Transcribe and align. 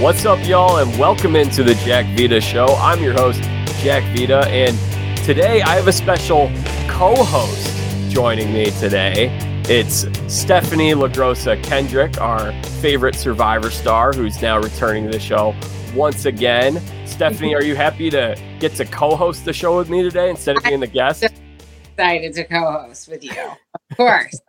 What's 0.00 0.24
up, 0.24 0.42
y'all, 0.46 0.78
and 0.78 0.98
welcome 0.98 1.36
into 1.36 1.62
the 1.62 1.74
Jack 1.74 2.06
Vita 2.16 2.40
Show. 2.40 2.68
I'm 2.78 3.02
your 3.02 3.12
host, 3.12 3.42
Jack 3.82 4.02
Vita, 4.16 4.48
and 4.48 4.74
today 5.26 5.60
I 5.60 5.74
have 5.74 5.88
a 5.88 5.92
special 5.92 6.50
co 6.88 7.22
host 7.22 8.10
joining 8.10 8.50
me 8.50 8.70
today. 8.70 9.28
It's 9.68 10.06
Stephanie 10.26 10.92
LaGrossa 10.92 11.62
Kendrick, 11.62 12.18
our 12.18 12.50
favorite 12.80 13.14
survivor 13.14 13.70
star, 13.70 14.14
who's 14.14 14.40
now 14.40 14.58
returning 14.58 15.04
to 15.04 15.10
the 15.10 15.20
show 15.20 15.54
once 15.94 16.24
again. 16.24 16.80
Stephanie, 17.06 17.54
are 17.54 17.62
you 17.62 17.76
happy 17.76 18.08
to 18.08 18.40
get 18.58 18.74
to 18.76 18.86
co 18.86 19.14
host 19.14 19.44
the 19.44 19.52
show 19.52 19.76
with 19.76 19.90
me 19.90 20.02
today 20.02 20.30
instead 20.30 20.56
of 20.56 20.64
being 20.64 20.80
the 20.80 20.86
guest? 20.86 21.24
Excited 21.92 22.32
to 22.36 22.44
co 22.44 22.72
host 22.72 23.06
with 23.06 23.22
you. 23.22 23.32
Of 23.90 23.96
course. 23.98 24.40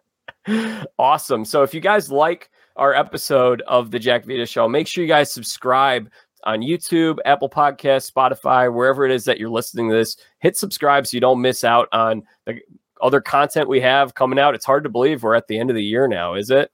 awesome. 0.97 1.43
So 1.43 1.61
if 1.63 1.73
you 1.73 1.81
guys 1.81 2.09
like 2.09 2.49
our 2.75 2.93
episode 2.93 3.61
of 3.67 3.91
the 3.91 3.99
Jack 3.99 4.25
Vita 4.25 4.45
Show, 4.45 4.67
make 4.67 4.87
sure 4.87 5.03
you 5.03 5.07
guys 5.07 5.31
subscribe 5.31 6.09
on 6.43 6.61
YouTube, 6.61 7.17
Apple 7.25 7.49
Podcasts, 7.49 8.11
Spotify, 8.11 8.73
wherever 8.73 9.05
it 9.05 9.11
is 9.11 9.25
that 9.25 9.39
you're 9.39 9.49
listening 9.49 9.89
to 9.89 9.95
this. 9.95 10.17
Hit 10.39 10.57
subscribe 10.57 11.05
so 11.07 11.15
you 11.15 11.21
don't 11.21 11.41
miss 11.41 11.63
out 11.63 11.87
on 11.91 12.23
the 12.45 12.59
other 13.01 13.21
content 13.21 13.67
we 13.67 13.81
have 13.81 14.13
coming 14.13 14.39
out. 14.39 14.55
It's 14.55 14.65
hard 14.65 14.83
to 14.83 14.89
believe 14.89 15.23
we're 15.23 15.35
at 15.35 15.47
the 15.47 15.59
end 15.59 15.69
of 15.69 15.75
the 15.75 15.83
year 15.83 16.07
now, 16.07 16.33
is 16.35 16.49
it? 16.49 16.71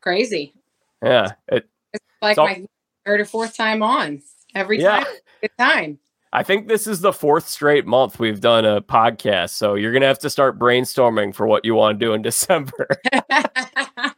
Crazy. 0.00 0.54
Yeah. 1.02 1.32
It, 1.48 1.68
it's 1.92 2.04
like 2.22 2.36
my 2.36 2.64
third 3.04 3.20
or 3.20 3.24
fourth 3.24 3.56
time 3.56 3.82
on 3.82 4.22
every 4.54 4.80
yeah. 4.80 5.04
time. 5.04 5.14
Good 5.40 5.50
time. 5.58 5.98
I 6.32 6.42
think 6.42 6.68
this 6.68 6.86
is 6.86 7.00
the 7.00 7.12
fourth 7.12 7.48
straight 7.48 7.86
month 7.86 8.18
we've 8.18 8.40
done 8.40 8.64
a 8.64 8.82
podcast. 8.82 9.50
So 9.50 9.74
you're 9.74 9.92
going 9.92 10.02
to 10.02 10.08
have 10.08 10.18
to 10.20 10.30
start 10.30 10.58
brainstorming 10.58 11.34
for 11.34 11.46
what 11.46 11.64
you 11.64 11.74
want 11.74 11.98
to 11.98 12.04
do 12.04 12.12
in 12.12 12.22
December. 12.22 12.88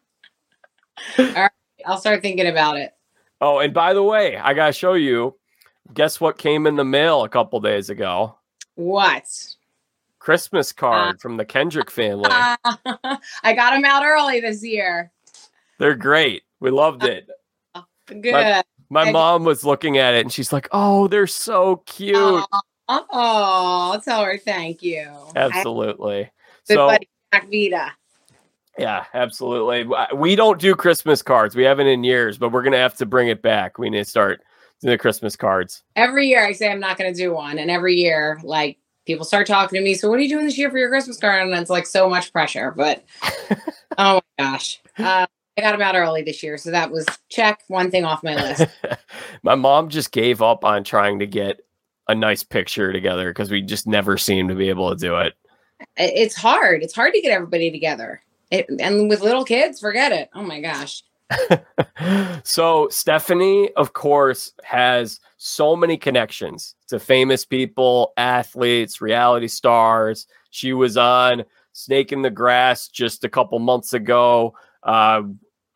All 1.19 1.25
right, 1.34 1.51
I'll 1.87 1.98
start 1.98 2.23
thinking 2.23 2.47
about 2.47 2.77
it. 2.77 2.95
Oh, 3.41 3.59
and 3.61 3.73
by 3.73 3.95
the 3.95 4.03
way, 4.03 4.37
I 4.37 4.55
gotta 4.55 4.73
show 4.73 4.95
you. 4.95 5.37
Guess 5.95 6.20
what 6.20 6.37
came 6.37 6.67
in 6.67 6.77
the 6.77 6.84
mail 6.84 7.25
a 7.25 7.28
couple 7.28 7.61
days 7.61 7.89
ago? 7.89 8.37
What? 8.75 9.25
Christmas 10.19 10.73
card 10.73 11.14
uh, 11.14 11.19
from 11.19 11.39
the 11.39 11.45
Kendrick 11.45 11.91
family. 11.91 12.29
Uh, 12.31 12.56
I 13.42 13.55
got 13.55 13.70
them 13.70 13.84
out 13.84 14.05
early 14.05 14.41
this 14.41 14.62
year. 14.62 15.11
They're 15.79 15.95
great. 15.95 16.42
We 16.61 16.70
loved 16.70 17.05
it. 17.05 17.29
Uh, 17.75 17.83
good. 18.09 18.33
My, 18.33 18.62
my 18.91 19.11
mom 19.11 19.45
was 19.45 19.64
looking 19.64 19.97
at 19.97 20.14
it 20.14 20.20
and 20.20 20.33
she's 20.33 20.53
like, 20.53 20.69
"Oh, 20.73 21.09
they're 21.09 21.27
so 21.27 21.77
cute." 21.86 22.17
Oh, 22.17 22.45
oh 22.89 24.01
tell 24.05 24.25
her 24.25 24.36
thank 24.36 24.83
you. 24.83 25.11
Absolutely. 25.36 26.25
I, 26.25 26.31
so, 26.64 26.86
buddy 26.86 27.09
Jack 27.33 27.48
Vita. 27.51 27.92
Yeah, 28.78 29.04
absolutely. 29.14 29.88
We 30.14 30.36
don't 30.36 30.60
do 30.60 30.74
Christmas 30.74 31.22
cards. 31.22 31.56
We 31.56 31.64
haven't 31.64 31.88
in 31.88 32.04
years, 32.04 32.38
but 32.38 32.52
we're 32.52 32.62
gonna 32.62 32.78
have 32.78 32.96
to 32.96 33.06
bring 33.06 33.28
it 33.28 33.42
back. 33.42 33.78
We 33.78 33.90
need 33.90 33.98
to 33.98 34.04
start 34.04 34.40
doing 34.80 34.92
the 34.92 34.98
Christmas 34.98 35.36
cards. 35.36 35.82
Every 35.96 36.28
year 36.28 36.46
I 36.46 36.52
say 36.52 36.70
I'm 36.70 36.80
not 36.80 36.96
gonna 36.96 37.14
do 37.14 37.34
one, 37.34 37.58
and 37.58 37.70
every 37.70 37.94
year 37.94 38.40
like 38.44 38.78
people 39.06 39.24
start 39.24 39.46
talking 39.46 39.78
to 39.78 39.84
me. 39.84 39.94
So 39.94 40.08
what 40.08 40.18
are 40.18 40.22
you 40.22 40.28
doing 40.28 40.44
this 40.44 40.58
year 40.58 40.70
for 40.70 40.78
your 40.78 40.90
Christmas 40.90 41.18
card? 41.18 41.42
And 41.42 41.58
it's 41.58 41.70
like 41.70 41.86
so 41.86 42.08
much 42.08 42.32
pressure. 42.32 42.72
But 42.76 43.04
oh 43.98 44.20
my 44.38 44.44
gosh, 44.44 44.80
uh, 44.98 45.26
I 45.56 45.60
got 45.60 45.72
them 45.72 45.82
out 45.82 45.96
early 45.96 46.22
this 46.22 46.42
year, 46.42 46.56
so 46.56 46.70
that 46.70 46.90
was 46.90 47.06
check 47.28 47.62
one 47.66 47.90
thing 47.90 48.04
off 48.04 48.22
my 48.22 48.36
list. 48.36 48.66
my 49.42 49.56
mom 49.56 49.88
just 49.88 50.12
gave 50.12 50.40
up 50.40 50.64
on 50.64 50.84
trying 50.84 51.18
to 51.18 51.26
get 51.26 51.60
a 52.06 52.14
nice 52.14 52.42
picture 52.42 52.92
together 52.92 53.30
because 53.30 53.50
we 53.50 53.60
just 53.60 53.86
never 53.86 54.16
seem 54.16 54.48
to 54.48 54.54
be 54.54 54.68
able 54.68 54.90
to 54.90 54.96
do 54.96 55.16
it. 55.16 55.34
It's 55.96 56.36
hard. 56.36 56.83
It's 56.83 56.94
hard 56.94 57.12
to 57.12 57.20
get 57.20 57.33
everybody 57.33 57.70
together. 57.70 58.22
It, 58.51 58.67
and 58.81 59.09
with 59.09 59.20
little 59.20 59.45
kids, 59.45 59.81
forget 59.81 60.13
it. 60.13 60.31
Oh 60.35 60.42
my 60.42 60.61
gosh. 60.61 61.03
so 62.45 62.89
Stephanie, 62.91 63.70
of 63.77 63.92
course, 63.92 64.53
has 64.63 65.20
so 65.36 65.77
many 65.77 65.97
connections 65.97 66.75
to 66.89 66.98
famous 66.98 67.45
people, 67.45 68.13
athletes, 68.17 69.01
reality 69.01 69.48
stars. 69.48 70.27
She 70.51 70.73
was 70.73 70.97
on 70.97 71.45
Snake 71.73 72.13
in 72.13 72.23
the 72.23 72.31
Grass 72.31 72.89
just 72.89 73.25
a 73.25 73.29
couple 73.29 73.59
months 73.59 73.92
ago. 73.92 74.55
Uh, 74.83 75.23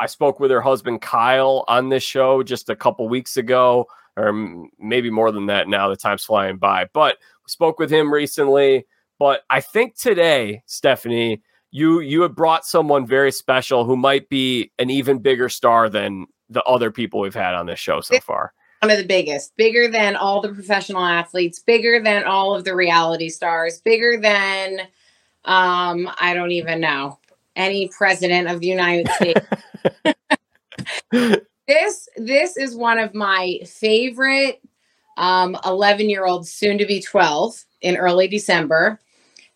I 0.00 0.06
spoke 0.06 0.40
with 0.40 0.50
her 0.50 0.60
husband 0.60 1.02
Kyle 1.02 1.64
on 1.68 1.88
this 1.88 2.02
show 2.02 2.42
just 2.42 2.70
a 2.70 2.76
couple 2.76 3.08
weeks 3.08 3.36
ago, 3.36 3.86
or 4.16 4.32
maybe 4.78 5.10
more 5.10 5.30
than 5.30 5.46
that 5.46 5.68
now. 5.68 5.88
The 5.88 5.96
time's 5.96 6.24
flying 6.24 6.56
by, 6.56 6.88
but 6.92 7.18
spoke 7.46 7.78
with 7.78 7.90
him 7.90 8.12
recently. 8.12 8.86
But 9.18 9.42
I 9.48 9.60
think 9.60 9.96
today, 9.96 10.62
Stephanie, 10.66 11.42
you 11.72 12.00
you 12.00 12.20
have 12.22 12.36
brought 12.36 12.64
someone 12.64 13.06
very 13.06 13.32
special 13.32 13.84
who 13.84 13.96
might 13.96 14.28
be 14.28 14.70
an 14.78 14.90
even 14.90 15.18
bigger 15.18 15.48
star 15.48 15.88
than 15.88 16.26
the 16.48 16.62
other 16.64 16.90
people 16.90 17.18
we've 17.18 17.34
had 17.34 17.54
on 17.54 17.66
this 17.66 17.80
show 17.80 18.00
so 18.02 18.20
far. 18.20 18.52
One 18.82 18.90
of 18.90 18.98
the 18.98 19.06
biggest, 19.06 19.56
bigger 19.56 19.88
than 19.88 20.14
all 20.16 20.42
the 20.42 20.50
professional 20.50 21.04
athletes, 21.04 21.58
bigger 21.60 22.00
than 22.02 22.24
all 22.24 22.54
of 22.54 22.64
the 22.64 22.76
reality 22.76 23.30
stars, 23.30 23.80
bigger 23.80 24.18
than 24.20 24.80
um 25.46 26.08
I 26.20 26.34
don't 26.34 26.52
even 26.52 26.78
know 26.80 27.18
any 27.56 27.88
president 27.88 28.48
of 28.48 28.60
the 28.60 28.66
United 28.66 29.08
States. 29.16 29.40
this 31.66 32.08
this 32.16 32.56
is 32.56 32.76
one 32.76 32.98
of 32.98 33.14
my 33.14 33.60
favorite 33.64 34.60
um 35.16 35.56
11 35.64 36.10
year 36.10 36.26
olds 36.26 36.52
soon 36.52 36.76
to 36.78 36.86
be 36.86 37.00
12 37.00 37.64
in 37.80 37.96
early 37.96 38.28
December 38.28 39.00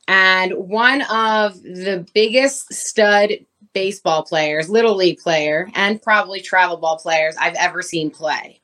and 0.09 0.53
one 0.53 1.03
of 1.03 1.61
the 1.63 2.07
biggest 2.15 2.73
stud 2.73 3.31
baseball 3.73 4.23
players, 4.23 4.71
little 4.71 4.95
league 4.95 5.19
player, 5.19 5.69
and 5.75 6.01
probably 6.01 6.41
travel 6.41 6.77
ball 6.77 6.99
players 6.99 7.37
I've 7.37 7.57
ever 7.57 7.83
seen 7.83 8.11
play. 8.11 8.61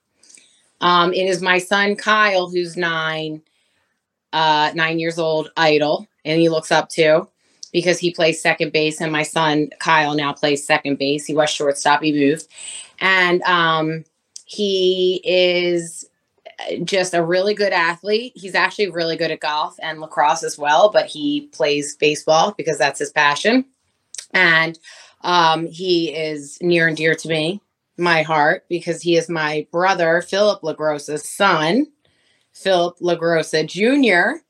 Um, 0.80 1.12
it 1.12 1.26
is 1.26 1.42
my 1.42 1.58
son 1.58 1.96
Kyle, 1.96 2.48
who's 2.48 2.76
nine, 2.76 3.42
uh, 4.32 4.72
nine 4.74 4.98
years 4.98 5.18
old, 5.18 5.50
idol, 5.56 6.08
and 6.24 6.40
he 6.40 6.48
looks 6.48 6.72
up 6.72 6.88
to 6.90 7.28
because 7.72 7.98
he 7.98 8.12
plays 8.12 8.40
second 8.40 8.72
base, 8.72 9.00
and 9.00 9.12
my 9.12 9.22
son 9.22 9.70
Kyle 9.80 10.14
now 10.14 10.32
plays 10.32 10.66
second 10.66 10.98
base. 10.98 11.24
He 11.26 11.34
was 11.34 11.50
shortstop, 11.50 12.02
he 12.02 12.12
moved, 12.12 12.48
and 13.00 13.42
um, 13.42 14.04
he 14.44 15.20
is 15.24 16.04
just 16.84 17.14
a 17.14 17.24
really 17.24 17.54
good 17.54 17.72
athlete. 17.72 18.32
He's 18.34 18.54
actually 18.54 18.90
really 18.90 19.16
good 19.16 19.30
at 19.30 19.40
golf 19.40 19.76
and 19.82 20.00
lacrosse 20.00 20.42
as 20.42 20.58
well, 20.58 20.90
but 20.90 21.06
he 21.06 21.48
plays 21.52 21.96
baseball 21.96 22.54
because 22.56 22.78
that's 22.78 22.98
his 22.98 23.10
passion. 23.10 23.64
And 24.32 24.78
um, 25.22 25.66
he 25.66 26.14
is 26.14 26.58
near 26.60 26.88
and 26.88 26.96
dear 26.96 27.14
to 27.14 27.28
me, 27.28 27.60
my 27.98 28.22
heart, 28.22 28.64
because 28.68 29.02
he 29.02 29.16
is 29.16 29.28
my 29.28 29.66
brother, 29.70 30.22
Philip 30.22 30.62
LaGrossa's 30.62 31.28
son, 31.28 31.86
Philip 32.52 32.98
LaGrossa 32.98 33.66
Jr., 33.66 34.42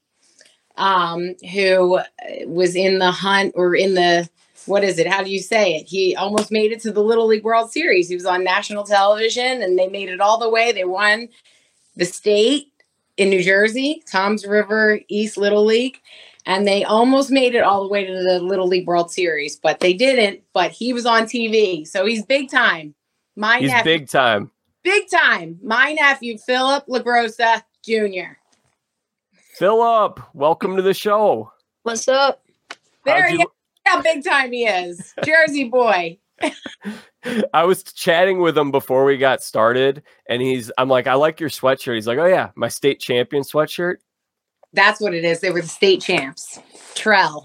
um, 0.76 1.34
who 1.52 2.00
was 2.46 2.74
in 2.74 2.98
the 2.98 3.10
hunt 3.10 3.52
or 3.54 3.74
in 3.74 3.94
the 3.94 4.28
what 4.66 4.84
is 4.84 4.98
it? 4.98 5.08
How 5.08 5.22
do 5.22 5.30
you 5.30 5.40
say 5.40 5.74
it? 5.74 5.88
He 5.88 6.14
almost 6.14 6.52
made 6.52 6.72
it 6.72 6.80
to 6.82 6.92
the 6.92 7.02
Little 7.02 7.26
League 7.26 7.44
World 7.44 7.72
Series. 7.72 8.08
He 8.08 8.14
was 8.14 8.26
on 8.26 8.44
national 8.44 8.84
television 8.84 9.60
and 9.60 9.78
they 9.78 9.88
made 9.88 10.08
it 10.08 10.20
all 10.20 10.38
the 10.38 10.48
way. 10.48 10.72
They 10.72 10.84
won 10.84 11.28
the 11.96 12.04
state 12.04 12.72
in 13.16 13.30
New 13.30 13.42
Jersey, 13.42 14.02
Toms 14.10 14.46
River 14.46 15.00
East 15.08 15.36
Little 15.36 15.64
League, 15.64 16.00
and 16.46 16.66
they 16.66 16.84
almost 16.84 17.30
made 17.30 17.54
it 17.54 17.62
all 17.62 17.82
the 17.82 17.88
way 17.88 18.04
to 18.04 18.12
the 18.12 18.40
Little 18.40 18.66
League 18.66 18.86
World 18.86 19.10
Series, 19.10 19.56
but 19.56 19.80
they 19.80 19.92
didn't. 19.92 20.42
But 20.52 20.70
he 20.70 20.92
was 20.92 21.06
on 21.06 21.24
TV, 21.24 21.86
so 21.86 22.06
he's 22.06 22.24
big 22.24 22.50
time. 22.50 22.94
My 23.36 23.58
he's 23.58 23.70
nephew, 23.70 23.98
big 23.98 24.08
time. 24.08 24.50
Big 24.82 25.08
time. 25.10 25.58
My 25.62 25.92
nephew, 25.92 26.38
Philip 26.38 26.86
LaGrossa 26.86 27.62
Jr. 27.84 28.34
Philip, 29.54 30.20
welcome 30.34 30.76
to 30.76 30.82
the 30.82 30.94
show. 30.94 31.52
What's 31.82 32.08
up? 32.08 32.42
There 33.04 33.28
you, 33.28 33.46
how 33.84 34.02
big 34.02 34.24
time 34.24 34.52
he 34.52 34.64
is. 34.64 35.14
Jersey 35.24 35.64
boy. 35.64 36.18
I 37.54 37.64
was 37.64 37.82
chatting 37.82 38.40
with 38.40 38.56
him 38.56 38.70
before 38.70 39.04
we 39.04 39.16
got 39.16 39.42
started, 39.42 40.02
and 40.28 40.42
he's 40.42 40.70
I'm 40.78 40.88
like, 40.88 41.06
I 41.06 41.14
like 41.14 41.40
your 41.40 41.50
sweatshirt. 41.50 41.94
He's 41.94 42.06
like, 42.06 42.18
Oh 42.18 42.26
yeah, 42.26 42.50
my 42.54 42.68
state 42.68 43.00
champion 43.00 43.42
sweatshirt. 43.42 43.96
That's 44.72 45.00
what 45.00 45.14
it 45.14 45.24
is. 45.24 45.40
They 45.40 45.50
were 45.50 45.60
the 45.60 45.68
state 45.68 46.00
champs. 46.00 46.58
Trell. 46.94 47.44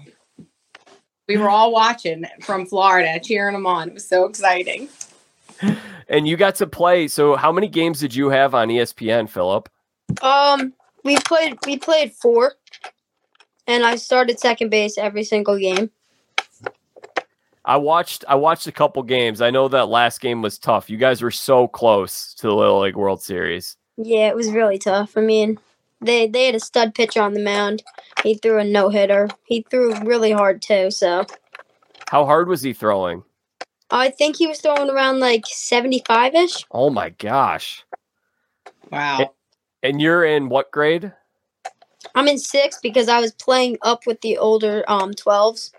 We 1.28 1.36
were 1.36 1.50
all 1.50 1.72
watching 1.72 2.24
from 2.40 2.64
Florida, 2.64 3.20
cheering 3.22 3.52
them 3.52 3.66
on. 3.66 3.88
It 3.88 3.94
was 3.94 4.08
so 4.08 4.24
exciting. 4.24 4.88
And 6.08 6.26
you 6.26 6.38
got 6.38 6.54
to 6.56 6.66
play. 6.66 7.06
So 7.06 7.36
how 7.36 7.52
many 7.52 7.68
games 7.68 8.00
did 8.00 8.14
you 8.14 8.30
have 8.30 8.54
on 8.54 8.68
ESPN, 8.68 9.28
Philip? 9.28 9.68
Um, 10.22 10.72
we 11.04 11.18
played 11.18 11.58
we 11.66 11.76
played 11.76 12.12
four. 12.12 12.54
And 13.66 13.84
I 13.84 13.96
started 13.96 14.40
second 14.40 14.70
base 14.70 14.96
every 14.96 15.24
single 15.24 15.58
game. 15.58 15.90
I 17.68 17.76
watched 17.76 18.24
I 18.26 18.34
watched 18.34 18.66
a 18.66 18.72
couple 18.72 19.02
games. 19.02 19.42
I 19.42 19.50
know 19.50 19.68
that 19.68 19.90
last 19.90 20.22
game 20.22 20.40
was 20.40 20.58
tough. 20.58 20.88
You 20.88 20.96
guys 20.96 21.20
were 21.20 21.30
so 21.30 21.68
close 21.68 22.32
to 22.36 22.46
the 22.46 22.54
Little 22.54 22.80
League 22.80 22.96
World 22.96 23.20
Series. 23.20 23.76
Yeah, 23.98 24.28
it 24.28 24.34
was 24.34 24.50
really 24.50 24.78
tough. 24.78 25.18
I 25.18 25.20
mean, 25.20 25.58
they 26.00 26.26
they 26.26 26.46
had 26.46 26.54
a 26.54 26.60
stud 26.60 26.94
pitcher 26.94 27.20
on 27.20 27.34
the 27.34 27.42
mound. 27.42 27.82
He 28.22 28.36
threw 28.36 28.58
a 28.58 28.64
no 28.64 28.88
hitter. 28.88 29.28
He 29.44 29.66
threw 29.68 29.94
really 30.00 30.32
hard 30.32 30.62
too. 30.62 30.90
So, 30.90 31.26
how 32.08 32.24
hard 32.24 32.48
was 32.48 32.62
he 32.62 32.72
throwing? 32.72 33.22
I 33.90 34.08
think 34.08 34.36
he 34.36 34.46
was 34.46 34.62
throwing 34.62 34.88
around 34.88 35.20
like 35.20 35.44
seventy 35.46 36.02
five 36.06 36.34
ish. 36.34 36.64
Oh 36.70 36.88
my 36.88 37.10
gosh! 37.10 37.84
Wow. 38.90 39.34
And 39.82 40.00
you're 40.00 40.24
in 40.24 40.48
what 40.48 40.70
grade? 40.70 41.12
I'm 42.14 42.28
in 42.28 42.38
six 42.38 42.80
because 42.82 43.10
I 43.10 43.20
was 43.20 43.32
playing 43.32 43.76
up 43.82 44.06
with 44.06 44.22
the 44.22 44.38
older 44.38 44.84
um 44.88 45.12
12s. 45.12 45.70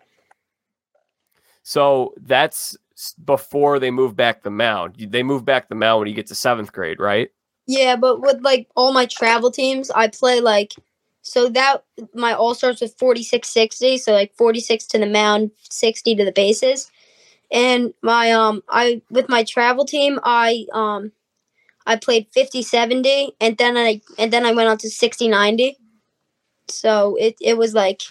So 1.63 2.13
that's 2.17 2.77
before 3.23 3.79
they 3.79 3.91
move 3.91 4.15
back 4.15 4.43
the 4.43 4.49
mound. 4.49 4.95
They 4.97 5.23
move 5.23 5.45
back 5.45 5.69
the 5.69 5.75
mound 5.75 5.99
when 5.99 6.07
you 6.09 6.15
get 6.15 6.27
to 6.27 6.35
seventh 6.35 6.71
grade, 6.73 6.99
right? 6.99 7.31
Yeah, 7.67 7.95
but 7.95 8.21
with 8.21 8.41
like 8.41 8.67
all 8.75 8.91
my 8.91 9.05
travel 9.05 9.51
teams, 9.51 9.91
I 9.91 10.07
play 10.07 10.39
like 10.39 10.73
so 11.21 11.49
that 11.49 11.83
my 12.13 12.33
all 12.33 12.55
starts 12.55 12.81
with 12.81 12.97
46 12.97 13.47
60, 13.47 13.97
so 13.99 14.13
like 14.13 14.33
46 14.35 14.85
to 14.87 14.97
the 14.97 15.05
mound, 15.05 15.51
60 15.69 16.15
to 16.15 16.25
the 16.25 16.31
bases. 16.31 16.89
And 17.51 17.93
my 18.01 18.31
um 18.31 18.63
I 18.69 19.01
with 19.09 19.29
my 19.29 19.43
travel 19.43 19.85
team, 19.85 20.19
I 20.23 20.65
um 20.73 21.11
I 21.85 21.95
played 21.95 22.27
50 22.31 22.61
70 22.61 23.33
and 23.39 23.57
then 23.57 23.77
I 23.77 24.01
and 24.17 24.33
then 24.33 24.45
I 24.45 24.51
went 24.51 24.69
on 24.69 24.77
to 24.79 24.89
60 24.89 25.27
90. 25.27 25.77
So 26.69 27.15
it 27.19 27.35
it 27.41 27.57
was 27.57 27.73
like 27.73 28.01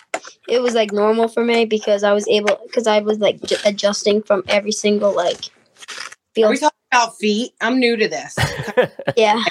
it 0.49 0.61
was 0.61 0.75
like 0.75 0.93
normal 0.93 1.29
for 1.29 1.45
me 1.45 1.65
because 1.65 2.03
I 2.03 2.13
was 2.13 2.27
able 2.29 2.59
because 2.67 2.87
I 2.87 3.01
was 3.01 3.19
like 3.19 3.41
j- 3.43 3.57
adjusting 3.65 4.23
from 4.23 4.43
every 4.49 4.73
single 4.73 5.15
like 5.15 5.47
Are 6.43 6.51
we 6.51 6.59
talking 6.59 6.79
about 6.93 7.17
feet? 7.17 7.53
I'm 7.61 7.79
new 7.79 7.97
to 7.97 8.09
this. 8.09 8.37
yeah. 9.17 9.43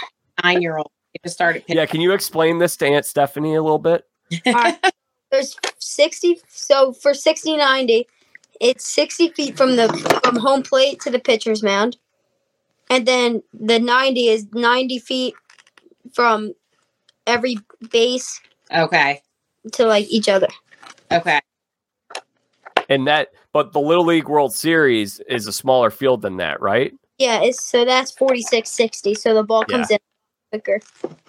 Nine 0.44 0.62
year 0.62 0.78
old. 0.78 0.92
Just 1.24 1.36
started 1.36 1.62
pitching. 1.66 1.78
yeah, 1.78 1.86
can 1.86 2.02
you 2.02 2.12
explain 2.12 2.60
this 2.60 2.78
to 2.78 2.86
Aunt 2.86 3.06
Stephanie 3.06 3.56
a 3.56 3.62
little 3.62 3.80
bit? 3.80 4.06
Alright, 4.46 4.78
there's 5.32 5.56
60 5.80 6.42
so 6.48 6.94
for 6.94 7.14
60 7.14 7.58
90 7.58 8.08
it's 8.60 8.88
60 8.88 9.30
feet 9.30 9.58
from 9.58 9.76
the 9.76 9.88
from 10.24 10.36
home 10.38 10.64
plate 10.64 11.00
to 11.02 11.10
the 11.10 11.20
pitcher's 11.20 11.64
mound 11.64 11.98
and 12.90 13.06
then 13.06 13.42
the 13.54 13.80
90 13.80 14.28
is 14.28 14.48
90 14.54 15.00
feet 15.00 15.34
from 16.14 16.54
every 17.26 17.58
base 17.92 18.40
Okay. 18.74 19.22
To 19.74 19.86
like 19.86 20.08
each 20.10 20.30
other 20.30 20.48
Okay. 21.12 21.40
And 22.90 23.08
that, 23.08 23.30
but 23.54 23.74
the 23.74 23.80
Little 23.82 24.06
League 24.06 24.30
World 24.30 24.54
Series 24.54 25.20
is 25.28 25.46
a 25.48 25.52
smaller 25.54 25.90
field 25.90 26.22
than 26.22 26.38
that, 26.38 26.62
right? 26.62 26.94
yeah 27.20 27.42
it's 27.42 27.66
so 27.66 27.84
that's 27.84 28.12
46 28.12 28.70
60 28.70 29.16
so 29.16 29.34
the 29.34 29.42
ball 29.44 29.66
comes 29.66 29.90
in 29.90 29.98
quicker 30.52 30.80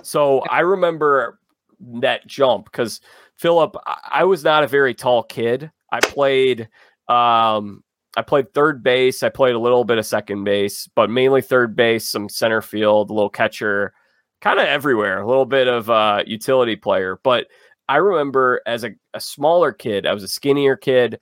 So 0.02 0.40
I 0.40 0.60
remember 0.60 1.38
that 1.80 2.26
jump 2.26 2.66
because 2.66 3.00
Philip, 3.36 3.74
I- 3.86 4.00
I 4.20 4.24
was 4.24 4.44
not 4.44 4.64
a 4.64 4.66
very 4.66 4.92
tall 4.94 5.22
kid. 5.22 5.70
I 5.90 6.00
played, 6.00 6.68
um, 7.08 7.82
I 8.16 8.22
played 8.22 8.52
third 8.52 8.82
base. 8.82 9.22
I 9.22 9.28
played 9.30 9.54
a 9.54 9.58
little 9.60 9.84
bit 9.84 9.96
of 9.98 10.04
second 10.04 10.44
base, 10.44 10.88
but 10.94 11.08
mainly 11.08 11.40
third 11.40 11.74
base, 11.76 12.08
some 12.08 12.28
center 12.28 12.60
field, 12.60 13.10
a 13.10 13.14
little 13.14 13.30
catcher, 13.30 13.94
kind 14.42 14.58
of 14.58 14.66
everywhere. 14.66 15.20
A 15.20 15.26
little 15.26 15.46
bit 15.46 15.68
of 15.68 15.88
uh, 15.88 16.22
utility 16.26 16.74
player. 16.76 17.18
But 17.22 17.46
I 17.88 17.96
remember 17.96 18.60
as 18.66 18.84
a, 18.84 18.90
a 19.14 19.20
smaller 19.20 19.72
kid, 19.72 20.06
I 20.06 20.12
was 20.14 20.22
a 20.22 20.28
skinnier 20.28 20.76
kid, 20.76 21.18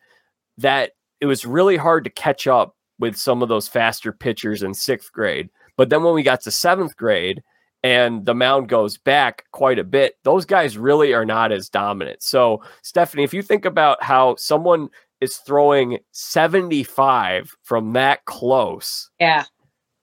that 0.58 0.92
it 1.20 1.26
was 1.26 1.46
really 1.46 1.76
hard 1.76 2.04
to 2.04 2.10
catch 2.10 2.46
up 2.46 2.74
with 2.98 3.16
some 3.16 3.42
of 3.42 3.48
those 3.48 3.68
faster 3.68 4.12
pitchers 4.12 4.62
in 4.62 4.74
sixth 4.74 5.12
grade. 5.12 5.48
But 5.76 5.90
then 5.90 6.02
when 6.02 6.14
we 6.14 6.22
got 6.22 6.40
to 6.42 6.50
seventh 6.50 6.96
grade, 6.96 7.42
and 7.82 8.24
the 8.26 8.34
mound 8.34 8.68
goes 8.68 8.96
back 8.98 9.44
quite 9.52 9.78
a 9.78 9.84
bit, 9.84 10.14
those 10.24 10.44
guys 10.44 10.76
really 10.78 11.12
are 11.14 11.26
not 11.26 11.52
as 11.52 11.68
dominant. 11.68 12.22
So, 12.22 12.62
Stephanie, 12.82 13.22
if 13.22 13.32
you 13.34 13.42
think 13.42 13.64
about 13.64 14.02
how 14.02 14.34
someone 14.36 14.88
is 15.20 15.36
throwing 15.36 15.98
75 16.10 17.54
from 17.62 17.92
that 17.92 18.24
close, 18.24 19.10
Yeah. 19.20 19.44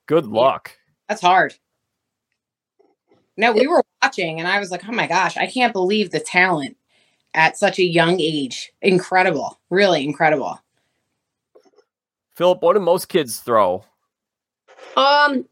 good 0.08 0.26
luck. 0.26 0.72
That's 1.10 1.22
hard. 1.22 1.56
No, 3.38 3.52
we 3.52 3.68
were 3.68 3.84
watching 4.02 4.40
and 4.40 4.48
I 4.48 4.60
was 4.60 4.72
like, 4.72 4.88
oh 4.88 4.92
my 4.92 5.08
gosh, 5.08 5.38
I 5.38 5.48
can't 5.48 5.74
believe 5.74 6.12
the 6.12 6.20
talent 6.20 6.78
at 7.34 7.58
such 7.58 7.80
a 7.80 7.84
young 7.84 8.20
age. 8.20 8.72
Incredible. 8.82 9.60
Really 9.70 10.04
incredible. 10.06 10.60
Philip, 12.36 12.62
what 12.62 12.74
do 12.74 12.80
most 12.80 13.10
kids 13.10 13.40
throw? 13.40 13.84
um 14.98 15.46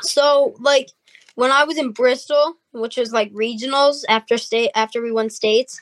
so 0.00 0.54
like 0.60 0.88
when 1.34 1.50
i 1.50 1.64
was 1.64 1.76
in 1.76 1.90
bristol 1.90 2.54
which 2.72 2.96
was 2.96 3.12
like 3.12 3.30
regionals 3.32 4.04
after 4.08 4.38
state 4.38 4.70
after 4.74 5.02
we 5.02 5.10
won 5.12 5.28
states 5.28 5.80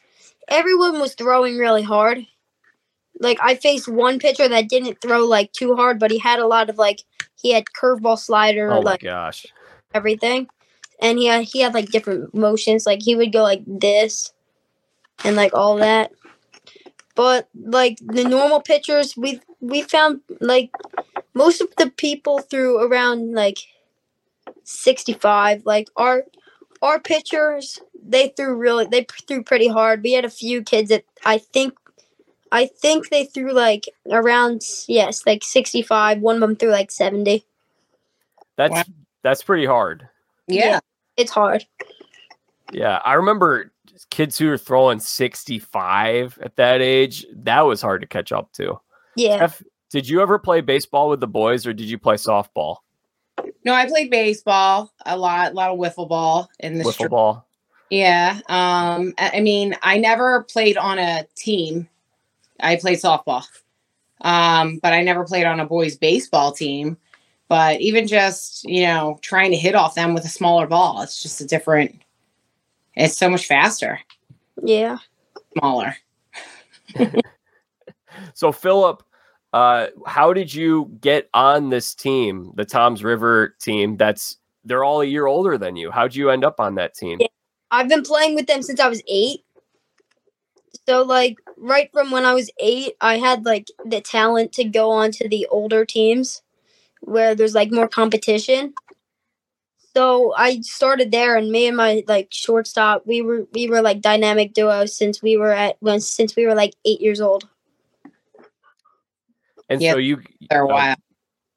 everyone 0.49 0.99
was 0.99 1.15
throwing 1.15 1.59
really 1.59 1.83
hard 1.83 2.27
like 3.21 3.39
i 3.43 3.55
faced 3.55 3.89
one 3.89 4.19
pitcher 4.19 4.49
that 4.49 4.69
didn't 4.69 5.01
throw 5.01 5.25
like 5.25 5.53
too 5.53 5.77
hard 5.77 5.99
but 6.01 6.11
he 6.11 6.19
had 6.19 6.39
a 6.41 6.47
lot 6.47 6.71
of 6.71 6.79
like 6.79 7.03
he 7.37 7.53
had 7.53 7.65
curveball 7.67 8.19
slider 8.19 8.73
Oh 8.73 8.83
my 8.83 8.93
like 8.93 9.03
gosh. 9.03 9.47
everything 9.95 10.49
and 11.01 11.19
he 11.19 11.27
had 11.27 11.45
he 11.45 11.61
had 11.61 11.75
like 11.75 11.91
different 11.91 12.35
motions. 12.35 12.87
Like 12.87 13.03
he 13.03 13.15
would 13.15 13.33
go 13.33 13.43
like 13.43 13.63
this 13.67 14.33
and 15.25 15.37
like 15.37 15.55
all 15.55 15.77
that. 15.77 16.13
But 17.15 17.49
like 17.55 17.99
the 18.01 18.25
normal 18.25 18.61
pitchers 18.61 19.17
we 19.17 19.41
we 19.61 19.83
found 19.83 20.21
like 20.41 20.71
most 21.35 21.61
of 21.61 21.69
the 21.77 21.91
people 21.91 22.39
threw 22.41 22.81
around 22.81 23.33
like 23.33 23.59
65 24.65 25.63
like 25.65 25.89
our 25.97 26.25
our 26.83 27.01
pitchers 27.01 27.81
they 28.01 28.29
threw 28.37 28.55
really 28.55 28.87
they 28.87 29.07
threw 29.27 29.43
pretty 29.43 29.69
hard. 29.69 30.03
We 30.03 30.13
had 30.13 30.25
a 30.25 30.31
few 30.31 30.63
kids 30.63 30.91
that 30.91 31.05
i 31.25 31.39
think 31.39 31.75
i 32.53 32.67
think 32.67 33.09
they 33.09 33.25
threw 33.25 33.53
like 33.53 33.85
around 34.11 34.63
yes 34.87 35.27
like 35.27 35.43
65 35.45 36.21
one 36.21 36.37
of 36.37 36.41
them 36.41 36.57
threw 36.57 36.71
like 36.71 36.91
70 36.91 37.45
That's 38.57 38.73
Wow. 38.73 38.85
that's 39.23 39.43
pretty 39.43 39.67
hard. 39.67 40.09
Yeah. 40.49 40.65
Yeah. 40.67 40.81
it's 41.17 41.31
hard 41.31 41.65
Yeah, 42.73 43.01
I 43.05 43.15
remember 43.15 43.73
kids 44.11 44.39
who 44.39 44.49
were 44.49 44.59
throwing 44.59 45.01
65 45.01 46.39
at 46.43 46.57
that 46.57 46.81
age. 46.81 47.27
That 47.35 47.63
was 47.63 47.81
hard 47.83 48.01
to 48.03 48.07
catch 48.07 48.33
up 48.33 48.53
to. 48.55 48.79
yeah 49.17 49.37
Steph, 49.37 49.63
did 49.91 50.09
you 50.09 50.21
ever 50.21 50.39
play 50.39 50.61
baseball 50.61 51.09
with 51.09 51.21
the 51.21 51.27
boys 51.27 51.67
or 51.67 51.73
did 51.73 51.87
you 51.89 51.99
play 51.99 52.17
softball? 52.17 52.77
No, 53.65 53.73
I 53.75 53.87
played 53.87 54.11
baseball 54.11 54.93
a 55.07 55.17
lot, 55.17 55.53
a 55.53 55.55
lot 55.55 55.71
of 55.71 55.79
wiffle 55.79 56.09
ball 56.09 56.49
in 56.61 56.79
the 56.79 56.85
Wiffle 56.85 56.93
street. 56.93 57.11
ball. 57.11 57.47
Yeah. 57.91 58.41
Um, 58.49 59.15
I 59.19 59.33
I 59.35 59.41
mean, 59.41 59.75
I 59.83 59.99
never 59.99 60.43
played 60.45 60.77
on 60.77 60.99
a 60.99 61.27
team. 61.37 61.89
I 62.61 62.77
played 62.77 62.99
softball. 62.99 63.45
Um, 64.21 64.79
but 64.83 64.93
I 64.93 65.03
never 65.03 65.25
played 65.25 65.47
on 65.47 65.61
a 65.61 65.65
boys 65.67 65.97
baseball 65.97 66.53
team. 66.53 66.97
But 67.49 67.81
even 67.81 68.07
just, 68.07 68.65
you 68.65 68.83
know, 68.83 69.19
trying 69.23 69.51
to 69.53 69.57
hit 69.57 69.75
off 69.75 69.95
them 69.95 70.13
with 70.13 70.25
a 70.25 70.29
smaller 70.29 70.67
ball, 70.67 71.03
it's 71.03 71.23
just 71.23 71.41
a 71.41 71.47
different 71.47 72.01
it's 72.95 73.17
so 73.17 73.31
much 73.31 73.47
faster, 73.47 74.01
yeah 74.63 74.99
smaller. 75.57 75.97
So 78.35 78.53
Philip, 78.53 79.03
uh, 79.53 79.89
how 80.07 80.33
did 80.33 80.53
you 80.53 80.91
get 81.01 81.29
on 81.35 81.71
this 81.71 81.95
team, 81.95 82.53
the 82.55 82.65
Toms 82.65 83.03
River 83.03 83.57
team? 83.61 83.97
That's 83.97 84.39
they're 84.65 84.85
all 84.85 85.01
a 85.01 85.07
year 85.07 85.27
older 85.27 85.59
than 85.59 85.77
you. 85.77 85.91
How'd 85.91 86.15
you 86.15 86.31
end 86.31 86.45
up 86.45 86.61
on 86.61 86.75
that 86.77 86.95
team? 86.95 87.19
Yeah. 87.21 87.29
I've 87.71 87.89
been 87.89 88.03
playing 88.03 88.35
with 88.35 88.47
them 88.47 88.63
since 88.63 88.81
I 88.81 88.89
was 88.89 89.03
eight. 89.09 89.45
So 90.87 91.03
like 91.03 91.37
right 91.57 91.91
from 91.93 92.11
when 92.11 92.25
I 92.25 92.35
was 92.35 92.51
eight, 92.61 92.95
I 93.01 93.19
had 93.19 93.45
like 93.45 93.69
the 93.85 94.01
talent 94.01 94.53
to 94.53 94.65
go 94.65 94.91
on 94.91 95.11
to 95.13 95.29
the 95.29 95.47
older 95.51 95.85
teams 95.85 96.43
where 97.01 97.35
there's 97.35 97.55
like 97.55 97.71
more 97.73 97.89
competition. 97.89 98.75
So 99.97 100.33
I 100.37 100.61
started 100.61 101.11
there 101.11 101.37
and 101.37 101.51
me 101.51 101.67
and 101.67 101.77
my 101.77 102.05
like 102.07 102.29
shortstop, 102.31 103.07
we 103.07 103.23
were 103.23 103.47
we 103.53 103.69
were 103.69 103.83
like 103.83 104.01
dynamic 104.01 104.53
duo 104.53 104.87
since 104.87 105.23
we 105.23 105.37
were 105.37 105.53
at 105.53 105.77
when 105.81 106.01
since 106.01 106.37
we 106.37 106.47
were 106.47 106.55
like 106.55 106.75
eight 106.85 107.01
years 107.01 107.21
old. 107.21 107.49
And 109.69 109.83
Yeah, 109.83 109.93
so 109.93 109.99
you, 109.99 110.21
For 110.51 110.61
a 110.61 110.67
oh, 110.67 110.73
while. 110.73 110.97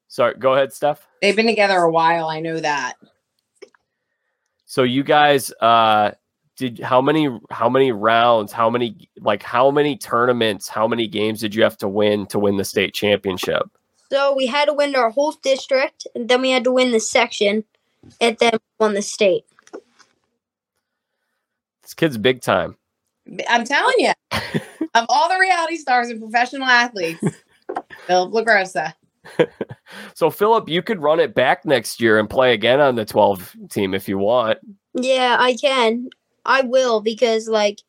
sorry, 0.08 0.34
go 0.38 0.54
ahead, 0.54 0.72
Steph. 0.72 1.06
They've 1.20 1.36
been 1.36 1.46
together 1.46 1.78
a 1.78 1.90
while, 1.90 2.28
I 2.28 2.40
know 2.40 2.58
that. 2.60 2.94
So 4.66 4.82
you 4.82 5.02
guys, 5.02 5.52
uh, 5.60 6.12
did 6.56 6.80
how 6.80 7.00
many 7.00 7.38
how 7.50 7.68
many 7.68 7.92
rounds, 7.92 8.52
how 8.52 8.70
many 8.70 9.08
like 9.20 9.42
how 9.42 9.70
many 9.70 9.96
tournaments, 9.96 10.68
how 10.68 10.86
many 10.86 11.06
games 11.06 11.40
did 11.40 11.54
you 11.54 11.62
have 11.62 11.76
to 11.78 11.88
win 11.88 12.26
to 12.26 12.38
win 12.38 12.56
the 12.56 12.64
state 12.64 12.94
championship? 12.94 13.64
So 14.12 14.34
we 14.34 14.46
had 14.46 14.66
to 14.66 14.74
win 14.74 14.94
our 14.94 15.08
whole 15.08 15.32
district 15.42 16.06
and 16.14 16.28
then 16.28 16.42
we 16.42 16.50
had 16.50 16.64
to 16.64 16.70
win 16.70 16.92
the 16.92 17.00
section 17.00 17.64
and 18.20 18.36
then 18.36 18.58
won 18.78 18.92
the 18.92 19.00
state. 19.00 19.44
This 21.80 21.94
kid's 21.94 22.18
big 22.18 22.42
time. 22.42 22.76
I'm 23.48 23.64
telling 23.64 23.94
you, 23.96 24.12
of 24.94 25.06
all 25.08 25.30
the 25.30 25.38
reality 25.40 25.78
stars 25.78 26.10
and 26.10 26.20
professional 26.20 26.68
athletes, 26.68 27.24
Philip 28.06 28.32
LaGrossa. 28.32 28.92
So 30.14 30.30
Philip, 30.30 30.68
you 30.68 30.82
could 30.82 31.00
run 31.00 31.20
it 31.20 31.34
back 31.34 31.64
next 31.64 32.00
year 32.00 32.18
and 32.18 32.28
play 32.28 32.52
again 32.54 32.80
on 32.80 32.96
the 32.96 33.04
12 33.04 33.56
team 33.70 33.94
if 33.94 34.08
you 34.08 34.18
want. 34.18 34.58
Yeah, 34.94 35.36
I 35.38 35.54
can. 35.54 36.08
I 36.44 36.62
will 36.62 37.00
because 37.00 37.48
like 37.48 37.80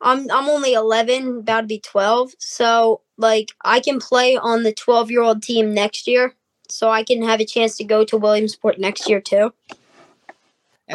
I'm 0.00 0.30
I'm 0.30 0.48
only 0.48 0.72
11, 0.74 1.38
about 1.40 1.62
to 1.62 1.66
be 1.66 1.80
12. 1.80 2.32
So 2.38 3.02
like 3.16 3.52
I 3.64 3.80
can 3.80 3.98
play 4.00 4.36
on 4.36 4.62
the 4.62 4.72
12-year-old 4.72 5.42
team 5.42 5.74
next 5.74 6.06
year. 6.06 6.34
So 6.68 6.88
I 6.90 7.02
can 7.02 7.22
have 7.22 7.40
a 7.40 7.44
chance 7.44 7.76
to 7.78 7.84
go 7.84 8.04
to 8.04 8.16
Williamsport 8.16 8.78
next 8.78 9.08
year 9.08 9.20
too. 9.20 9.52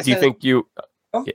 Do 0.02 0.10
you 0.10 0.16
think 0.16 0.42
you 0.44 0.66
Oh. 1.14 1.24
Yeah. 1.26 1.32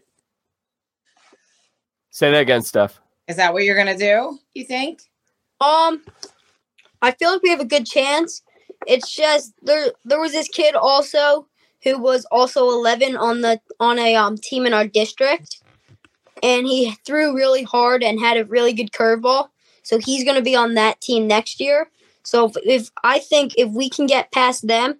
say 2.11 2.31
that 2.31 2.41
again, 2.41 2.61
Steph? 2.61 2.99
is 3.27 3.37
that 3.37 3.53
what 3.53 3.63
you're 3.63 3.77
gonna 3.77 3.97
do? 3.97 4.37
You 4.53 4.65
think? 4.65 5.01
Um, 5.61 6.01
I 7.01 7.11
feel 7.11 7.31
like 7.31 7.43
we 7.43 7.49
have 7.49 7.59
a 7.61 7.65
good 7.65 7.85
chance. 7.85 8.41
It's 8.87 9.13
just 9.15 9.53
there. 9.61 9.91
There 10.05 10.19
was 10.19 10.33
this 10.33 10.47
kid 10.49 10.75
also 10.75 11.47
who 11.83 11.97
was 11.99 12.25
also 12.25 12.69
11 12.69 13.15
on 13.15 13.41
the 13.41 13.59
on 13.79 13.97
a 13.99 14.15
um 14.15 14.37
team 14.37 14.65
in 14.65 14.73
our 14.73 14.87
district, 14.87 15.61
and 16.41 16.65
he 16.65 16.91
threw 17.05 17.35
really 17.35 17.63
hard 17.63 18.03
and 18.03 18.19
had 18.19 18.37
a 18.37 18.45
really 18.45 18.73
good 18.73 18.91
curveball. 18.91 19.49
So 19.83 19.97
he's 19.97 20.23
going 20.23 20.35
to 20.37 20.43
be 20.43 20.55
on 20.55 20.75
that 20.75 21.01
team 21.01 21.27
next 21.27 21.59
year. 21.59 21.89
So 22.23 22.45
if, 22.45 22.57
if 22.63 22.89
I 23.03 23.19
think 23.19 23.53
if 23.57 23.71
we 23.71 23.89
can 23.89 24.05
get 24.05 24.31
past 24.31 24.67
them, 24.67 24.99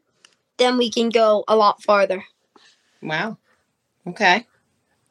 then 0.58 0.78
we 0.78 0.90
can 0.90 1.10
go 1.10 1.44
a 1.48 1.56
lot 1.56 1.82
farther. 1.84 2.24
Wow. 3.02 3.38
Okay. 4.08 4.46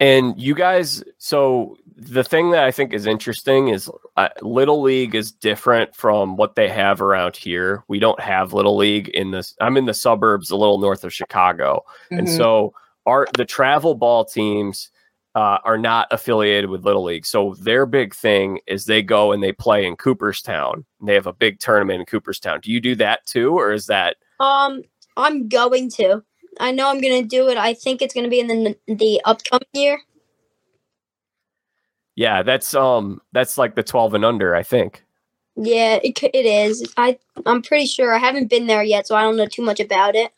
And 0.01 0.41
you 0.41 0.55
guys, 0.55 1.05
so 1.19 1.77
the 1.97 2.25
thing 2.25 2.51
that 2.51 2.65
I 2.65 2.71
think 2.71 2.95
is 2.95 3.07
interesting 3.07 3.69
is 3.69 3.91
uh, 4.17 4.31
Little 4.41 4.81
League 4.81 5.15
is 5.15 5.31
different 5.31 5.95
from 5.95 6.37
what 6.37 6.55
they 6.55 6.69
have 6.69 7.03
around 7.03 7.37
here. 7.37 7.85
We 7.89 7.99
don't 7.99 8.21
have 8.21 8.53
Little 8.55 8.77
League 8.77 9.09
in 9.09 9.31
this. 9.31 9.55
I'm 9.61 9.77
in 9.77 9.85
the 9.85 9.95
suburbs, 9.95 10.51
a 10.51 10.57
little 10.57 10.79
north 10.79 11.05
of 11.05 11.13
Chicago, 11.13 11.85
and 12.11 12.27
Mhm. 12.27 12.37
so 12.37 12.75
our 13.07 13.29
the 13.37 13.45
travel 13.45 13.95
ball 13.95 14.25
teams 14.25 14.91
uh, 15.35 15.59
are 15.65 15.79
not 15.79 16.09
affiliated 16.11 16.71
with 16.71 16.85
Little 16.85 17.05
League. 17.05 17.25
So 17.25 17.55
their 17.61 17.87
big 17.87 18.15
thing 18.15 18.59
is 18.67 18.85
they 18.85 19.03
go 19.03 19.33
and 19.33 19.43
they 19.43 19.53
play 19.53 19.87
in 19.87 19.97
Cooperstown. 19.97 20.85
They 21.03 21.15
have 21.15 21.27
a 21.27 21.33
big 21.33 21.61
tournament 21.61 22.01
in 22.01 22.07
Cooperstown. 22.07 22.61
Do 22.61 22.73
you 22.73 22.81
do 22.81 22.95
that 22.97 23.25
too, 23.27 23.57
or 23.57 23.73
is 23.73 23.87
that 23.87 24.17
Um, 24.41 24.83
I'm 25.17 25.49
going 25.49 25.91
to. 25.93 26.23
I 26.59 26.73
know 26.73 26.89
I'm 26.89 27.01
going 27.01 27.23
to 27.23 27.29
do 27.29 27.49
it. 27.49 27.57
I 27.57 27.75
think 27.75 28.03
it's 28.03 28.13
going 28.13 28.25
to 28.25 28.31
be 28.31 28.41
in 28.41 28.49
the 28.49 28.77
the 28.89 29.21
upcoming 29.25 29.69
year. 29.73 30.01
yeah? 32.17 32.43
That's 32.43 32.75
um 32.75 33.21
that's 33.33 33.57
like 33.57 33.75
the 33.77 33.83
12 33.83 34.15
and 34.15 34.25
under, 34.25 34.55
I 34.55 34.63
think. 34.63 35.05
Yeah, 35.57 35.99
it 36.03 36.19
it 36.23 36.47
is. 36.47 36.93
I 36.97 37.19
I'm 37.47 37.63
pretty 37.63 37.87
sure. 37.87 38.15
I 38.15 38.19
haven't 38.19 38.49
been 38.51 38.67
there 38.67 38.83
yet, 38.83 39.07
so 39.07 39.15
I 39.15 39.23
don't 39.23 39.37
know 39.37 39.47
too 39.47 39.63
much 39.63 39.79
about 39.81 40.15
it. 40.17 40.33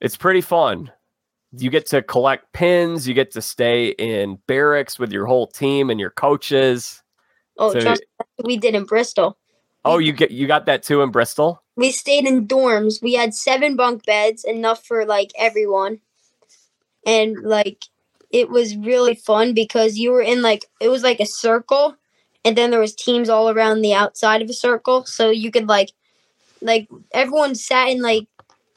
it's 0.00 0.16
pretty 0.16 0.40
fun. 0.40 0.90
You 1.52 1.70
get 1.70 1.86
to 1.86 2.02
collect 2.02 2.52
pins, 2.52 3.08
you 3.08 3.14
get 3.14 3.30
to 3.32 3.42
stay 3.42 3.88
in 3.88 4.38
barracks 4.46 4.98
with 4.98 5.10
your 5.10 5.26
whole 5.26 5.46
team 5.46 5.88
and 5.88 5.98
your 5.98 6.10
coaches. 6.10 7.02
Oh, 7.56 7.72
So- 7.72 7.80
trust 7.80 8.02
me, 8.20 8.44
we 8.44 8.56
did 8.56 8.74
in 8.74 8.84
Bristol. 8.84 9.38
Oh, 9.84 9.98
you 9.98 10.12
get 10.12 10.30
you 10.30 10.46
got 10.46 10.66
that 10.66 10.82
too 10.82 11.00
in 11.02 11.10
Bristol? 11.10 11.62
We 11.76 11.92
stayed 11.92 12.26
in 12.26 12.46
dorms. 12.46 13.00
We 13.00 13.14
had 13.14 13.32
seven 13.32 13.76
bunk 13.76 14.04
beds, 14.04 14.44
enough 14.44 14.84
for 14.84 15.06
like 15.06 15.30
everyone, 15.38 16.00
and 17.06 17.38
like 17.42 17.84
it 18.30 18.50
was 18.50 18.76
really 18.76 19.14
fun 19.14 19.54
because 19.54 19.96
you 19.96 20.10
were 20.10 20.20
in 20.20 20.42
like 20.42 20.66
it 20.80 20.88
was 20.88 21.02
like 21.02 21.20
a 21.20 21.26
circle, 21.26 21.96
and 22.44 22.58
then 22.58 22.70
there 22.70 22.80
was 22.80 22.94
teams 22.94 23.30
all 23.30 23.48
around 23.48 23.80
the 23.80 23.94
outside 23.94 24.42
of 24.42 24.50
a 24.50 24.54
circle, 24.54 25.06
so 25.06 25.30
you 25.30 25.50
could 25.50 25.68
like 25.68 25.92
like 26.60 26.88
everyone 27.12 27.54
sat 27.54 27.88
in 27.88 28.02
like 28.02 28.26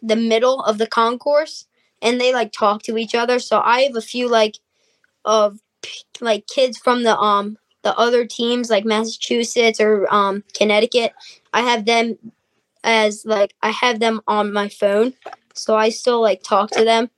the 0.01 0.15
middle 0.15 0.61
of 0.61 0.77
the 0.77 0.87
concourse 0.87 1.65
and 2.01 2.19
they 2.19 2.33
like 2.33 2.51
talk 2.51 2.83
to 2.83 2.97
each 2.97 3.15
other. 3.15 3.39
So 3.39 3.61
I 3.63 3.81
have 3.81 3.95
a 3.95 4.01
few 4.01 4.29
like 4.29 4.57
of 5.25 5.59
like 6.19 6.47
kids 6.47 6.77
from 6.77 7.03
the 7.03 7.17
um 7.17 7.57
the 7.83 7.97
other 7.97 8.25
teams 8.25 8.69
like 8.69 8.85
Massachusetts 8.85 9.79
or 9.79 10.11
um 10.13 10.43
Connecticut. 10.53 11.13
I 11.53 11.61
have 11.61 11.85
them 11.85 12.17
as 12.83 13.25
like 13.25 13.53
I 13.61 13.69
have 13.69 13.99
them 13.99 14.21
on 14.27 14.53
my 14.53 14.69
phone. 14.69 15.13
So 15.53 15.75
I 15.75 15.89
still 15.89 16.21
like 16.21 16.43
talk 16.43 16.71
to 16.71 16.83
them. 16.83 17.09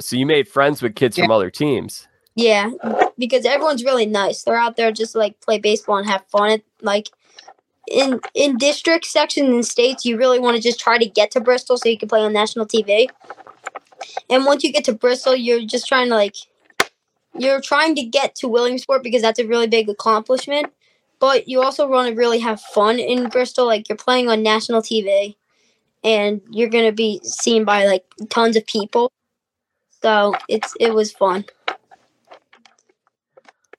So 0.00 0.16
you 0.16 0.26
made 0.26 0.48
friends 0.48 0.82
with 0.82 0.94
kids 0.94 1.16
from 1.18 1.30
other 1.30 1.50
teams. 1.50 2.06
Yeah, 2.36 2.70
because 3.18 3.44
everyone's 3.44 3.84
really 3.84 4.06
nice. 4.06 4.42
They're 4.44 4.56
out 4.56 4.76
there 4.76 4.92
just 4.92 5.14
like 5.14 5.40
play 5.40 5.58
baseball 5.58 5.98
and 5.98 6.08
have 6.08 6.24
fun. 6.28 6.50
It, 6.50 6.64
like 6.80 7.10
in 7.90 8.20
in 8.34 8.56
district 8.56 9.04
sections 9.04 9.48
and 9.48 9.66
states, 9.66 10.04
you 10.04 10.16
really 10.16 10.38
want 10.38 10.56
to 10.56 10.62
just 10.62 10.80
try 10.80 10.96
to 10.96 11.06
get 11.06 11.30
to 11.32 11.40
Bristol 11.40 11.76
so 11.76 11.88
you 11.88 11.98
can 11.98 12.08
play 12.08 12.20
on 12.20 12.32
national 12.32 12.66
TV. 12.66 13.08
And 14.30 14.46
once 14.46 14.62
you 14.64 14.72
get 14.72 14.84
to 14.84 14.92
Bristol, 14.92 15.34
you're 15.34 15.64
just 15.64 15.88
trying 15.88 16.08
to 16.08 16.14
like 16.14 16.36
you're 17.34 17.60
trying 17.60 17.94
to 17.96 18.02
get 18.02 18.34
to 18.36 18.48
Williamsport 18.48 19.02
because 19.02 19.22
that's 19.22 19.38
a 19.38 19.46
really 19.46 19.66
big 19.66 19.88
accomplishment. 19.88 20.72
But 21.18 21.48
you 21.48 21.62
also 21.62 21.86
want 21.86 22.08
to 22.08 22.14
really 22.14 22.38
have 22.38 22.60
fun 22.60 22.98
in 22.98 23.28
Bristol. 23.28 23.66
Like 23.66 23.88
you're 23.88 23.96
playing 23.98 24.28
on 24.28 24.42
national 24.42 24.82
TV, 24.82 25.36
and 26.04 26.40
you're 26.50 26.70
gonna 26.70 26.92
be 26.92 27.20
seen 27.24 27.64
by 27.64 27.86
like 27.86 28.04
tons 28.30 28.56
of 28.56 28.66
people. 28.66 29.12
So 30.02 30.34
it's 30.48 30.74
it 30.80 30.94
was 30.94 31.12
fun. 31.12 31.44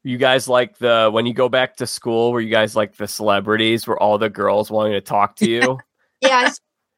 You 0.04 0.18
guys 0.18 0.48
like 0.48 0.78
the 0.80 1.10
when 1.12 1.26
you 1.26 1.34
go 1.34 1.48
back 1.48 1.76
to 1.78 1.86
school 1.86 2.32
where 2.32 2.42
you 2.42 2.50
guys 2.50 2.76
like 2.76 2.96
the 2.96 3.08
celebrities 3.08 3.88
where 3.88 3.98
all 3.98 4.18
the 4.18 4.30
girls 4.30 4.72
wanting 4.72 4.94
to 4.94 5.02
talk 5.02 5.36
to 5.38 5.50
you? 5.50 5.78
yeah, 6.22 6.52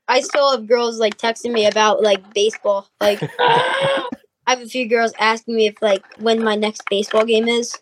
I 0.07 0.21
still 0.21 0.51
have 0.51 0.67
girls 0.67 0.99
like 0.99 1.17
texting 1.17 1.51
me 1.51 1.65
about 1.65 2.01
like 2.01 2.33
baseball. 2.33 2.87
Like 3.01 3.19
I 3.39 4.07
have 4.47 4.61
a 4.61 4.67
few 4.67 4.87
girls 4.87 5.13
asking 5.19 5.55
me 5.55 5.67
if 5.67 5.81
like 5.81 6.03
when 6.19 6.41
my 6.43 6.55
next 6.55 6.83
baseball 6.89 7.25
game 7.25 7.47
is. 7.47 7.77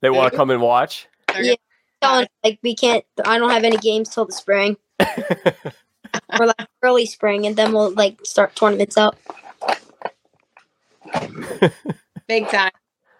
they 0.00 0.10
want 0.10 0.32
to 0.32 0.36
come 0.36 0.50
and 0.50 0.60
watch? 0.60 1.06
Yeah. 1.40 1.54
Telling 2.02 2.26
like 2.42 2.58
we 2.62 2.74
can't. 2.74 3.04
I 3.24 3.38
don't 3.38 3.50
have 3.50 3.64
any 3.64 3.76
games 3.76 4.08
till 4.08 4.24
the 4.24 4.32
spring 4.32 4.76
or 5.00 6.46
like 6.46 6.68
early 6.82 7.06
spring, 7.06 7.46
and 7.46 7.54
then 7.54 7.72
we'll 7.72 7.92
like 7.92 8.18
start 8.24 8.56
tournaments 8.56 8.96
up. 8.96 9.16
Big 12.26 12.48
time. 12.48 12.70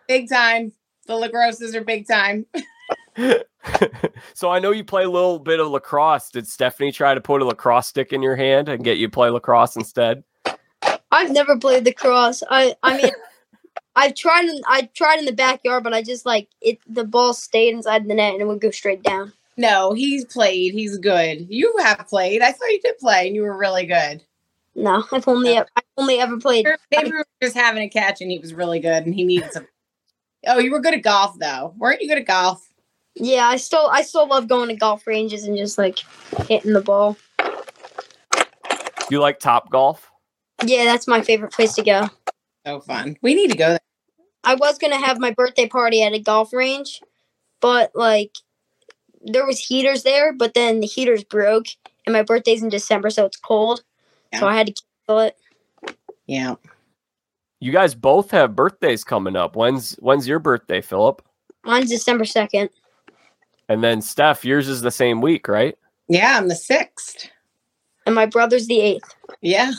Big 0.09 0.29
time. 0.29 0.73
The 1.11 1.17
LaGrosses 1.17 1.75
are 1.75 1.83
big 1.83 2.07
time. 2.07 2.47
so 4.33 4.49
I 4.49 4.61
know 4.61 4.71
you 4.71 4.85
play 4.85 5.03
a 5.03 5.11
little 5.11 5.41
bit 5.41 5.59
of 5.59 5.67
lacrosse. 5.67 6.31
Did 6.31 6.47
Stephanie 6.47 6.93
try 6.93 7.15
to 7.15 7.21
put 7.21 7.43
a 7.43 7.45
lacrosse 7.45 7.89
stick 7.89 8.13
in 8.13 8.23
your 8.23 8.37
hand 8.37 8.69
and 8.69 8.85
get 8.85 8.99
you 8.99 9.09
to 9.09 9.11
play 9.11 9.29
lacrosse 9.29 9.75
instead? 9.75 10.23
I've 11.11 11.33
never 11.33 11.59
played 11.59 11.85
the 11.85 11.93
cross. 11.93 12.45
I 12.49 12.77
I 12.85 12.97
mean. 12.97 13.11
I've 13.97 14.15
tried 14.15 14.45
in 14.45 14.61
I 14.69 14.89
tried 14.95 15.19
in 15.19 15.25
the 15.25 15.33
backyard, 15.33 15.83
but 15.83 15.93
I 15.93 16.01
just 16.01 16.25
like 16.25 16.47
it. 16.61 16.79
The 16.87 17.03
ball 17.03 17.35
stayed 17.35 17.75
inside 17.75 18.07
the 18.07 18.15
net 18.15 18.35
and 18.35 18.43
it 18.43 18.47
would 18.47 18.61
go 18.61 18.71
straight 18.71 19.03
down. 19.03 19.33
No, 19.57 19.93
he's 19.95 20.25
played. 20.25 20.75
He's 20.75 20.97
good. 20.97 21.45
You 21.51 21.75
have 21.83 22.07
played. 22.09 22.41
I 22.41 22.53
thought 22.53 22.71
you 22.71 22.81
did 22.81 22.99
play 22.99 23.27
and 23.27 23.35
you 23.35 23.43
were 23.43 23.59
really 23.59 23.85
good. 23.85 24.23
No, 24.77 25.03
I've 25.11 25.27
only 25.27 25.59
I've 25.59 25.67
only 25.97 26.21
ever 26.21 26.39
played. 26.39 26.69
Maybe 26.93 27.11
we 27.11 27.17
were 27.17 27.27
just 27.43 27.57
having 27.57 27.83
a 27.83 27.89
catch 27.89 28.21
and 28.21 28.31
he 28.31 28.39
was 28.39 28.55
really 28.55 28.79
good 28.79 29.05
and 29.07 29.13
he 29.13 29.25
needed 29.25 29.53
some. 29.53 29.67
Oh, 30.47 30.59
you 30.59 30.71
were 30.71 30.81
good 30.81 30.95
at 30.95 31.03
golf 31.03 31.39
though. 31.39 31.75
Weren't 31.77 32.01
you 32.01 32.09
good 32.09 32.19
at 32.19 32.27
golf? 32.27 32.67
Yeah, 33.15 33.47
I 33.47 33.57
still 33.57 33.89
I 33.93 34.03
still 34.03 34.27
love 34.27 34.49
going 34.49 34.69
to 34.69 34.77
golf 34.77 35.07
ranges 35.07 35.45
and 35.45 35.57
just 35.57 35.79
like 35.79 35.99
hitting 36.49 36.73
the 36.73 36.81
ball. 36.81 37.17
You 39.11 39.21
like 39.21 39.41
Top 39.41 39.71
Golf? 39.71 40.09
Yeah, 40.65 40.85
that's 40.85 41.09
my 41.09 41.21
favorite 41.21 41.53
place 41.53 41.75
to 41.75 41.83
go. 41.83 42.09
So 42.65 42.81
fun. 42.81 43.17
We 43.23 43.35
need 43.35 43.51
to 43.51 43.57
go 43.57 43.69
there. 43.71 43.81
I 44.45 44.55
was 44.55 44.79
gonna 44.79 45.05
have 45.05 45.19
my 45.19 45.33
birthday 45.33 45.67
party 45.67 46.03
at 46.03 46.13
a 46.13 46.19
golf 46.19 46.53
range, 46.53 47.03
but 47.61 47.91
like 47.95 48.37
there 49.23 49.45
was 49.45 49.59
heaters 49.59 50.03
there, 50.03 50.33
but 50.33 50.55
then 50.55 50.81
the 50.81 50.87
heaters 50.87 51.25
broke, 51.25 51.67
and 52.07 52.13
my 52.13 52.23
birthday's 52.23 52.63
in 52.63 52.69
December, 52.69 53.11
so 53.11 53.27
it's 53.27 53.37
cold, 53.37 53.83
so 54.39 54.47
I 54.47 54.57
had 54.57 54.69
to 54.69 54.83
cancel 55.07 55.19
it. 55.21 55.37
Yeah. 56.27 56.55
You 57.61 57.73
guys 57.73 57.95
both 57.95 58.31
have 58.31 58.57
birthdays 58.57 59.05
coming 59.05 59.37
up. 59.37 59.55
When's 59.55 59.95
when's 59.97 60.27
your 60.27 60.39
birthday, 60.39 60.81
Philip? 60.81 61.23
Mine's 61.65 61.91
December 61.91 62.25
second. 62.25 62.71
And 63.69 63.85
then 63.85 64.01
Steph, 64.01 64.45
yours 64.45 64.67
is 64.67 64.81
the 64.81 64.91
same 64.91 65.21
week, 65.21 65.47
right? 65.47 65.77
Yeah, 66.09 66.39
I'm 66.39 66.49
the 66.49 66.57
sixth. 66.57 67.29
And 68.07 68.15
my 68.15 68.27
brother's 68.27 68.67
the 68.67 68.81
eighth. 68.81 69.15
Yeah. 69.43 69.73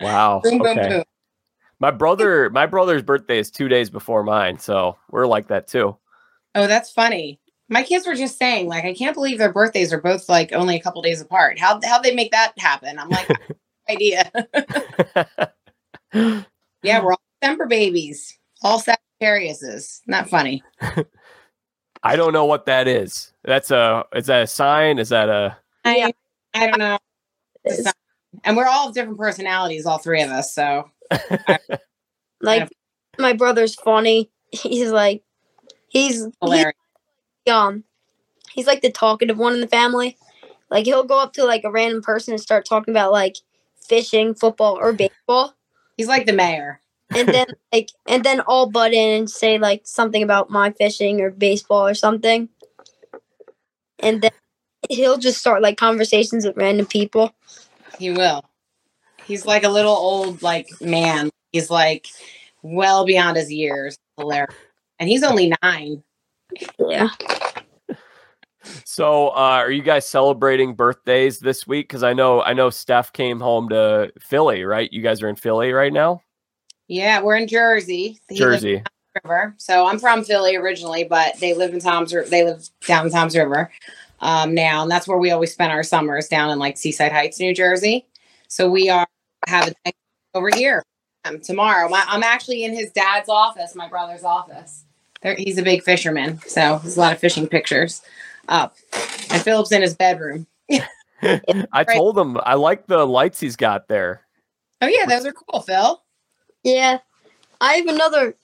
Wow. 0.00 0.40
Boom, 0.42 0.58
boom, 0.58 0.78
Okay. 0.78 0.88
boom. 0.88 1.04
My 1.78 1.90
brother, 1.90 2.50
my 2.50 2.66
brother's 2.66 3.02
birthday 3.02 3.38
is 3.38 3.50
two 3.50 3.68
days 3.68 3.88
before 3.90 4.22
mine, 4.22 4.58
so 4.58 4.96
we're 5.10 5.26
like 5.26 5.48
that 5.48 5.68
too. 5.68 5.96
Oh, 6.54 6.66
that's 6.66 6.90
funny. 6.90 7.38
My 7.68 7.82
kids 7.82 8.06
were 8.06 8.16
just 8.16 8.38
saying, 8.38 8.66
like, 8.66 8.84
I 8.84 8.94
can't 8.94 9.14
believe 9.14 9.38
their 9.38 9.52
birthdays 9.52 9.92
are 9.92 10.00
both 10.00 10.28
like 10.28 10.52
only 10.52 10.76
a 10.76 10.80
couple 10.80 11.00
days 11.02 11.20
apart. 11.20 11.58
How 11.58 11.78
how 11.84 12.00
they 12.00 12.14
make 12.14 12.32
that 12.32 12.52
happen? 12.58 12.98
I'm 12.98 13.08
like, 13.10 13.28
idea. 13.90 14.30
yeah, 16.12 17.02
we're 17.02 17.12
all 17.12 17.20
December 17.40 17.66
babies, 17.66 18.38
all 18.62 18.80
Sagittariuses. 18.80 20.00
Not 20.06 20.28
funny. 20.28 20.62
I 22.02 22.16
don't 22.16 22.32
know 22.32 22.46
what 22.46 22.66
that 22.66 22.88
is. 22.88 23.32
That's 23.44 23.70
a 23.70 24.04
is 24.14 24.26
that 24.26 24.42
a 24.42 24.46
sign? 24.46 24.98
Is 24.98 25.10
that 25.10 25.28
a 25.28 25.56
Yeah. 25.84 26.10
I, 26.54 26.62
I 26.62 26.66
don't 26.66 26.78
know. 26.78 26.98
It 27.64 27.80
is. 27.80 27.92
And 28.44 28.56
we're 28.56 28.66
all 28.66 28.92
different 28.92 29.18
personalities, 29.18 29.86
all 29.86 29.98
three 29.98 30.22
of 30.22 30.30
us. 30.30 30.54
So 30.54 30.90
Like 32.40 32.70
my 33.18 33.32
brother's 33.32 33.74
funny. 33.74 34.30
He's 34.50 34.90
like 34.90 35.22
he's 35.88 36.26
he's 36.44 36.66
um 37.50 37.84
he's 38.52 38.66
like 38.66 38.82
the 38.82 38.90
talkative 38.90 39.38
one 39.38 39.54
in 39.54 39.60
the 39.60 39.68
family. 39.68 40.16
Like 40.70 40.86
he'll 40.86 41.04
go 41.04 41.20
up 41.20 41.32
to 41.34 41.44
like 41.44 41.64
a 41.64 41.70
random 41.70 42.02
person 42.02 42.32
and 42.32 42.40
start 42.40 42.64
talking 42.64 42.92
about 42.92 43.12
like 43.12 43.36
fishing, 43.86 44.34
football, 44.34 44.78
or 44.80 44.92
baseball. 44.92 45.54
He's 46.00 46.08
like 46.08 46.24
the 46.24 46.32
mayor. 46.32 46.80
and 47.14 47.28
then 47.28 47.46
like 47.74 47.90
and 48.08 48.24
then 48.24 48.40
all 48.40 48.70
butt 48.70 48.94
in 48.94 49.18
and 49.18 49.30
say 49.30 49.58
like 49.58 49.82
something 49.84 50.22
about 50.22 50.48
my 50.48 50.70
fishing 50.70 51.20
or 51.20 51.30
baseball 51.30 51.86
or 51.86 51.92
something 51.92 52.48
and 53.98 54.22
then 54.22 54.30
he'll 54.88 55.18
just 55.18 55.38
start 55.38 55.60
like 55.60 55.76
conversations 55.76 56.46
with 56.46 56.56
random 56.56 56.86
people 56.86 57.34
He 57.98 58.12
will. 58.12 58.42
He's 59.26 59.44
like 59.44 59.62
a 59.62 59.68
little 59.68 59.92
old 59.92 60.40
like 60.40 60.70
man. 60.80 61.28
He's 61.52 61.68
like 61.68 62.06
well 62.62 63.04
beyond 63.04 63.36
his 63.36 63.52
years. 63.52 63.98
Hilarious. 64.16 64.54
And 64.98 65.06
he's 65.06 65.22
only 65.22 65.52
nine. 65.62 66.02
yeah 66.78 67.10
So, 68.84 69.28
uh, 69.28 69.60
are 69.62 69.70
you 69.70 69.82
guys 69.82 70.08
celebrating 70.08 70.74
birthdays 70.74 71.38
this 71.38 71.66
week? 71.66 71.88
Because 71.88 72.02
I 72.02 72.12
know, 72.12 72.42
I 72.42 72.52
know, 72.52 72.70
Steph 72.70 73.12
came 73.12 73.40
home 73.40 73.68
to 73.70 74.12
Philly, 74.20 74.64
right? 74.64 74.92
You 74.92 75.02
guys 75.02 75.22
are 75.22 75.28
in 75.28 75.36
Philly 75.36 75.72
right 75.72 75.92
now, 75.92 76.22
Yeah, 76.88 77.22
we're 77.22 77.36
in 77.36 77.46
Jersey. 77.46 78.18
Jersey. 78.32 78.82
River. 79.24 79.54
So 79.58 79.86
I'm 79.86 79.98
from 79.98 80.24
Philly 80.24 80.56
originally, 80.56 81.04
but 81.04 81.36
they 81.40 81.54
live 81.54 81.72
in 81.74 81.80
Tom's. 81.80 82.12
They 82.12 82.44
live 82.44 82.68
down 82.86 83.06
in 83.06 83.12
Toms 83.12 83.36
River 83.36 83.70
um, 84.20 84.54
now, 84.54 84.82
and 84.82 84.90
that's 84.90 85.08
where 85.08 85.18
we 85.18 85.30
always 85.30 85.52
spend 85.52 85.72
our 85.72 85.82
summers 85.82 86.28
down 86.28 86.50
in 86.50 86.58
like 86.58 86.76
Seaside 86.76 87.12
Heights, 87.12 87.40
New 87.40 87.54
Jersey. 87.54 88.06
So 88.48 88.70
we 88.70 88.88
are 88.88 89.06
having 89.48 89.74
over 90.34 90.50
here 90.54 90.84
um, 91.24 91.40
tomorrow. 91.40 91.88
My, 91.88 92.04
I'm 92.06 92.22
actually 92.22 92.62
in 92.64 92.72
his 92.72 92.92
dad's 92.92 93.28
office, 93.28 93.74
my 93.74 93.88
brother's 93.88 94.22
office. 94.22 94.84
There, 95.22 95.34
he's 95.34 95.58
a 95.58 95.62
big 95.62 95.82
fisherman, 95.82 96.38
so 96.46 96.78
there's 96.82 96.96
a 96.96 97.00
lot 97.00 97.12
of 97.12 97.18
fishing 97.18 97.46
pictures 97.48 98.02
up. 98.50 98.76
And 99.30 99.42
Philip's 99.42 99.72
in 99.72 99.82
his 99.82 99.94
bedroom. 99.94 100.46
I 101.22 101.84
told 101.84 102.18
him 102.18 102.38
I 102.44 102.54
like 102.54 102.86
the 102.86 103.06
lights 103.06 103.40
he's 103.40 103.56
got 103.56 103.88
there. 103.88 104.26
Oh 104.82 104.86
yeah, 104.86 105.06
those 105.06 105.26
are 105.26 105.32
cool, 105.32 105.60
Phil. 105.60 106.02
yeah 106.62 106.98
i 107.60 107.74
have 107.74 107.86
another 107.86 108.34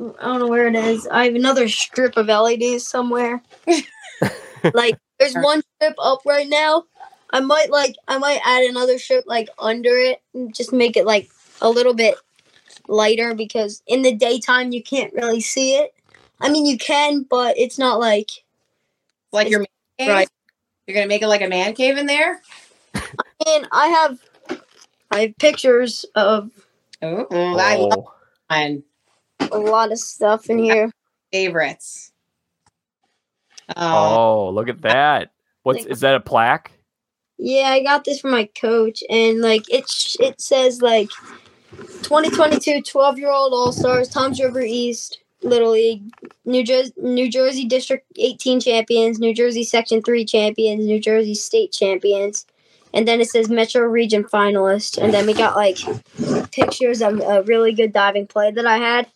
i 0.00 0.24
don't 0.24 0.38
know 0.40 0.48
where 0.48 0.66
it 0.68 0.74
is 0.74 1.06
i 1.08 1.24
have 1.24 1.34
another 1.34 1.68
strip 1.68 2.16
of 2.16 2.26
leds 2.26 2.86
somewhere 2.86 3.42
like 4.74 4.98
there's 5.18 5.34
one 5.34 5.62
strip 5.76 5.94
up 5.98 6.20
right 6.26 6.48
now 6.48 6.84
i 7.30 7.40
might 7.40 7.70
like 7.70 7.94
i 8.08 8.18
might 8.18 8.40
add 8.44 8.62
another 8.64 8.98
strip 8.98 9.24
like 9.26 9.48
under 9.58 9.96
it 9.96 10.22
and 10.34 10.54
just 10.54 10.72
make 10.72 10.96
it 10.96 11.06
like 11.06 11.30
a 11.60 11.68
little 11.70 11.94
bit 11.94 12.14
lighter 12.88 13.34
because 13.34 13.82
in 13.86 14.02
the 14.02 14.14
daytime 14.14 14.72
you 14.72 14.82
can't 14.82 15.12
really 15.14 15.40
see 15.40 15.76
it 15.76 15.94
i 16.40 16.48
mean 16.48 16.66
you 16.66 16.78
can 16.78 17.22
but 17.22 17.56
it's 17.58 17.78
not 17.78 18.00
like 18.00 18.30
Like 19.32 19.48
your 19.48 19.60
man 19.60 19.66
cave. 19.98 20.08
Right. 20.08 20.28
You're 20.86 20.94
gonna 20.94 21.06
make 21.08 21.22
it 21.22 21.28
like 21.28 21.42
a 21.42 21.48
man 21.48 21.74
cave 21.74 21.96
in 21.98 22.06
there. 22.06 22.40
and 23.46 23.66
i 23.72 23.86
have 23.88 24.18
i 25.10 25.20
have 25.22 25.38
pictures 25.38 26.04
of 26.14 26.50
Oh, 27.00 27.26
I 27.30 27.76
love 27.76 27.92
Oh, 27.92 28.12
mine. 28.50 28.84
a 29.50 29.58
lot 29.58 29.90
of 29.90 29.98
stuff 29.98 30.48
in 30.50 30.58
here 30.58 30.90
favorites. 31.32 32.12
Um, 33.74 33.76
oh, 33.94 34.50
look 34.50 34.68
at 34.68 34.82
that! 34.82 35.32
What's 35.62 35.86
is 35.86 36.00
that 36.00 36.14
a 36.14 36.20
plaque? 36.20 36.70
Yeah, 37.38 37.70
I 37.70 37.82
got 37.82 38.04
this 38.04 38.20
from 38.20 38.30
my 38.32 38.48
coach, 38.60 39.02
and 39.08 39.40
like 39.40 39.68
it, 39.72 39.88
sh- 39.88 40.16
it 40.20 40.40
says 40.40 40.82
like 40.82 41.08
2022 42.02 42.82
12 42.82 43.18
year 43.18 43.30
old 43.30 43.52
All 43.54 43.72
Stars, 43.72 44.08
Toms 44.08 44.40
River 44.40 44.60
East 44.60 45.21
Little 45.42 45.72
League, 45.72 46.02
New 46.44 46.64
Jersey, 46.64 46.92
New 46.96 47.30
Jersey 47.30 47.66
District 47.66 48.06
18 48.16 48.60
champions, 48.60 49.18
New 49.18 49.34
Jersey 49.34 49.64
Section 49.64 50.02
3 50.02 50.24
champions, 50.24 50.84
New 50.84 51.00
Jersey 51.00 51.34
State 51.34 51.72
champions, 51.72 52.46
and 52.94 53.08
then 53.08 53.20
it 53.20 53.28
says 53.28 53.48
Metro 53.48 53.82
Region 53.82 54.24
finalist, 54.24 55.02
and 55.02 55.12
then 55.12 55.26
we 55.26 55.34
got 55.34 55.56
like 55.56 55.78
pictures 56.52 57.02
of 57.02 57.20
a 57.20 57.42
really 57.42 57.72
good 57.72 57.92
diving 57.92 58.26
play 58.26 58.50
that 58.50 58.66
I 58.66 58.78
had. 58.78 59.08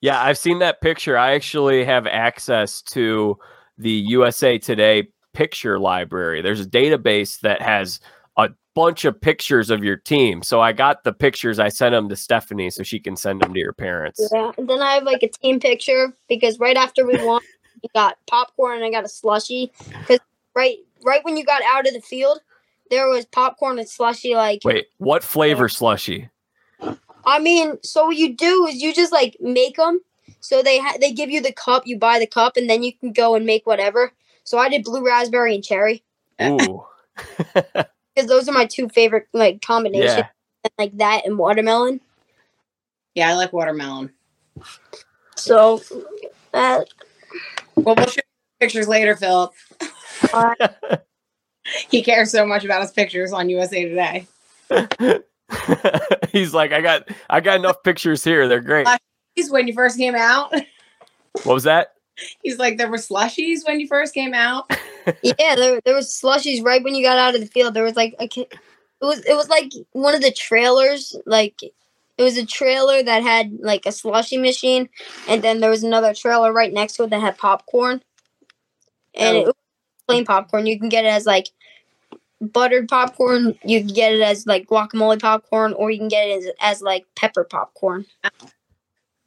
Yeah, 0.00 0.22
I've 0.22 0.38
seen 0.38 0.60
that 0.60 0.80
picture. 0.80 1.16
I 1.16 1.34
actually 1.34 1.84
have 1.84 2.06
access 2.06 2.80
to 2.82 3.38
the 3.76 3.90
USA 3.90 4.58
Today 4.58 5.08
picture 5.32 5.78
library. 5.78 6.42
There's 6.42 6.60
a 6.60 6.66
database 6.66 7.40
that 7.40 7.62
has 7.62 8.00
a 8.36 8.50
bunch 8.74 9.04
of 9.04 9.20
pictures 9.20 9.70
of 9.70 9.84
your 9.84 9.96
team. 9.96 10.42
So 10.42 10.60
I 10.60 10.72
got 10.72 11.04
the 11.04 11.12
pictures. 11.12 11.58
I 11.58 11.68
sent 11.68 11.92
them 11.92 12.08
to 12.08 12.16
Stephanie 12.16 12.70
so 12.70 12.82
she 12.82 13.00
can 13.00 13.16
send 13.16 13.42
them 13.42 13.52
to 13.52 13.60
your 13.60 13.72
parents. 13.72 14.20
Yeah, 14.32 14.52
and 14.56 14.68
then 14.68 14.80
I 14.80 14.94
have 14.94 15.04
like 15.04 15.22
a 15.22 15.28
team 15.28 15.60
picture 15.60 16.12
because 16.28 16.58
right 16.58 16.76
after 16.76 17.06
we 17.06 17.16
won, 17.24 17.40
we 17.82 17.88
got 17.94 18.18
popcorn 18.26 18.76
and 18.76 18.84
I 18.84 18.90
got 18.90 19.04
a 19.04 19.08
slushy. 19.08 19.72
Because 20.00 20.20
right, 20.54 20.78
right 21.04 21.24
when 21.24 21.36
you 21.36 21.44
got 21.44 21.62
out 21.64 21.86
of 21.86 21.94
the 21.94 22.00
field, 22.00 22.40
there 22.90 23.08
was 23.08 23.24
popcorn 23.26 23.78
and 23.78 23.88
slushy. 23.88 24.34
Like, 24.34 24.60
Wait, 24.64 24.86
what 24.98 25.22
flavor 25.22 25.68
slushy? 25.68 26.28
I 27.26 27.38
mean, 27.38 27.78
so 27.82 28.06
what 28.06 28.16
you 28.16 28.34
do 28.34 28.66
is 28.66 28.82
you 28.82 28.94
just 28.94 29.12
like 29.12 29.36
make 29.40 29.76
them. 29.76 30.00
So 30.40 30.62
they 30.62 30.78
ha- 30.78 30.96
they 31.00 31.12
give 31.12 31.30
you 31.30 31.42
the 31.42 31.52
cup, 31.52 31.86
you 31.86 31.98
buy 31.98 32.18
the 32.18 32.26
cup, 32.26 32.56
and 32.56 32.68
then 32.68 32.82
you 32.82 32.92
can 32.92 33.12
go 33.12 33.34
and 33.34 33.44
make 33.44 33.66
whatever. 33.66 34.12
So 34.44 34.58
I 34.58 34.68
did 34.68 34.84
blue 34.84 35.04
raspberry 35.04 35.54
and 35.54 35.62
cherry 35.62 36.02
Ooh. 36.42 36.84
because 38.20 38.28
those 38.28 38.48
are 38.48 38.52
my 38.52 38.66
two 38.66 38.88
favorite 38.88 39.26
like 39.32 39.62
combinations, 39.62 40.14
yeah. 40.14 40.68
like 40.78 40.96
that 40.98 41.24
and 41.24 41.38
watermelon. 41.38 42.00
yeah, 43.14 43.30
I 43.30 43.34
like 43.34 43.52
watermelon. 43.52 44.12
So 45.36 45.80
uh, 46.52 46.82
Well, 47.76 47.94
we'll 47.94 48.06
show 48.06 48.16
you 48.16 48.60
pictures 48.60 48.88
later, 48.88 49.16
Philip. 49.16 49.52
uh, 50.32 50.54
He 51.90 52.02
cares 52.02 52.32
so 52.32 52.44
much 52.44 52.64
about 52.64 52.80
his 52.82 52.90
pictures 52.90 53.32
on 53.32 53.48
USA 53.48 53.88
Today. 53.88 54.26
He's 56.32 56.52
like, 56.52 56.72
I 56.72 56.80
got 56.80 57.08
I 57.28 57.40
got 57.40 57.56
enough 57.58 57.82
pictures 57.84 58.24
here. 58.24 58.48
They're 58.48 58.60
great. 58.60 58.88
He's 59.34 59.50
when 59.50 59.68
you 59.68 59.74
first 59.74 59.96
came 59.96 60.14
out. 60.16 60.52
What 61.44 61.54
was 61.54 61.64
that? 61.64 61.94
He's 62.42 62.58
like, 62.58 62.78
there 62.78 62.90
were 62.90 62.96
slushies 62.96 63.66
when 63.66 63.80
you 63.80 63.86
first 63.86 64.14
came 64.14 64.34
out. 64.34 64.70
yeah, 65.22 65.54
there 65.56 65.80
there 65.84 65.94
was 65.94 66.08
slushies 66.08 66.64
right 66.64 66.82
when 66.82 66.94
you 66.94 67.02
got 67.04 67.18
out 67.18 67.34
of 67.34 67.40
the 67.40 67.46
field. 67.46 67.74
There 67.74 67.84
was 67.84 67.96
like 67.96 68.14
a 68.18 68.28
ki- 68.28 68.48
it 68.50 69.04
was 69.04 69.24
it 69.24 69.34
was 69.34 69.48
like 69.48 69.72
one 69.92 70.14
of 70.14 70.20
the 70.22 70.30
trailers, 70.32 71.16
like 71.26 71.62
it 71.62 72.22
was 72.22 72.36
a 72.36 72.44
trailer 72.44 73.02
that 73.02 73.22
had 73.22 73.52
like 73.60 73.86
a 73.86 73.92
slushy 73.92 74.36
machine, 74.36 74.88
and 75.28 75.42
then 75.42 75.60
there 75.60 75.70
was 75.70 75.82
another 75.82 76.12
trailer 76.14 76.52
right 76.52 76.72
next 76.72 76.94
to 76.94 77.04
it 77.04 77.10
that 77.10 77.20
had 77.20 77.38
popcorn, 77.38 78.02
and 79.14 79.36
Oh. 79.36 79.40
it 79.40 79.46
was 79.46 79.54
plain 80.06 80.24
popcorn. 80.26 80.66
You 80.66 80.78
can 80.78 80.88
get 80.90 81.04
it 81.04 81.08
as 81.08 81.24
like 81.26 81.46
buttered 82.40 82.88
popcorn. 82.88 83.58
You 83.64 83.80
can 83.80 83.94
get 83.94 84.12
it 84.12 84.20
as 84.20 84.46
like 84.46 84.66
guacamole 84.66 85.20
popcorn, 85.20 85.72
or 85.74 85.90
you 85.90 85.98
can 85.98 86.08
get 86.08 86.28
it 86.28 86.44
as, 86.44 86.50
as 86.60 86.82
like 86.82 87.06
pepper 87.16 87.44
popcorn. 87.44 88.04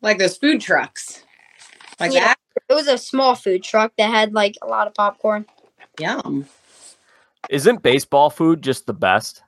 Like 0.02 0.20
those 0.20 0.38
food 0.38 0.62
trucks. 0.62 1.24
Like 2.00 2.12
Yeah. 2.14 2.26
that. 2.26 2.33
It 2.74 2.76
was 2.76 2.88
a 2.88 2.98
small 2.98 3.36
food 3.36 3.64
truck 3.64 3.94
that 4.00 4.10
had 4.10 4.34
like 4.34 4.56
a 4.64 4.66
lot 4.66 4.88
of 4.88 4.96
popcorn. 4.96 5.46
Yum. 6.00 6.48
Isn't 7.48 7.84
baseball 7.84 8.32
food 8.32 8.64
just 8.64 8.88
the 8.88 8.96
best? 8.96 9.44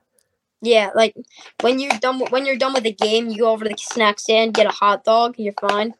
Yeah, 0.62 0.90
like 0.94 1.16
when 1.60 1.80
you're 1.80 1.90
done 1.98 2.20
when 2.30 2.46
you're 2.46 2.56
done 2.56 2.72
with 2.72 2.84
the 2.84 2.92
game, 2.92 3.28
you 3.28 3.38
go 3.38 3.50
over 3.50 3.64
to 3.64 3.70
the 3.70 3.76
snack 3.76 4.20
stand, 4.20 4.54
get 4.54 4.66
a 4.66 4.70
hot 4.70 5.02
dog, 5.02 5.34
you're 5.38 5.54
fine. 5.54 5.94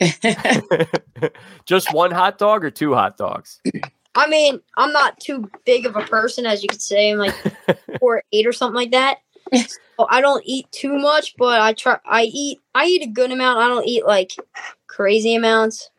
just 1.66 1.92
one 1.92 2.12
hot 2.12 2.38
dog 2.38 2.64
or 2.64 2.70
two 2.70 2.94
hot 2.94 3.18
dogs? 3.18 3.60
I 4.14 4.26
mean, 4.28 4.58
I'm 4.78 4.94
not 4.94 5.20
too 5.20 5.50
big 5.66 5.84
of 5.84 5.96
a 5.96 6.00
person, 6.06 6.46
as 6.46 6.62
you 6.62 6.70
could 6.70 6.80
say. 6.80 7.10
I'm 7.10 7.18
like 7.18 7.34
four 8.00 8.22
eight 8.32 8.46
or 8.46 8.54
something 8.54 8.74
like 8.74 8.92
that. 8.92 9.18
So 9.52 10.06
I 10.08 10.22
don't 10.22 10.42
eat 10.46 10.72
too 10.72 10.98
much, 10.98 11.36
but 11.36 11.60
I 11.60 11.74
try. 11.74 11.98
I 12.06 12.22
eat. 12.22 12.58
I 12.74 12.86
eat 12.86 13.02
a 13.02 13.10
good 13.10 13.32
amount. 13.32 13.58
I 13.58 13.68
don't 13.68 13.86
eat 13.86 14.06
like 14.06 14.30
crazy 14.86 15.34
amounts. 15.34 15.90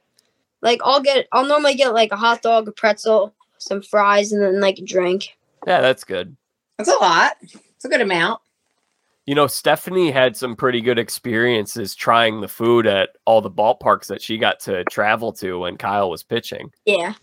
Like 0.62 0.80
I'll 0.84 1.02
get. 1.02 1.28
I'll 1.32 1.48
normally 1.48 1.76
get 1.76 1.94
like 1.94 2.12
a 2.12 2.18
hot 2.18 2.42
dog, 2.42 2.68
a 2.68 2.72
pretzel, 2.72 3.34
some 3.58 3.82
fries, 3.82 4.32
and 4.32 4.42
then 4.42 4.60
like 4.60 4.78
a 4.78 4.84
drink. 4.84 5.38
Yeah, 5.66 5.82
that's 5.82 6.04
good. 6.04 6.36
That's 6.78 6.90
a 6.90 6.96
lot. 6.96 7.38
It's 7.42 7.86
a 7.86 7.90
good 7.90 8.02
amount. 8.02 8.42
You 9.26 9.36
know, 9.36 9.48
Stephanie 9.48 10.12
had 10.12 10.36
some 10.36 10.56
pretty 10.56 10.82
good 10.82 10.98
experiences 10.98 11.94
trying 11.94 12.42
the 12.42 12.48
food 12.48 12.88
at 12.88 13.10
all 13.26 13.42
the 13.42 13.52
ballparks 13.52 14.08
that 14.08 14.22
she 14.22 14.38
got 14.38 14.60
to 14.62 14.84
travel 14.86 15.32
to 15.34 15.60
when 15.60 15.78
Kyle 15.78 16.10
was 16.10 16.24
pitching. 16.24 16.72
Yeah. 16.86 17.14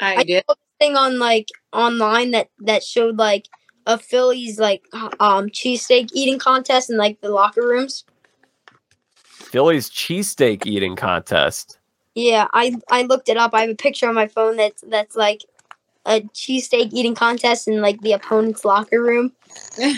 I, 0.00 0.16
I 0.16 0.22
did. 0.22 0.44
saw 0.48 0.54
this 0.54 0.86
thing 0.86 0.96
on 0.96 1.18
like 1.18 1.48
online 1.72 2.30
that 2.30 2.48
that 2.60 2.84
showed 2.84 3.18
like 3.18 3.46
a 3.86 3.98
Phillies 3.98 4.58
like 4.58 4.82
um 4.94 5.48
cheesesteak 5.48 6.10
eating 6.14 6.38
contest 6.38 6.88
in 6.88 6.96
like 6.96 7.20
the 7.20 7.30
locker 7.30 7.66
rooms. 7.66 8.04
Philly's 9.48 9.88
cheesesteak 9.88 10.66
eating 10.66 10.94
contest. 10.96 11.78
Yeah, 12.14 12.48
I 12.52 12.76
I 12.90 13.02
looked 13.02 13.28
it 13.28 13.36
up. 13.36 13.54
I 13.54 13.62
have 13.62 13.70
a 13.70 13.74
picture 13.74 14.08
on 14.08 14.14
my 14.14 14.26
phone 14.26 14.56
that's 14.56 14.82
that's 14.88 15.16
like 15.16 15.44
a 16.04 16.20
cheesesteak 16.34 16.92
eating 16.92 17.14
contest 17.14 17.68
in 17.68 17.80
like 17.80 18.00
the 18.00 18.12
opponent's 18.12 18.64
locker 18.64 19.00
room. 19.02 19.32
Do 19.76 19.94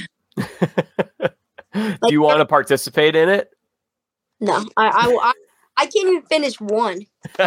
you 2.09 2.21
want 2.21 2.41
to 2.41 2.47
participate 2.47 3.17
in 3.17 3.29
it? 3.29 3.51
No, 4.41 4.65
I 4.77 4.89
I, 4.89 5.19
I, 5.23 5.33
I 5.77 5.87
can't 5.87 6.09
even 6.09 6.23
finish 6.23 6.61
one. 6.61 7.07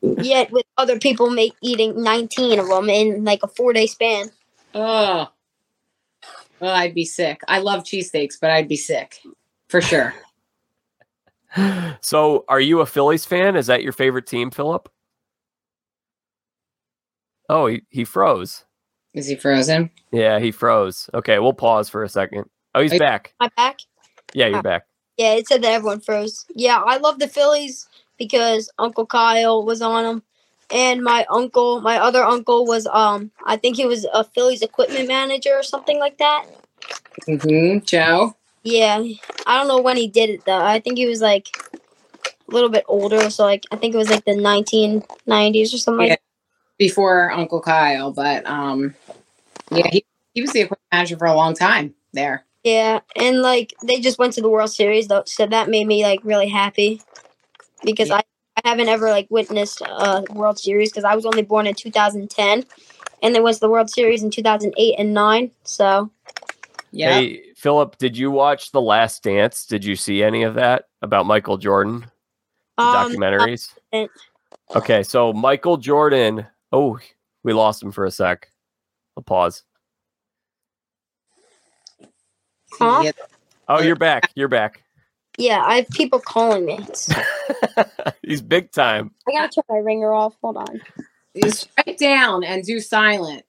Yet 0.00 0.52
with 0.52 0.64
other 0.76 0.98
people 0.98 1.30
make 1.30 1.54
eating 1.60 2.02
19 2.02 2.58
of 2.60 2.68
them 2.68 2.88
in 2.88 3.24
like 3.24 3.42
a 3.42 3.48
four 3.48 3.72
day 3.72 3.86
span. 3.86 4.30
Oh. 4.74 5.28
Oh, 6.60 6.68
I'd 6.68 6.94
be 6.94 7.04
sick. 7.04 7.40
I 7.48 7.58
love 7.60 7.84
cheesesteaks, 7.84 8.34
but 8.40 8.50
I'd 8.50 8.68
be 8.68 8.76
sick 8.76 9.20
for 9.68 9.80
sure. 9.80 10.14
so, 12.00 12.44
are 12.48 12.60
you 12.60 12.80
a 12.80 12.86
Phillies 12.86 13.24
fan? 13.24 13.56
Is 13.56 13.66
that 13.68 13.82
your 13.82 13.92
favorite 13.92 14.26
team, 14.26 14.50
Philip? 14.50 14.88
Oh, 17.48 17.66
he, 17.66 17.82
he 17.88 18.04
froze. 18.04 18.64
Is 19.14 19.26
he 19.26 19.36
frozen? 19.36 19.90
Yeah, 20.12 20.38
he 20.38 20.50
froze. 20.52 21.08
Okay, 21.14 21.38
we'll 21.38 21.54
pause 21.54 21.88
for 21.88 22.02
a 22.04 22.08
second. 22.08 22.44
Oh, 22.74 22.82
he's 22.82 22.92
Are 22.92 22.96
you- 22.96 23.00
back. 23.00 23.34
My 23.40 23.48
back. 23.56 23.78
Yeah, 24.34 24.46
you're 24.48 24.58
Ah. 24.58 24.62
back. 24.62 24.86
Yeah, 25.16 25.32
it 25.34 25.48
said 25.48 25.62
that 25.62 25.72
everyone 25.72 26.00
froze. 26.00 26.44
Yeah, 26.54 26.80
I 26.86 26.98
love 26.98 27.18
the 27.18 27.26
Phillies 27.26 27.88
because 28.18 28.70
Uncle 28.78 29.06
Kyle 29.06 29.64
was 29.64 29.80
on 29.82 30.04
them, 30.04 30.22
and 30.70 31.02
my 31.02 31.26
uncle, 31.30 31.80
my 31.80 31.98
other 31.98 32.22
uncle, 32.22 32.66
was 32.66 32.86
um, 32.86 33.30
I 33.44 33.56
think 33.56 33.76
he 33.76 33.86
was 33.86 34.06
a 34.12 34.24
Phillies 34.24 34.62
equipment 34.62 35.08
manager 35.08 35.52
or 35.54 35.62
something 35.62 35.98
like 35.98 36.18
that. 36.18 36.46
Mm-hmm. 37.26 37.84
Joe. 37.84 38.34
Yeah, 38.62 39.02
I 39.46 39.58
don't 39.58 39.68
know 39.68 39.80
when 39.80 39.96
he 39.96 40.08
did 40.08 40.30
it 40.30 40.44
though. 40.44 40.60
I 40.60 40.80
think 40.80 40.98
he 40.98 41.06
was 41.06 41.20
like 41.20 41.48
a 41.74 42.52
little 42.52 42.68
bit 42.68 42.84
older, 42.88 43.30
so 43.30 43.44
like 43.44 43.64
I 43.70 43.76
think 43.76 43.94
it 43.94 43.98
was 43.98 44.10
like 44.10 44.24
the 44.24 44.32
1990s 44.32 45.74
or 45.74 45.78
something. 45.78 46.06
Yeah. 46.06 46.12
like 46.12 46.22
Before 46.76 47.30
Uncle 47.30 47.60
Kyle, 47.60 48.12
but 48.12 48.46
um 48.46 48.94
yeah, 49.70 49.88
he, 49.90 50.04
he 50.34 50.40
was 50.40 50.52
the 50.52 50.60
equipment 50.60 50.86
manager 50.92 51.16
for 51.16 51.26
a 51.26 51.34
long 51.34 51.54
time 51.54 51.94
there. 52.12 52.44
Yeah, 52.64 53.00
and 53.16 53.40
like 53.40 53.74
they 53.82 54.00
just 54.00 54.18
went 54.18 54.34
to 54.34 54.42
the 54.42 54.48
World 54.48 54.70
Series 54.70 55.08
though, 55.08 55.22
so 55.26 55.46
that 55.46 55.70
made 55.70 55.86
me 55.86 56.02
like 56.02 56.20
really 56.24 56.48
happy 56.48 57.00
because 57.84 58.08
Yeah. 58.08 58.16
I, 58.16 58.22
I 58.64 58.68
haven't 58.68 58.88
ever 58.88 59.10
like 59.10 59.26
witnessed 59.30 59.80
a 59.82 60.24
World 60.30 60.58
Series 60.58 60.90
because 60.90 61.04
I 61.04 61.14
was 61.14 61.24
only 61.24 61.42
born 61.42 61.66
in 61.66 61.74
2010, 61.74 62.64
and 63.22 63.34
there 63.34 63.42
was 63.42 63.60
the 63.60 63.68
World 63.68 63.90
Series 63.90 64.22
in 64.22 64.30
2008 64.30 64.94
and 64.98 65.14
nine. 65.14 65.50
So 65.64 66.10
Yeah. 66.90 67.20
Hey, 67.20 67.52
Philip, 67.54 67.98
did 67.98 68.16
you 68.16 68.30
watch 68.30 68.72
The 68.72 68.80
Last 68.80 69.22
Dance? 69.22 69.66
Did 69.66 69.84
you 69.84 69.94
see 69.96 70.22
any 70.22 70.42
of 70.42 70.54
that 70.54 70.86
about 71.02 71.26
Michael 71.26 71.58
Jordan? 71.58 72.10
Um, 72.78 72.94
documentaries? 73.12 73.74
Okay, 74.74 75.02
so 75.02 75.32
Michael 75.32 75.76
Jordan. 75.76 76.46
Oh, 76.72 76.98
we 77.42 77.52
lost 77.52 77.82
him 77.82 77.92
for 77.92 78.04
a 78.04 78.10
sec. 78.10 78.50
I'll 79.16 79.22
pause. 79.22 79.62
Huh? 82.72 83.12
Oh, 83.68 83.80
you're 83.80 83.96
back. 83.96 84.30
You're 84.34 84.48
back. 84.48 84.82
Yeah, 85.38 85.62
I 85.64 85.76
have 85.76 85.88
people 85.88 86.18
calling 86.18 86.66
me. 86.66 86.80
He's 88.22 88.42
big 88.42 88.72
time. 88.72 89.12
I 89.26 89.32
gotta 89.32 89.48
turn 89.48 89.64
my 89.70 89.78
ringer 89.78 90.12
off. 90.12 90.36
Hold 90.42 90.58
on. 90.58 90.80
Just 91.42 91.68
write 91.78 91.96
down 91.96 92.44
and 92.44 92.64
do 92.64 92.80
silent. 92.80 93.44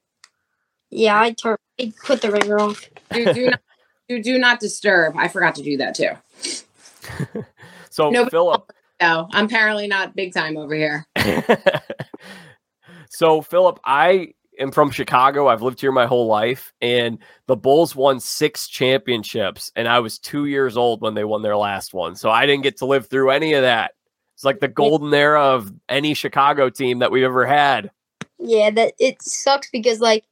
Yeah, 0.90 1.20
I 1.20 1.32
turn. 1.32 1.56
I 1.80 1.92
put 2.04 2.22
the 2.22 2.30
ringer 2.30 2.60
off. 2.60 2.88
Do, 3.12 3.32
do, 3.32 3.46
not, 3.50 3.60
do, 4.08 4.22
do 4.22 4.38
not 4.38 4.60
disturb. 4.60 5.16
I 5.16 5.28
forgot 5.28 5.56
to 5.56 5.62
do 5.62 5.76
that 5.78 5.94
too. 5.94 7.44
So 7.90 8.08
No, 8.08 8.26
Philip. 8.28 8.70
No, 9.00 9.28
I'm 9.32 9.46
apparently 9.46 9.88
not 9.88 10.14
big 10.14 10.32
time 10.32 10.56
over 10.56 10.74
here. 10.74 11.06
so 13.10 13.42
Philip, 13.42 13.80
I 13.84 14.34
am 14.60 14.70
from 14.70 14.90
Chicago. 14.90 15.48
I've 15.48 15.62
lived 15.62 15.80
here 15.80 15.92
my 15.92 16.06
whole 16.06 16.26
life, 16.26 16.72
and 16.80 17.18
the 17.46 17.56
Bulls 17.56 17.96
won 17.96 18.20
six 18.20 18.68
championships, 18.68 19.72
and 19.74 19.88
I 19.88 19.98
was 19.98 20.18
two 20.18 20.46
years 20.46 20.76
old 20.76 21.00
when 21.00 21.14
they 21.14 21.24
won 21.24 21.42
their 21.42 21.56
last 21.56 21.94
one. 21.94 22.14
So 22.14 22.30
I 22.30 22.46
didn't 22.46 22.62
get 22.62 22.76
to 22.78 22.86
live 22.86 23.08
through 23.08 23.30
any 23.30 23.54
of 23.54 23.62
that. 23.62 23.92
It's 24.34 24.44
like 24.44 24.60
the 24.60 24.68
golden 24.68 25.12
era 25.12 25.42
of 25.42 25.72
any 25.88 26.14
Chicago 26.14 26.70
team 26.70 27.00
that 27.00 27.10
we've 27.10 27.24
ever 27.24 27.44
had. 27.44 27.90
Yeah, 28.38 28.70
that 28.70 28.94
it 28.98 29.20
sucks 29.20 29.68
because 29.70 30.00
like 30.00 30.24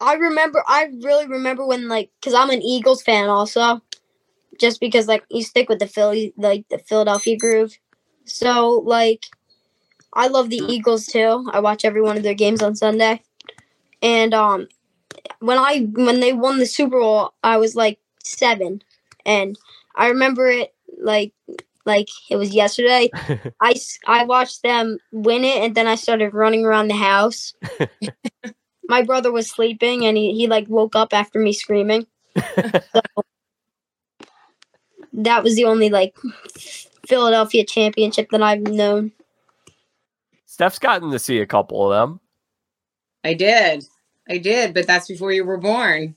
I 0.00 0.14
remember 0.14 0.64
I 0.66 0.88
really 1.02 1.26
remember 1.26 1.66
when 1.66 1.88
like 1.88 2.10
cuz 2.22 2.32
I'm 2.32 2.48
an 2.48 2.62
Eagles 2.62 3.02
fan 3.02 3.28
also 3.28 3.82
just 4.58 4.80
because 4.80 5.06
like 5.06 5.22
you 5.28 5.42
stick 5.42 5.68
with 5.68 5.80
the 5.80 5.86
Philly 5.86 6.32
like 6.38 6.66
the 6.70 6.78
Philadelphia 6.78 7.36
groove. 7.36 7.78
So 8.24 8.82
like 8.86 9.26
I 10.12 10.28
love 10.28 10.50
the 10.50 10.62
Eagles 10.68 11.06
too. 11.06 11.48
I 11.52 11.60
watch 11.60 11.84
every 11.84 12.02
one 12.02 12.16
of 12.16 12.22
their 12.22 12.34
games 12.34 12.62
on 12.62 12.74
Sunday. 12.74 13.22
And 14.02 14.34
um 14.34 14.68
when 15.40 15.58
I 15.58 15.80
when 15.92 16.20
they 16.20 16.32
won 16.32 16.58
the 16.58 16.66
Super 16.66 16.98
Bowl, 17.00 17.34
I 17.42 17.56
was 17.56 17.74
like 17.76 17.98
7 18.24 18.82
and 19.24 19.58
I 19.94 20.08
remember 20.08 20.48
it 20.48 20.74
like 21.00 21.32
like 21.84 22.08
it 22.30 22.36
was 22.36 22.54
yesterday. 22.54 23.10
I 23.60 23.74
I 24.06 24.24
watched 24.24 24.62
them 24.62 24.98
win 25.12 25.44
it 25.44 25.62
and 25.62 25.74
then 25.74 25.86
I 25.86 25.96
started 25.96 26.34
running 26.34 26.64
around 26.64 26.88
the 26.88 26.96
house. 26.96 27.54
My 28.88 29.02
brother 29.02 29.30
was 29.30 29.50
sleeping 29.50 30.06
and 30.06 30.16
he, 30.16 30.32
he 30.34 30.46
like 30.46 30.66
woke 30.68 30.96
up 30.96 31.12
after 31.12 31.38
me 31.38 31.52
screaming. 31.52 32.06
So, 32.92 33.00
that 35.12 35.42
was 35.42 35.56
the 35.56 35.64
only 35.64 35.90
like 35.90 36.16
Philadelphia 37.06 37.64
championship 37.64 38.30
that 38.30 38.42
I've 38.42 38.62
known. 38.62 39.12
Steph's 40.48 40.78
gotten 40.78 41.10
to 41.10 41.18
see 41.18 41.40
a 41.40 41.46
couple 41.46 41.92
of 41.92 42.00
them. 42.00 42.20
I 43.22 43.34
did. 43.34 43.84
I 44.30 44.38
did, 44.38 44.72
but 44.72 44.86
that's 44.86 45.06
before 45.06 45.30
you 45.30 45.44
were 45.44 45.58
born. 45.58 46.16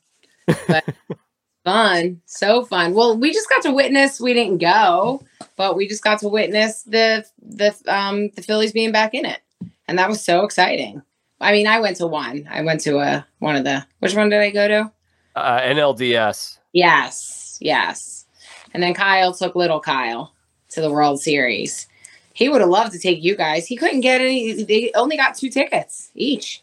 But 0.69 0.85
fun. 1.65 2.21
So 2.27 2.63
fun. 2.63 2.93
Well, 2.93 3.17
we 3.17 3.33
just 3.33 3.49
got 3.49 3.61
to 3.63 3.73
witness, 3.73 4.21
we 4.21 4.33
didn't 4.33 4.59
go, 4.59 5.21
but 5.57 5.75
we 5.75 5.85
just 5.85 6.01
got 6.01 6.19
to 6.19 6.29
witness 6.29 6.83
the 6.83 7.25
the 7.41 7.75
um 7.87 8.29
the 8.29 8.41
Phillies 8.41 8.71
being 8.71 8.93
back 8.93 9.13
in 9.13 9.25
it. 9.25 9.41
And 9.89 9.99
that 9.99 10.07
was 10.07 10.23
so 10.23 10.45
exciting. 10.45 11.01
I 11.41 11.51
mean, 11.51 11.67
I 11.67 11.81
went 11.81 11.97
to 11.97 12.07
one. 12.07 12.47
I 12.49 12.61
went 12.61 12.79
to 12.81 12.99
a 12.99 13.27
one 13.39 13.57
of 13.57 13.65
the 13.65 13.85
which 13.99 14.15
one 14.15 14.29
did 14.29 14.39
I 14.39 14.49
go 14.51 14.67
to? 14.69 14.91
Uh, 15.35 15.59
NLDS. 15.59 16.57
Yes, 16.71 17.57
yes. 17.59 18.25
And 18.73 18.81
then 18.81 18.93
Kyle 18.93 19.33
took 19.33 19.55
little 19.55 19.81
Kyle 19.81 20.33
to 20.69 20.79
the 20.79 20.91
World 20.91 21.21
Series. 21.21 21.89
He 22.33 22.49
would 22.49 22.61
have 22.61 22.69
loved 22.69 22.93
to 22.93 22.99
take 22.99 23.23
you 23.23 23.35
guys. 23.35 23.67
He 23.67 23.75
couldn't 23.75 24.01
get 24.01 24.21
any. 24.21 24.63
They 24.63 24.91
only 24.95 25.17
got 25.17 25.35
two 25.35 25.49
tickets 25.49 26.11
each. 26.15 26.61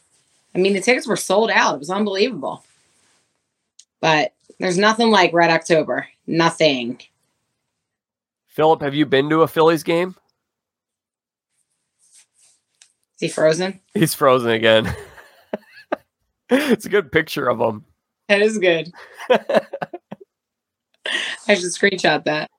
I 0.55 0.59
mean, 0.59 0.73
the 0.73 0.81
tickets 0.81 1.07
were 1.07 1.17
sold 1.17 1.51
out. 1.51 1.75
It 1.75 1.79
was 1.79 1.91
unbelievable. 1.91 2.65
But 4.01 4.33
there's 4.59 4.79
nothing 4.79 5.11
like 5.11 5.33
Red 5.33 5.51
October. 5.51 6.09
Nothing. 6.27 7.01
Philip, 8.47 8.83
have 8.83 8.95
you 8.95 9.07
been 9.07 9.29
to 9.31 9.43
a 9.43 9.49
Phillies 9.49 9.83
game? 9.83 10.15
Is 13.17 13.21
he 13.21 13.29
frozen? 13.29 13.81
He's 13.95 14.15
frozen 14.15 14.51
again. 14.51 14.95
it's 16.51 16.87
a 16.87 16.89
good 16.89 17.13
picture 17.13 17.49
of 17.49 17.61
him. 17.61 17.85
That 18.29 18.43
is 18.43 18.59
good. 18.59 18.93
I 19.31 19.65
should 21.55 21.73
screenshot 21.73 22.25
that. 22.25 22.51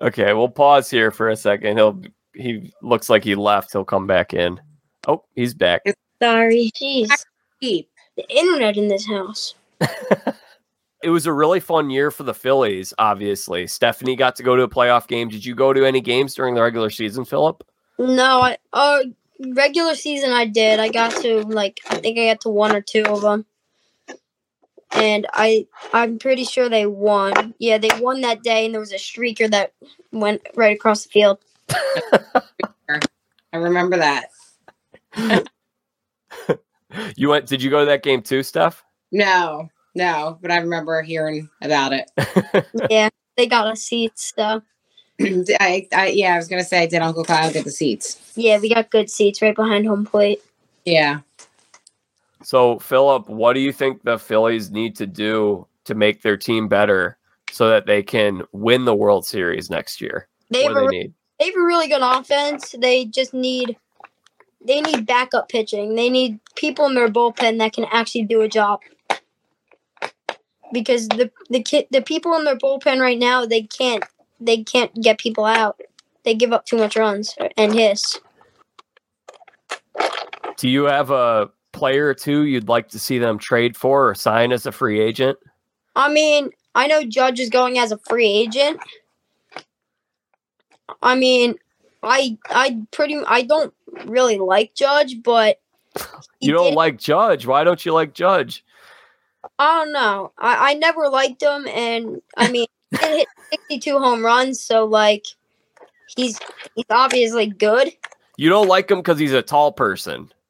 Okay, 0.00 0.32
we'll 0.32 0.48
pause 0.48 0.88
here 0.88 1.10
for 1.10 1.28
a 1.28 1.36
second. 1.36 1.76
He'll 1.76 2.00
he 2.34 2.72
looks 2.82 3.08
like 3.08 3.24
he 3.24 3.34
left. 3.34 3.72
He'll 3.72 3.84
come 3.84 4.06
back 4.06 4.34
in. 4.34 4.60
Oh, 5.06 5.24
he's 5.34 5.54
back. 5.54 5.82
Sorry. 6.22 6.70
Jeez. 6.74 7.08
Keep. 7.60 7.90
The 8.16 8.28
internet 8.30 8.76
in 8.76 8.88
this 8.88 9.06
house. 9.06 9.54
It 11.02 11.10
was 11.10 11.26
a 11.26 11.32
really 11.32 11.60
fun 11.60 11.90
year 11.90 12.10
for 12.10 12.24
the 12.24 12.34
Phillies, 12.34 12.92
obviously. 12.98 13.68
Stephanie 13.68 14.16
got 14.16 14.34
to 14.36 14.42
go 14.42 14.56
to 14.56 14.62
a 14.62 14.68
playoff 14.68 15.06
game. 15.06 15.28
Did 15.28 15.44
you 15.44 15.54
go 15.54 15.72
to 15.72 15.84
any 15.84 16.00
games 16.00 16.34
during 16.34 16.54
the 16.54 16.62
regular 16.62 16.90
season, 16.90 17.24
Philip? 17.24 17.62
No, 17.98 18.40
I 18.40 18.58
uh 18.72 19.00
regular 19.54 19.94
season 19.94 20.32
I 20.32 20.46
did. 20.46 20.80
I 20.80 20.88
got 20.88 21.12
to 21.22 21.42
like 21.42 21.78
I 21.88 21.96
think 21.96 22.18
I 22.18 22.26
got 22.26 22.40
to 22.42 22.48
one 22.48 22.74
or 22.74 22.80
two 22.80 23.04
of 23.04 23.20
them. 23.20 23.46
And 24.90 25.26
I 25.32 25.66
I'm 25.92 26.18
pretty 26.18 26.44
sure 26.44 26.68
they 26.68 26.86
won. 26.86 27.54
Yeah, 27.58 27.78
they 27.78 27.90
won 28.00 28.20
that 28.22 28.42
day 28.42 28.64
and 28.64 28.74
there 28.74 28.80
was 28.80 28.92
a 28.92 28.96
streaker 28.96 29.48
that 29.50 29.74
went 30.10 30.42
right 30.56 30.76
across 30.76 31.04
the 31.04 31.10
field. 31.10 31.38
I 33.52 33.56
remember 33.56 33.96
that. 33.96 34.26
You 37.16 37.28
went 37.28 37.46
did 37.46 37.62
you 37.62 37.70
go 37.70 37.80
to 37.80 37.86
that 37.86 38.02
game 38.02 38.22
too, 38.22 38.42
Steph? 38.42 38.82
No, 39.12 39.68
no, 39.94 40.38
but 40.40 40.50
I 40.50 40.58
remember 40.58 41.02
hearing 41.02 41.48
about 41.62 41.92
it. 41.92 42.10
Yeah, 42.90 43.08
they 43.36 43.46
got 43.46 43.66
us 43.66 43.82
seats 43.82 44.32
though. 44.36 44.62
I, 45.20 45.86
I, 45.92 46.08
yeah, 46.08 46.34
I 46.34 46.36
was 46.36 46.48
gonna 46.48 46.64
say, 46.64 46.86
did 46.86 47.02
Uncle 47.02 47.24
Kyle 47.24 47.52
get 47.52 47.64
the 47.64 47.70
seats? 47.70 48.32
Yeah, 48.36 48.58
we 48.58 48.72
got 48.72 48.90
good 48.90 49.10
seats 49.10 49.42
right 49.42 49.54
behind 49.54 49.86
home 49.86 50.06
plate. 50.06 50.40
Yeah. 50.84 51.20
So, 52.42 52.78
Philip, 52.78 53.28
what 53.28 53.54
do 53.54 53.60
you 53.60 53.72
think 53.72 54.02
the 54.02 54.18
Phillies 54.18 54.70
need 54.70 54.96
to 54.96 55.06
do 55.06 55.66
to 55.84 55.94
make 55.94 56.22
their 56.22 56.36
team 56.36 56.68
better 56.68 57.18
so 57.50 57.68
that 57.68 57.86
they 57.86 58.02
can 58.02 58.42
win 58.52 58.84
the 58.84 58.94
World 58.94 59.26
Series 59.26 59.70
next 59.70 60.00
year? 60.00 60.28
They 60.50 60.62
What 60.64 60.68
have 60.68 60.76
do 60.76 60.80
they 60.82 60.86
re- 60.86 60.98
need? 60.98 61.14
They 61.38 61.46
have 61.46 61.54
a 61.54 61.62
really 61.62 61.88
good 61.88 62.02
offense. 62.02 62.74
They 62.78 63.04
just 63.04 63.32
need 63.32 63.76
they 64.64 64.80
need 64.80 65.06
backup 65.06 65.48
pitching. 65.48 65.94
They 65.94 66.10
need 66.10 66.40
people 66.56 66.86
in 66.86 66.94
their 66.94 67.08
bullpen 67.08 67.58
that 67.58 67.72
can 67.72 67.86
actually 67.90 68.24
do 68.24 68.40
a 68.40 68.48
job. 68.48 68.80
Because 70.72 71.08
the 71.08 71.30
the 71.48 71.62
kid 71.62 71.86
the 71.90 72.02
people 72.02 72.34
in 72.34 72.44
their 72.44 72.58
bullpen 72.58 73.00
right 73.00 73.18
now 73.18 73.46
they 73.46 73.62
can't 73.62 74.04
they 74.40 74.62
can't 74.62 74.94
get 75.02 75.18
people 75.18 75.44
out. 75.44 75.80
They 76.24 76.34
give 76.34 76.52
up 76.52 76.66
too 76.66 76.76
much 76.76 76.96
runs 76.96 77.34
and 77.56 77.72
hiss. 77.72 78.20
Do 80.56 80.68
you 80.68 80.84
have 80.84 81.10
a 81.10 81.50
player 81.72 82.08
or 82.08 82.14
two 82.14 82.42
you'd 82.42 82.68
like 82.68 82.88
to 82.88 82.98
see 82.98 83.18
them 83.18 83.38
trade 83.38 83.76
for 83.76 84.08
or 84.10 84.14
sign 84.14 84.52
as 84.52 84.66
a 84.66 84.72
free 84.72 85.00
agent? 85.00 85.38
I 85.94 86.12
mean, 86.12 86.50
I 86.74 86.86
know 86.86 87.04
Judge 87.04 87.40
is 87.40 87.48
going 87.48 87.78
as 87.78 87.92
a 87.92 87.98
free 87.98 88.26
agent. 88.26 88.80
I 91.02 91.14
mean, 91.14 91.56
I 92.02 92.36
I 92.48 92.80
pretty 92.90 93.20
I 93.26 93.42
don't 93.42 93.74
really 94.04 94.38
like 94.38 94.74
Judge, 94.74 95.22
but 95.22 95.60
You 96.40 96.52
don't 96.52 96.74
like 96.74 96.98
Judge. 96.98 97.46
Why 97.46 97.64
don't 97.64 97.84
you 97.84 97.92
like 97.92 98.14
Judge? 98.14 98.64
I 99.58 99.84
don't 99.84 99.92
know. 99.92 100.32
I, 100.38 100.70
I 100.70 100.74
never 100.74 101.08
liked 101.08 101.42
him, 101.42 101.66
and 101.68 102.20
I 102.36 102.50
mean, 102.50 102.66
he 102.90 102.96
hit 102.98 103.28
62 103.70 103.98
home 103.98 104.24
runs, 104.24 104.60
so 104.60 104.84
like, 104.84 105.26
he's 106.16 106.38
he's 106.74 106.84
obviously 106.90 107.46
good. 107.46 107.92
You 108.36 108.48
don't 108.48 108.68
like 108.68 108.90
him 108.90 108.98
because 108.98 109.18
he's 109.18 109.32
a 109.32 109.42
tall 109.42 109.72
person. 109.72 110.32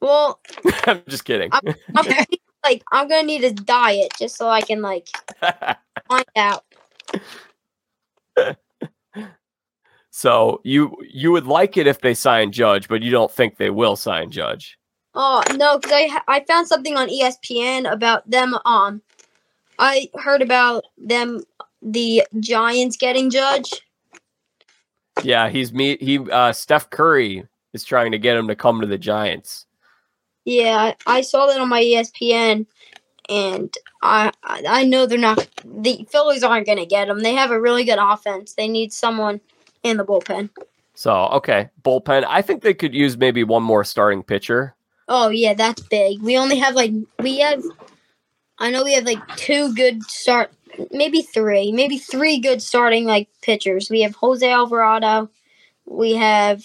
Well, 0.00 0.38
I'm 0.86 1.02
just 1.08 1.24
kidding. 1.24 1.50
I'm 1.52 1.64
need- 2.06 2.40
like 2.64 2.84
I'm 2.92 3.08
gonna 3.08 3.24
need 3.24 3.42
a 3.42 3.50
diet 3.52 4.12
just 4.16 4.36
so 4.36 4.48
I 4.48 4.60
can 4.60 4.80
like 4.80 5.08
find 6.08 6.24
out. 6.36 6.64
So 10.18 10.60
you 10.64 10.96
you 11.08 11.30
would 11.30 11.46
like 11.46 11.76
it 11.76 11.86
if 11.86 12.00
they 12.00 12.12
sign 12.12 12.50
Judge, 12.50 12.88
but 12.88 13.02
you 13.02 13.12
don't 13.12 13.30
think 13.30 13.56
they 13.56 13.70
will 13.70 13.94
sign 13.94 14.32
Judge. 14.32 14.76
Oh 15.14 15.44
no, 15.54 15.78
because 15.78 15.92
I 15.94 16.20
I 16.26 16.40
found 16.40 16.66
something 16.66 16.96
on 16.96 17.08
ESPN 17.08 17.88
about 17.88 18.28
them. 18.28 18.56
Um, 18.64 19.00
I 19.78 20.10
heard 20.16 20.42
about 20.42 20.82
them, 20.98 21.44
the 21.80 22.24
Giants 22.40 22.96
getting 22.96 23.30
Judge. 23.30 23.80
Yeah, 25.22 25.50
he's 25.50 25.72
me. 25.72 25.96
He 26.00 26.18
uh, 26.18 26.52
Steph 26.52 26.90
Curry 26.90 27.46
is 27.72 27.84
trying 27.84 28.10
to 28.10 28.18
get 28.18 28.36
him 28.36 28.48
to 28.48 28.56
come 28.56 28.80
to 28.80 28.88
the 28.88 28.98
Giants. 28.98 29.66
Yeah, 30.44 30.94
I, 31.06 31.20
saw 31.20 31.46
that 31.46 31.60
on 31.60 31.68
my 31.68 31.80
ESPN, 31.80 32.66
and 33.28 33.72
I 34.02 34.32
I 34.44 34.82
know 34.82 35.06
they're 35.06 35.16
not. 35.16 35.46
The 35.64 36.04
Phillies 36.10 36.42
aren't 36.42 36.66
gonna 36.66 36.86
get 36.86 37.08
him. 37.08 37.20
They 37.20 37.34
have 37.34 37.52
a 37.52 37.60
really 37.60 37.84
good 37.84 38.00
offense. 38.00 38.54
They 38.54 38.66
need 38.66 38.92
someone 38.92 39.40
in 39.82 39.96
the 39.96 40.04
bullpen. 40.04 40.50
So 40.94 41.12
okay, 41.28 41.70
bullpen. 41.82 42.24
I 42.28 42.42
think 42.42 42.62
they 42.62 42.74
could 42.74 42.94
use 42.94 43.16
maybe 43.16 43.44
one 43.44 43.62
more 43.62 43.84
starting 43.84 44.22
pitcher. 44.22 44.74
Oh 45.08 45.28
yeah, 45.28 45.54
that's 45.54 45.80
big. 45.82 46.20
We 46.22 46.36
only 46.36 46.58
have 46.58 46.74
like 46.74 46.92
we 47.20 47.38
have. 47.40 47.62
I 48.58 48.70
know 48.70 48.82
we 48.84 48.94
have 48.94 49.04
like 49.04 49.24
two 49.36 49.72
good 49.74 50.02
start, 50.04 50.50
maybe 50.90 51.22
three, 51.22 51.70
maybe 51.70 51.98
three 51.98 52.40
good 52.40 52.60
starting 52.60 53.04
like 53.04 53.28
pitchers. 53.42 53.88
We 53.88 54.00
have 54.02 54.16
Jose 54.16 54.50
Alvarado. 54.50 55.30
We 55.86 56.14
have. 56.14 56.64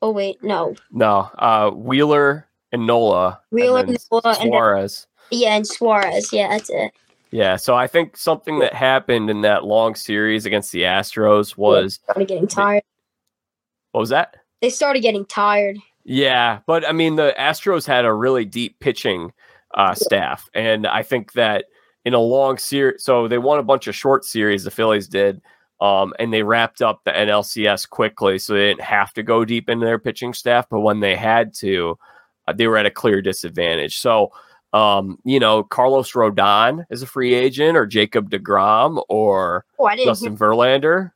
Oh 0.00 0.10
wait, 0.10 0.42
no, 0.42 0.74
No, 0.90 1.30
uh, 1.38 1.70
Wheeler 1.70 2.46
and 2.72 2.86
Nola. 2.86 3.40
Wheeler, 3.50 3.84
then 3.84 3.96
Nola, 4.10 4.36
and 4.40 4.50
Suarez. 4.50 5.06
yeah, 5.30 5.54
and 5.56 5.66
Suarez. 5.66 6.32
Yeah, 6.32 6.48
that's 6.48 6.70
it. 6.70 6.92
Yeah, 7.32 7.56
so 7.56 7.74
I 7.74 7.86
think 7.86 8.18
something 8.18 8.58
that 8.58 8.74
happened 8.74 9.30
in 9.30 9.40
that 9.40 9.64
long 9.64 9.94
series 9.94 10.44
against 10.44 10.70
the 10.70 10.82
Astros 10.82 11.56
was 11.56 11.94
Started 11.94 12.28
getting 12.28 12.46
tired. 12.46 12.82
what 13.92 14.00
was 14.00 14.10
that? 14.10 14.36
They 14.60 14.68
started 14.68 15.00
getting 15.00 15.24
tired. 15.24 15.78
Yeah, 16.04 16.58
but 16.66 16.86
I 16.86 16.92
mean 16.92 17.16
the 17.16 17.34
Astros 17.38 17.86
had 17.86 18.04
a 18.04 18.12
really 18.12 18.44
deep 18.44 18.78
pitching 18.80 19.32
uh, 19.74 19.94
staff, 19.94 20.50
and 20.54 20.86
I 20.86 21.02
think 21.02 21.32
that 21.32 21.64
in 22.04 22.12
a 22.12 22.20
long 22.20 22.58
series, 22.58 23.02
so 23.02 23.28
they 23.28 23.38
won 23.38 23.58
a 23.58 23.62
bunch 23.64 23.86
of 23.86 23.94
short 23.94 24.26
series. 24.26 24.64
The 24.64 24.70
Phillies 24.70 25.08
did, 25.08 25.40
um, 25.80 26.12
and 26.18 26.34
they 26.34 26.42
wrapped 26.42 26.82
up 26.82 27.00
the 27.04 27.12
NLCS 27.12 27.88
quickly, 27.88 28.38
so 28.38 28.52
they 28.52 28.68
didn't 28.68 28.82
have 28.82 29.14
to 29.14 29.22
go 29.22 29.46
deep 29.46 29.70
into 29.70 29.86
their 29.86 29.98
pitching 29.98 30.34
staff. 30.34 30.66
But 30.68 30.80
when 30.80 31.00
they 31.00 31.16
had 31.16 31.54
to, 31.54 31.98
uh, 32.46 32.52
they 32.52 32.66
were 32.66 32.76
at 32.76 32.84
a 32.86 32.90
clear 32.90 33.22
disadvantage. 33.22 33.98
So. 34.00 34.32
Um, 34.72 35.18
you 35.24 35.38
know, 35.38 35.62
Carlos 35.62 36.12
Rodon 36.12 36.84
is 36.90 37.02
a 37.02 37.06
free 37.06 37.34
agent, 37.34 37.76
or 37.76 37.86
Jacob 37.86 38.30
Degrom, 38.30 39.02
or 39.08 39.64
Oh, 39.78 39.84
I. 39.86 39.96
Hear, 39.96 40.06
Justin 40.06 40.36
Verlander. 40.36 41.12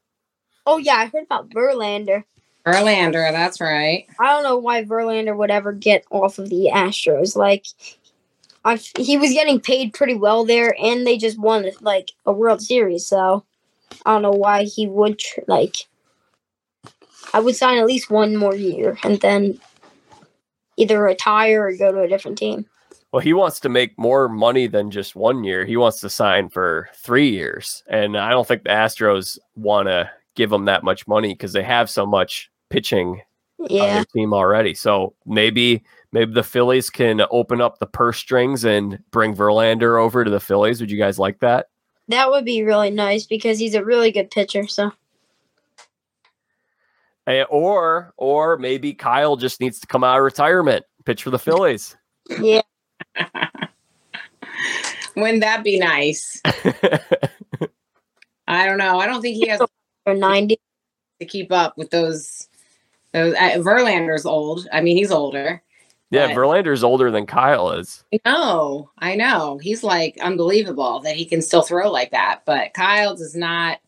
oh 0.66 0.79
yeah, 0.79 0.95
I 0.97 1.07
heard 1.07 1.25
about 1.25 1.51
Verlander. 1.51 2.25
Verlander, 2.66 3.31
that's 3.33 3.61
right. 3.61 4.07
I 4.21 4.27
don't 4.33 4.42
know 4.42 4.59
why 4.59 4.85
Verlander 4.85 5.37
would 5.37 5.51
ever 5.51 5.73
get 5.73 6.05
off 6.11 6.38
of 6.38 6.49
the 6.51 6.71
Astros. 6.73 7.37
Like, 7.37 7.64
I 8.64 8.77
he 8.99 9.16
was 9.16 9.33
getting 9.33 9.61
paid 9.61 9.95
pretty 9.95 10.14
well 10.14 10.45
there, 10.45 10.75
and 10.83 11.07
they 11.07 11.16
just 11.16 11.38
won 11.38 11.71
like 11.81 12.11
a 12.27 12.33
World 12.33 12.61
Series. 12.61 13.07
So 13.07 13.45
I 14.05 14.12
don't 14.12 14.23
know 14.23 14.33
why 14.33 14.64
he 14.64 14.87
would 14.87 15.19
tr- 15.19 15.40
like. 15.47 15.77
I 17.33 17.40
would 17.40 17.57
sign 17.57 17.79
at 17.79 17.87
least 17.87 18.11
one 18.11 18.37
more 18.37 18.55
year 18.55 18.99
and 19.03 19.21
then 19.21 19.61
either 20.77 21.01
retire 21.03 21.66
or 21.66 21.77
go 21.77 21.90
to 21.92 22.01
a 22.03 22.09
different 22.09 22.38
team. 22.38 22.66
Well, 23.16 23.22
he 23.22 23.33
wants 23.33 23.61
to 23.61 23.70
make 23.70 23.98
more 23.98 24.29
money 24.29 24.66
than 24.66 24.90
just 24.90 25.16
one 25.16 25.42
year. 25.42 25.64
He 25.64 25.79
wants 25.79 26.00
to 26.00 26.11
sign 26.11 26.50
for 26.50 26.90
three 26.96 27.31
years. 27.31 27.83
And 27.88 28.14
I 28.14 28.29
don't 28.29 28.46
think 28.46 28.64
the 28.64 28.68
Astros 28.68 29.38
want 29.55 29.88
to 29.88 30.11
give 30.35 30.52
him 30.52 30.66
that 30.66 30.85
much 30.85 31.09
money 31.09 31.33
because 31.33 31.55
they 31.55 31.62
have 31.62 31.88
so 31.88 32.05
much 32.05 32.50
pitching 32.68 33.22
on 33.59 33.68
Yeah, 33.70 33.94
their 33.94 34.05
team 34.05 34.35
already. 34.35 34.74
So 34.74 35.14
maybe 35.24 35.83
maybe 36.12 36.35
the 36.35 36.42
Phillies 36.42 36.90
can 36.90 37.22
open 37.31 37.62
up 37.62 37.79
the 37.79 37.87
purse 37.87 38.18
strings 38.18 38.66
and 38.66 38.98
bring 39.12 39.35
Verlander 39.35 39.98
over 39.98 40.22
to 40.22 40.31
the 40.31 40.38
Phillies. 40.38 40.83
Would 40.83 40.90
you 40.90 40.98
guys 40.98 41.18
like 41.18 41.38
that? 41.38 41.68
that 42.09 42.29
would 42.29 42.44
be 42.44 42.64
really 42.64 42.90
nice 42.90 43.24
because 43.24 43.59
he's 43.59 43.74
a 43.74 43.83
really 43.83 44.11
good 44.12 44.31
pitcher. 44.31 44.68
So 44.68 44.92
Or 47.48 48.12
or 48.18 48.59
maybe 48.59 48.92
Kyle 48.92 49.37
just 49.37 49.59
needs 49.59 49.81
to 49.81 49.87
come 49.87 50.05
out 50.05 50.18
of 50.18 50.22
retirement, 50.22 50.85
pitch 51.07 51.22
for 51.22 51.31
the 51.31 51.38
Phillies. 51.38 51.96
yeah, 52.42 52.61
Wouldn't 55.17 55.41
that 55.41 55.65
be 55.65 55.79
nice? 55.79 56.41
I 58.47 58.67
don't 58.67 58.79
know. 58.79 58.99
I 59.01 59.07
don't 59.07 59.23
think 59.23 59.37
he 59.37 59.49
has 59.49 59.61
or 60.07 60.15
ninety. 60.15 60.61
to 61.21 61.27
keep 61.27 61.51
up 61.53 61.77
with 61.79 61.91
those. 61.91 62.49
Those 63.13 63.35
uh, 63.35 63.59
Verlander's 63.59 64.27
old. 64.27 64.69
I 64.73 64.81
mean, 64.83 64.97
he's 64.97 65.11
older. 65.11 65.63
yeah, 66.11 66.27
But- 66.27 66.37
Verlander's 66.37 66.85
older 66.85 67.11
than 67.11 67.25
Kyle 67.27 67.71
is. 67.73 68.05
I 68.13 68.21
know. 68.27 68.91
I 68.99 69.15
know. 69.17 69.57
He's 69.59 69.83
like 69.83 70.19
unbelievable 70.21 71.01
that 71.01 71.17
he 71.17 71.25
can 71.25 71.41
still 71.41 71.63
throw 71.63 71.91
like 71.91 72.11
that. 72.11 72.43
But 72.45 72.75
Kyle 72.75 73.17
does 73.17 73.35
not. 73.35 73.79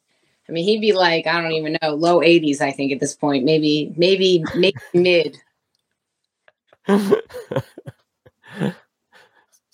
I 0.49 0.53
mean, 0.53 0.64
he'd 0.64 0.81
be 0.81 0.94
like 0.94 1.27
I 1.27 1.42
don't 1.42 1.53
even 1.53 1.77
know, 1.83 1.94
low 1.94 2.21
80s. 2.21 2.62
I 2.62 2.73
think 2.73 2.90
at 2.90 3.01
this 3.01 3.14
point, 3.14 3.44
maybe, 3.44 3.92
maybe, 3.99 4.42
maybe 4.55 4.79
mid. 4.94 5.37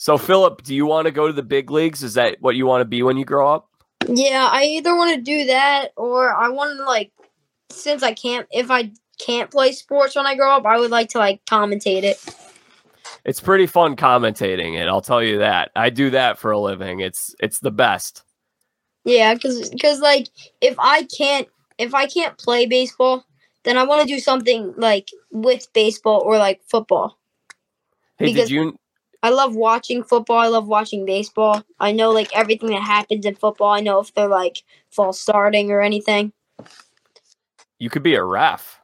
So 0.05 0.19
Philip, 0.19 0.63
do 0.63 0.75
you 0.75 0.85
want 0.85 1.07
to 1.07 1.11
go 1.11 1.29
to 1.29 1.33
the 1.33 1.43
big 1.43 1.71
leagues? 1.71 2.03
Is 2.03 2.13
that 2.13 2.37
what 2.43 2.57
you 2.57 2.67
want 2.67 2.83
to 2.83 2.85
be 2.85 3.03
when 3.03 3.17
you 3.17 3.25
grow 3.25 3.49
up? 3.49 3.71
Yeah, 4.07 4.51
I 4.53 4.65
either 4.65 4.95
want 4.95 5.15
to 5.15 5.23
do 5.23 5.47
that 5.47 5.93
or 5.97 6.31
I 6.31 6.51
want 6.51 6.77
to 6.77 6.85
like 6.85 7.11
since 7.71 8.03
I 8.03 8.13
can't 8.13 8.47
if 8.51 8.71
I 8.71 8.93
can't 9.19 9.51
play 9.51 9.73
sports 9.73 10.15
when 10.15 10.27
I 10.27 10.35
grow 10.35 10.51
up, 10.51 10.67
I 10.67 10.79
would 10.79 10.91
like 10.91 11.09
to 11.13 11.19
like 11.19 11.43
commentate 11.47 12.03
it. 12.03 12.23
It's 13.25 13.41
pretty 13.41 13.67
fun 13.67 13.97
commentating 13.97 14.79
it. 14.79 14.89
I'll 14.89 15.01
tell 15.01 15.23
you 15.23 15.39
that. 15.39 15.71
I 15.75 15.89
do 15.89 16.11
that 16.11 16.39
for 16.39 16.51
a 16.51 16.59
living. 16.59 17.01
It's 17.01 17.35
it's 17.41 17.61
the 17.61 17.71
best. 17.71 18.25
Yeah, 19.07 19.35
cuz 19.37 19.71
cuz 19.81 20.01
like 20.01 20.29
if 20.61 20.75
I 20.79 21.05
can't 21.05 21.49
if 21.79 21.95
I 21.95 22.09
can't 22.09 22.37
play 22.37 22.67
baseball, 22.67 23.25
then 23.63 23.79
I 23.79 23.85
want 23.85 24.03
to 24.03 24.15
do 24.15 24.21
something 24.21 24.75
like 24.77 25.09
with 25.31 25.73
baseball 25.73 26.21
or 26.21 26.37
like 26.37 26.61
football. 26.69 27.19
Hey, 28.19 28.27
Because- 28.27 28.51
did 28.51 28.55
you 28.55 28.79
I 29.25 29.31
love 29.31 29.57
watching 29.57 30.05
football. 30.05 30.37
I 30.37 30.49
love 30.49 30.67
watching 30.67 31.07
baseball. 31.07 31.65
I 31.81 31.93
know 31.93 32.11
like 32.11 32.37
everything 32.37 32.69
that 32.69 32.83
happens 32.83 33.25
in 33.25 33.35
football. 33.35 33.71
I 33.71 33.81
know 33.81 33.99
if 34.01 34.13
they're 34.13 34.29
like 34.29 34.63
false 34.91 35.19
starting 35.19 35.71
or 35.71 35.81
anything. 35.81 36.35
you 37.79 37.89
could 37.89 38.03
be 38.03 38.17
a 38.17 38.23
ref? 38.23 38.83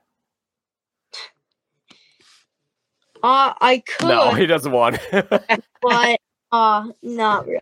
Uh 3.22 3.53
I 3.61 3.83
could, 3.87 4.09
No, 4.09 4.31
he 4.33 4.46
doesn't 4.46 4.72
want. 4.72 4.98
but 5.12 6.20
uh 6.50 6.88
not 7.03 7.46
really. 7.46 7.61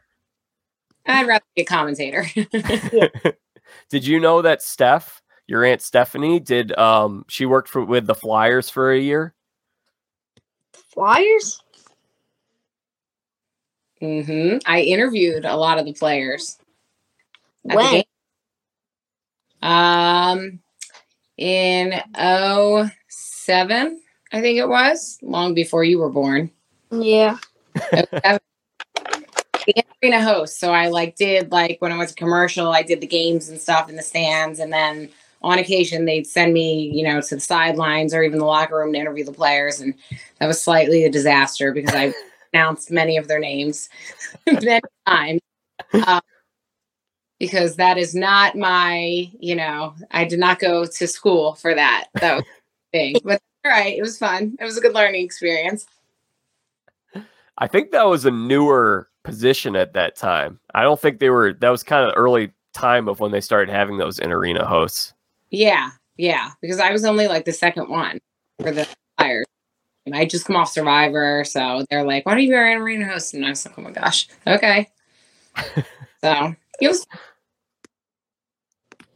I'd 1.04 1.26
rather 1.26 1.44
be 1.56 1.62
a 1.62 1.64
commentator. 1.64 2.26
did 3.90 4.06
you 4.06 4.20
know 4.20 4.40
that 4.42 4.62
Steph, 4.62 5.20
your 5.48 5.64
aunt 5.64 5.82
Stephanie, 5.82 6.38
did 6.38 6.78
um 6.78 7.24
she 7.28 7.44
worked 7.44 7.70
for 7.70 7.84
with 7.84 8.06
the 8.06 8.14
Flyers 8.14 8.70
for 8.70 8.92
a 8.92 9.00
year? 9.00 9.34
Flyers? 10.94 11.60
Hmm 14.00 14.56
I 14.66 14.80
interviewed 14.80 15.44
a 15.44 15.56
lot 15.56 15.78
of 15.78 15.84
the 15.84 15.92
players. 15.92 16.58
at 17.64 17.70
the 17.70 17.76
When? 17.76 17.90
game. 17.90 18.04
Um, 19.60 20.60
in 21.36 22.00
07, 22.16 24.00
I 24.32 24.40
think 24.40 24.58
it 24.58 24.68
was, 24.68 25.18
long 25.22 25.54
before 25.54 25.84
you 25.84 25.98
were 25.98 26.10
born. 26.10 26.50
Yeah. 26.90 27.38
07. 27.92 28.38
the 29.66 29.84
arena 30.02 30.22
host. 30.22 30.58
So 30.58 30.72
I 30.72 30.88
like 30.88 31.16
did 31.16 31.52
like 31.52 31.76
when 31.80 31.92
I 31.92 31.96
was 31.96 32.10
to 32.10 32.14
commercial, 32.14 32.72
I 32.72 32.82
did 32.82 33.00
the 33.00 33.06
games 33.06 33.48
and 33.48 33.60
stuff 33.60 33.88
in 33.88 33.96
the 33.96 34.02
stands, 34.02 34.58
and 34.60 34.72
then 34.72 35.08
on 35.42 35.58
occasion 35.58 36.04
they'd 36.04 36.26
send 36.26 36.52
me, 36.52 36.90
you 36.92 37.04
know, 37.04 37.20
to 37.20 37.34
the 37.34 37.40
sidelines 37.40 38.14
or 38.14 38.22
even 38.22 38.38
the 38.38 38.44
locker 38.44 38.76
room 38.76 38.92
to 38.92 38.98
interview 38.98 39.24
the 39.24 39.32
players, 39.32 39.80
and 39.80 39.94
that 40.38 40.46
was 40.46 40.60
slightly 40.60 41.04
a 41.04 41.10
disaster 41.10 41.72
because 41.72 41.94
I 41.94 42.12
announced 42.52 42.90
many 42.90 43.16
of 43.16 43.28
their 43.28 43.38
names 43.38 43.88
many 44.46 44.80
times. 45.06 45.40
Um, 46.06 46.20
because 47.38 47.76
that 47.76 47.98
is 47.98 48.14
not 48.14 48.56
my, 48.56 49.30
you 49.38 49.54
know, 49.54 49.94
I 50.10 50.24
did 50.24 50.40
not 50.40 50.58
go 50.58 50.84
to 50.84 51.06
school 51.06 51.54
for 51.54 51.74
that. 51.74 52.06
That 52.14 52.36
was 52.36 52.44
thing. 52.92 53.16
But 53.24 53.40
all 53.64 53.70
right, 53.70 53.96
it 53.96 54.02
was 54.02 54.18
fun. 54.18 54.56
It 54.60 54.64
was 54.64 54.76
a 54.76 54.80
good 54.80 54.94
learning 54.94 55.24
experience. 55.24 55.86
I 57.58 57.66
think 57.66 57.90
that 57.90 58.06
was 58.06 58.24
a 58.24 58.30
newer 58.30 59.08
position 59.24 59.76
at 59.76 59.92
that 59.94 60.16
time. 60.16 60.60
I 60.74 60.82
don't 60.82 61.00
think 61.00 61.18
they 61.18 61.30
were. 61.30 61.52
That 61.52 61.70
was 61.70 61.82
kind 61.82 62.08
of 62.08 62.14
early 62.16 62.52
time 62.72 63.08
of 63.08 63.20
when 63.20 63.32
they 63.32 63.40
started 63.40 63.72
having 63.72 63.98
those 63.98 64.18
in 64.18 64.30
arena 64.30 64.64
hosts. 64.64 65.12
Yeah, 65.50 65.90
yeah, 66.16 66.50
because 66.60 66.78
I 66.78 66.92
was 66.92 67.04
only 67.04 67.26
like 67.26 67.44
the 67.44 67.52
second 67.52 67.88
one 67.88 68.18
for 68.60 68.70
the 68.70 68.86
Flyers. 69.18 69.46
I 70.14 70.24
just 70.24 70.46
come 70.46 70.56
off 70.56 70.70
Survivor, 70.70 71.44
so 71.44 71.84
they're 71.90 72.04
like, 72.04 72.24
"Why 72.26 72.34
don't 72.34 72.42
you 72.42 72.50
be 72.50 72.54
our 72.54 72.66
arena 72.80 73.06
host?" 73.06 73.34
And 73.34 73.44
I 73.44 73.50
was 73.50 73.64
like, 73.66 73.78
"Oh 73.78 73.82
my 73.82 73.90
gosh, 73.90 74.28
okay." 74.46 74.88
so 76.22 76.54
it 76.80 76.88
was 76.88 77.06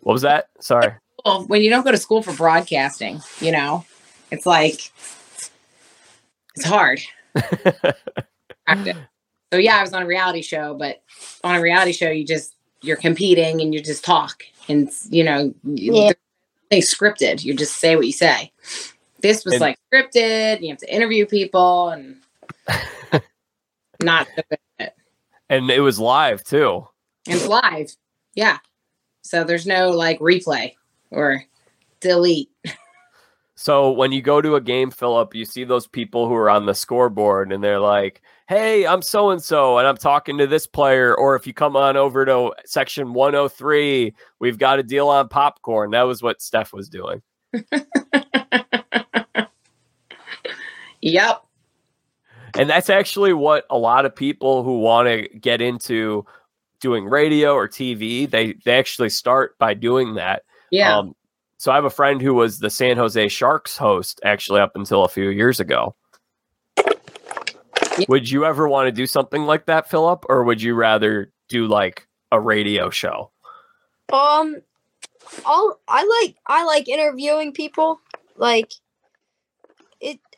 What 0.00 0.12
was 0.14 0.22
that? 0.22 0.48
Sorry. 0.60 0.92
Well, 1.24 1.44
when 1.46 1.62
you 1.62 1.70
don't 1.70 1.84
go 1.84 1.92
to 1.92 1.98
school 1.98 2.22
for 2.22 2.32
broadcasting. 2.32 3.20
You 3.40 3.52
know, 3.52 3.84
it's 4.30 4.46
like 4.46 4.90
it's 6.56 6.64
hard. 6.64 7.00
So 9.52 9.58
yeah, 9.58 9.76
I 9.76 9.82
was 9.82 9.92
on 9.92 10.02
a 10.02 10.06
reality 10.06 10.40
show, 10.40 10.74
but 10.74 11.02
on 11.44 11.54
a 11.56 11.60
reality 11.60 11.92
show, 11.92 12.08
you 12.08 12.24
just 12.24 12.54
you're 12.80 12.96
competing 12.96 13.60
and 13.60 13.74
you 13.74 13.82
just 13.82 14.02
talk, 14.02 14.44
and 14.66 14.90
you 15.10 15.22
know, 15.24 15.54
Yeah. 15.64 16.12
they 16.70 16.80
scripted. 16.80 17.44
You 17.44 17.54
just 17.54 17.76
say 17.76 17.94
what 17.94 18.06
you 18.06 18.12
say. 18.12 18.50
This 19.22 19.44
was 19.44 19.54
And- 19.54 19.60
like 19.60 19.78
scripted. 19.92 20.60
You 20.60 20.68
have 20.70 20.78
to 20.78 20.94
interview 20.94 21.24
people 21.26 21.88
and 21.90 22.16
not 24.02 24.26
so 24.36 24.42
good 24.50 24.58
at 24.78 24.86
it. 24.88 24.94
and 25.48 25.70
it 25.70 25.80
was 25.80 25.98
live 25.98 26.42
too. 26.44 26.86
And 27.26 27.36
it's 27.36 27.46
live. 27.46 27.90
Yeah. 28.34 28.58
So 29.22 29.44
there's 29.44 29.66
no 29.66 29.90
like 29.90 30.18
replay 30.18 30.74
or 31.10 31.42
delete. 32.00 32.50
So 33.54 33.92
when 33.92 34.10
you 34.10 34.22
go 34.22 34.40
to 34.40 34.56
a 34.56 34.60
game, 34.60 34.90
Philip, 34.90 35.36
you 35.36 35.44
see 35.44 35.62
those 35.62 35.86
people 35.86 36.26
who 36.26 36.34
are 36.34 36.50
on 36.50 36.66
the 36.66 36.74
scoreboard 36.74 37.52
and 37.52 37.62
they're 37.62 37.78
like, 37.78 38.20
Hey, 38.48 38.84
I'm 38.84 39.02
so 39.02 39.30
and 39.30 39.40
so, 39.40 39.78
and 39.78 39.86
I'm 39.86 39.96
talking 39.98 40.36
to 40.38 40.48
this 40.48 40.66
player. 40.66 41.14
Or 41.14 41.36
if 41.36 41.46
you 41.46 41.54
come 41.54 41.76
on 41.76 41.96
over 41.96 42.24
to 42.24 42.52
section 42.64 43.12
103, 43.12 44.14
we've 44.40 44.58
got 44.58 44.80
a 44.80 44.82
deal 44.82 45.06
on 45.06 45.28
popcorn. 45.28 45.92
That 45.92 46.02
was 46.08 46.24
what 46.24 46.42
Steph 46.42 46.72
was 46.72 46.88
doing. 46.88 47.22
Yep. 51.02 51.42
And 52.54 52.68
that's 52.68 52.90
actually 52.90 53.32
what 53.32 53.66
a 53.70 53.78
lot 53.78 54.04
of 54.04 54.14
people 54.14 54.62
who 54.62 54.78
want 54.78 55.08
to 55.08 55.28
get 55.38 55.60
into 55.60 56.24
doing 56.80 57.06
radio 57.06 57.54
or 57.54 57.68
TV, 57.68 58.28
they, 58.28 58.54
they 58.64 58.78
actually 58.78 59.08
start 59.08 59.58
by 59.58 59.74
doing 59.74 60.14
that. 60.14 60.42
Yeah. 60.70 60.98
Um, 60.98 61.14
so 61.58 61.70
I 61.70 61.76
have 61.76 61.84
a 61.84 61.90
friend 61.90 62.20
who 62.20 62.34
was 62.34 62.58
the 62.58 62.70
San 62.70 62.96
Jose 62.96 63.28
Sharks 63.28 63.76
host 63.76 64.20
actually 64.24 64.60
up 64.60 64.72
until 64.74 65.04
a 65.04 65.08
few 65.08 65.28
years 65.30 65.60
ago. 65.60 65.94
Yeah. 66.76 68.06
Would 68.08 68.30
you 68.30 68.44
ever 68.44 68.68
want 68.68 68.88
to 68.88 68.92
do 68.92 69.06
something 69.06 69.42
like 69.42 69.66
that, 69.66 69.88
Philip, 69.88 70.24
or 70.28 70.44
would 70.44 70.62
you 70.62 70.74
rather 70.74 71.30
do 71.48 71.66
like 71.66 72.06
a 72.32 72.40
radio 72.40 72.90
show? 72.90 73.30
Um, 74.12 74.56
I'll, 75.46 75.78
I 75.88 76.24
like 76.24 76.36
I 76.46 76.64
like 76.64 76.88
interviewing 76.88 77.52
people. 77.52 78.00
Like 78.36 78.72
it, 78.72 78.80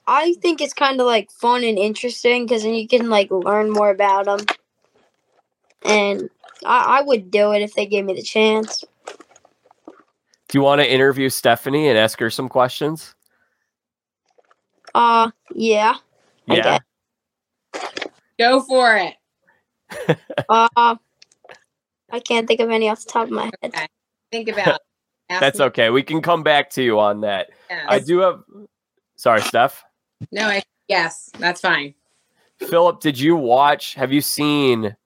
I 0.06 0.34
think 0.42 0.60
it's 0.60 0.74
kind 0.74 1.00
of 1.00 1.06
like 1.06 1.30
fun 1.30 1.64
and 1.64 1.78
interesting 1.78 2.44
because 2.44 2.62
then 2.62 2.74
you 2.74 2.86
can 2.86 3.08
like 3.08 3.30
learn 3.30 3.70
more 3.70 3.90
about 3.90 4.26
them. 4.26 4.40
And 5.82 6.28
I, 6.64 6.98
I 6.98 7.02
would 7.02 7.30
do 7.30 7.52
it 7.52 7.62
if 7.62 7.74
they 7.74 7.86
gave 7.86 8.04
me 8.04 8.14
the 8.14 8.22
chance. 8.22 8.84
Do 10.48 10.58
you 10.58 10.62
want 10.62 10.80
to 10.80 10.90
interview 10.90 11.28
Stephanie 11.30 11.88
and 11.88 11.98
ask 11.98 12.18
her 12.20 12.30
some 12.30 12.48
questions? 12.48 13.14
Uh, 14.94 15.30
yeah. 15.54 15.94
Yeah. 16.46 16.78
Go 18.38 18.60
for 18.62 18.96
it. 18.96 19.14
Uh, 20.46 20.96
I 22.10 22.20
can't 22.20 22.46
think 22.46 22.60
of 22.60 22.70
any 22.70 22.88
off 22.88 23.04
the 23.04 23.10
top 23.10 23.24
of 23.24 23.30
my 23.30 23.44
head. 23.44 23.54
Okay. 23.64 23.86
Think 24.30 24.48
about 24.48 24.76
it. 24.76 24.80
That's 25.40 25.58
me- 25.58 25.64
okay. 25.66 25.90
We 25.90 26.02
can 26.02 26.20
come 26.20 26.42
back 26.42 26.70
to 26.70 26.82
you 26.82 27.00
on 27.00 27.22
that. 27.22 27.48
yeah. 27.70 27.86
I 27.88 27.98
do 27.98 28.18
have 28.18 28.42
sorry, 29.16 29.40
Steph. 29.40 29.82
No, 30.32 30.48
I, 30.48 30.62
yes, 30.88 31.30
that's 31.38 31.60
fine. 31.60 31.94
Philip, 32.58 33.00
did 33.00 33.18
you 33.18 33.36
watch 33.36 33.94
have 33.94 34.12
you 34.12 34.20
seen 34.20 34.96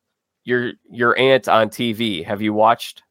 your 0.45 0.73
your 0.91 1.19
aunt 1.19 1.49
on 1.49 1.69
TV? 1.69 2.25
Have 2.25 2.43
you 2.43 2.53
watched 2.53 3.03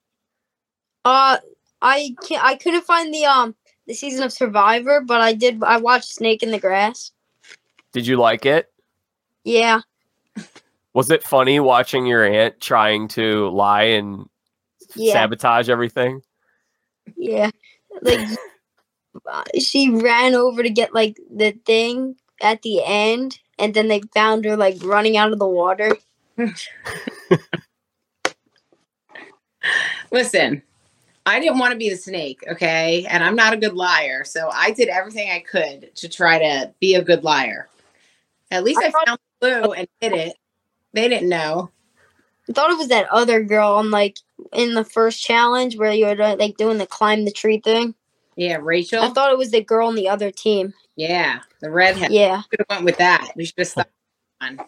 Uh, 1.06 1.38
I 1.82 2.16
can't. 2.28 2.44
I 2.44 2.56
couldn't 2.56 2.84
find 2.86 3.14
the 3.14 3.26
um 3.26 3.56
the 3.88 3.94
season 3.94 4.24
of 4.24 4.34
Survivor, 4.34 5.02
but 5.02 5.22
I 5.22 5.34
did. 5.34 5.64
I 5.64 5.78
watched 5.78 6.10
Snake 6.14 6.44
in 6.44 6.52
the 6.52 6.60
Grass. 6.60 7.12
did 7.94 8.06
you 8.06 8.18
like 8.18 8.46
it? 8.46 8.72
Yeah. 9.44 9.82
Was 10.94 11.10
it 11.12 11.24
funny 11.24 11.60
watching 11.60 12.06
your 12.06 12.26
aunt 12.26 12.60
trying 12.60 13.08
to 13.10 13.50
lie 13.50 13.84
and 13.84 14.28
Yeah. 14.96 15.14
sabotage 15.14 15.70
everything? 15.70 16.22
Yeah, 17.16 17.50
like 18.02 18.28
she 19.60 19.90
ran 19.90 20.36
over 20.36 20.64
to 20.64 20.70
get 20.70 20.94
like 20.94 21.20
the 21.30 21.52
thing 21.66 22.16
at 22.42 22.62
the 22.62 22.84
end, 22.84 23.40
and 23.58 23.74
then 23.74 23.88
they 23.88 24.02
found 24.14 24.46
her 24.46 24.56
like 24.58 24.78
running 24.84 25.18
out 25.18 25.32
of 25.32 25.40
the 25.40 25.48
water. 25.48 25.96
Listen, 30.12 30.62
I 31.26 31.40
didn't 31.40 31.60
want 31.60 31.74
to 31.74 31.78
be 31.78 31.90
the 31.90 31.98
snake, 31.98 32.42
okay? 32.50 33.06
And 33.10 33.24
I'm 33.24 33.36
not 33.36 33.54
a 33.54 33.58
good 33.58 33.74
liar. 33.74 34.24
So 34.24 34.50
I 34.52 34.72
did 34.72 34.88
everything 34.88 35.30
I 35.30 35.40
could 35.40 35.94
to 35.96 36.08
try 36.08 36.40
to 36.40 36.74
be 36.80 36.96
a 36.96 37.04
good 37.04 37.24
liar. 37.24 37.68
At 38.50 38.64
least 38.64 38.82
I 38.82 38.88
I 38.88 38.92
found 38.92 39.20
the 39.42 39.62
clue 39.62 39.74
and 39.74 39.88
did 40.00 40.14
it. 40.14 40.38
They 40.94 41.10
didn't 41.10 41.28
know. 41.28 41.70
I 42.50 42.54
thought 42.54 42.72
it 42.72 42.78
was 42.78 42.88
that 42.88 43.10
other 43.10 43.44
girl 43.44 43.74
on 43.74 43.92
like 43.92 44.20
in 44.54 44.74
the 44.74 44.86
first 44.86 45.22
challenge 45.22 45.78
where 45.78 45.92
you 45.92 46.06
were 46.06 46.16
like 46.16 46.56
doing 46.56 46.78
the 46.78 46.88
climb 46.88 47.26
the 47.26 47.32
tree 47.32 47.60
thing. 47.60 47.94
Yeah, 48.38 48.60
Rachel. 48.62 49.04
I 49.04 49.10
thought 49.10 49.32
it 49.32 49.38
was 49.38 49.52
the 49.52 49.64
girl 49.64 49.88
on 49.88 49.96
the 49.96 50.08
other 50.08 50.32
team. 50.32 50.74
yeah, 50.96 51.42
the 51.60 51.72
redhead. 51.72 52.12
Yeah, 52.12 52.44
Should 52.52 52.60
have 52.60 52.78
went 52.78 52.86
with 52.86 52.98
that. 53.00 53.32
We 53.36 53.46
should 53.46 53.58
have 53.58 53.68
stuck 53.68 53.90
on. 54.42 54.60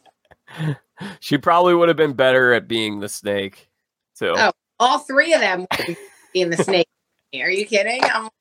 She 1.21 1.38
probably 1.38 1.73
would 1.73 1.88
have 1.88 1.95
been 1.95 2.12
better 2.12 2.53
at 2.53 2.67
being 2.67 2.99
the 2.99 3.08
snake 3.08 3.69
too. 4.17 4.34
Oh. 4.36 4.51
All 4.82 4.99
three 4.99 5.34
of 5.34 5.39
them 5.39 5.65
would 5.88 5.97
be 6.34 6.41
in 6.41 6.49
the 6.49 6.58
snake. 6.58 6.88
Are 7.36 7.49
you 7.49 7.65
kidding? 7.65 8.01
I'm 8.03 8.23
like, 8.23 8.32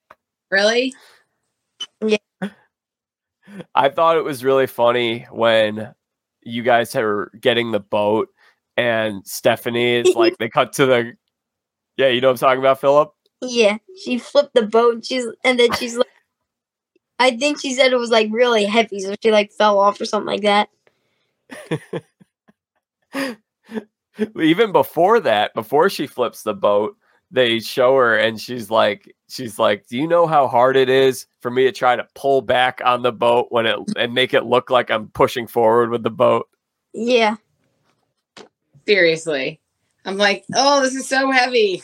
really? 0.51 0.95
I 3.75 3.89
thought 3.89 4.17
it 4.17 4.25
was 4.25 4.45
really 4.45 4.67
funny 4.67 5.27
when 5.31 5.95
you 6.43 6.63
guys 6.63 6.95
were 6.95 7.31
getting 7.41 7.71
the 7.71 7.81
boat 7.81 8.29
and 8.77 9.27
Stephanie 9.27 9.97
is 9.97 10.13
like 10.17 10.37
they 10.39 10.49
cut 10.49 10.73
to 10.75 10.87
the 10.87 11.13
Yeah, 11.97 12.09
you 12.09 12.21
know 12.21 12.29
what 12.29 12.33
I'm 12.33 12.39
talking 12.39 12.61
about, 12.61 12.81
Philip? 12.81 13.13
Yeah. 13.41 13.79
She 14.05 14.19
flipped 14.19 14.55
the 14.55 14.67
boat. 14.67 14.95
And 14.95 15.05
she's 15.05 15.27
and 15.45 15.59
then 15.59 15.73
she's 15.73 15.97
like, 15.97 16.07
I 17.19 17.37
think 17.37 17.61
she 17.61 17.75
said 17.75 17.93
it 17.93 17.99
was 17.99 18.11
like 18.11 18.29
really 18.31 18.65
heavy, 18.65 19.01
so 19.01 19.15
she 19.23 19.33
like 19.33 19.53
fell 19.53 19.79
off 19.79 20.01
or 20.01 20.05
something 20.05 20.27
like 20.27 20.43
that. 20.43 20.69
Even 24.41 24.73
before 24.73 25.21
that, 25.21 25.55
before 25.55 25.89
she 25.89 26.07
flips 26.07 26.43
the 26.43 26.55
boat, 26.55 26.97
they 27.31 27.61
show 27.61 27.97
her 27.97 28.17
and 28.17 28.41
she's 28.41 28.71
like 28.71 29.15
she's 29.29 29.59
like, 29.59 29.87
"Do 29.89 29.97
you 29.97 30.07
know 30.07 30.27
how 30.27 30.47
hard 30.49 30.77
it 30.77 30.89
is 30.89 31.27
for 31.41 31.51
me 31.51 31.65
to 31.65 31.73
try 31.73 31.97
to 31.97 32.07
pull 32.15 32.41
back 32.41 32.81
on 32.85 33.03
the 33.03 33.13
boat 33.13 33.49
when 33.51 33.67
it 33.67 33.79
and 33.97 34.15
make 34.15 34.35
it 34.35 34.45
look 34.45 34.71
like 34.71 34.91
I'm 34.91 35.09
pushing 35.09 35.47
forward 35.47 35.91
with 35.91 36.03
the 36.03 36.11
boat?" 36.11 36.49
Yeah. 36.93 37.37
Seriously. 38.87 39.61
I'm 40.05 40.17
like, 40.17 40.45
oh, 40.55 40.81
this 40.81 40.95
is 40.95 41.09
so 41.09 41.31
heavy. 41.31 41.83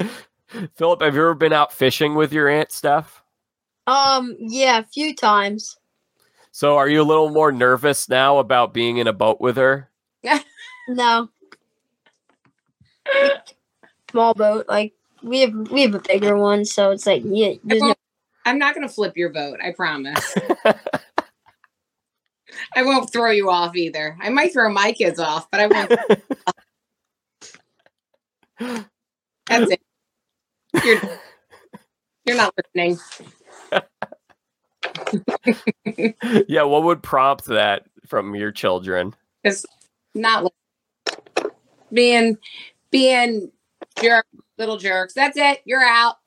Philip, 0.74 1.02
have 1.02 1.14
you 1.14 1.20
ever 1.20 1.34
been 1.34 1.52
out 1.52 1.72
fishing 1.72 2.14
with 2.14 2.32
your 2.32 2.48
aunt 2.48 2.72
Steph? 2.72 3.22
Um. 3.86 4.36
Yeah. 4.38 4.78
A 4.78 4.84
few 4.84 5.14
times. 5.14 5.76
So 6.52 6.76
are 6.76 6.88
you 6.88 7.00
a 7.00 7.04
little 7.04 7.30
more 7.30 7.52
nervous 7.52 8.08
now 8.08 8.38
about 8.38 8.74
being 8.74 8.96
in 8.98 9.06
a 9.06 9.12
boat 9.12 9.40
with 9.40 9.56
her? 9.56 9.88
No. 10.88 11.28
Small 14.10 14.34
boat. 14.34 14.66
Like 14.68 14.92
we 15.22 15.40
have 15.40 15.54
we 15.70 15.82
have 15.82 15.94
a 15.94 16.00
bigger 16.00 16.36
one, 16.36 16.64
so 16.64 16.90
it's 16.90 17.06
like 17.06 17.22
yeah. 17.24 17.54
No, 17.62 17.94
I'm 18.44 18.58
not 18.58 18.74
going 18.74 18.86
to 18.86 18.92
flip 18.92 19.16
your 19.16 19.28
boat. 19.28 19.60
I 19.62 19.70
promise. 19.70 20.34
I 22.74 22.82
won't 22.82 23.12
throw 23.12 23.30
you 23.30 23.50
off 23.50 23.76
either. 23.76 24.16
I 24.20 24.30
might 24.30 24.52
throw 24.52 24.68
my 24.70 24.90
kids 24.92 25.20
off, 25.20 25.48
but 25.50 25.60
I 25.60 25.66
won't. 25.68 25.90
That's 29.46 29.70
it. 29.70 29.80
You're 30.84 31.00
you're 32.24 32.36
not 32.36 32.54
listening. 32.56 32.98
yeah, 36.48 36.62
what 36.62 36.84
would 36.84 37.02
prompt 37.02 37.46
that 37.46 37.84
from 38.06 38.34
your 38.34 38.52
children? 38.52 39.14
It's 39.44 39.64
not 40.14 40.44
listening. 41.38 41.56
being 41.92 42.38
being 42.90 43.50
jerk 44.00 44.26
little 44.58 44.76
jerks. 44.76 45.14
That's 45.14 45.36
it. 45.36 45.60
You're 45.64 45.84
out. 45.84 46.16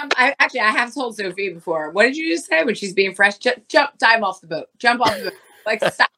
Um, 0.00 0.08
I 0.16 0.34
actually 0.38 0.60
I 0.60 0.70
have 0.70 0.94
told 0.94 1.16
Sophie 1.16 1.52
before. 1.52 1.90
What 1.90 2.04
did 2.04 2.16
you 2.16 2.34
just 2.34 2.46
say 2.46 2.64
when 2.64 2.74
she's 2.74 2.94
being 2.94 3.14
fresh? 3.14 3.36
Jump, 3.36 3.68
jump 3.68 3.98
dive 3.98 4.22
off 4.22 4.40
the 4.40 4.46
boat. 4.46 4.68
Jump 4.78 5.02
off 5.02 5.14
the 5.18 5.24
boat. 5.24 5.32
Like 5.66 5.84
stop 5.92 6.08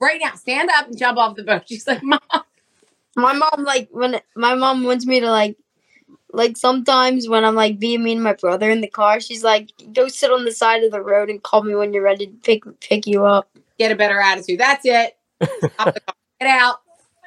right 0.00 0.20
now. 0.22 0.34
Stand 0.36 0.70
up 0.70 0.86
and 0.86 0.96
jump 0.96 1.18
off 1.18 1.34
the 1.34 1.42
boat. 1.42 1.62
She's 1.66 1.88
like, 1.88 2.04
Mom. 2.04 2.20
My 3.16 3.32
mom 3.32 3.64
like 3.64 3.88
when 3.90 4.20
my 4.36 4.54
mom 4.54 4.84
wants 4.84 5.06
me 5.06 5.18
to 5.18 5.28
like 5.30 5.56
like 6.36 6.56
sometimes 6.56 7.28
when 7.28 7.44
I'm 7.44 7.54
like 7.54 7.78
being 7.78 8.04
me 8.04 8.12
and 8.12 8.22
my 8.22 8.34
brother 8.34 8.70
in 8.70 8.82
the 8.82 8.88
car, 8.88 9.20
she's 9.20 9.42
like, 9.42 9.72
"Go 9.94 10.06
sit 10.08 10.30
on 10.30 10.44
the 10.44 10.52
side 10.52 10.84
of 10.84 10.92
the 10.92 11.00
road 11.00 11.30
and 11.30 11.42
call 11.42 11.62
me 11.62 11.74
when 11.74 11.94
you're 11.94 12.02
ready 12.02 12.26
to 12.26 12.32
pick 12.42 12.62
pick 12.80 13.06
you 13.06 13.24
up." 13.24 13.48
Get 13.78 13.90
a 13.90 13.96
better 13.96 14.20
attitude. 14.20 14.60
That's 14.60 14.84
it. 14.84 15.16
Stop 15.42 15.94
the 15.94 16.00
car. 16.00 16.14
Get 16.40 16.50
out. 16.50 16.76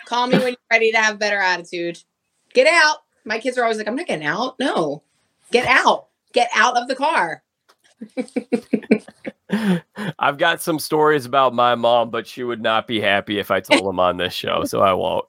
Call 0.06 0.28
me 0.28 0.38
when 0.38 0.50
you're 0.50 0.58
ready 0.72 0.92
to 0.92 0.98
have 0.98 1.16
a 1.16 1.18
better 1.18 1.40
attitude. 1.40 2.04
Get 2.54 2.68
out. 2.68 2.98
My 3.26 3.40
kids 3.40 3.58
are 3.58 3.64
always 3.64 3.78
like, 3.78 3.88
I'm 3.88 3.96
not 3.96 4.08
getting 4.08 4.26
out. 4.26 4.58
No. 4.60 5.04
Get 5.52 5.68
out. 5.68 6.08
Get 6.34 6.50
out 6.56 6.78
of 6.78 6.88
the 6.88 6.96
car. 6.96 7.44
I've 10.20 10.38
got 10.38 10.62
some 10.62 10.80
stories 10.80 11.26
about 11.26 11.54
my 11.54 11.76
mom, 11.76 12.12
but 12.12 12.28
she 12.28 12.44
would 12.44 12.62
not 12.62 12.88
be 12.88 13.00
happy 13.02 13.40
if 13.40 13.52
I 13.52 13.60
told 13.60 13.86
them 13.88 14.00
on 14.00 14.18
this 14.18 14.34
show, 14.34 14.64
so 14.64 14.82
I 14.82 14.94
won't. 14.94 15.26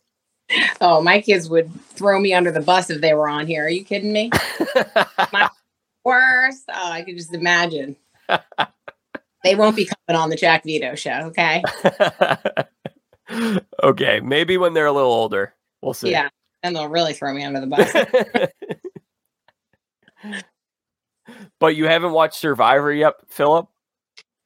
Oh, 0.80 1.02
my 1.02 1.20
kids 1.20 1.48
would 1.48 1.70
throw 1.90 2.18
me 2.18 2.32
under 2.32 2.50
the 2.50 2.60
bus 2.60 2.90
if 2.90 3.00
they 3.00 3.14
were 3.14 3.28
on 3.28 3.46
here. 3.46 3.66
Are 3.66 3.70
you 3.70 3.84
kidding 3.84 4.12
me? 4.12 4.30
Worse. 6.04 6.62
Oh, 6.68 6.90
I 6.90 7.02
could 7.02 7.16
just 7.16 7.34
imagine. 7.34 7.96
they 9.44 9.54
won't 9.54 9.76
be 9.76 9.88
coming 10.06 10.20
on 10.20 10.30
the 10.30 10.36
Jack 10.36 10.64
Vita 10.64 10.96
show, 10.96 11.30
okay? 11.30 11.62
okay, 13.82 14.20
maybe 14.20 14.56
when 14.56 14.74
they're 14.74 14.86
a 14.86 14.92
little 14.92 15.12
older. 15.12 15.54
We'll 15.82 15.94
see. 15.94 16.10
Yeah, 16.10 16.28
and 16.62 16.74
they'll 16.74 16.88
really 16.88 17.12
throw 17.12 17.32
me 17.34 17.44
under 17.44 17.60
the 17.60 17.66
bus. 17.66 17.92
but 21.58 21.76
you 21.76 21.86
haven't 21.86 22.12
watched 22.12 22.40
Survivor 22.40 22.92
yet, 22.92 23.14
Philip? 23.28 23.68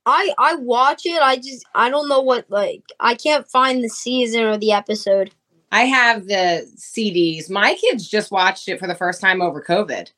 I 0.06 0.34
I 0.38 0.56
watch 0.56 1.06
it. 1.06 1.20
I 1.20 1.36
just 1.36 1.64
I 1.74 1.88
don't 1.88 2.08
know 2.08 2.20
what 2.20 2.50
like 2.50 2.82
I 3.00 3.14
can't 3.14 3.48
find 3.48 3.82
the 3.82 3.88
season 3.88 4.42
or 4.44 4.58
the 4.58 4.72
episode. 4.72 5.30
I 5.74 5.86
have 5.86 6.26
the 6.26 6.70
CDs. 6.76 7.50
My 7.50 7.74
kids 7.74 8.08
just 8.08 8.30
watched 8.30 8.68
it 8.68 8.78
for 8.78 8.86
the 8.86 8.94
first 8.94 9.20
time 9.20 9.42
over 9.42 9.60
COVID. 9.60 10.08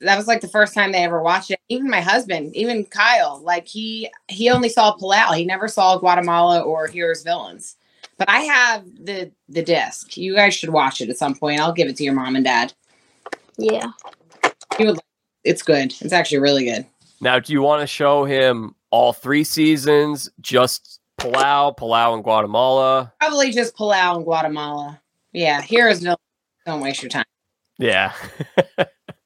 That 0.00 0.16
was 0.16 0.28
like 0.28 0.40
the 0.40 0.46
first 0.46 0.72
time 0.72 0.92
they 0.92 1.02
ever 1.02 1.20
watched 1.20 1.50
it. 1.50 1.58
Even 1.68 1.90
my 1.90 2.00
husband, 2.00 2.54
even 2.54 2.84
Kyle, 2.84 3.40
like 3.42 3.66
he 3.66 4.08
he 4.28 4.48
only 4.48 4.68
saw 4.68 4.96
Palau. 4.96 5.36
He 5.36 5.44
never 5.44 5.66
saw 5.66 5.98
Guatemala 5.98 6.60
or 6.60 6.86
Heroes 6.86 7.24
Villains. 7.24 7.74
But 8.18 8.30
I 8.30 8.42
have 8.42 8.84
the 9.04 9.32
the 9.48 9.62
disc. 9.62 10.16
You 10.16 10.36
guys 10.36 10.54
should 10.54 10.70
watch 10.70 11.00
it 11.00 11.10
at 11.10 11.18
some 11.18 11.34
point. 11.34 11.60
I'll 11.60 11.72
give 11.72 11.88
it 11.88 11.96
to 11.96 12.04
your 12.04 12.14
mom 12.14 12.36
and 12.36 12.44
dad. 12.44 12.72
Yeah. 13.58 13.90
You 14.78 14.86
would. 14.86 15.00
It's 15.42 15.62
good. 15.62 15.92
It's 16.00 16.12
actually 16.12 16.38
really 16.38 16.66
good. 16.66 16.86
Now, 17.20 17.40
do 17.40 17.52
you 17.52 17.62
want 17.62 17.80
to 17.80 17.86
show 17.88 18.24
him 18.24 18.76
all 18.90 19.12
three 19.12 19.42
seasons? 19.42 20.30
Just 20.40 20.95
Palau, 21.18 21.76
Palau, 21.76 22.14
and 22.14 22.24
Guatemala. 22.24 23.12
Probably 23.20 23.50
just 23.50 23.76
Palau 23.76 24.16
and 24.16 24.24
Guatemala. 24.24 25.00
Yeah, 25.32 25.62
here 25.62 25.88
is 25.88 26.02
no. 26.02 26.16
Don't 26.64 26.80
waste 26.80 27.02
your 27.02 27.10
time. 27.10 27.24
Yeah. 27.78 28.12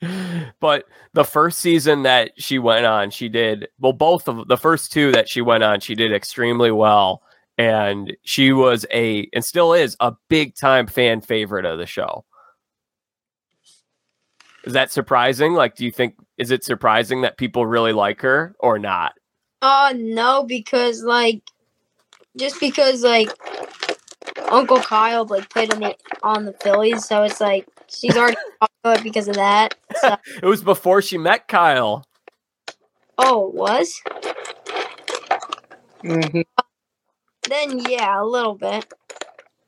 but 0.61 0.85
the 1.13 1.25
first 1.25 1.61
season 1.61 2.03
that 2.03 2.33
she 2.37 2.59
went 2.59 2.87
on, 2.87 3.11
she 3.11 3.29
did 3.29 3.69
well. 3.79 3.93
Both 3.93 4.29
of 4.29 4.49
the 4.49 4.57
first 4.57 4.93
two 4.93 5.13
that 5.13 5.29
she 5.29 5.41
went 5.41 5.63
on, 5.63 5.81
she 5.81 5.95
did 5.95 6.13
extremely 6.13 6.71
well, 6.71 7.23
and 7.59 8.17
she 8.23 8.53
was 8.53 8.87
a 8.93 9.29
and 9.33 9.45
still 9.45 9.73
is 9.73 9.97
a 10.01 10.15
big 10.29 10.55
time 10.55 10.87
fan 10.87 11.21
favorite 11.21 11.65
of 11.65 11.79
the 11.79 11.87
show. 11.87 12.25
Is 14.65 14.73
that 14.75 14.93
surprising? 14.93 15.55
Like, 15.55 15.77
do 15.77 15.85
you 15.85 15.93
think 15.93 16.15
is 16.39 16.51
it 16.51 16.65
surprising 16.65 17.23
that 17.23 17.39
people 17.39 17.67
really 17.67 17.93
like 17.93 18.21
her 18.23 18.55
or 18.59 18.79
not? 18.79 19.15
Uh 19.63 19.95
no, 19.97 20.45
because 20.45 21.03
like 21.03 21.43
just 22.37 22.61
because 22.61 23.03
like 23.03 23.31
Uncle 24.51 24.79
Kyle 24.81 25.27
like 25.27 25.49
played 25.51 25.73
on 25.73 25.81
the 25.81 25.97
on 26.23 26.45
the 26.45 26.53
Phillies, 26.63 27.07
so 27.07 27.23
it's 27.23 27.41
like 27.41 27.67
she's 27.89 28.17
already 28.17 28.37
popular 28.61 29.03
because 29.03 29.29
of 29.29 29.35
that. 29.37 29.75
So. 30.01 30.17
it 30.43 30.47
was 30.47 30.63
before 30.63 31.03
she 31.03 31.19
met 31.19 31.49
Kyle. 31.49 32.05
Oh, 33.19 33.49
it 33.49 33.55
was? 33.55 34.01
Mm-hmm. 36.05 36.41
Then 37.49 37.79
yeah, 37.81 38.23
a 38.23 38.25
little 38.25 38.55
bit. 38.55 38.87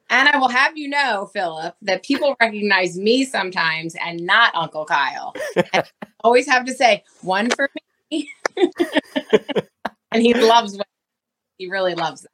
And 0.09 0.29
I 0.29 0.37
will 0.37 0.49
have 0.49 0.77
you 0.77 0.89
know, 0.89 1.31
Philip, 1.33 1.75
that 1.83 2.03
people 2.03 2.37
recognize 2.39 2.99
me 2.99 3.25
sometimes 3.25 3.97
and 4.05 4.27
not 4.27 4.55
Uncle 4.55 4.85
Kyle. 4.85 5.35
And 5.57 5.67
I 5.73 5.85
always 6.25 6.47
have 6.47 6.67
to 6.67 6.75
say 6.75 7.03
one 7.23 7.49
for 7.51 7.71
me. 8.11 8.31
and 10.13 10.23
he 10.23 10.35
loves 10.35 10.75
it. 10.75 10.87
He 11.57 11.71
really 11.71 11.95
loves 11.95 12.25
it. 12.25 12.31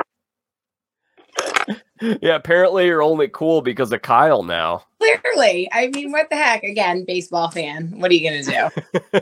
Yeah, 2.23 2.37
apparently 2.37 2.87
you're 2.87 3.03
only 3.03 3.29
cool 3.29 3.63
because 3.63 3.93
of 3.93 4.03
Kyle 4.03 4.43
now. 4.43 4.85
Clearly. 4.99 5.69
I 5.73 5.89
mean, 5.89 6.13
what 6.13 6.31
the 6.31 6.37
heck? 6.37 6.63
Again, 6.63 7.05
baseball 7.05 7.51
fan. 7.51 7.93
What 7.99 8.11
are 8.11 8.15
you 8.15 8.31
going 8.31 8.45
to 8.45 9.21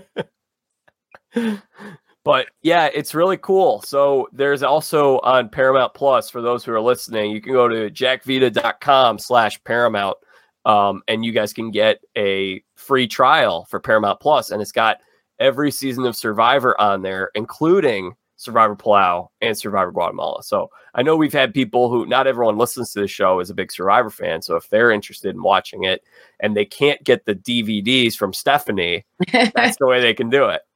do? 1.35 1.59
but 2.25 2.49
yeah, 2.63 2.89
it's 2.93 3.15
really 3.15 3.37
cool. 3.37 3.83
So 3.83 4.29
there's 4.33 4.63
also 4.63 5.19
on 5.21 5.49
Paramount 5.49 5.95
Plus 5.95 6.31
for 6.31 6.43
those 6.43 6.65
who 6.65 6.73
are 6.73 6.81
listening, 6.81 7.31
you 7.31 7.41
can 7.41 7.53
go 7.53 7.69
to 7.69 7.91
jackvita.com 7.91 9.19
slash 9.19 9.63
Paramount. 9.65 10.17
Um, 10.65 11.03
and 11.07 11.25
you 11.25 11.31
guys 11.31 11.53
can 11.53 11.71
get 11.71 12.01
a 12.19 12.63
free 12.75 13.07
trial 13.07 13.67
for 13.71 13.79
Paramount 13.79 14.19
Plus, 14.19 14.51
and 14.51 14.61
it's 14.61 14.73
got 14.73 14.99
every 15.39 15.71
season 15.71 16.05
of 16.05 16.17
Survivor 16.17 16.79
on 16.81 17.03
there, 17.03 17.31
including 17.37 18.17
Survivor 18.47 18.77
Palau 18.77 19.29
and 19.43 19.59
Survivor 19.59 19.93
Guatemala. 19.93 20.43
So 20.43 20.71
I 20.95 21.03
know 21.03 21.17
we've 21.17 21.33
had 21.33 21.53
people 21.53 21.91
who 21.91 22.07
not 22.07 22.27
everyone 22.27 22.57
listens 22.57 22.93
to 22.93 23.01
the 23.01 23.09
show 23.09 23.41
is 23.41 23.51
a 23.51 23.55
big 23.55 23.73
Survivor 23.73 24.09
fan. 24.09 24.41
So 24.41 24.57
if 24.57 24.71
they're 24.71 24.91
interested 24.91 25.35
in 25.35 25.43
watching 25.43 25.85
it 25.85 26.03
and 26.41 26.57
they 26.57 26.65
can't 26.65 27.03
get 27.05 27.27
the 27.27 27.35
DVDs 27.35 28.15
from 28.15 28.33
Stephanie, 28.33 29.05
that's 29.33 29.77
the 29.77 29.87
way 29.87 30.01
they 30.01 30.15
can 30.15 30.31
do 30.31 30.47
it. 30.47 30.63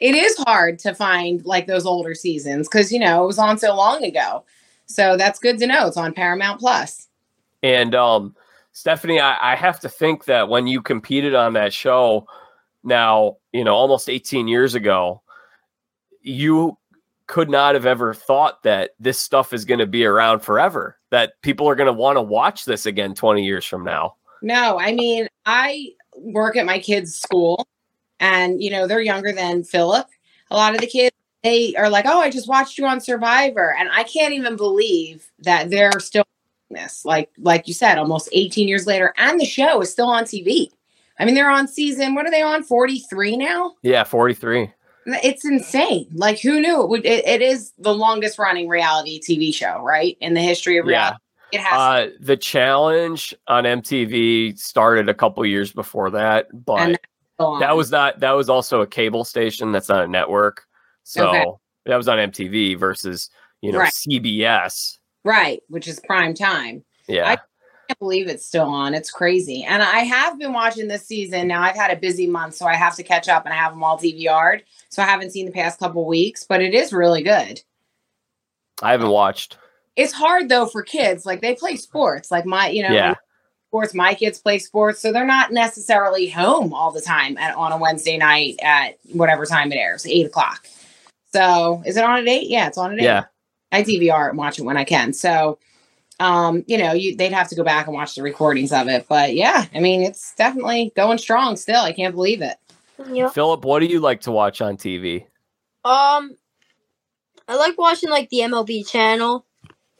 It 0.00 0.14
is 0.14 0.36
hard 0.36 0.78
to 0.80 0.94
find 0.94 1.42
like 1.46 1.66
those 1.66 1.86
older 1.86 2.14
seasons 2.14 2.68
because 2.68 2.92
you 2.92 2.98
know 2.98 3.24
it 3.24 3.26
was 3.26 3.38
on 3.38 3.56
so 3.56 3.74
long 3.74 4.04
ago. 4.04 4.44
So 4.84 5.16
that's 5.16 5.38
good 5.38 5.56
to 5.60 5.66
know. 5.66 5.86
It's 5.86 5.96
on 5.96 6.12
Paramount 6.12 6.60
Plus. 6.60 7.08
And 7.62 7.94
um, 7.94 8.36
Stephanie, 8.72 9.18
I, 9.18 9.54
I 9.54 9.56
have 9.56 9.80
to 9.80 9.88
think 9.88 10.26
that 10.26 10.50
when 10.50 10.66
you 10.66 10.82
competed 10.82 11.34
on 11.34 11.54
that 11.54 11.72
show, 11.72 12.26
now 12.84 13.38
you 13.54 13.64
know 13.64 13.74
almost 13.74 14.10
18 14.10 14.46
years 14.46 14.74
ago 14.74 15.22
you 16.22 16.76
could 17.26 17.48
not 17.48 17.74
have 17.74 17.86
ever 17.86 18.14
thought 18.14 18.62
that 18.62 18.90
this 19.00 19.18
stuff 19.18 19.52
is 19.52 19.64
going 19.64 19.80
to 19.80 19.86
be 19.86 20.04
around 20.04 20.40
forever 20.40 20.98
that 21.10 21.40
people 21.42 21.68
are 21.68 21.74
going 21.74 21.86
to 21.86 21.92
want 21.92 22.16
to 22.16 22.22
watch 22.22 22.64
this 22.64 22.86
again 22.86 23.14
20 23.14 23.44
years 23.44 23.64
from 23.64 23.84
now. 23.84 24.14
No 24.42 24.78
i 24.78 24.92
mean 24.92 25.28
i 25.46 25.88
work 26.16 26.56
at 26.56 26.66
my 26.66 26.78
kids 26.78 27.14
school 27.14 27.66
and 28.20 28.62
you 28.62 28.70
know 28.70 28.86
they're 28.86 29.00
younger 29.00 29.32
than 29.32 29.64
philip. 29.64 30.06
A 30.50 30.56
lot 30.56 30.74
of 30.74 30.80
the 30.80 30.86
kids 30.86 31.14
they 31.42 31.74
are 31.76 31.88
like 31.88 32.06
oh 32.06 32.20
i 32.20 32.30
just 32.30 32.48
watched 32.48 32.78
you 32.78 32.86
on 32.86 33.00
survivor 33.00 33.74
and 33.78 33.88
i 33.92 34.02
can't 34.04 34.34
even 34.34 34.56
believe 34.56 35.30
that 35.40 35.70
they're 35.70 36.00
still 36.00 36.24
this. 36.70 37.04
Like 37.04 37.30
like 37.38 37.68
you 37.68 37.74
said 37.74 37.98
almost 37.98 38.28
18 38.32 38.66
years 38.66 38.86
later 38.86 39.12
and 39.16 39.38
the 39.38 39.44
show 39.44 39.80
is 39.80 39.92
still 39.92 40.08
on 40.08 40.24
tv 40.24 40.70
i 41.18 41.24
mean 41.24 41.34
they're 41.34 41.50
on 41.50 41.68
season 41.68 42.14
what 42.14 42.26
are 42.26 42.30
they 42.30 42.42
on 42.42 42.62
43 42.62 43.36
now? 43.36 43.74
Yeah 43.82 44.04
43 44.04 44.72
it's 45.06 45.44
insane. 45.44 46.08
Like, 46.12 46.40
who 46.40 46.60
knew 46.60 46.82
it 46.82 46.88
would? 46.88 47.06
It, 47.06 47.26
it 47.26 47.42
is 47.42 47.72
the 47.78 47.94
longest 47.94 48.38
running 48.38 48.68
reality 48.68 49.20
TV 49.20 49.54
show, 49.54 49.80
right, 49.82 50.16
in 50.20 50.34
the 50.34 50.40
history 50.40 50.78
of 50.78 50.86
reality. 50.86 51.16
Yeah. 51.52 51.58
It 51.58 51.60
has. 51.62 51.78
Uh, 51.78 52.10
the 52.20 52.36
challenge 52.36 53.34
on 53.46 53.64
MTV 53.64 54.58
started 54.58 55.08
a 55.08 55.14
couple 55.14 55.44
years 55.44 55.70
before 55.72 56.10
that, 56.10 56.46
but 56.64 56.98
that 57.38 57.76
was 57.76 57.90
not. 57.90 58.20
That 58.20 58.32
was 58.32 58.48
also 58.48 58.80
a 58.80 58.86
cable 58.86 59.24
station. 59.24 59.70
That's 59.72 59.88
not 59.88 60.04
a 60.04 60.08
network. 60.08 60.64
So 61.04 61.28
okay. 61.28 61.44
that 61.86 61.96
was 61.96 62.08
on 62.08 62.18
MTV 62.18 62.78
versus 62.78 63.28
you 63.60 63.70
know 63.70 63.80
right. 63.80 63.92
CBS. 63.92 64.98
Right, 65.24 65.60
which 65.68 65.86
is 65.86 66.00
prime 66.06 66.34
time. 66.34 66.84
Yeah. 67.06 67.28
I 67.28 67.38
can't 67.92 67.98
believe 67.98 68.26
it's 68.26 68.46
still 68.46 68.68
on. 68.68 68.94
It's 68.94 69.10
crazy. 69.10 69.64
And 69.64 69.82
I 69.82 70.00
have 70.00 70.38
been 70.38 70.54
watching 70.54 70.88
this 70.88 71.06
season. 71.06 71.48
Now 71.48 71.60
I've 71.62 71.76
had 71.76 71.90
a 71.90 72.00
busy 72.00 72.26
month, 72.26 72.54
so 72.54 72.66
I 72.66 72.74
have 72.74 72.96
to 72.96 73.02
catch 73.02 73.28
up 73.28 73.44
and 73.44 73.52
I 73.52 73.56
have 73.56 73.72
them 73.72 73.84
all 73.84 73.98
DVR'd. 73.98 74.64
So 74.88 75.02
I 75.02 75.06
haven't 75.06 75.30
seen 75.30 75.44
the 75.44 75.52
past 75.52 75.78
couple 75.78 76.06
weeks, 76.06 76.44
but 76.44 76.62
it 76.62 76.72
is 76.72 76.92
really 76.92 77.22
good. 77.22 77.60
I 78.82 78.92
haven't 78.92 79.10
watched. 79.10 79.58
It's 79.94 80.12
hard 80.12 80.48
though 80.48 80.64
for 80.64 80.82
kids. 80.82 81.26
Like 81.26 81.42
they 81.42 81.54
play 81.54 81.76
sports. 81.76 82.30
Like 82.30 82.46
my, 82.46 82.68
you 82.68 82.82
know, 82.82 82.92
yeah. 82.92 83.14
sports. 83.68 83.92
My 83.92 84.14
kids 84.14 84.38
play 84.38 84.58
sports, 84.58 85.00
so 85.00 85.12
they're 85.12 85.26
not 85.26 85.52
necessarily 85.52 86.28
home 86.28 86.72
all 86.72 86.92
the 86.92 87.02
time 87.02 87.36
at, 87.36 87.54
on 87.56 87.72
a 87.72 87.76
Wednesday 87.76 88.16
night 88.16 88.56
at 88.62 88.96
whatever 89.12 89.44
time 89.44 89.70
it 89.70 89.76
airs, 89.76 90.06
eight 90.06 90.26
o'clock. 90.26 90.66
So 91.34 91.82
is 91.84 91.98
it 91.98 92.04
on 92.04 92.18
at 92.18 92.28
eight? 92.28 92.48
Yeah, 92.48 92.68
it's 92.68 92.78
on 92.78 92.92
at 92.92 93.00
eight. 93.00 93.04
Yeah. 93.04 93.24
I 93.70 93.82
DVR 93.82 94.26
it 94.26 94.30
and 94.30 94.38
watch 94.38 94.58
it 94.58 94.64
when 94.64 94.76
I 94.76 94.84
can. 94.84 95.12
So, 95.12 95.58
um, 96.22 96.64
you 96.68 96.78
know, 96.78 96.92
you 96.92 97.16
they'd 97.16 97.32
have 97.32 97.48
to 97.48 97.56
go 97.56 97.64
back 97.64 97.86
and 97.86 97.94
watch 97.94 98.14
the 98.14 98.22
recordings 98.22 98.72
of 98.72 98.86
it. 98.88 99.06
But 99.08 99.34
yeah, 99.34 99.66
I 99.74 99.80
mean, 99.80 100.02
it's 100.02 100.34
definitely 100.36 100.92
going 100.94 101.18
strong 101.18 101.56
still. 101.56 101.82
I 101.82 101.92
can't 101.92 102.14
believe 102.14 102.42
it. 102.42 102.56
Yep. 103.10 103.34
Philip, 103.34 103.64
what 103.64 103.80
do 103.80 103.86
you 103.86 103.98
like 103.98 104.20
to 104.22 104.30
watch 104.30 104.60
on 104.60 104.76
TV? 104.76 105.22
Um, 105.84 106.36
I 107.48 107.56
like 107.56 107.76
watching 107.76 108.08
like 108.08 108.30
the 108.30 108.38
MLB 108.38 108.88
channel. 108.88 109.44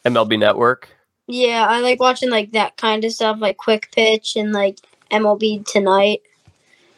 MLB 0.06 0.38
Network. 0.38 0.88
Yeah, 1.26 1.66
I 1.68 1.80
like 1.80 1.98
watching 1.98 2.30
like 2.30 2.52
that 2.52 2.76
kind 2.76 3.04
of 3.04 3.12
stuff, 3.12 3.38
like 3.40 3.56
Quick 3.56 3.88
Pitch 3.92 4.36
and 4.36 4.52
like 4.52 4.78
MLB 5.10 5.66
Tonight. 5.66 6.22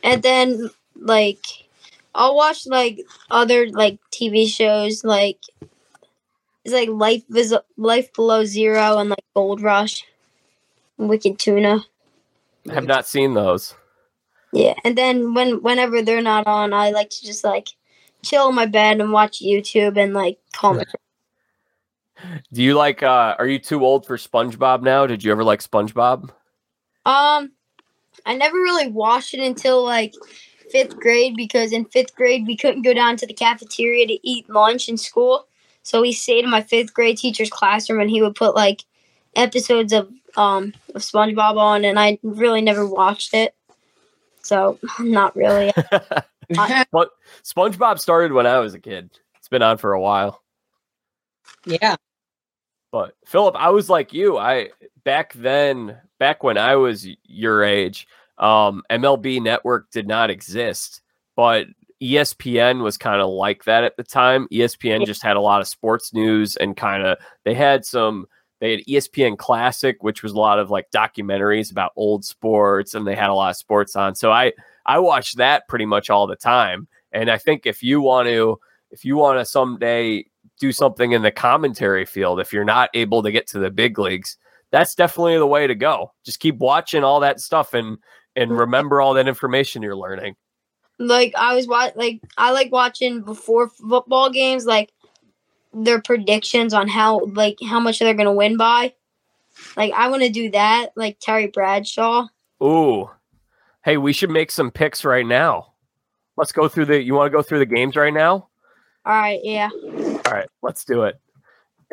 And 0.03 0.22
then 0.22 0.68
like 0.97 1.47
I'll 2.14 2.37
watch 2.37 2.66
like 2.66 3.01
other 3.31 3.68
like 3.70 3.99
TV 4.12 4.47
shows 4.47 5.03
like 5.03 5.39
it's 6.65 6.75
like 6.75 6.89
Life 6.89 7.23
is 7.35 7.55
Life 7.77 8.12
Below 8.15 8.45
Zero 8.45 8.99
and 8.99 9.11
like 9.11 9.25
Gold 9.35 9.61
Rush, 9.61 10.05
Wicked 10.97 11.39
Tuna. 11.39 11.85
I 12.69 12.73
have 12.73 12.87
not 12.87 13.07
seen 13.07 13.35
those. 13.35 13.75
Yeah, 14.53 14.75
and 14.85 14.97
then 14.97 15.35
when 15.35 15.62
whenever 15.62 16.01
they're 16.01 16.23
not 16.23 16.47
on, 16.47 16.73
I 16.73 16.91
like 16.91 17.11
to 17.11 17.25
just 17.25 17.45
like 17.45 17.69
chill 18.23 18.49
in 18.49 18.55
my 18.55 18.67
bed 18.67 19.01
and 19.01 19.12
watch 19.12 19.43
YouTube 19.43 19.99
and 19.99 20.15
like 20.15 20.39
comment. 20.53 20.89
Do 22.53 22.62
you 22.62 22.75
like 22.75 23.03
uh 23.03 23.35
are 23.39 23.47
you 23.47 23.59
too 23.59 23.85
old 23.85 24.07
for 24.07 24.17
SpongeBob 24.17 24.83
now? 24.83 25.07
Did 25.07 25.23
you 25.23 25.33
ever 25.33 25.45
like 25.45 25.61
SpongeBob? 25.61 26.31
Um, 27.05 27.53
I 28.25 28.35
never 28.35 28.57
really 28.57 28.89
watched 28.89 29.35
it 29.35 29.41
until 29.41 29.85
like 29.85 30.15
fifth 30.71 30.97
grade 30.97 31.35
because 31.37 31.73
in 31.73 31.85
fifth 31.85 32.15
grade 32.15 32.47
we 32.47 32.57
couldn't 32.57 32.83
go 32.83 32.95
down 32.95 33.17
to 33.19 33.27
the 33.27 33.35
cafeteria 33.35 34.07
to 34.07 34.19
eat 34.27 34.49
lunch 34.49 34.89
in 34.89 34.97
school. 34.97 35.47
So 35.85 36.01
we 36.01 36.12
stayed 36.12 36.45
in 36.45 36.51
my 36.51 36.62
fifth 36.62 36.93
grade 36.93 37.18
teacher's 37.18 37.51
classroom 37.51 38.01
and 38.01 38.11
he 38.11 38.22
would 38.22 38.35
put 38.35 38.57
like 38.57 38.85
episodes 39.37 39.93
of 39.93 40.11
um 40.37 40.72
of 40.95 41.03
SpongeBob 41.03 41.57
on 41.57 41.85
and 41.85 41.99
I 41.99 42.18
really 42.22 42.62
never 42.62 42.87
watched 42.87 43.35
it. 43.35 43.55
So 44.43 44.78
not 44.99 45.37
really. 45.37 45.72
but 46.91 47.11
SpongeBob 47.45 48.01
started 48.01 48.32
when 48.32 48.47
I 48.47 48.59
was 48.59 48.74
a 48.74 48.80
kid. 48.80 49.11
It's 49.37 49.49
been 49.49 49.62
on 49.62 49.78
for 49.78 49.93
a 49.93 50.01
while. 50.01 50.43
yeah. 51.64 51.97
But 52.91 53.14
Philip, 53.26 53.57
I 53.57 53.70
was 53.70 53.91
like 53.91 54.12
you. 54.12 54.39
I 54.39 54.70
back 55.05 55.35
then, 55.35 55.99
back 56.18 56.43
when 56.43 56.57
I 56.57 56.76
was 56.76 57.07
your 57.24 57.62
age, 57.62 58.07
um, 58.39 58.82
MLB 58.91 59.43
Network 59.43 59.91
did 59.91 60.07
not 60.07 60.30
exist, 60.30 61.03
but 61.37 61.66
ESPN 62.03 62.82
was 62.82 62.97
kind 62.97 63.20
of 63.20 63.30
like 63.30 63.64
that 63.64 63.84
at 63.84 63.97
the 63.97 64.05
time. 64.05 64.49
ESPN 64.53 65.07
just 65.07 65.22
had 65.22 65.36
a 65.36 65.40
lot 65.40 65.61
of 65.61 65.68
sports 65.68 66.12
news 66.12 66.57
and 66.57 66.76
kind 66.76 67.05
of 67.05 67.18
they 67.45 67.55
had 67.55 67.84
some. 67.84 68.26
They 68.61 68.70
had 68.70 68.84
ESPN 68.86 69.36
Classic, 69.36 70.03
which 70.03 70.22
was 70.22 70.32
a 70.32 70.38
lot 70.38 70.59
of 70.59 70.70
like 70.70 70.86
documentaries 70.90 71.70
about 71.70 71.92
old 71.97 72.24
sports, 72.24 72.95
and 72.95 73.07
they 73.07 73.14
had 73.14 73.28
a 73.28 73.34
lot 73.34 73.51
of 73.51 73.57
sports 73.57 73.95
on. 73.95 74.14
So 74.14 74.32
I 74.32 74.53
I 74.86 74.99
watched 75.01 75.36
that 75.36 75.68
pretty 75.68 75.86
much 75.86 76.09
all 76.09 76.26
the 76.26 76.36
time. 76.36 76.88
And 77.12 77.30
I 77.30 77.38
think 77.38 77.66
if 77.66 77.82
you 77.82 78.01
want 78.01 78.28
to, 78.28 78.59
if 78.90 79.05
you 79.05 79.16
want 79.16 79.38
to 79.38 79.45
someday 79.45 80.24
do 80.59 80.72
something 80.72 81.12
in 81.12 81.22
the 81.22 81.30
commentary 81.30 82.05
field 82.05 82.40
if 82.40 82.53
you're 82.53 82.64
not 82.64 82.90
able 82.95 83.22
to 83.22 83.32
get 83.32 83.47
to 83.49 83.59
the 83.59 83.70
big 83.70 83.99
leagues 83.99 84.36
that's 84.70 84.95
definitely 84.95 85.36
the 85.36 85.47
way 85.47 85.66
to 85.66 85.74
go 85.74 86.12
just 86.24 86.40
keep 86.40 86.57
watching 86.59 87.05
all 87.05 87.20
that 87.20 87.40
stuff 87.40 87.74
and 87.74 87.99
and 88.36 88.57
remember 88.57 89.01
all 89.01 89.14
that 89.14 89.28
information 89.28 89.82
you're 89.82 89.97
learning 89.97 90.34
like 90.99 91.34
I 91.36 91.55
was 91.55 91.66
watch 91.66 91.95
like 91.97 92.20
I 92.36 92.53
like 92.53 92.70
watching 92.72 93.22
before 93.22 93.68
football 93.68 94.30
games 94.30 94.64
like 94.66 94.92
their 95.72 96.01
predictions 96.01 96.72
on 96.72 96.88
how 96.88 97.20
like 97.26 97.59
how 97.66 97.80
much 97.80 97.99
they're 97.99 98.14
gonna 98.14 98.32
win 98.32 98.57
by. 98.57 98.95
Like 99.76 99.92
I 99.92 100.09
want 100.09 100.22
to 100.22 100.28
do 100.30 100.51
that, 100.51 100.90
like 100.97 101.18
Terry 101.20 101.47
Bradshaw. 101.49 102.26
ooh 102.62 103.09
hey 103.84 103.97
we 103.99 104.12
should 104.12 104.30
make 104.30 104.51
some 104.51 104.70
picks 104.70 105.05
right 105.05 105.26
now 105.26 105.72
let's 106.36 106.53
go 106.53 106.68
through 106.68 106.86
the 106.86 107.03
you 107.03 107.14
want 107.14 107.26
to 107.30 107.36
go 107.36 107.42
through 107.42 107.59
the 107.59 107.66
games 107.66 107.97
right 107.97 108.14
now 108.14 108.49
All 109.05 109.14
right, 109.14 109.40
yeah. 109.42 109.68
all 109.72 110.32
right 110.32 110.49
let's 110.62 110.84
do 110.84 111.03
it 111.03 111.20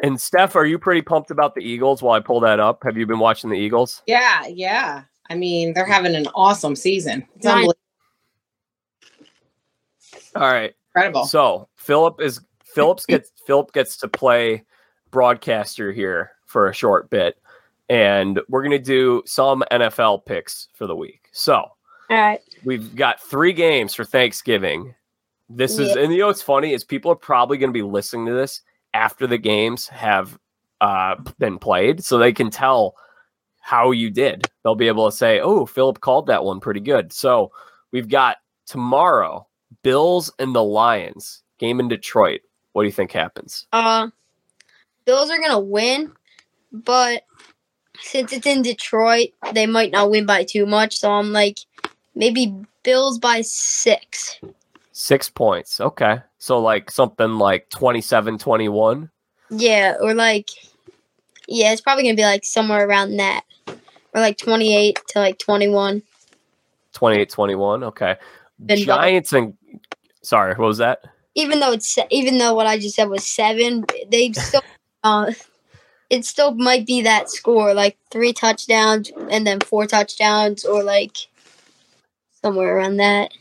and 0.02 0.20
steph 0.22 0.56
are 0.56 0.66
you 0.66 0.80
pretty 0.80 1.02
pumped 1.02 1.32
about 1.32 1.54
the 1.54 1.62
eagles 1.62 2.02
while 2.02 2.14
i 2.16 2.20
pull 2.22 2.40
that 2.40 2.60
up 2.62 2.82
have 2.84 2.98
you 2.98 3.06
been 3.06 3.20
watching 3.20 3.50
the 3.50 3.58
eagles 3.58 4.02
Yeah, 4.08 4.46
yeah. 4.48 5.04
I 5.30 5.36
mean, 5.36 5.74
they're 5.74 5.86
having 5.86 6.16
an 6.16 6.28
awesome 6.36 6.76
season. 6.76 7.26
It's 7.36 7.46
unbelievable. 7.46 7.76
All 10.36 10.42
right 10.52 10.74
incredible. 10.96 11.26
So 11.26 11.68
Philip 11.76 12.22
is 12.22 12.42
Phillips 12.64 13.06
gets 13.06 13.32
Philip 13.46 13.72
gets 13.74 13.98
to 13.98 14.08
play 14.08 14.64
broadcaster 15.12 15.92
here 15.92 16.32
for 16.46 16.68
a 16.70 16.74
short 16.74 17.10
bit, 17.10 17.38
and 17.90 18.40
we're 18.50 18.64
gonna 18.64 18.80
do 18.80 19.24
some 19.26 19.64
NFL 19.72 20.26
picks 20.26 20.68
for 20.74 20.88
the 20.88 20.96
week. 20.96 21.28
So 21.32 21.56
All 21.56 21.72
right. 22.10 22.40
we've 22.64 22.96
got 22.96 23.22
three 23.22 23.54
games 23.54 23.94
for 23.94 24.04
Thanksgiving. 24.06 24.94
This 25.50 25.80
is 25.80 25.96
Yeah. 25.96 26.04
and 26.04 26.14
you 26.14 26.20
know 26.20 26.28
what's 26.28 26.42
funny 26.42 26.74
is 26.74 26.84
people 26.84 27.12
are 27.12 27.16
probably 27.16 27.58
gonna 27.58 27.72
be 27.74 27.82
listening 27.84 28.26
to 28.28 28.34
this 28.34 28.62
after 28.94 29.28
the 29.28 29.38
games 29.38 29.88
have 29.90 30.38
uh, 30.82 31.16
been 31.40 31.60
played, 31.60 32.04
so 32.04 32.18
they 32.18 32.34
can 32.34 32.50
tell 32.50 32.96
how 33.60 33.92
you 33.92 34.10
did. 34.10 34.46
They'll 34.64 34.76
be 34.76 34.88
able 34.88 35.10
to 35.10 35.16
say, 35.16 35.40
"Oh, 35.40 35.66
Philip 35.66 36.00
called 36.02 36.26
that 36.28 36.44
one 36.44 36.60
pretty 36.60 36.80
good." 36.80 37.14
So 37.14 37.52
we've 37.92 38.10
got 38.10 38.38
tomorrow 38.66 39.46
Bills 39.84 40.32
and 40.40 40.56
the 40.56 40.64
Lions 40.64 41.44
game 41.58 41.80
in 41.80 41.88
Detroit. 41.88 42.42
What 42.74 42.84
do 42.84 42.88
you 42.88 42.92
think 42.92 43.12
happens? 43.12 43.68
Uh, 43.74 44.10
Bills 45.06 45.30
are 45.30 45.40
gonna 45.40 45.60
win, 45.60 46.12
but 46.72 47.24
since 48.02 48.34
it's 48.34 48.48
in 48.48 48.62
Detroit, 48.62 49.30
they 49.54 49.66
might 49.66 49.92
not 49.92 50.10
win 50.10 50.26
by 50.26 50.44
too 50.44 50.66
much. 50.66 50.98
So 50.98 51.12
I'm 51.12 51.32
like, 51.32 51.60
maybe 52.16 52.54
Bills 52.84 53.20
by 53.20 53.42
six. 53.42 54.40
Six 54.92 55.30
points. 55.30 55.80
Okay. 55.80 56.20
So 56.38 56.60
like 56.60 56.92
something 56.92 57.38
like 57.38 57.70
27 57.70 58.38
21. 58.38 59.10
Yeah, 59.50 59.96
or 60.00 60.14
like, 60.14 60.50
yeah, 61.48 61.72
it's 61.72 61.82
probably 61.82 62.04
gonna 62.04 62.16
be 62.16 62.24
like 62.24 62.46
somewhere 62.46 62.88
around 62.88 63.18
that, 63.18 63.44
or 63.68 64.22
like 64.22 64.38
28 64.38 65.00
to 65.10 65.20
like 65.20 65.38
21. 65.40 66.02
28 66.94 67.30
21. 67.30 67.84
Okay. 67.84 68.16
Double- 68.66 68.84
Giants 68.86 69.34
and 69.34 69.54
sorry, 70.24 70.54
what 70.56 70.68
was 70.68 70.78
that? 70.78 71.00
Even 71.36 71.60
though 71.60 71.72
it's 71.72 71.98
even 72.10 72.38
though 72.38 72.54
what 72.54 72.68
I 72.68 72.78
just 72.78 72.96
said 72.96 73.10
was 73.10 73.26
seven, 73.26 73.86
they 74.10 74.32
still, 74.34 74.62
uh, 75.04 75.32
it 76.10 76.26
still 76.26 76.54
might 76.56 76.86
be 76.86 77.02
that 77.02 77.30
score, 77.30 77.74
like 77.74 77.98
three 78.10 78.34
touchdowns 78.34 79.12
and 79.30 79.48
then 79.48 79.60
four 79.62 79.86
touchdowns, 79.86 80.66
or 80.66 80.84
like 80.84 81.16
somewhere 82.42 82.78
around 82.78 82.98
that. 82.98 83.32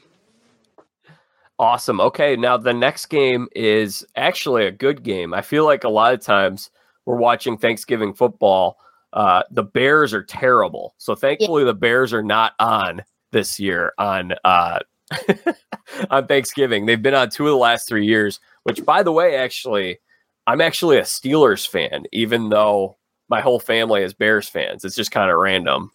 Awesome. 1.59 2.01
Okay. 2.01 2.37
Now 2.37 2.57
the 2.57 2.73
next 2.73 3.07
game 3.07 3.47
is 3.55 4.05
actually 4.17 4.67
a 4.67 4.73
good 4.73 5.03
game. 5.03 5.35
I 5.35 5.43
feel 5.43 5.67
like 5.67 5.85
a 5.85 5.91
lot 5.91 6.15
of 6.15 6.21
times 6.21 6.71
we're 7.05 7.17
watching 7.17 7.59
Thanksgiving 7.59 8.15
football. 8.15 8.79
Uh, 9.13 9.43
the 9.51 9.65
Bears 9.65 10.15
are 10.15 10.23
terrible. 10.23 10.95
So 10.97 11.15
thankfully 11.15 11.65
the 11.65 11.75
Bears 11.75 12.15
are 12.15 12.23
not 12.23 12.55
on 12.59 13.03
this 13.33 13.61
year 13.61 13.93
on 13.99 14.33
uh, 14.45 14.79
on 16.11 16.27
Thanksgiving. 16.27 16.87
They've 16.87 17.01
been 17.01 17.15
on 17.15 17.31
two 17.31 17.47
of 17.47 17.51
the 17.51 17.57
last 17.57 17.89
three 17.89 18.07
years, 18.07 18.41
which 18.65 18.85
by 18.85 19.03
the 19.03 19.13
way, 19.13 19.37
actually, 19.37 19.99
I'm 20.47 20.61
actually 20.61 20.99
a 20.99 21.03
Steelers 21.03 21.67
fan, 21.67 22.05
even 22.13 22.49
though 22.49 22.97
my 23.29 23.41
whole 23.41 23.61
family 23.61 24.03
is 24.03 24.15
Bears 24.15 24.49
fans. 24.49 24.85
It's 24.85 24.97
just 24.97 25.11
kind 25.11 25.31
of 25.31 25.39
random. 25.39 25.91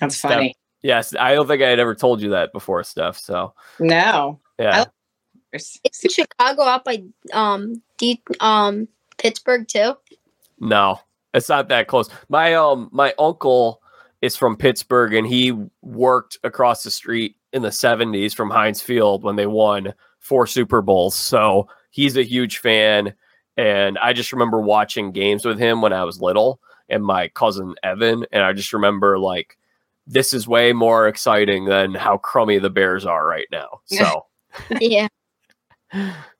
That's 0.00 0.20
funny. 0.20 0.54
Yes, 0.82 1.14
I 1.18 1.34
don't 1.34 1.46
think 1.46 1.62
I 1.62 1.68
had 1.68 1.78
ever 1.78 1.94
told 1.94 2.20
you 2.20 2.30
that 2.30 2.52
before, 2.52 2.82
Steph. 2.82 3.18
So 3.18 3.54
No. 3.78 4.40
yeah. 4.58 4.84
Isn't 5.52 6.10
Chicago 6.10 6.62
out 6.62 6.84
by 6.84 7.02
um 7.32 7.82
D 7.98 8.22
um 8.40 8.88
Pittsburgh 9.18 9.68
too? 9.68 9.94
No, 10.58 10.98
it's 11.34 11.48
not 11.48 11.68
that 11.68 11.88
close. 11.88 12.08
My 12.28 12.54
um 12.54 12.88
my 12.90 13.14
uncle 13.18 13.81
is 14.22 14.36
from 14.36 14.56
Pittsburgh 14.56 15.12
and 15.12 15.26
he 15.26 15.52
worked 15.82 16.38
across 16.44 16.84
the 16.84 16.90
street 16.90 17.36
in 17.52 17.62
the 17.62 17.68
70s 17.68 18.34
from 18.34 18.50
Heinz 18.50 18.80
Field 18.80 19.24
when 19.24 19.36
they 19.36 19.46
won 19.46 19.92
four 20.20 20.46
Super 20.46 20.80
Bowls. 20.80 21.14
So 21.16 21.68
he's 21.90 22.16
a 22.16 22.22
huge 22.22 22.58
fan 22.58 23.14
and 23.56 23.98
I 23.98 24.12
just 24.12 24.32
remember 24.32 24.60
watching 24.60 25.12
games 25.12 25.44
with 25.44 25.58
him 25.58 25.82
when 25.82 25.92
I 25.92 26.04
was 26.04 26.22
little 26.22 26.60
and 26.88 27.04
my 27.04 27.28
cousin 27.28 27.74
Evan 27.82 28.24
and 28.32 28.44
I 28.44 28.52
just 28.52 28.72
remember 28.72 29.18
like 29.18 29.58
this 30.06 30.32
is 30.32 30.48
way 30.48 30.72
more 30.72 31.08
exciting 31.08 31.66
than 31.66 31.94
how 31.94 32.16
crummy 32.16 32.58
the 32.58 32.70
Bears 32.70 33.04
are 33.04 33.26
right 33.26 33.48
now. 33.50 33.80
So 33.86 34.26
yeah. 34.80 35.08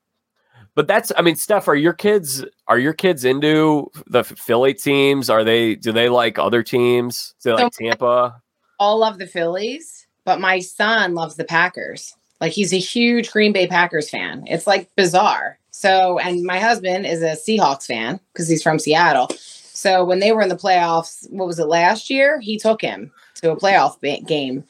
But 0.74 0.86
that's, 0.86 1.12
I 1.16 1.22
mean, 1.22 1.36
Steph, 1.36 1.68
are 1.68 1.76
your 1.76 1.92
kids 1.92 2.44
are 2.66 2.78
your 2.78 2.94
kids 2.94 3.24
into 3.24 3.90
the 4.06 4.24
Philly 4.24 4.74
teams? 4.74 5.28
Are 5.28 5.44
they 5.44 5.74
do 5.74 5.92
they 5.92 6.08
like 6.08 6.38
other 6.38 6.62
teams? 6.62 7.34
Do 7.42 7.50
they 7.50 7.64
like 7.64 7.72
Tampa? 7.72 8.40
All 8.78 8.98
love 8.98 9.18
the 9.18 9.26
Phillies, 9.26 10.06
but 10.24 10.40
my 10.40 10.60
son 10.60 11.14
loves 11.14 11.36
the 11.36 11.44
Packers. 11.44 12.14
Like 12.40 12.52
he's 12.52 12.72
a 12.72 12.78
huge 12.78 13.30
Green 13.30 13.52
Bay 13.52 13.66
Packers 13.66 14.08
fan. 14.08 14.44
It's 14.46 14.66
like 14.66 14.88
bizarre. 14.96 15.58
So, 15.70 16.18
and 16.18 16.42
my 16.42 16.58
husband 16.58 17.06
is 17.06 17.22
a 17.22 17.32
Seahawks 17.32 17.86
fan 17.86 18.18
because 18.32 18.48
he's 18.48 18.62
from 18.62 18.78
Seattle. 18.78 19.28
So 19.36 20.04
when 20.04 20.20
they 20.20 20.32
were 20.32 20.42
in 20.42 20.48
the 20.48 20.56
playoffs, 20.56 21.30
what 21.30 21.46
was 21.46 21.58
it 21.58 21.66
last 21.66 22.10
year? 22.10 22.40
He 22.40 22.58
took 22.58 22.80
him 22.80 23.10
to 23.36 23.52
a 23.52 23.56
playoff 23.56 24.00
game 24.26 24.64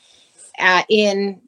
at, 0.59 0.86
in 0.88 1.40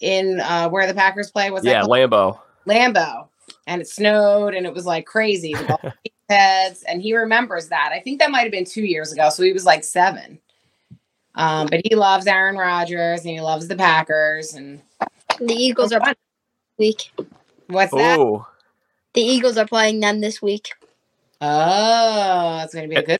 in 0.00 0.40
uh, 0.40 0.68
where 0.68 0.86
the 0.86 0.94
Packers 0.94 1.30
play. 1.30 1.50
Was 1.50 1.62
that 1.62 1.70
Yeah? 1.70 1.82
Lambo. 1.82 2.38
Lambeau, 2.66 3.28
and 3.66 3.80
it 3.80 3.88
snowed 3.88 4.54
and 4.54 4.66
it 4.66 4.74
was 4.74 4.86
like 4.86 5.06
crazy. 5.06 5.54
The 5.58 5.64
ball 5.64 5.80
hit 5.82 6.12
heads, 6.28 6.82
and 6.84 7.02
he 7.02 7.14
remembers 7.14 7.68
that. 7.68 7.90
I 7.92 8.00
think 8.00 8.18
that 8.18 8.30
might 8.30 8.42
have 8.42 8.52
been 8.52 8.64
two 8.64 8.84
years 8.84 9.12
ago, 9.12 9.28
so 9.28 9.42
he 9.42 9.52
was 9.52 9.66
like 9.66 9.84
seven. 9.84 10.38
Um, 11.34 11.68
but 11.70 11.80
he 11.84 11.94
loves 11.94 12.26
Aaron 12.26 12.56
Rodgers 12.56 13.20
and 13.20 13.30
he 13.30 13.40
loves 13.40 13.68
the 13.68 13.76
Packers. 13.76 14.54
And 14.54 14.80
The 15.40 15.54
Eagles 15.54 15.92
are 15.92 16.00
playing 16.00 16.16
this 16.78 16.96
week. 17.18 17.26
what's 17.68 17.92
that? 17.92 18.18
Oh, 18.18 18.46
The 19.14 19.22
Eagles 19.22 19.56
are 19.56 19.66
playing 19.66 20.00
them 20.00 20.20
this 20.20 20.42
week. 20.42 20.72
Oh, 21.40 22.56
that's 22.58 22.74
going 22.74 22.88
to 22.88 22.94
be 22.94 23.00
a 23.00 23.04
good. 23.04 23.18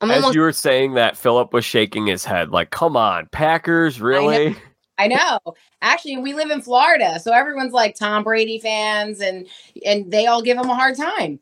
I'm 0.00 0.10
as 0.10 0.16
almost 0.16 0.34
you 0.34 0.40
were 0.40 0.52
saying 0.52 0.94
that, 0.94 1.16
Philip 1.16 1.52
was 1.52 1.64
shaking 1.64 2.06
his 2.06 2.24
head 2.24 2.50
like, 2.50 2.70
"Come 2.70 2.96
on, 2.96 3.26
Packers, 3.30 4.00
really?" 4.00 4.56
I 4.98 5.08
know. 5.08 5.38
Actually, 5.82 6.18
we 6.18 6.34
live 6.34 6.50
in 6.50 6.62
Florida, 6.62 7.18
so 7.18 7.32
everyone's 7.32 7.72
like 7.72 7.96
Tom 7.96 8.22
Brady 8.24 8.58
fans, 8.58 9.20
and 9.20 9.46
and 9.84 10.10
they 10.10 10.26
all 10.26 10.42
give 10.42 10.56
him 10.56 10.70
a 10.70 10.74
hard 10.74 10.96
time. 10.96 11.40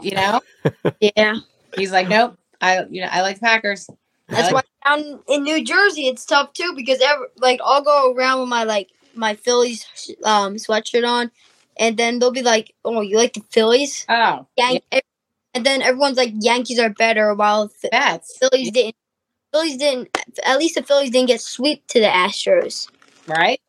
You 0.00 0.12
know, 0.12 0.40
yeah. 1.00 1.36
he's 1.76 1.92
like, 1.92 2.08
nope. 2.08 2.38
I 2.60 2.84
you 2.88 3.02
know 3.02 3.08
I 3.10 3.22
like 3.22 3.36
the 3.36 3.40
Packers. 3.46 3.88
That's 4.28 4.52
like- 4.52 4.64
why 4.84 4.96
down 4.96 5.20
in 5.28 5.42
New 5.42 5.64
Jersey 5.64 6.06
it's 6.06 6.24
tough 6.24 6.52
too 6.52 6.72
because 6.76 7.00
every, 7.00 7.26
like 7.38 7.60
I'll 7.64 7.82
go 7.82 8.12
around 8.14 8.40
with 8.40 8.48
my 8.48 8.64
like 8.64 8.90
my 9.14 9.34
Phillies 9.34 9.86
um 10.24 10.54
sweatshirt 10.56 11.06
on, 11.08 11.30
and 11.76 11.96
then 11.96 12.18
they'll 12.18 12.30
be 12.30 12.42
like, 12.42 12.74
"Oh, 12.84 13.00
you 13.00 13.16
like 13.16 13.32
the 13.34 13.42
Phillies?" 13.50 14.06
Oh, 14.08 14.46
Yan- 14.56 14.80
And 15.52 15.64
then 15.66 15.82
everyone's 15.82 16.16
like, 16.16 16.32
"Yankees 16.40 16.78
are 16.78 16.90
better," 16.90 17.34
while 17.34 17.68
the 17.82 17.88
that's 17.92 18.38
Phillies 18.38 18.70
didn't. 18.70 18.96
Phillies 19.54 19.76
didn't. 19.76 20.18
At 20.44 20.58
least 20.58 20.74
the 20.74 20.82
Phillies 20.82 21.10
didn't 21.10 21.28
get 21.28 21.40
swept 21.40 21.86
to 21.90 22.00
the 22.00 22.06
Astros. 22.06 22.90
right. 23.28 23.60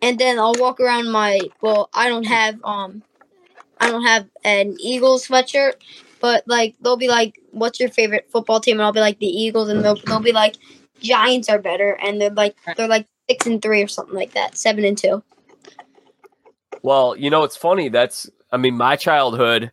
And 0.00 0.18
then 0.18 0.38
I'll 0.38 0.54
walk 0.54 0.80
around 0.80 1.10
my. 1.10 1.40
Well, 1.60 1.90
I 1.92 2.08
don't 2.08 2.24
have 2.24 2.58
um, 2.64 3.02
I 3.78 3.90
don't 3.90 4.04
have 4.04 4.26
an 4.44 4.78
Eagles 4.80 5.28
sweatshirt, 5.28 5.74
but 6.20 6.42
like 6.46 6.74
they'll 6.80 6.96
be 6.96 7.08
like, 7.08 7.38
"What's 7.50 7.78
your 7.78 7.90
favorite 7.90 8.30
football 8.30 8.60
team?" 8.60 8.78
And 8.78 8.82
I'll 8.82 8.94
be 8.94 9.00
like, 9.00 9.18
"The 9.18 9.26
Eagles," 9.26 9.68
and 9.68 9.84
they'll 9.84 9.96
they'll 9.96 10.20
be 10.20 10.32
like, 10.32 10.56
"Giants 11.00 11.50
are 11.50 11.58
better," 11.58 11.98
and 12.02 12.18
they're 12.18 12.30
like 12.30 12.56
they're 12.74 12.88
like 12.88 13.06
six 13.28 13.46
and 13.46 13.60
three 13.60 13.82
or 13.82 13.88
something 13.88 14.14
like 14.14 14.32
that, 14.32 14.56
seven 14.56 14.86
and 14.86 14.96
two. 14.96 15.22
Well, 16.82 17.14
you 17.14 17.28
know, 17.28 17.44
it's 17.44 17.56
funny. 17.56 17.90
That's, 17.90 18.28
I 18.52 18.56
mean, 18.56 18.76
my 18.76 18.96
childhood 18.96 19.70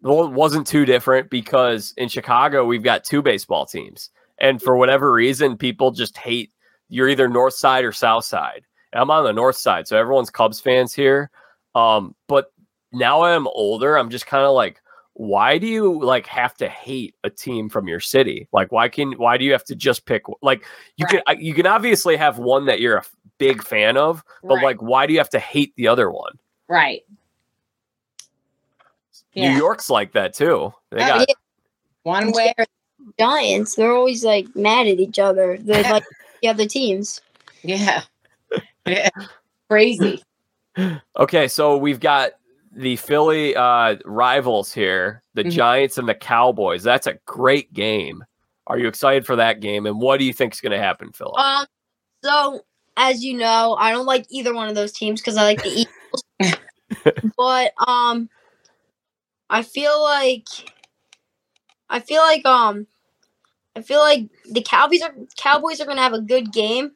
wasn't 0.00 0.66
too 0.66 0.84
different 0.84 1.30
because 1.30 1.94
in 1.96 2.08
Chicago, 2.08 2.64
we've 2.64 2.82
got 2.82 3.04
two 3.04 3.22
baseball 3.22 3.66
teams. 3.66 4.10
And 4.42 4.60
for 4.60 4.76
whatever 4.76 5.10
reason, 5.12 5.56
people 5.56 5.90
just 5.92 6.18
hate 6.18 6.50
you're 6.90 7.08
either 7.08 7.26
north 7.28 7.54
side 7.54 7.84
or 7.86 7.92
south 7.92 8.26
side. 8.26 8.64
And 8.92 9.00
I'm 9.00 9.10
on 9.10 9.24
the 9.24 9.32
north 9.32 9.56
side. 9.56 9.88
So 9.88 9.96
everyone's 9.96 10.28
Cubs 10.28 10.60
fans 10.60 10.92
here. 10.92 11.30
Um, 11.74 12.14
but 12.26 12.52
now 12.92 13.22
I'm 13.22 13.46
older, 13.46 13.96
I'm 13.96 14.10
just 14.10 14.26
kind 14.26 14.44
of 14.44 14.52
like, 14.52 14.82
why 15.14 15.56
do 15.56 15.66
you 15.66 16.02
like 16.02 16.26
have 16.26 16.54
to 16.56 16.68
hate 16.68 17.14
a 17.24 17.30
team 17.30 17.68
from 17.70 17.88
your 17.88 18.00
city? 18.00 18.46
Like, 18.52 18.72
why 18.72 18.88
can 18.90 19.12
why 19.12 19.38
do 19.38 19.44
you 19.46 19.52
have 19.52 19.64
to 19.64 19.74
just 19.74 20.04
pick 20.04 20.22
like 20.42 20.64
you 20.96 21.06
can 21.06 21.22
you 21.38 21.54
can 21.54 21.66
obviously 21.66 22.16
have 22.16 22.38
one 22.38 22.66
that 22.66 22.80
you're 22.80 22.96
a 22.96 23.04
big 23.38 23.62
fan 23.62 23.96
of, 23.96 24.22
but 24.42 24.56
Right. 24.56 24.64
like 24.64 24.82
why 24.82 25.06
do 25.06 25.12
you 25.14 25.18
have 25.20 25.30
to 25.30 25.38
hate 25.38 25.72
the 25.76 25.88
other 25.88 26.10
one? 26.10 26.32
Right. 26.68 27.02
New 29.34 29.42
Yeah. 29.44 29.56
York's 29.56 29.88
like 29.88 30.12
that 30.12 30.34
too. 30.34 30.74
They 30.90 31.02
Oh, 31.02 31.06
got 31.06 31.28
yeah. 31.28 31.34
One 32.02 32.32
way. 32.32 32.52
or- 32.58 32.66
Giants, 33.18 33.74
they're 33.74 33.92
always 33.94 34.24
like 34.24 34.54
mad 34.54 34.86
at 34.86 35.00
each 35.00 35.18
other. 35.18 35.58
They're 35.60 35.82
like 35.82 36.04
the 36.42 36.48
other 36.48 36.66
teams. 36.66 37.20
Yeah. 37.62 38.02
Yeah. 38.86 39.08
Crazy. 39.70 40.22
okay. 41.18 41.48
So 41.48 41.76
we've 41.76 42.00
got 42.00 42.32
the 42.72 42.96
Philly 42.96 43.54
uh, 43.54 43.96
rivals 44.04 44.72
here, 44.72 45.22
the 45.34 45.44
Mhm. 45.44 45.50
Giants 45.52 45.98
and 45.98 46.08
the 46.08 46.14
Cowboys. 46.14 46.82
That's 46.82 47.06
a 47.06 47.18
great 47.26 47.72
game. 47.72 48.24
Are 48.66 48.78
you 48.78 48.88
excited 48.88 49.26
for 49.26 49.36
that 49.36 49.60
game? 49.60 49.86
And 49.86 50.00
what 50.00 50.18
do 50.18 50.24
you 50.24 50.32
think 50.32 50.54
is 50.54 50.60
going 50.60 50.72
to 50.72 50.78
happen, 50.78 51.12
Philip? 51.12 51.38
Um, 51.38 51.66
so 52.24 52.60
as 52.96 53.22
you 53.24 53.34
know, 53.36 53.76
I 53.78 53.92
don't 53.92 54.06
like 54.06 54.26
either 54.30 54.54
one 54.54 54.68
of 54.68 54.74
those 54.74 54.92
teams 54.92 55.20
because 55.20 55.36
I 55.36 55.42
like 55.42 55.62
the 55.62 55.86
Eagles. 56.40 56.56
but 57.36 57.72
um, 57.86 58.28
I 59.50 59.62
feel 59.62 60.02
like 60.02 60.46
I 61.90 62.00
feel 62.00 62.22
like 62.22 62.44
um, 62.46 62.86
I 63.74 63.82
feel 63.82 64.00
like 64.00 64.28
the 64.50 64.62
Cowboys 64.62 65.02
are 65.02 65.14
Cowboys 65.36 65.80
are 65.80 65.86
gonna 65.86 66.02
have 66.02 66.12
a 66.12 66.20
good 66.20 66.52
game 66.52 66.92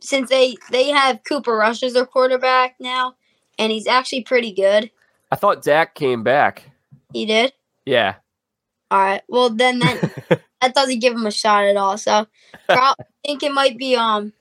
since 0.00 0.28
they 0.30 0.56
they 0.70 0.88
have 0.90 1.20
Cooper 1.24 1.56
Rush 1.56 1.82
as 1.82 1.94
their 1.94 2.06
quarterback 2.06 2.76
now, 2.80 3.14
and 3.58 3.72
he's 3.72 3.86
actually 3.86 4.22
pretty 4.24 4.52
good. 4.52 4.90
I 5.30 5.36
thought 5.36 5.62
Dak 5.62 5.94
came 5.94 6.22
back. 6.22 6.70
He 7.12 7.24
did. 7.24 7.52
Yeah. 7.86 8.16
All 8.90 8.98
right. 9.00 9.22
Well, 9.28 9.48
then 9.50 9.78
that 9.78 10.00
that 10.60 10.74
doesn't 10.74 10.98
give 10.98 11.14
him 11.14 11.24
a 11.26 11.30
shot 11.30 11.64
at 11.64 11.76
all. 11.76 11.96
So 11.96 12.26
I 12.68 12.94
think 13.24 13.42
it 13.42 13.52
might 13.52 13.78
be 13.78 13.96
um 13.96 14.34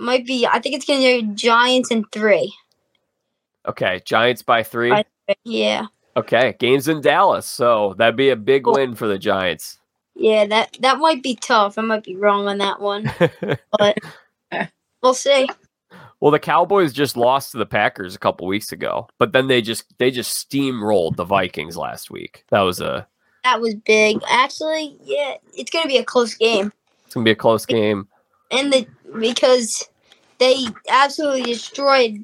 might 0.00 0.26
be 0.26 0.46
I 0.46 0.58
think 0.58 0.74
it's 0.74 0.84
gonna 0.84 1.00
be 1.00 1.22
Giants 1.34 1.92
in 1.92 2.04
three. 2.12 2.52
okay. 3.68 4.00
Giants 4.04 4.42
by 4.42 4.64
three. 4.64 4.90
By- 4.90 5.04
Yeah. 5.44 5.86
Okay. 6.16 6.56
Games 6.58 6.88
in 6.88 7.00
Dallas. 7.00 7.46
So 7.46 7.94
that'd 7.96 8.16
be 8.16 8.30
a 8.30 8.36
big 8.36 8.64
Cool. 8.64 8.74
win 8.74 8.94
for 8.96 9.06
the 9.06 9.18
Giants. 9.18 9.78
Yeah, 10.14 10.46
that 10.46 10.76
that 10.80 10.98
might 10.98 11.22
be 11.22 11.34
tough. 11.36 11.78
I 11.78 11.82
might 11.82 12.04
be 12.04 12.16
wrong 12.16 12.46
on 12.48 12.58
that 12.58 12.80
one. 12.80 13.10
But 13.78 13.98
uh, 14.52 14.66
we'll 15.02 15.14
see. 15.14 15.48
well, 16.20 16.30
the 16.30 16.38
Cowboys 16.38 16.92
just 16.92 17.16
lost 17.16 17.52
to 17.52 17.58
the 17.58 17.66
Packers 17.66 18.14
a 18.14 18.18
couple 18.18 18.46
weeks 18.46 18.70
ago, 18.72 19.08
but 19.18 19.32
then 19.32 19.46
they 19.48 19.62
just 19.62 19.84
they 19.98 20.10
just 20.10 20.48
steamrolled 20.50 21.16
the 21.16 21.24
Vikings 21.24 21.76
last 21.76 22.10
week. 22.10 22.44
That 22.50 22.60
was 22.60 22.80
a 22.80 23.06
That 23.44 23.60
was 23.60 23.74
big. 23.74 24.18
Actually, 24.28 24.96
yeah, 25.02 25.36
it's 25.54 25.70
gonna 25.70 25.88
be 25.88 25.96
a 25.96 26.04
close 26.04 26.34
game. 26.34 26.72
it's 27.06 27.14
gonna 27.14 27.24
be 27.24 27.30
a 27.30 27.36
close 27.36 27.64
game. 27.66 28.06
And 28.50 28.70
the 28.72 28.86
because 29.18 29.88
they 30.38 30.66
absolutely 30.90 31.42
destroyed 31.44 32.22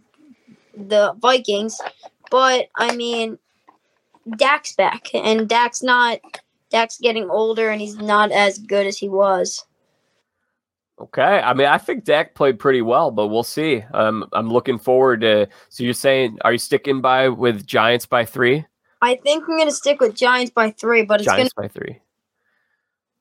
the 0.76 1.14
Vikings. 1.20 1.80
But 2.30 2.68
I 2.76 2.94
mean 2.94 3.38
Dak's 4.36 4.76
back 4.76 5.08
and 5.14 5.48
Dak's 5.48 5.82
not 5.82 6.18
Dak's 6.70 6.98
getting 6.98 7.30
older 7.30 7.70
and 7.70 7.80
he's 7.80 7.96
not 7.96 8.30
as 8.32 8.58
good 8.58 8.86
as 8.86 8.98
he 8.98 9.08
was. 9.08 9.64
Okay. 11.00 11.22
I 11.40 11.54
mean, 11.54 11.66
I 11.68 11.78
think 11.78 12.04
Dak 12.04 12.34
played 12.34 12.58
pretty 12.58 12.82
well, 12.82 13.10
but 13.10 13.28
we'll 13.28 13.44
see. 13.44 13.84
Um, 13.94 14.28
I'm 14.32 14.50
looking 14.50 14.78
forward 14.78 15.20
to. 15.20 15.48
So 15.68 15.84
you're 15.84 15.94
saying, 15.94 16.38
are 16.44 16.52
you 16.52 16.58
sticking 16.58 17.00
by 17.00 17.28
with 17.28 17.66
Giants 17.66 18.04
by 18.06 18.24
three? 18.24 18.66
I 19.00 19.14
think 19.14 19.44
I'm 19.48 19.56
gonna 19.56 19.70
stick 19.70 20.00
with 20.00 20.16
Giants 20.16 20.50
by 20.50 20.72
three, 20.72 21.02
but 21.02 21.20
it's 21.20 21.28
going 21.28 21.38
Giants 21.38 21.54
by 21.54 21.68
three. 21.68 22.00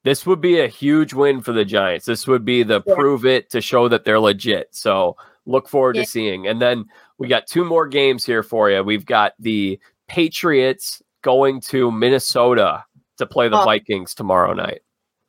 This 0.04 0.26
would 0.26 0.42
be 0.42 0.60
a 0.60 0.68
huge 0.68 1.14
win 1.14 1.42
for 1.42 1.52
the 1.52 1.66
Giants. 1.66 2.06
This 2.06 2.28
would 2.28 2.44
be 2.46 2.64
the 2.64 2.82
Yeah. 2.88 2.96
prove 2.96 3.26
it 3.26 3.50
to 3.52 3.62
show 3.62 3.88
that 3.90 4.06
they're 4.06 4.20
legit. 4.20 4.70
So 4.72 5.18
look 5.46 5.68
forward 5.70 5.98
Yeah. 5.98 6.04
to 6.04 6.10
seeing. 6.10 6.48
And 6.48 6.60
then 6.62 6.86
we 7.20 7.28
got 7.28 7.46
two 7.46 7.64
more 7.64 7.88
games 7.88 8.26
here 8.26 8.42
for 8.42 8.72
you. 8.72 8.84
We've 8.84 9.06
got 9.06 9.34
the 9.38 9.80
Patriots 10.08 11.02
going 11.22 11.60
to 11.62 11.92
Minnesota 11.92 12.86
to 13.18 13.26
play 13.26 13.50
the 13.50 13.60
Oh. 13.60 13.66
Vikings 13.66 14.14
tomorrow 14.14 14.54
night. 14.54 14.82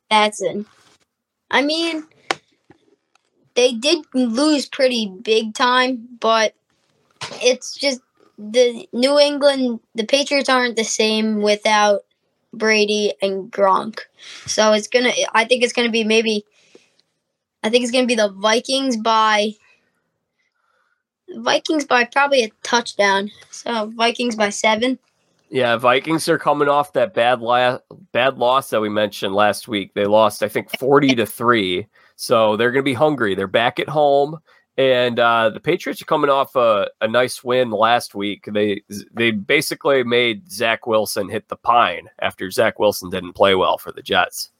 That's 0.09 0.41
it. 0.41 0.65
I 1.51 1.61
mean, 1.61 2.05
they 3.55 3.73
did 3.73 4.05
lose 4.13 4.65
pretty 4.67 5.11
big 5.21 5.53
time, 5.53 6.07
but 6.19 6.53
it's 7.41 7.75
just 7.75 8.01
the 8.37 8.87
New 8.93 9.19
England, 9.19 9.79
the 9.95 10.05
Patriots 10.05 10.49
aren't 10.49 10.77
the 10.77 10.83
same 10.83 11.41
without 11.41 12.01
Brady 12.53 13.13
and 13.21 13.51
Gronk. 13.51 13.99
So 14.45 14.73
it's 14.73 14.87
gonna. 14.87 15.11
I 15.33 15.45
think 15.45 15.63
it's 15.63 15.73
gonna 15.73 15.91
be 15.91 16.03
maybe. 16.03 16.45
I 17.63 17.69
think 17.69 17.83
it's 17.83 17.91
gonna 17.91 18.07
be 18.07 18.15
the 18.15 18.29
Vikings 18.29 18.97
by. 18.97 19.55
Vikings 21.35 21.85
by 21.85 22.05
probably 22.05 22.43
a 22.43 22.51
touchdown. 22.63 23.29
So 23.51 23.91
Vikings 23.95 24.35
by 24.35 24.49
seven. 24.49 24.97
Yeah, 25.49 25.77
Vikings 25.77 26.29
are 26.29 26.37
coming 26.37 26.69
off 26.69 26.93
that 26.93 27.13
bad 27.13 27.41
la- 27.41 27.79
bad 28.11 28.37
loss 28.37 28.69
that 28.69 28.81
we 28.81 28.89
mentioned 28.89 29.33
last 29.33 29.67
week. 29.67 29.93
They 29.95 30.05
lost, 30.05 30.43
I 30.43 30.47
think, 30.47 30.69
forty 30.79 31.15
to 31.15 31.25
three. 31.25 31.87
So 32.15 32.57
they're 32.57 32.71
going 32.71 32.83
to 32.83 32.89
be 32.89 32.93
hungry. 32.93 33.33
They're 33.33 33.47
back 33.47 33.79
at 33.79 33.87
home, 33.87 34.39
And 34.77 35.19
uh, 35.19 35.49
the 35.51 35.59
Patriots 35.61 36.01
are 36.01 36.05
coming 36.05 36.29
off 36.29 36.53
a, 36.55 36.89
a 36.99 37.07
nice 37.07 37.43
win 37.43 37.71
last 37.71 38.13
week. 38.13 38.47
They 38.51 38.83
they 39.13 39.31
basically 39.31 40.03
made 40.03 40.51
Zach 40.51 40.85
Wilson 40.85 41.29
hit 41.29 41.47
the 41.47 41.55
pine 41.55 42.09
after 42.21 42.51
Zach 42.51 42.77
Wilson 42.77 43.09
didn't 43.09 43.33
play 43.33 43.55
well 43.55 43.77
for 43.77 43.91
the 43.91 44.01
Jets. 44.01 44.51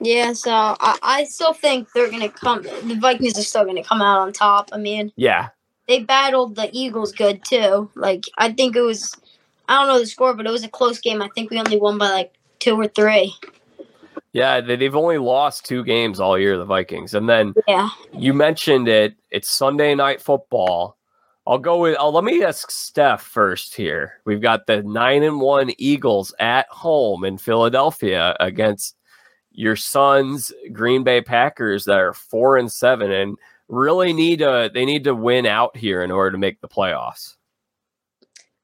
Yeah, 0.00 0.32
so 0.32 0.50
I, 0.50 0.98
I 1.02 1.24
still 1.24 1.52
think 1.52 1.92
they're 1.92 2.10
gonna 2.10 2.28
come. 2.28 2.62
The 2.62 2.98
Vikings 3.00 3.38
are 3.38 3.42
still 3.42 3.64
gonna 3.64 3.84
come 3.84 4.00
out 4.02 4.20
on 4.20 4.32
top. 4.32 4.70
I 4.72 4.78
mean, 4.78 5.12
Yeah, 5.16 5.50
they 5.86 6.02
battled 6.02 6.56
the 6.56 6.70
Eagles 6.72 7.12
good 7.12 7.44
too. 7.44 7.90
Like 7.94 8.24
I 8.38 8.52
think 8.52 8.74
it 8.74 8.80
was, 8.80 9.14
I 9.72 9.78
don't 9.78 9.88
know 9.88 9.98
the 9.98 10.06
score, 10.06 10.34
but 10.34 10.46
it 10.46 10.50
was 10.50 10.64
a 10.64 10.68
close 10.68 10.98
game. 11.00 11.22
I 11.22 11.28
think 11.34 11.50
we 11.50 11.58
only 11.58 11.78
won 11.78 11.96
by 11.98 12.10
like 12.10 12.34
two 12.58 12.74
or 12.78 12.88
three. 12.88 13.34
yeah. 14.32 14.60
they- 14.60 14.76
They've 14.76 14.94
only 14.96 15.18
lost 15.18 15.64
two 15.64 15.82
games 15.84 16.20
all 16.20 16.38
year, 16.38 16.58
the 16.58 16.64
Vikings. 16.64 17.14
And 17.14 17.28
then 17.28 17.54
Yeah, 17.66 17.88
you 18.12 18.34
mentioned 18.34 18.88
it. 18.88 19.14
It's 19.30 19.50
Sunday 19.50 19.94
night 19.94 20.20
football. 20.20 20.98
I'll 21.46 21.58
go 21.58 21.78
with. 21.78 21.96
Oh, 21.98 22.10
let 22.10 22.22
me 22.22 22.44
ask 22.44 22.70
Steph 22.70 23.22
first 23.22 23.74
here. 23.74 24.20
We've 24.24 24.40
got 24.42 24.66
the 24.66 24.82
nine 24.82 25.22
and 25.24 25.40
one 25.40 25.72
Eagles 25.78 26.32
at 26.38 26.68
home 26.68 27.24
in 27.24 27.36
Philadelphia 27.38 28.36
against 28.38 28.94
your 29.50 29.74
son's 29.74 30.52
Green 30.72 31.02
Bay 31.02 31.20
Packers 31.20 31.84
that 31.86 31.98
are 31.98 32.12
four 32.12 32.58
and 32.58 32.70
seven 32.70 33.10
and 33.10 33.36
really 33.68 34.12
need 34.12 34.38
to. 34.38 34.70
They 34.72 34.84
need 34.84 35.02
to 35.04 35.14
win 35.16 35.46
out 35.46 35.76
here 35.76 36.02
in 36.02 36.10
order 36.12 36.30
to 36.30 36.38
make 36.38 36.60
the 36.60 36.68
playoffs. 36.68 37.34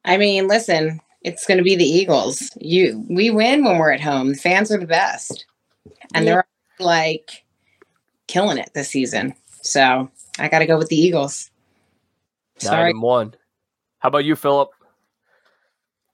I 0.05 0.16
mean, 0.16 0.49
listen, 0.49 1.01
it's 1.22 1.46
going 1.46 1.59
to 1.59 1.64
be 1.64 1.76
the 1.76 1.84
Eagles. 1.84 2.51
You, 2.61 3.05
we 3.09 3.30
win 3.30 3.64
when 3.64 3.78
we're 3.78 3.92
at 3.92 4.01
home. 4.01 4.32
The 4.32 4.38
fans 4.38 4.70
are 4.72 4.78
the 4.78 4.86
best, 4.86 5.44
and 6.14 6.24
Yeah. 6.24 6.32
they're 6.32 6.49
like 6.78 7.44
killing 8.26 8.59
it 8.59 8.70
this 8.74 8.88
season. 8.88 9.34
So 9.62 10.11
I 10.38 10.49
got 10.49 10.61
to 10.61 10.66
go 10.66 10.78
with 10.78 10.88
the 10.88 10.96
Eagles. 11.01 11.51
Nine 12.62 12.70
Sorry, 12.70 12.90
and 12.90 13.03
one. 13.03 13.34
How 14.01 14.09
about 14.09 14.24
you, 14.24 14.36
Philip? 14.36 14.70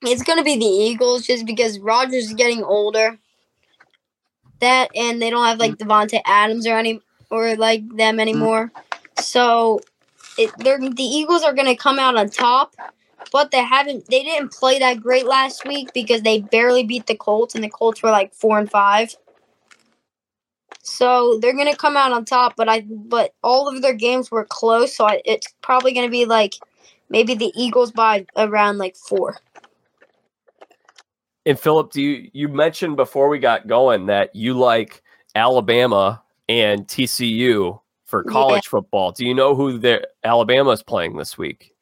it's 0.06 0.22
gonna 0.22 0.44
be 0.44 0.56
the 0.58 0.66
Eagles 0.66 1.26
just 1.26 1.46
because 1.46 1.78
Rodgers 1.78 2.26
is 2.26 2.34
getting 2.34 2.62
older. 2.62 3.18
That 4.60 4.90
and 4.94 5.20
they 5.20 5.30
don't 5.30 5.46
have 5.46 5.58
like 5.58 5.76
Davante 5.76 6.20
Adams 6.26 6.66
or 6.66 6.76
any 6.78 7.00
or 7.30 7.56
like 7.56 7.82
them 7.96 8.20
anymore. 8.20 8.70
So 9.18 9.80
it, 10.38 10.52
they're 10.58 10.78
the 10.78 11.02
Eagles 11.02 11.42
are 11.42 11.52
gonna 11.54 11.76
come 11.76 11.98
out 11.98 12.16
on 12.16 12.28
top, 12.28 12.74
but 13.32 13.50
they 13.50 13.62
haven't. 13.62 14.06
They 14.08 14.22
didn't 14.22 14.52
play 14.52 14.78
that 14.78 15.00
great 15.00 15.26
last 15.26 15.64
week 15.66 15.92
because 15.92 16.22
they 16.22 16.40
barely 16.40 16.84
beat 16.84 17.06
the 17.06 17.16
Colts, 17.16 17.54
and 17.54 17.62
the 17.64 17.68
Colts 17.68 18.02
were 18.02 18.10
like 18.10 18.34
four 18.34 18.58
and 18.58 18.70
five. 18.70 19.14
So 20.82 21.38
they're 21.40 21.56
gonna 21.56 21.76
come 21.76 21.96
out 21.96 22.12
on 22.12 22.24
top, 22.24 22.54
but 22.56 22.68
I 22.68 22.82
but 22.82 23.34
all 23.42 23.68
of 23.68 23.82
their 23.82 23.94
games 23.94 24.30
were 24.30 24.44
close, 24.44 24.96
so 24.96 25.06
I, 25.06 25.22
it's 25.24 25.46
probably 25.62 25.92
gonna 25.92 26.10
be 26.10 26.26
like 26.26 26.54
maybe 27.08 27.34
the 27.34 27.52
Eagles 27.56 27.92
by 27.92 28.26
around 28.36 28.78
like 28.78 28.96
four. 28.96 29.36
And 31.46 31.58
Philip, 31.58 31.92
do 31.92 32.02
you 32.02 32.30
you 32.32 32.48
mentioned 32.48 32.96
before 32.96 33.28
we 33.28 33.38
got 33.38 33.66
going 33.66 34.06
that 34.06 34.34
you 34.34 34.54
like 34.54 35.02
Alabama 35.34 36.22
and 36.48 36.86
TCU 36.86 37.80
for 38.04 38.24
Yeah. 38.26 38.32
college 38.32 38.66
football. 38.68 39.12
Do 39.12 39.26
you 39.26 39.34
know 39.34 39.54
who 39.54 39.78
the 39.78 40.06
Alabama's 40.22 40.82
playing 40.82 41.16
this 41.16 41.36
week? 41.36 41.74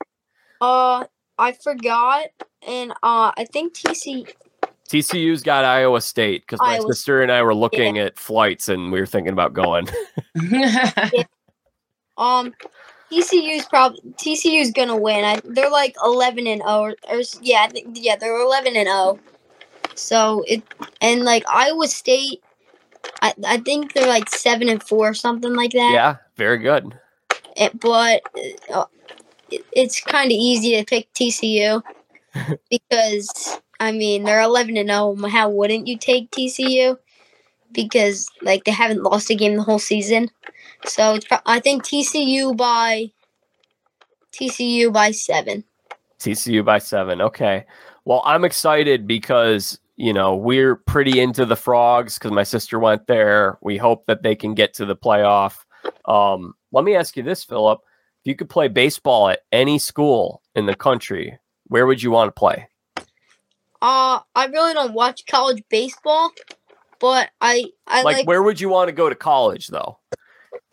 Uh, 0.61 1.05
I 1.39 1.53
forgot, 1.53 2.27
and 2.67 2.93
uh, 3.03 3.33
I 3.37 3.47
think 3.51 3.75
TC. 3.75 4.33
TCU's 4.89 5.43
got 5.43 5.65
Iowa 5.65 6.01
State 6.01 6.43
because 6.43 6.61
my 6.61 6.75
Iowa 6.75 6.93
sister 6.93 7.23
and 7.23 7.33
I 7.33 7.43
were 7.43 7.55
looking 7.55 7.99
at 7.99 8.19
flights 8.19 8.69
and 8.69 8.93
we 8.93 9.01
were 9.01 9.07
thinking 9.07 9.33
about 9.33 9.55
going. 9.55 9.89
Um, 12.19 12.55
TCU's 13.11 13.67
probably 13.67 14.01
TCU's 14.13 14.71
gonna 14.71 14.97
win. 14.97 15.25
I, 15.25 15.41
they're 15.45 15.71
like 15.71 15.95
eleven 16.05 16.47
and 16.47 16.63
zero, 16.63 16.81
or, 16.81 16.97
or 17.11 17.23
yeah, 17.41 17.63
I 17.63 17.69
think, 17.69 17.97
yeah, 18.01 18.17
they're 18.17 18.41
eleven 18.41 18.77
and 18.77 18.87
zero. 18.87 19.19
So 19.95 20.45
it 20.47 20.63
and 21.01 21.25
like 21.25 21.45
Iowa 21.49 21.89
State, 21.89 22.43
I 23.21 23.35
I 23.47 23.57
think 23.59 23.93
they're 23.93 24.09
like 24.09 24.31
seven 24.31 24.69
and 24.69 24.83
four, 24.83 25.11
or 25.11 25.15
something 25.15 25.55
like 25.55 25.73
that. 25.73 25.91
yeah, 25.93 26.17
very 26.37 26.59
good. 26.59 26.99
It, 27.57 27.79
but 27.79 28.23
uh, 28.73 28.87
it, 29.02 29.02
it's 29.73 30.01
kind 30.01 30.27
of 30.27 30.37
easy 30.37 30.77
to 30.77 30.85
pick 30.85 31.13
TCU 31.15 31.83
because 32.71 33.59
I 33.81 33.93
mean 33.93 34.25
they're 34.25 34.41
eleven 34.41 34.77
and 34.77 34.89
zero. 34.89 35.17
How 35.29 35.49
wouldn't 35.49 35.87
you 35.87 35.99
take 35.99 36.31
TCU? 36.31 36.97
Because 37.73 38.29
like 38.43 38.65
they 38.65 38.73
haven't 38.73 39.03
lost 39.03 39.31
a 39.31 39.35
game 39.35 39.57
the 39.57 39.63
whole 39.63 39.79
season, 39.79 40.31
so 40.85 41.19
pro- 41.29 41.39
I 41.47 41.61
think 41.61 41.85
TCU 41.85 42.57
by 42.57 43.11
TCU 44.33 44.93
by 44.93 45.11
seven. 45.11 45.65
TCU 46.19 46.65
by 46.65 46.79
seven. 46.79 47.21
Okay. 47.21 47.65
Well, 48.05 48.23
I'm 48.25 48.45
excited 48.45 49.07
because, 49.07 49.79
you 49.97 50.13
know, 50.13 50.35
we're 50.37 50.77
pretty 50.77 51.21
into 51.21 51.45
the 51.45 51.57
frogs 51.57 52.19
because 52.19 52.33
my 52.33 52.43
sister 52.43 52.79
went 52.79 53.07
there. 53.07 53.59
We 53.63 53.77
hope 53.77 54.07
that 54.07 54.23
they 54.23 54.35
can 54.35 54.55
get 54.55 54.75
to 54.75 54.87
the 54.87 54.97
playoff. 54.97 55.59
Um, 56.07 56.55
let 56.73 56.85
me 56.85 56.97
ask 56.97 57.17
you 57.17 57.23
this, 57.23 57.45
Philip. 57.45 57.81
If 58.23 58.29
you 58.29 58.37
could 58.37 58.49
play 58.49 58.69
baseball 58.69 59.31
at 59.31 59.41
any 59.51 59.81
school 59.81 60.43
in 60.55 60.67
the 60.67 60.77
country, 60.77 61.41
where 61.67 61.87
would 61.87 62.01
you 62.01 62.13
want 62.13 62.29
to 62.29 62.39
play? 62.39 62.69
Uh, 63.81 64.21
I 64.37 64.47
really 64.47 64.75
don't 64.75 64.95
watch 64.95 65.27
college 65.27 65.65
baseball, 65.69 66.31
but 67.01 67.31
I 67.41 67.65
I 67.89 68.05
like, 68.05 68.19
like, 68.19 68.27
where 68.29 68.45
would 68.45 68.61
you 68.61 68.69
want 68.69 68.87
to 68.87 68.93
go 68.93 69.09
to 69.09 69.17
college, 69.17 69.67
though? 69.67 69.99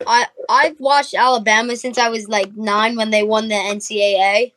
I 0.06 0.28
I've 0.48 0.78
watched 0.78 1.14
Alabama 1.14 1.74
since 1.74 1.98
I 1.98 2.08
was 2.08 2.28
like 2.28 2.54
nine 2.54 2.94
when 2.94 3.10
they 3.10 3.24
won 3.24 3.48
the 3.48 3.56
NCAA. 3.56 4.52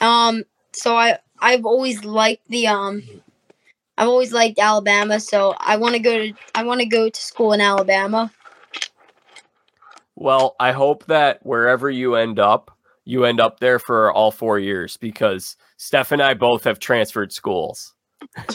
Um, 0.00 0.42
so 0.72 0.96
I 0.96 1.20
I've 1.38 1.64
always 1.64 2.04
liked 2.04 2.48
the 2.48 2.66
um, 2.66 3.04
I've 3.96 4.08
always 4.08 4.32
liked 4.32 4.58
Alabama. 4.58 5.20
So 5.20 5.54
I 5.58 5.76
want 5.76 5.94
to 5.94 6.00
go 6.00 6.18
to 6.18 6.32
I 6.56 6.64
want 6.64 6.80
to 6.80 6.86
go 6.86 7.08
to 7.08 7.20
school 7.20 7.52
in 7.52 7.60
Alabama. 7.60 8.32
Well, 10.22 10.54
I 10.60 10.70
hope 10.70 11.06
that 11.06 11.44
wherever 11.44 11.90
you 11.90 12.14
end 12.14 12.38
up, 12.38 12.70
you 13.04 13.24
end 13.24 13.40
up 13.40 13.58
there 13.58 13.80
for 13.80 14.12
all 14.12 14.30
four 14.30 14.56
years 14.56 14.96
because 14.96 15.56
Steph 15.78 16.12
and 16.12 16.22
I 16.22 16.34
both 16.34 16.62
have 16.62 16.78
transferred 16.78 17.32
schools. 17.32 17.92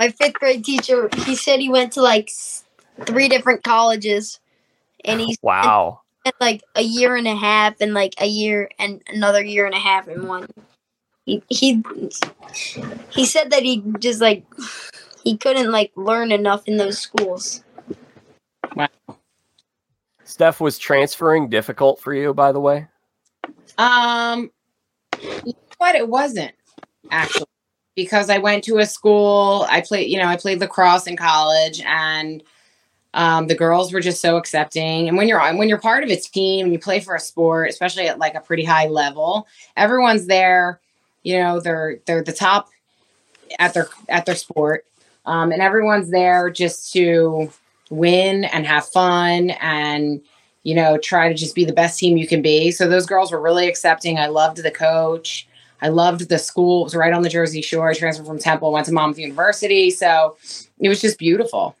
My 0.00 0.08
fifth 0.08 0.32
grade 0.32 0.64
teacher 0.64 1.08
he 1.18 1.36
said 1.36 1.60
he 1.60 1.68
went 1.68 1.92
to 1.92 2.02
like 2.02 2.28
three 3.06 3.28
different 3.28 3.62
colleges, 3.62 4.40
and 5.04 5.20
he 5.20 5.36
Wow. 5.42 6.00
spent 6.22 6.34
like 6.40 6.64
a 6.74 6.82
year 6.82 7.14
and 7.14 7.28
a 7.28 7.36
half 7.36 7.80
and 7.80 7.94
like 7.94 8.14
a 8.18 8.26
year 8.26 8.68
and 8.76 9.00
another 9.06 9.44
year 9.44 9.66
and 9.66 9.76
a 9.76 9.78
half 9.78 10.08
in 10.08 10.26
one. 10.26 10.48
He 11.24 11.40
he 11.50 11.84
he 13.10 13.24
said 13.24 13.52
that 13.52 13.62
he 13.62 13.80
just 14.00 14.20
like 14.20 14.44
he 15.22 15.36
couldn't 15.36 15.70
like 15.70 15.92
learn 15.94 16.32
enough 16.32 16.66
in 16.66 16.78
those 16.78 16.98
schools. 16.98 17.62
Steph, 20.34 20.60
was 20.60 20.78
transferring 20.78 21.48
difficult 21.48 22.00
for 22.00 22.12
you, 22.12 22.34
by 22.34 22.50
the 22.50 22.58
way? 22.58 22.88
Um, 23.78 24.50
but? 25.78 25.94
It 25.94 26.08
wasn't 26.08 26.50
actually 27.12 27.46
because 27.94 28.28
I 28.28 28.38
went 28.38 28.64
to 28.64 28.78
a 28.78 28.86
school. 28.86 29.64
I 29.70 29.80
played, 29.80 30.10
you 30.10 30.18
know, 30.18 30.26
I 30.26 30.36
played 30.36 30.58
lacrosse 30.58 31.06
in 31.06 31.16
college, 31.16 31.80
and 31.86 32.42
um, 33.14 33.46
the 33.46 33.54
girls 33.54 33.92
were 33.92 34.00
just 34.00 34.20
so 34.20 34.36
accepting. 34.36 35.06
And 35.06 35.16
when 35.16 35.28
you're 35.28 35.40
when 35.54 35.68
you're 35.68 35.78
part 35.78 36.02
of 36.02 36.10
a 36.10 36.16
team 36.16 36.66
and 36.66 36.72
you 36.72 36.80
play 36.80 36.98
for 36.98 37.14
a 37.14 37.20
sport, 37.20 37.68
especially 37.68 38.08
at 38.08 38.18
like 38.18 38.34
a 38.34 38.40
pretty 38.40 38.64
high 38.64 38.88
level, 38.88 39.46
everyone's 39.76 40.26
there. 40.26 40.80
You 41.22 41.38
know, 41.38 41.60
they're 41.60 42.00
they're 42.06 42.24
the 42.24 42.32
top 42.32 42.70
at 43.60 43.72
their 43.72 43.88
at 44.08 44.26
their 44.26 44.34
sport, 44.34 44.84
um, 45.26 45.52
and 45.52 45.62
everyone's 45.62 46.10
there 46.10 46.50
just 46.50 46.92
to 46.94 47.52
win 47.90 48.44
and 48.44 48.66
have 48.66 48.86
fun 48.88 49.50
and 49.50 50.20
you 50.64 50.74
know, 50.74 50.96
try 50.98 51.28
to 51.28 51.34
just 51.34 51.54
be 51.54 51.64
the 51.64 51.72
best 51.72 51.98
team 51.98 52.16
you 52.16 52.26
can 52.26 52.42
be. 52.42 52.72
So 52.72 52.88
those 52.88 53.06
girls 53.06 53.30
were 53.30 53.40
really 53.40 53.68
accepting. 53.68 54.18
I 54.18 54.26
loved 54.26 54.56
the 54.56 54.70
coach. 54.70 55.46
I 55.82 55.88
loved 55.88 56.30
the 56.30 56.38
school. 56.38 56.80
It 56.80 56.84
was 56.84 56.96
right 56.96 57.12
on 57.12 57.22
the 57.22 57.28
Jersey 57.28 57.60
Shore. 57.60 57.90
I 57.90 57.94
transferred 57.94 58.26
from 58.26 58.38
Temple, 58.38 58.72
went 58.72 58.86
to 58.86 58.92
Monmouth 58.92 59.18
University. 59.18 59.90
So 59.90 60.36
it 60.78 60.88
was 60.88 61.00
just 61.02 61.18
beautiful. 61.18 61.76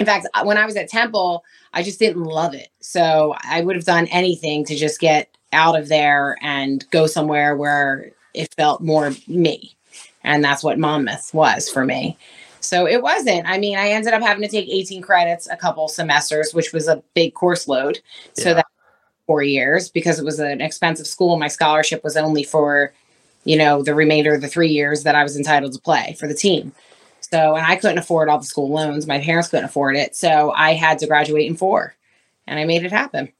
In 0.00 0.06
fact, 0.06 0.26
uh, 0.34 0.42
when 0.42 0.58
I 0.58 0.66
was 0.66 0.74
at 0.74 0.88
Temple, 0.88 1.44
I 1.72 1.84
just 1.84 2.00
didn't 2.00 2.24
love 2.24 2.54
it. 2.54 2.68
So 2.80 3.36
I 3.44 3.60
would 3.60 3.76
have 3.76 3.84
done 3.84 4.08
anything 4.08 4.64
to 4.64 4.74
just 4.74 5.00
get 5.00 5.36
out 5.52 5.78
of 5.78 5.88
there 5.88 6.36
and 6.42 6.84
go 6.90 7.06
somewhere 7.06 7.56
where 7.56 8.10
it 8.34 8.52
felt 8.54 8.80
more 8.80 9.12
me. 9.28 9.76
And 10.24 10.42
that's 10.42 10.64
what 10.64 10.80
Monmouth 10.80 11.32
was 11.32 11.70
for 11.70 11.84
me. 11.84 12.18
So 12.64 12.86
it 12.86 13.02
wasn't. 13.02 13.46
I 13.46 13.58
mean, 13.58 13.76
I 13.76 13.90
ended 13.90 14.12
up 14.14 14.22
having 14.22 14.42
to 14.42 14.48
take 14.48 14.68
18 14.68 15.02
credits 15.02 15.48
a 15.48 15.56
couple 15.56 15.88
semesters, 15.88 16.52
which 16.54 16.72
was 16.72 16.88
a 16.88 17.02
big 17.14 17.34
course 17.34 17.68
load. 17.68 18.00
So 18.34 18.50
Yeah. 18.50 18.54
that 18.54 18.66
four 19.26 19.42
years 19.42 19.88
because 19.88 20.18
it 20.18 20.24
was 20.24 20.38
an 20.38 20.60
expensive 20.60 21.06
school. 21.06 21.38
My 21.38 21.48
scholarship 21.48 22.04
was 22.04 22.16
only 22.16 22.42
for, 22.42 22.92
you 23.44 23.56
know, 23.56 23.82
the 23.82 23.94
remainder 23.94 24.34
of 24.34 24.40
the 24.40 24.48
three 24.48 24.68
years 24.68 25.02
that 25.02 25.14
I 25.14 25.22
was 25.22 25.36
entitled 25.36 25.72
to 25.72 25.80
play 25.80 26.14
for 26.18 26.26
the 26.26 26.34
team. 26.34 26.72
So, 27.20 27.56
and 27.56 27.66
I 27.66 27.76
couldn't 27.76 27.98
afford 27.98 28.28
all 28.28 28.38
the 28.38 28.44
school 28.44 28.70
loans. 28.70 29.06
My 29.06 29.18
parents 29.18 29.48
couldn't 29.48 29.64
afford 29.64 29.96
it. 29.96 30.14
So 30.14 30.52
I 30.52 30.74
had 30.74 30.98
to 30.98 31.06
graduate 31.06 31.46
in 31.46 31.56
four 31.56 31.94
and 32.46 32.58
I 32.58 32.64
made 32.64 32.84
it 32.84 32.92
happen. 32.92 33.32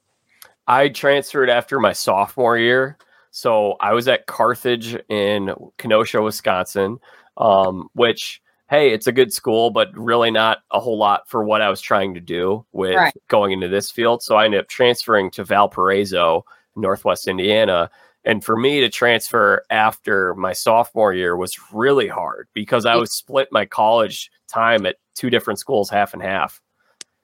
I 0.67 0.89
transferred 0.89 1.49
after 1.49 1.79
my 1.79 1.93
sophomore 1.93 2.57
year. 2.57 2.97
So 3.29 3.75
I 3.79 3.93
was 3.93 4.07
at 4.07 4.25
Carthage 4.25 4.97
in 5.09 5.53
Kenosha, 5.77 6.21
Wisconsin, 6.21 6.99
um, 7.37 7.89
which, 7.93 8.41
hey, 8.69 8.91
it's 8.91 9.07
a 9.07 9.11
good 9.11 9.31
school, 9.31 9.69
but 9.69 9.95
really 9.95 10.31
not 10.31 10.59
a 10.71 10.79
whole 10.79 10.97
lot 10.97 11.29
for 11.29 11.43
what 11.43 11.61
I 11.61 11.69
was 11.69 11.81
trying 11.81 12.13
to 12.15 12.19
do 12.19 12.65
with 12.71 12.95
Right. 12.95 13.13
going 13.27 13.51
into 13.51 13.67
this 13.67 13.91
field. 13.91 14.23
So 14.23 14.35
I 14.35 14.45
ended 14.45 14.59
up 14.59 14.67
transferring 14.67 15.29
to 15.31 15.43
Valparaiso, 15.43 16.43
Northwest 16.75 17.27
Indiana. 17.27 17.89
And 18.23 18.43
for 18.43 18.57
me 18.57 18.79
to 18.81 18.89
transfer 18.89 19.63
after 19.69 20.33
my 20.33 20.51
sophomore 20.53 21.13
year 21.13 21.37
was 21.37 21.71
really 21.71 22.07
hard 22.07 22.47
because 22.53 22.87
I 22.87 22.95
was 22.95 23.11
split 23.11 23.49
my 23.51 23.65
college 23.65 24.31
time 24.47 24.85
at 24.87 24.95
two 25.13 25.29
different 25.29 25.59
schools, 25.59 25.89
half 25.89 26.13
and 26.13 26.23
half. 26.23 26.59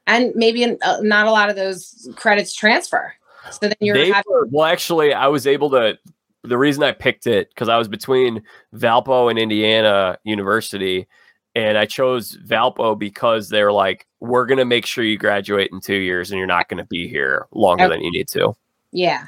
And 0.05 0.31
maybe 0.35 0.63
uh, 0.63 1.01
not 1.01 1.25
a 1.25 1.31
lot 1.31 1.49
of 1.49 1.55
those 1.55 2.07
credits 2.15 2.53
transfer. 2.53 3.13
So 3.49 3.59
then 3.61 3.73
you're 3.79 3.97
having, 3.97 4.23
were- 4.27 4.47
well, 4.51 4.67
actually, 4.67 5.13
I 5.13 5.27
was 5.27 5.47
able 5.47 5.71
to. 5.71 5.97
The 6.43 6.57
reason 6.57 6.81
I 6.81 6.91
picked 6.91 7.27
it 7.27 7.49
because 7.49 7.69
I 7.69 7.77
was 7.77 7.87
between 7.87 8.41
Valpo 8.75 9.29
and 9.29 9.37
Indiana 9.37 10.17
University, 10.23 11.07
and 11.55 11.77
I 11.77 11.85
chose 11.85 12.37
Valpo 12.45 12.97
because 12.97 13.49
they're 13.49 13.71
like, 13.73 14.07
we're 14.19 14.45
gonna 14.45 14.65
make 14.65 14.85
sure 14.85 15.03
you 15.03 15.17
graduate 15.17 15.69
in 15.71 15.81
two 15.81 15.95
years, 15.95 16.31
and 16.31 16.37
you're 16.37 16.47
not 16.47 16.69
gonna 16.69 16.85
be 16.85 17.07
here 17.07 17.47
longer 17.51 17.85
Okay. 17.85 17.95
than 17.95 18.03
you 18.03 18.11
need 18.11 18.27
to. 18.29 18.53
yeah. 18.91 19.27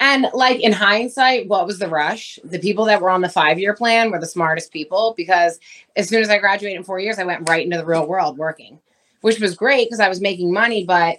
And 0.00 0.26
like 0.34 0.58
in 0.60 0.72
hindsight, 0.72 1.46
what 1.46 1.64
was 1.64 1.78
the 1.78 1.86
rush? 1.88 2.36
The 2.42 2.58
people 2.58 2.84
that 2.86 3.00
were 3.00 3.10
on 3.10 3.20
the 3.20 3.28
five 3.28 3.60
year 3.60 3.74
plan 3.74 4.10
were 4.10 4.18
the 4.18 4.26
smartest 4.26 4.72
people 4.72 5.14
because 5.16 5.60
as 5.94 6.08
soon 6.08 6.20
as 6.20 6.28
I 6.30 6.38
graduated 6.38 6.78
in 6.78 6.82
four 6.84 6.98
years, 6.98 7.18
I 7.20 7.24
went 7.24 7.48
right 7.48 7.64
into 7.64 7.76
the 7.78 7.84
real 7.86 8.04
world 8.04 8.38
working, 8.38 8.80
which 9.20 9.38
was 9.38 9.54
great 9.54 9.86
because 9.86 10.00
I 10.00 10.08
was 10.08 10.20
making 10.20 10.52
money. 10.52 10.84
But, 10.84 11.18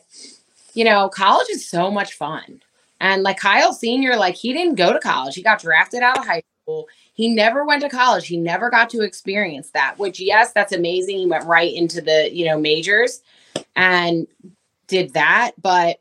you 0.73 0.83
know, 0.83 1.07
college 1.07 1.47
is 1.49 1.69
so 1.69 1.89
much 1.89 2.15
fun. 2.15 2.61
And 2.99 3.23
like 3.23 3.37
Kyle 3.37 3.71
Senior, 3.71 4.17
like 4.17 4.35
he 4.35 4.51
didn't 4.51 4.75
go 4.75 4.91
to 4.91 4.99
college, 4.99 5.35
he 5.35 5.41
got 5.41 5.61
drafted 5.61 6.01
out 6.01 6.17
of 6.17 6.25
high 6.25 6.43
school. 6.63 6.89
He 7.19 7.27
never 7.27 7.65
went 7.65 7.81
to 7.81 7.89
college. 7.89 8.27
He 8.27 8.37
never 8.37 8.69
got 8.69 8.89
to 8.91 9.01
experience 9.01 9.71
that, 9.71 9.99
which, 9.99 10.21
yes, 10.21 10.53
that's 10.53 10.71
amazing. 10.71 11.17
He 11.17 11.25
went 11.25 11.43
right 11.43 11.73
into 11.73 11.99
the, 11.99 12.33
you 12.33 12.45
know, 12.45 12.57
majors 12.57 13.21
and 13.75 14.25
did 14.87 15.11
that. 15.15 15.51
But 15.61 15.97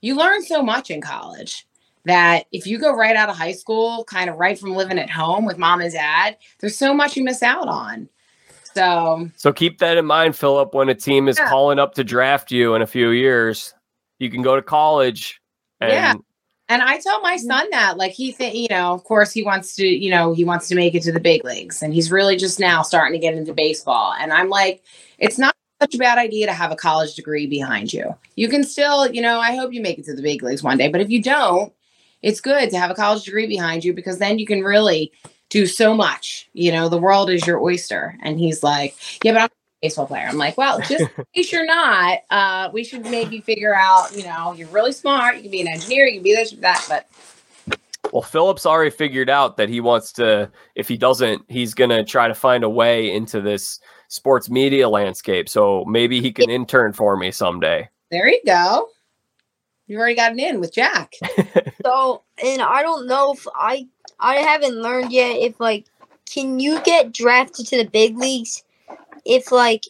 you 0.00 0.16
learn 0.16 0.42
so 0.42 0.62
much 0.62 0.90
in 0.90 1.02
college 1.02 1.66
that 2.06 2.46
if 2.52 2.66
you 2.66 2.78
go 2.78 2.96
right 2.96 3.16
out 3.16 3.28
of 3.28 3.36
high 3.36 3.52
school, 3.52 4.04
kind 4.04 4.30
of 4.30 4.36
right 4.36 4.58
from 4.58 4.74
living 4.74 4.98
at 4.98 5.10
home 5.10 5.44
with 5.44 5.58
mom 5.58 5.82
and 5.82 5.92
dad, 5.92 6.38
there's 6.60 6.78
so 6.78 6.94
much 6.94 7.18
you 7.18 7.22
miss 7.22 7.42
out 7.42 7.68
on. 7.68 8.08
So, 8.74 9.28
So 9.36 9.52
keep 9.52 9.76
that 9.80 9.98
in 9.98 10.06
mind, 10.06 10.36
Philip. 10.36 10.72
When 10.72 10.88
a 10.88 10.94
team 10.94 11.28
is 11.28 11.36
Yeah. 11.36 11.50
calling 11.50 11.78
up 11.78 11.92
to 11.96 12.02
draft 12.02 12.50
you 12.50 12.74
in 12.76 12.80
a 12.80 12.86
few 12.86 13.10
years, 13.10 13.74
you 14.18 14.30
can 14.30 14.40
go 14.40 14.56
to 14.56 14.62
college. 14.62 15.38
And 15.82 15.90
Yeah. 15.92 16.14
And 16.72 16.82
I 16.82 16.98
tell 16.98 17.20
my 17.20 17.36
son 17.36 17.68
that, 17.70 17.98
like, 17.98 18.12
he 18.12 18.32
think, 18.32 18.54
you 18.54 18.68
know, 18.70 18.92
of 18.92 19.04
course, 19.04 19.32
he 19.32 19.42
wants 19.42 19.76
to, 19.76 19.86
you 19.86 20.10
know, 20.10 20.32
he 20.32 20.44
wants 20.44 20.68
to 20.68 20.74
make 20.74 20.94
it 20.94 21.02
to 21.02 21.12
the 21.12 21.20
big 21.20 21.44
leagues, 21.44 21.82
and 21.82 21.92
he's 21.92 22.10
really 22.10 22.36
just 22.36 22.58
now 22.58 22.82
starting 22.82 23.12
to 23.12 23.24
get 23.24 23.34
into 23.34 23.52
baseball. 23.52 24.14
And 24.18 24.32
I'm 24.32 24.48
like, 24.48 24.82
it's 25.18 25.38
not 25.38 25.54
such 25.82 25.94
a 25.94 25.98
bad 25.98 26.16
idea 26.16 26.46
to 26.46 26.52
have 26.52 26.72
a 26.72 26.76
college 26.76 27.14
degree 27.14 27.46
behind 27.46 27.92
you. 27.92 28.14
You 28.36 28.48
can 28.48 28.64
still, 28.64 29.12
you 29.12 29.20
know, 29.20 29.38
I 29.40 29.54
hope 29.54 29.72
you 29.72 29.82
make 29.82 29.98
it 29.98 30.04
to 30.06 30.14
the 30.14 30.22
big 30.22 30.42
leagues 30.42 30.62
one 30.62 30.78
day, 30.78 30.88
but 30.88 31.00
if 31.00 31.10
you 31.10 31.22
don't, 31.22 31.72
it's 32.22 32.40
good 32.40 32.70
to 32.70 32.78
have 32.78 32.90
a 32.90 32.94
college 32.94 33.24
degree 33.24 33.46
behind 33.46 33.84
you 33.84 33.92
because 33.92 34.18
then 34.18 34.38
you 34.38 34.46
can 34.46 34.62
really 34.62 35.12
do 35.50 35.66
so 35.66 35.94
much. 35.94 36.48
You 36.52 36.72
know, 36.72 36.88
the 36.88 36.98
world 36.98 37.28
is 37.28 37.46
your 37.46 37.60
oyster. 37.60 38.16
And 38.22 38.38
he's 38.38 38.62
like, 38.62 38.96
yeah, 39.22 39.32
but 39.32 39.42
I'm 39.42 39.48
baseball 39.82 40.06
player. 40.06 40.26
I'm 40.26 40.38
like, 40.38 40.56
well, 40.56 40.78
just 40.80 41.00
in 41.18 41.24
case 41.34 41.52
you're 41.52 41.66
not, 41.66 42.20
uh, 42.30 42.70
we 42.72 42.84
should 42.84 43.02
maybe 43.02 43.40
figure 43.40 43.74
out, 43.74 44.16
you 44.16 44.24
know, 44.24 44.52
you're 44.52 44.68
really 44.68 44.92
smart. 44.92 45.36
You 45.36 45.42
can 45.42 45.50
be 45.50 45.60
an 45.60 45.68
engineer, 45.68 46.06
you 46.06 46.14
can 46.14 46.22
be 46.22 46.34
this, 46.34 46.52
that, 46.52 46.86
but 46.88 47.06
Well, 48.12 48.22
Phillips 48.22 48.64
already 48.64 48.90
figured 48.90 49.28
out 49.28 49.56
that 49.56 49.68
he 49.68 49.80
wants 49.80 50.12
to, 50.12 50.50
if 50.76 50.88
he 50.88 50.96
doesn't, 50.96 51.44
he's 51.48 51.74
going 51.74 51.90
to 51.90 52.04
try 52.04 52.28
to 52.28 52.34
find 52.34 52.64
a 52.64 52.70
way 52.70 53.12
into 53.12 53.40
this 53.40 53.80
sports 54.08 54.48
media 54.48 54.88
landscape. 54.88 55.48
So 55.48 55.84
maybe 55.86 56.20
he 56.20 56.32
can 56.32 56.48
intern 56.48 56.92
for 56.92 57.16
me 57.16 57.30
someday. 57.32 57.88
there 58.10 58.28
you 58.28 58.40
go. 58.46 58.88
You've 59.88 59.98
already 59.98 60.14
got 60.14 60.32
an 60.32 60.40
in 60.40 60.60
with 60.60 60.72
Jack. 60.72 61.14
So, 61.84 62.22
and 62.40 62.62
I 62.62 62.82
don't 62.82 63.08
know 63.08 63.32
if 63.32 63.44
I 63.56 63.88
I 64.20 64.36
haven't 64.36 64.80
learned 64.80 65.10
yet 65.10 65.32
if 65.32 65.58
like 65.58 65.86
can 66.32 66.60
you 66.60 66.80
get 66.82 67.12
drafted 67.12 67.66
to 67.66 67.76
the 67.76 67.84
big 67.84 68.16
leagues 68.16 68.62
if 69.24 69.52
like 69.52 69.84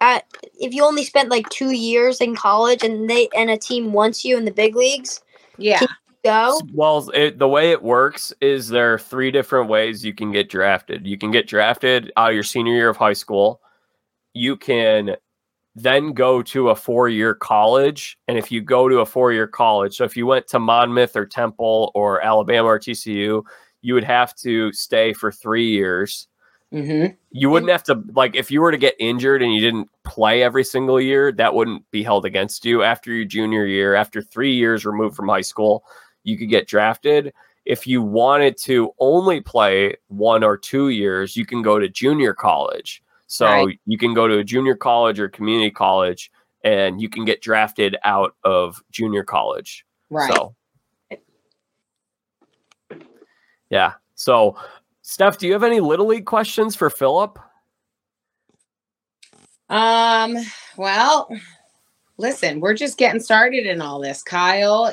at 0.00 0.24
if 0.58 0.72
you 0.72 0.84
only 0.84 1.04
spent 1.04 1.30
like 1.30 1.48
2 1.50 1.72
years 1.72 2.20
in 2.20 2.34
college 2.34 2.82
and 2.82 3.08
they 3.08 3.28
and 3.36 3.50
a 3.50 3.58
team 3.58 3.92
wants 3.92 4.24
you 4.24 4.36
in 4.36 4.44
the 4.44 4.50
big 4.50 4.76
leagues 4.76 5.20
Yeah. 5.58 5.86
go 6.24 6.60
Well, 6.72 7.10
it, 7.10 7.38
the 7.38 7.48
way 7.48 7.70
it 7.70 7.82
works 7.82 8.32
is 8.40 8.68
there 8.68 8.94
are 8.94 8.98
three 8.98 9.30
different 9.30 9.68
ways 9.68 10.04
you 10.04 10.14
can 10.14 10.32
get 10.32 10.48
drafted. 10.48 11.06
You 11.06 11.18
can 11.18 11.30
get 11.30 11.46
drafted 11.46 12.12
out 12.16 12.30
of 12.30 12.34
your 12.34 12.44
senior 12.44 12.74
year 12.74 12.88
of 12.88 12.96
high 12.96 13.14
school. 13.14 13.60
You 14.34 14.56
can 14.56 15.16
then 15.74 16.12
go 16.12 16.42
to 16.42 16.70
a 16.70 16.74
four 16.74 17.08
year 17.08 17.34
college. 17.34 18.18
And 18.28 18.36
if 18.36 18.50
you 18.50 18.60
go 18.60 18.88
to 18.88 19.00
a 19.00 19.06
four 19.06 19.32
year 19.32 19.46
college, 19.46 19.96
so 19.96 20.04
if 20.04 20.16
you 20.16 20.26
went 20.26 20.46
to 20.48 20.58
Monmouth 20.58 21.16
or 21.16 21.26
Temple 21.26 21.92
or 21.94 22.20
Alabama 22.20 22.68
or 22.68 22.78
TCU, 22.78 23.42
you 23.82 23.94
would 23.94 24.04
have 24.04 24.34
to 24.36 24.72
stay 24.72 25.12
for 25.12 25.32
three 25.32 25.68
years. 25.68 26.28
Mm-hmm. 26.72 27.14
You 27.32 27.50
wouldn't 27.50 27.72
have 27.72 27.82
to, 27.84 28.02
like, 28.14 28.36
if 28.36 28.50
you 28.50 28.60
were 28.60 28.70
to 28.70 28.78
get 28.78 28.94
injured 28.98 29.42
and 29.42 29.52
you 29.52 29.60
didn't 29.60 29.88
play 30.04 30.42
every 30.42 30.62
single 30.64 31.00
year, 31.00 31.32
that 31.32 31.54
wouldn't 31.54 31.88
be 31.90 32.02
held 32.02 32.24
against 32.24 32.64
you. 32.64 32.82
After 32.82 33.12
your 33.12 33.24
junior 33.24 33.66
year, 33.66 33.94
after 33.94 34.22
three 34.22 34.54
years 34.54 34.86
removed 34.86 35.16
from 35.16 35.28
high 35.28 35.40
school, 35.40 35.84
you 36.22 36.38
could 36.38 36.48
get 36.48 36.68
drafted. 36.68 37.32
If 37.64 37.86
you 37.86 38.02
wanted 38.02 38.56
to 38.58 38.92
only 39.00 39.40
play 39.40 39.96
one 40.08 40.44
or 40.44 40.56
two 40.56 40.88
years, 40.90 41.36
you 41.36 41.44
can 41.44 41.60
go 41.62 41.78
to 41.78 41.88
junior 41.88 42.34
college. 42.34 43.02
So 43.26 43.46
Right. 43.46 43.80
you 43.86 43.98
can 43.98 44.14
go 44.14 44.26
to 44.26 44.38
a 44.38 44.44
junior 44.44 44.74
college 44.74 45.20
or 45.20 45.28
community 45.28 45.70
college 45.70 46.32
and 46.64 47.00
you 47.00 47.08
can 47.08 47.24
get 47.24 47.42
drafted 47.42 47.96
out 48.04 48.34
of 48.44 48.82
junior 48.90 49.22
college. 49.22 49.86
Right. 50.10 50.32
So, 50.32 50.54
yeah. 53.70 53.92
So, 54.14 54.56
Steph, 55.10 55.38
do 55.38 55.48
you 55.48 55.52
have 55.54 55.64
any 55.64 55.80
Little 55.80 56.06
League 56.06 56.24
questions 56.24 56.76
for 56.76 56.88
Philip? 56.88 57.36
Um, 59.68 60.36
well, 60.76 61.28
listen, 62.16 62.60
we're 62.60 62.74
just 62.74 62.96
getting 62.96 63.20
started 63.20 63.66
in 63.66 63.82
all 63.82 63.98
this. 64.00 64.22
Kyle, 64.22 64.92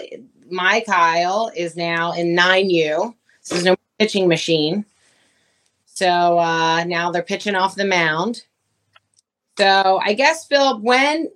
my 0.49 0.83
Kyle 0.87 1.51
is 1.55 1.75
now 1.75 2.13
in 2.13 2.35
9U. 2.35 3.13
So 3.41 3.53
there's 3.53 3.65
no 3.65 3.75
pitching 3.99 4.27
machine. 4.27 4.85
So 5.85 6.39
uh 6.39 6.83
now 6.85 7.11
they're 7.11 7.21
pitching 7.21 7.53
off 7.53 7.75
the 7.75 7.85
mound. 7.85 8.43
So 9.59 9.99
I 10.03 10.13
guess 10.13 10.47
Philip, 10.47 10.81
when 10.81 11.29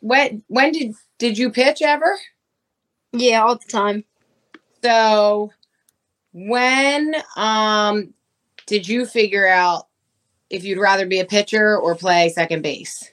when 0.00 0.42
when 0.48 0.72
did 0.72 0.94
did 1.16 1.38
you 1.38 1.48
pitch 1.48 1.80
ever? 1.80 2.18
yeah 3.14 3.42
all 3.42 3.56
the 3.56 3.64
time 3.66 4.04
So 4.82 5.52
when 6.32 7.14
um 7.36 8.14
did 8.66 8.88
you 8.88 9.06
figure 9.06 9.46
out 9.46 9.88
if 10.50 10.64
you'd 10.64 10.78
rather 10.78 11.06
be 11.06 11.20
a 11.20 11.24
pitcher 11.24 11.76
or 11.76 11.94
play 11.94 12.28
second 12.28 12.62
base? 12.62 13.10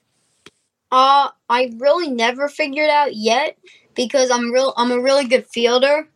uh 0.91 1.29
I 1.49 1.73
really 1.77 2.09
never 2.09 2.47
figured 2.47 2.89
out 2.89 3.15
yet 3.15 3.57
because 3.95 4.31
I'm 4.31 4.51
real 4.51 4.73
I'm 4.77 4.91
a 4.91 4.99
really 4.99 5.27
good 5.27 5.47
fielder 5.47 6.07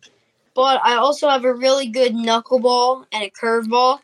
but 0.53 0.81
I 0.83 0.95
also 0.95 1.29
have 1.29 1.45
a 1.45 1.53
really 1.53 1.87
good 1.87 2.13
knuckleball 2.13 3.05
and 3.11 3.23
a 3.23 3.29
curveball. 3.29 3.99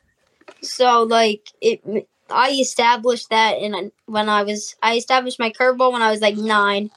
So 0.62 1.04
like 1.04 1.52
it 1.62 1.82
I 2.30 2.52
established 2.52 3.30
that 3.30 3.58
in 3.60 3.92
when 4.06 4.30
I 4.30 4.44
was 4.44 4.76
I 4.82 4.96
established 4.96 5.40
my 5.40 5.52
curveball 5.52 5.94
when 5.94 6.02
I 6.02 6.12
was 6.12 6.22
like 6.22 6.38
9 6.38 6.90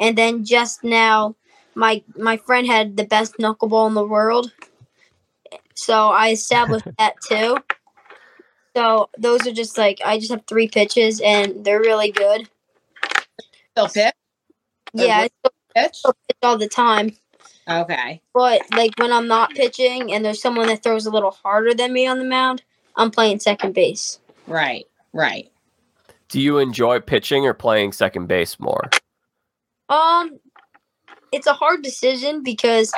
and 0.00 0.18
then 0.18 0.44
just 0.44 0.84
now 0.84 1.34
my 1.74 2.02
my 2.16 2.36
friend 2.36 2.66
had 2.66 2.96
the 2.96 3.04
best 3.04 3.34
knuckleball 3.38 3.88
in 3.88 3.94
the 3.94 4.06
world 4.06 4.52
so 5.74 6.08
I 6.08 6.30
established 6.30 6.86
that 6.98 7.14
too 7.28 7.56
so 8.76 9.08
those 9.18 9.46
are 9.46 9.52
just 9.52 9.78
like 9.78 10.00
I 10.04 10.18
just 10.18 10.30
have 10.30 10.44
three 10.46 10.68
pitches 10.68 11.20
and 11.20 11.64
they're 11.64 11.80
really 11.80 12.10
good 12.10 12.48
Still 13.72 13.88
pitch? 13.88 14.14
Yeah 14.94 15.18
I 15.18 15.28
still 15.38 15.52
Pitch? 15.74 16.02
pitch 16.04 16.36
all 16.42 16.56
the 16.58 16.68
time 16.68 17.16
Okay. 17.68 18.20
but 18.32 18.62
like 18.72 18.92
when 18.98 19.12
I'm 19.12 19.26
not 19.26 19.50
pitching 19.50 20.12
and 20.12 20.24
there's 20.24 20.40
someone 20.40 20.66
that 20.68 20.82
throws 20.82 21.06
a 21.06 21.10
little 21.10 21.32
harder 21.32 21.74
than 21.74 21.92
me 21.92 22.06
on 22.06 22.18
the 22.18 22.24
mound 22.24 22.62
I'm 22.96 23.10
playing 23.10 23.40
second 23.40 23.74
base 23.74 24.18
Right. 24.46 24.86
Right. 25.12 25.50
Do 26.28 26.40
you 26.40 26.58
enjoy 26.58 27.00
pitching 27.00 27.46
or 27.46 27.54
playing 27.54 27.92
second 27.92 28.26
base 28.26 28.58
more? 28.58 28.90
Um, 29.88 30.38
it's 31.32 31.46
a 31.46 31.52
hard 31.52 31.82
decision 31.82 32.42
because, 32.42 32.92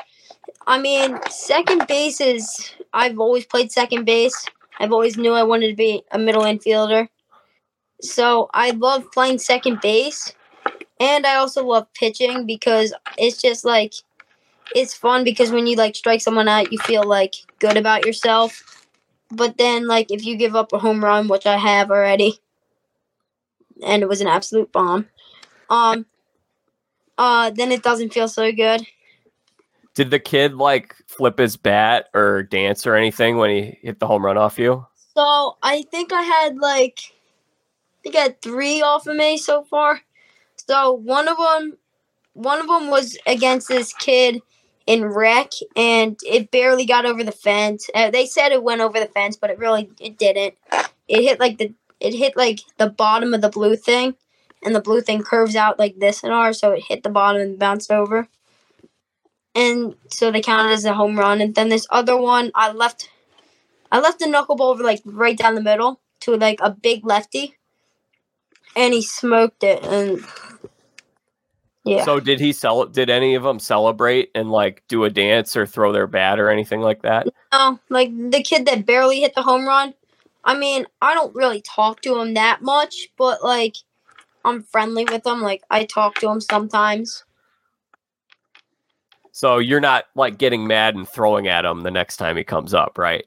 I 0.67 0.79
mean, 0.79 1.19
second 1.31 1.87
base 1.87 2.21
is. 2.21 2.73
I've 2.93 3.19
always 3.19 3.47
played 3.47 3.71
second 3.71 4.05
base. 4.05 4.47
I've 4.79 4.93
always 4.93 5.17
knew 5.17 5.33
I 5.33 5.43
wanted 5.43 5.69
to 5.69 5.77
be 5.77 6.03
a 6.11 6.19
middle 6.19 6.43
infielder. 6.43 7.09
So 8.01 8.49
I 8.55 8.71
love 8.71 9.11
playing 9.13 9.39
second 9.39 9.81
base, 9.81 10.33
And 11.01 11.27
I 11.27 11.37
also 11.37 11.65
love 11.65 11.93
pitching 11.95 12.47
because 12.47 12.95
it's 13.19 13.41
just 13.43 13.65
like 13.65 13.95
it's 14.75 14.95
fun 14.95 15.25
because 15.25 15.51
when 15.53 15.67
you 15.67 15.77
like 15.77 15.97
strike 15.97 16.21
someone 16.21 16.49
out, 16.49 16.73
you 16.73 16.79
feel 16.79 17.05
like 17.05 17.35
good 17.61 17.77
about 17.77 18.07
yourself. 18.07 18.63
But 19.31 19.59
then 19.59 19.87
like 19.89 20.11
if 20.11 20.25
you 20.25 20.37
give 20.37 20.57
up 20.57 20.73
a 20.73 20.79
home 20.79 21.05
run, 21.05 21.29
which 21.29 21.47
I 21.47 21.57
have 21.59 21.91
already, 21.91 22.41
and 23.85 24.03
it 24.03 24.09
was 24.09 24.21
an 24.21 24.29
absolute 24.29 24.73
bomb, 24.73 25.09
um, 25.71 26.07
uh, 27.19 27.51
then 27.51 27.73
it 27.73 27.83
doesn't 27.83 28.13
feel 28.13 28.29
so 28.29 28.53
good. 28.53 28.87
Did 29.97 30.11
the 30.11 30.19
kid 30.19 30.55
like 30.55 30.95
flip 31.07 31.39
his 31.39 31.57
bat 31.57 32.11
or 32.15 32.43
dance 32.43 32.87
or 32.87 32.95
anything 32.95 33.39
when 33.39 33.51
he 33.51 33.79
hit 33.83 33.99
the 33.99 34.07
home 34.07 34.25
run 34.25 34.37
off 34.37 34.59
you? 34.59 34.87
So 35.17 35.57
I 35.63 35.83
think 35.91 36.13
I 36.13 36.21
had 36.21 36.59
like, 36.59 37.01
I 37.01 38.03
think 38.03 38.17
I 38.17 38.21
had 38.21 38.43
three 38.43 38.83
off 38.83 39.07
of 39.07 39.17
me 39.17 39.39
so 39.39 39.65
far. 39.65 40.03
So 40.69 40.93
one 40.93 41.29
of 41.29 41.39
them, 41.39 41.79
one 42.35 42.61
of 42.61 42.67
them 42.67 42.89
was 42.89 43.17
against 43.27 43.69
this 43.69 43.95
kid 43.95 44.43
in 44.87 45.05
rec, 45.05 45.53
and 45.75 46.19
it 46.27 46.51
barely 46.51 46.85
got 46.85 47.07
over 47.07 47.25
the 47.25 47.33
fence. 47.33 47.89
Uh, 47.95 48.11
they 48.11 48.27
said 48.27 48.53
it 48.53 48.63
went 48.63 48.83
over 48.83 49.01
the 49.01 49.07
fence, 49.07 49.39
but 49.39 49.49
it 49.49 49.59
really 49.59 49.89
it 49.99 50.19
didn't. 50.19 50.55
It 51.09 51.23
hit 51.23 51.41
like 51.41 51.57
the 51.57 51.73
it 52.01 52.15
hit 52.15 52.37
like 52.37 52.61
the 52.77 52.91
bottom 52.91 53.33
of 53.33 53.41
the 53.41 53.49
blue 53.49 53.77
thing, 53.77 54.15
and 54.63 54.75
the 54.75 54.81
blue 54.81 55.01
thing 55.01 55.23
curves 55.23 55.57
out 55.57 55.79
like 55.79 55.99
this 55.99 56.23
in 56.23 56.31
ours, 56.31 56.59
so 56.59 56.73
it 56.73 56.85
hit 56.87 57.03
the 57.03 57.09
bottom 57.09 57.41
and 57.41 57.59
bounced 57.59 57.91
over. 57.91 58.29
And 59.57 59.97
so 60.11 60.31
they 60.31 60.43
counted 60.43 60.73
as 60.73 60.85
a 60.85 60.95
home 60.95 61.19
run. 61.19 61.41
And 61.41 61.55
then 61.55 61.71
this 61.71 61.87
other 61.91 62.17
one, 62.17 62.51
I 62.55 62.73
left, 62.73 63.11
I 63.91 64.01
left 64.01 64.19
the 64.19 64.27
knuckleball 64.27 64.61
over 64.61 64.85
like 64.85 65.01
right 65.07 65.37
down 65.37 65.55
the 65.55 65.63
middle 65.63 66.01
to 66.21 66.37
like 66.37 66.61
a 66.61 66.71
big 66.71 67.07
lefty, 67.07 67.55
and 68.77 68.93
he 68.93 69.03
smoked 69.03 69.65
it. 69.65 69.83
And 69.85 70.21
yeah, 71.85 72.05
So 72.05 72.21
did 72.21 72.41
he 72.41 72.53
sell 72.53 72.85
Did 72.85 73.09
any 73.09 73.35
of 73.35 73.45
them 73.45 73.59
celebrate 73.59 74.31
and 74.35 74.51
like 74.51 74.83
do 74.89 75.05
a 75.05 75.11
dance 75.11 75.57
or 75.57 75.67
throw 75.67 75.93
their 75.93 76.07
bat 76.07 76.39
or 76.39 76.51
anything 76.51 76.81
like 76.81 77.03
that? 77.03 77.29
no, 77.53 77.81
like 77.89 78.11
the 78.31 78.43
kid 78.43 78.67
that 78.67 78.85
barely 78.85 79.21
hit 79.21 79.35
the 79.35 79.43
home 79.43 79.67
run. 79.67 79.95
I 80.45 80.57
mean, 80.57 80.87
I 81.01 81.15
don't 81.15 81.35
really 81.35 81.63
talk 81.63 82.03
to 82.03 82.21
him 82.21 82.35
that 82.35 82.61
much, 82.63 83.09
but 83.17 83.43
like 83.43 83.77
I'm 84.45 84.63
friendly 84.63 85.05
with 85.05 85.27
him. 85.27 85.41
Like 85.41 85.63
I 85.71 85.85
talk 85.85 86.17
to 86.17 86.29
him 86.29 86.41
sometimes. 86.41 87.25
So 89.37 89.59
you're 89.59 89.81
not 89.81 90.07
like 90.15 90.39
getting 90.39 90.67
mad 90.67 90.95
and 90.95 91.07
throwing 91.07 91.47
at 91.47 91.67
him 91.67 91.83
the 91.83 91.91
next 91.91 92.17
time 92.17 92.39
he 92.39 92.43
comes 92.43 92.73
up, 92.73 92.97
right? 92.97 93.27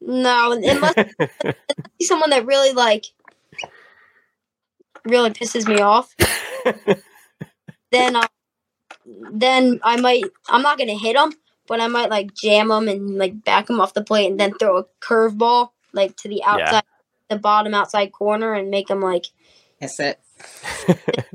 No, 0.00 0.52
unless 0.52 0.94
he's 1.98 2.08
someone 2.08 2.30
that 2.30 2.46
really 2.46 2.72
like 2.72 3.04
really 5.04 5.28
pisses 5.28 5.68
me 5.68 5.82
off, 5.82 6.16
then 7.92 8.16
uh, 8.16 8.26
then 9.04 9.80
I 9.82 10.00
might 10.00 10.24
I'm 10.48 10.62
not 10.62 10.78
gonna 10.78 10.96
hit 10.96 11.14
him, 11.14 11.34
but 11.66 11.78
I 11.78 11.88
might 11.88 12.08
like 12.08 12.32
jam 12.32 12.70
him 12.70 12.88
and 12.88 13.18
like 13.18 13.44
back 13.44 13.68
him 13.68 13.82
off 13.82 13.92
the 13.92 14.02
plate 14.02 14.30
and 14.30 14.40
then 14.40 14.54
throw 14.54 14.78
a 14.78 14.84
curveball 15.02 15.72
like 15.92 16.16
to 16.16 16.28
the 16.30 16.42
outside, 16.42 16.84
the 17.28 17.36
bottom 17.36 17.74
outside 17.74 18.12
corner 18.12 18.54
and 18.54 18.70
make 18.70 18.88
him 18.88 19.02
like 19.02 19.26
That's 19.78 20.00
it. 20.00 20.20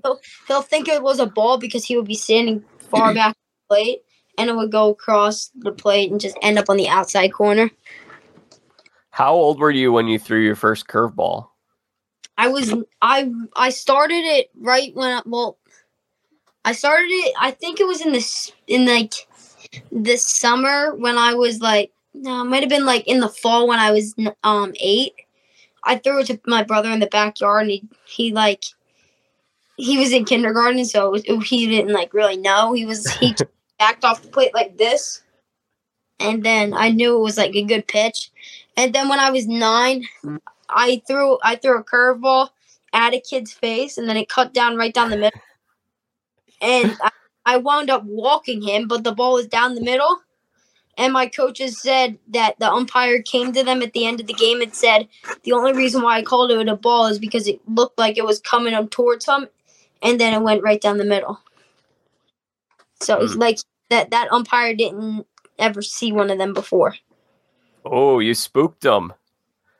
he'll 0.47 0.63
think 0.63 0.87
it 0.87 1.03
was 1.03 1.19
a 1.19 1.27
ball 1.27 1.59
because 1.59 1.85
he 1.85 1.95
would 1.95 2.07
be 2.07 2.15
standing 2.15 2.65
far 2.89 3.13
back 3.13 3.35
from 3.35 3.43
the 3.69 3.75
plate 3.75 4.01
and 4.37 4.49
it 4.49 4.55
would 4.55 4.71
go 4.71 4.89
across 4.89 5.51
the 5.55 5.71
plate 5.71 6.11
and 6.11 6.19
just 6.19 6.37
end 6.41 6.59
up 6.59 6.69
on 6.69 6.77
the 6.77 6.87
outside 6.87 7.33
corner. 7.33 7.69
How 9.11 9.33
old 9.33 9.59
were 9.59 9.71
you 9.71 9.91
when 9.91 10.07
you 10.07 10.19
threw 10.19 10.41
your 10.41 10.55
first 10.55 10.87
curveball? 10.87 11.47
I 12.37 12.49
was 12.49 12.73
I 13.01 13.31
I 13.55 13.69
started 13.69 14.25
it 14.25 14.49
right 14.59 14.93
when 14.93 15.17
I, 15.17 15.21
well 15.25 15.57
I 16.65 16.73
started 16.73 17.05
it 17.05 17.33
I 17.39 17.51
think 17.51 17.79
it 17.79 17.87
was 17.87 18.05
in 18.05 18.11
this 18.11 18.51
in 18.67 18.85
like 18.85 19.13
this 19.91 20.25
summer 20.25 20.93
when 20.95 21.17
I 21.17 21.33
was 21.33 21.61
like 21.61 21.91
no 22.13 22.41
it 22.41 22.45
might 22.45 22.63
have 22.63 22.69
been 22.69 22.85
like 22.85 23.07
in 23.07 23.21
the 23.21 23.29
fall 23.29 23.67
when 23.67 23.79
I 23.79 23.91
was 23.91 24.13
um 24.43 24.73
8 24.77 25.13
I 25.83 25.97
threw 25.97 26.19
it 26.19 26.27
to 26.27 26.39
my 26.45 26.63
brother 26.63 26.91
in 26.91 26.99
the 26.99 27.07
backyard 27.07 27.63
and 27.63 27.71
he 27.71 27.87
he 28.05 28.33
like 28.33 28.63
he 29.77 29.97
was 29.97 30.11
in 30.11 30.25
kindergarten 30.25 30.83
so 30.83 31.13
it 31.13 31.29
was, 31.29 31.47
he 31.47 31.67
didn't 31.67 31.93
like 31.93 32.13
really 32.13 32.37
know 32.37 32.73
he 32.73 32.85
was 32.85 33.09
he 33.11 33.33
backed 33.79 34.03
off 34.05 34.21
the 34.21 34.27
plate 34.29 34.53
like 34.53 34.77
this 34.77 35.21
and 36.19 36.43
then 36.43 36.73
I 36.73 36.89
knew 36.89 37.17
it 37.17 37.21
was 37.23 37.37
like 37.37 37.55
a 37.55 37.63
good 37.63 37.87
pitch 37.87 38.31
and 38.77 38.93
then 38.93 39.09
when 39.09 39.19
I 39.19 39.31
was 39.31 39.47
9 39.47 40.05
I 40.69 41.01
threw 41.07 41.37
I 41.43 41.55
threw 41.55 41.79
a 41.79 41.83
curveball 41.83 42.49
at 42.93 43.13
a 43.13 43.19
kid's 43.19 43.51
face, 43.51 43.97
and 43.97 44.07
then 44.07 44.17
it 44.17 44.29
cut 44.29 44.53
down 44.53 44.77
right 44.77 44.93
down 44.93 45.09
the 45.09 45.17
middle. 45.17 45.41
And 46.61 46.97
I, 47.01 47.11
I 47.45 47.57
wound 47.57 47.89
up 47.89 48.03
walking 48.05 48.61
him, 48.61 48.87
but 48.87 49.03
the 49.03 49.11
ball 49.11 49.33
was 49.33 49.47
down 49.47 49.75
the 49.75 49.81
middle. 49.81 50.21
And 50.97 51.11
my 51.11 51.27
coaches 51.27 51.81
said 51.81 52.17
that 52.29 52.57
the 52.57 52.71
umpire 52.71 53.21
came 53.21 53.51
to 53.51 53.63
them 53.63 53.81
at 53.81 53.91
the 53.91 54.05
end 54.05 54.21
of 54.21 54.27
the 54.27 54.33
game 54.33 54.61
and 54.61 54.73
said 54.73 55.09
the 55.43 55.51
only 55.51 55.73
reason 55.73 56.01
why 56.01 56.17
I 56.17 56.21
called 56.23 56.51
it 56.51 56.67
a 56.69 56.75
ball 56.75 57.07
is 57.07 57.19
because 57.19 57.49
it 57.49 57.59
looked 57.67 57.99
like 57.99 58.17
it 58.17 58.23
was 58.23 58.39
coming 58.39 58.73
up 58.73 58.89
towards 58.91 59.25
him, 59.25 59.47
and 60.01 60.19
then 60.19 60.33
it 60.33 60.41
went 60.41 60.63
right 60.63 60.79
down 60.79 60.97
the 60.97 61.05
middle. 61.05 61.39
So 63.01 63.19
it's 63.19 63.33
Hmm. 63.33 63.39
like 63.39 63.59
that 63.89 64.11
that 64.11 64.31
umpire 64.31 64.73
didn't 64.75 65.25
ever 65.59 65.81
see 65.81 66.11
one 66.11 66.29
of 66.29 66.37
them 66.37 66.53
before. 66.53 66.95
Oh, 67.85 68.19
you 68.19 68.33
spooked 68.33 68.81
them. 68.81 69.13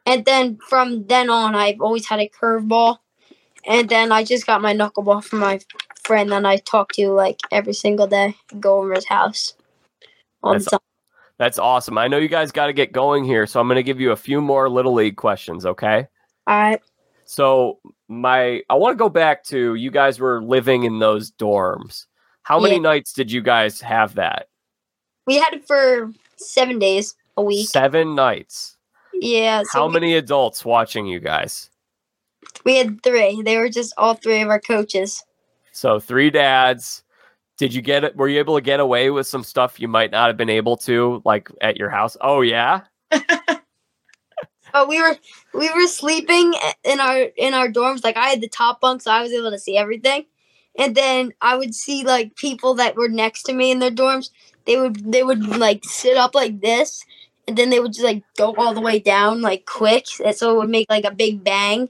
And 0.05 0.25
then 0.25 0.59
from 0.69 1.07
then 1.07 1.29
on, 1.29 1.55
I've 1.55 1.81
always 1.81 2.07
had 2.07 2.19
a 2.19 2.29
curveball. 2.29 2.99
And 3.65 3.89
then 3.89 4.11
I 4.11 4.23
just 4.23 4.45
got 4.45 4.61
my 4.61 4.73
knuckleball 4.73 5.23
from 5.23 5.39
my 5.39 5.59
friend 6.03 6.31
that 6.31 6.45
I 6.45 6.57
talk 6.57 6.91
to 6.93 7.09
like 7.09 7.39
every 7.51 7.73
single 7.73 8.05
day. 8.05 8.35
Go 8.59 8.77
over 8.79 8.93
his 8.93 9.07
house 9.07 9.53
That's. 10.43 10.67
That's 11.37 11.59
awesome. 11.59 11.97
I 11.97 12.07
know 12.07 12.17
you 12.17 12.29
guys 12.29 12.53
got 12.53 12.67
to 12.67 12.73
get 12.73 12.93
going 12.93 13.25
here, 13.25 13.45
so 13.45 13.59
I'm 13.59 13.67
going 13.67 13.75
to 13.75 13.83
give 13.83 13.99
you 13.99 14.11
a 14.11 14.15
few 14.15 14.39
more 14.39 14.69
little 14.69 14.93
league 14.93 15.17
questions, 15.17 15.65
okay? 15.65 16.07
All 16.47 16.57
right. 16.57 16.81
So, 17.25 17.79
my 18.07 18.61
I 18.69 18.75
want 18.75 18.93
to 18.93 18.97
go 18.97 19.09
back 19.09 19.43
to 19.45 19.75
you 19.75 19.91
guys 19.91 20.19
were 20.19 20.41
living 20.41 20.83
in 20.83 20.99
those 20.99 21.31
dorms. 21.31 22.05
How 22.45 22.59
many 22.59 22.75
Yeah. 22.75 22.81
nights 22.81 23.11
did 23.11 23.31
you 23.31 23.41
guys 23.41 23.81
have 23.81 24.15
that? 24.15 24.49
We 25.25 25.35
had 25.37 25.53
it 25.53 25.65
for 25.65 26.11
seven 26.37 26.77
days 26.77 27.15
a 27.37 27.41
week. 27.41 27.67
7 27.67 28.13
nights. 28.13 28.77
Yeah. 29.13 29.63
So 29.63 29.79
How 29.79 29.87
we, 29.87 29.93
many 29.93 30.15
adults 30.15 30.63
watching 30.63 31.07
you 31.07 31.19
guys? 31.19 31.71
we 32.63 32.75
had 32.77 33.01
three. 33.01 33.41
They 33.41 33.57
were 33.57 33.69
just 33.69 33.93
all 33.97 34.13
three 34.13 34.41
of 34.41 34.49
our 34.49 34.59
coaches. 34.59 35.23
So, 35.71 35.99
3 35.99 36.29
dads. 36.29 37.03
Did 37.57 37.73
you 37.73 37.81
get 37.81 38.03
it? 38.03 38.15
Were 38.15 38.27
you 38.27 38.37
able 38.37 38.55
to 38.55 38.61
get 38.61 38.79
away 38.79 39.09
with 39.09 39.25
some 39.25 39.43
stuff 39.43 39.79
you 39.79 39.87
might 39.87 40.11
not 40.11 40.27
have 40.27 40.37
been 40.37 40.49
able 40.49 40.77
to 40.77 41.21
like 41.25 41.49
at 41.61 41.77
your 41.77 41.89
house? 41.89 42.15
Oh 42.21 42.41
yeah. 42.41 42.81
But 43.09 43.23
oh, 44.73 44.85
we 44.87 45.01
were 45.01 45.17
we 45.53 45.73
were 45.73 45.87
sleeping 45.87 46.53
in 46.83 46.99
our 46.99 47.17
in 47.37 47.53
our 47.55 47.69
dorms. 47.69 48.03
Like 48.03 48.17
I 48.17 48.27
had 48.27 48.41
the 48.41 48.49
top 48.49 48.81
bunk, 48.81 49.01
so 49.01 49.09
I 49.09 49.21
was 49.21 49.31
able 49.31 49.51
to 49.51 49.57
see 49.59 49.77
everything. 49.77 50.25
And 50.77 50.95
then 50.95 51.33
I 51.41 51.55
would 51.55 51.73
see 51.73 52.03
like 52.03 52.35
people 52.35 52.75
that 52.75 52.95
were 52.95 53.07
next 53.07 53.43
to 53.43 53.53
me 53.53 53.71
in 53.71 53.79
their 53.79 53.91
dorms. 53.91 54.29
They 54.65 54.77
would 54.77 55.11
they 55.11 55.23
would 55.23 55.45
like 55.57 55.83
sit 55.83 56.17
up 56.17 56.35
like 56.35 56.61
this, 56.61 57.03
and 57.47 57.57
then 57.57 57.69
they 57.69 57.79
would 57.79 57.93
just 57.93 58.03
like 58.03 58.23
go 58.37 58.53
all 58.57 58.73
the 58.73 58.81
way 58.81 58.99
down 58.99 59.41
like 59.41 59.65
quick, 59.65 60.05
and 60.23 60.35
so 60.35 60.51
it 60.51 60.57
would 60.57 60.69
make 60.69 60.89
like 60.89 61.05
a 61.05 61.13
big 61.13 61.43
bang. 61.43 61.89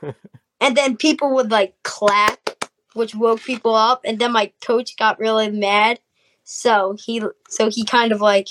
and 0.60 0.76
then 0.76 0.96
people 0.96 1.34
would 1.34 1.50
like 1.50 1.74
clap, 1.82 2.50
which 2.94 3.14
woke 3.14 3.42
people 3.42 3.74
up. 3.74 4.02
And 4.04 4.18
then 4.18 4.32
my 4.32 4.52
coach 4.60 4.96
got 4.96 5.18
really 5.18 5.50
mad, 5.50 5.98
so 6.44 6.96
he 7.04 7.22
so 7.48 7.70
he 7.70 7.84
kind 7.84 8.12
of 8.12 8.20
like 8.20 8.48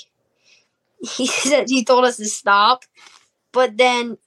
he 1.16 1.26
said 1.26 1.68
he 1.68 1.84
told 1.84 2.04
us 2.04 2.16
to 2.16 2.24
stop 2.26 2.84
but 3.52 3.76
then 3.76 4.18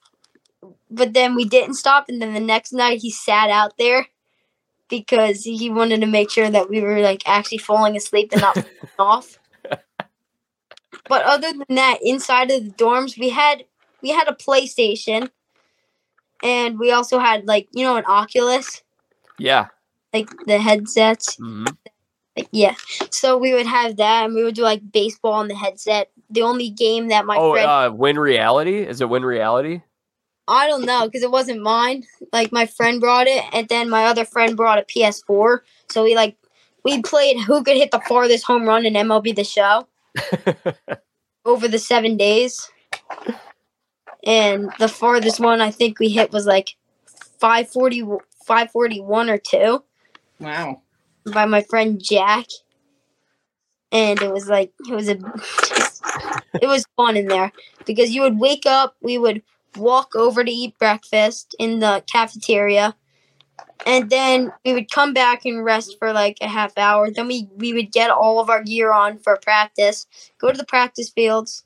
but 0.90 1.12
then 1.12 1.34
we 1.34 1.44
didn't 1.44 1.74
stop 1.74 2.06
and 2.08 2.20
then 2.22 2.34
the 2.34 2.40
next 2.40 2.72
night 2.72 3.00
he 3.00 3.10
sat 3.10 3.50
out 3.50 3.76
there 3.78 4.06
because 4.88 5.42
he 5.44 5.68
wanted 5.70 6.00
to 6.00 6.06
make 6.06 6.30
sure 6.30 6.48
that 6.50 6.68
we 6.70 6.80
were 6.80 7.00
like 7.00 7.22
actually 7.26 7.58
falling 7.58 7.96
asleep 7.96 8.30
and 8.32 8.40
not 8.40 8.54
falling 8.96 8.98
off 8.98 9.38
but 11.08 11.22
other 11.24 11.52
than 11.52 11.76
that 11.76 11.98
inside 12.02 12.50
of 12.50 12.64
the 12.64 12.70
dorms 12.70 13.18
we 13.18 13.28
had 13.30 13.64
we 14.02 14.10
had 14.10 14.28
a 14.28 14.32
playstation 14.32 15.30
and 16.42 16.78
we 16.78 16.90
also 16.92 17.18
had 17.18 17.46
like 17.46 17.68
you 17.72 17.84
know 17.84 17.96
an 17.96 18.04
oculus 18.06 18.82
yeah. 19.38 19.66
like 20.14 20.28
the 20.46 20.58
headsets 20.58 21.36
Mhm. 21.36 21.76
like, 22.36 22.48
yeah 22.52 22.74
so 23.10 23.36
we 23.36 23.52
would 23.52 23.66
have 23.66 23.96
that 23.96 24.24
and 24.24 24.34
we 24.34 24.44
would 24.44 24.54
do 24.54 24.62
like 24.62 24.80
baseball 24.92 25.34
on 25.34 25.48
the 25.48 25.54
headset 25.54 26.10
the 26.30 26.42
only 26.42 26.70
game 26.70 27.08
that 27.08 27.24
my 27.26 27.36
Oh, 27.36 27.52
friend 27.52 27.66
uh, 27.70 27.90
Win 27.94 28.18
Reality? 28.18 28.78
Is 28.78 29.00
it 29.00 29.08
Win 29.08 29.24
Reality? 29.24 29.82
I 30.48 30.68
don't 30.68 30.84
know 30.84 31.06
because 31.06 31.22
it 31.22 31.30
wasn't 31.30 31.62
mine. 31.62 32.04
Like 32.32 32.52
my 32.52 32.66
friend 32.66 33.00
brought 33.00 33.26
it, 33.26 33.42
and 33.52 33.68
then 33.68 33.90
my 33.90 34.04
other 34.04 34.24
friend 34.24 34.56
brought 34.56 34.78
a 34.78 34.82
PS4. 34.82 35.60
So 35.90 36.04
we 36.04 36.14
like 36.14 36.36
we 36.84 37.02
played 37.02 37.38
who 37.40 37.64
could 37.64 37.76
hit 37.76 37.90
the 37.90 38.00
farthest 38.00 38.44
home 38.44 38.64
run 38.64 38.86
in 38.86 38.94
MLB 38.94 39.34
the 39.34 39.44
Show 39.44 39.88
over 41.44 41.66
the 41.66 41.78
seven 41.78 42.16
days, 42.16 42.70
and 44.24 44.70
the 44.78 44.88
farthest 44.88 45.40
one 45.40 45.60
I 45.60 45.70
think 45.70 45.98
we 45.98 46.08
hit 46.08 46.32
was 46.32 46.46
like 46.46 46.76
540, 47.40 48.02
541 48.46 49.30
or 49.30 49.38
two. 49.38 49.82
Wow. 50.38 50.82
by 51.32 51.46
my 51.46 51.62
friend 51.62 52.00
Jack, 52.02 52.46
and 53.90 54.20
it 54.22 54.30
was 54.30 54.48
like 54.48 54.72
it 54.88 54.94
was 54.94 55.08
a 55.08 55.14
it 56.62 56.66
was 56.66 56.84
fun 56.96 57.16
in 57.16 57.26
there 57.26 57.52
because 57.84 58.10
you 58.10 58.22
would 58.22 58.38
wake 58.38 58.66
up, 58.66 58.94
we 59.02 59.18
would 59.18 59.42
walk 59.78 60.14
over 60.16 60.44
to 60.44 60.50
eat 60.50 60.78
breakfast 60.78 61.54
in 61.58 61.80
the 61.80 62.02
cafeteria, 62.10 62.96
and 63.86 64.10
then 64.10 64.52
we 64.64 64.72
would 64.74 64.90
come 64.90 65.12
back 65.14 65.44
and 65.44 65.64
rest 65.64 65.96
for 65.98 66.12
like 66.12 66.38
a 66.40 66.48
half 66.48 66.76
hour. 66.78 67.10
Then 67.10 67.28
we 67.28 67.48
we 67.56 67.72
would 67.72 67.92
get 67.92 68.10
all 68.10 68.40
of 68.40 68.50
our 68.50 68.62
gear 68.62 68.92
on 68.92 69.18
for 69.18 69.36
practice, 69.36 70.06
go 70.38 70.50
to 70.52 70.58
the 70.58 70.64
practice 70.64 71.10
fields, 71.10 71.64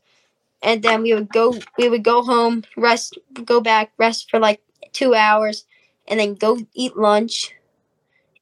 and 0.62 0.82
then 0.82 1.02
we 1.02 1.14
would 1.14 1.30
go 1.30 1.54
we 1.78 1.88
would 1.88 2.04
go 2.04 2.22
home, 2.22 2.64
rest, 2.76 3.18
go 3.44 3.60
back, 3.60 3.92
rest 3.98 4.30
for 4.30 4.38
like 4.40 4.60
two 4.92 5.14
hours, 5.14 5.64
and 6.08 6.20
then 6.20 6.34
go 6.34 6.58
eat 6.74 6.96
lunch 6.96 7.54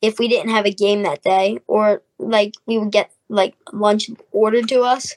if 0.02 0.18
we 0.18 0.28
didn't 0.28 0.50
have 0.50 0.66
a 0.66 0.72
game 0.72 1.02
that 1.02 1.22
day. 1.22 1.58
Or 1.66 2.02
like 2.18 2.54
we 2.66 2.78
would 2.78 2.92
get 2.92 3.10
like 3.28 3.54
lunch 3.72 4.10
ordered 4.32 4.68
to 4.68 4.82
us. 4.82 5.16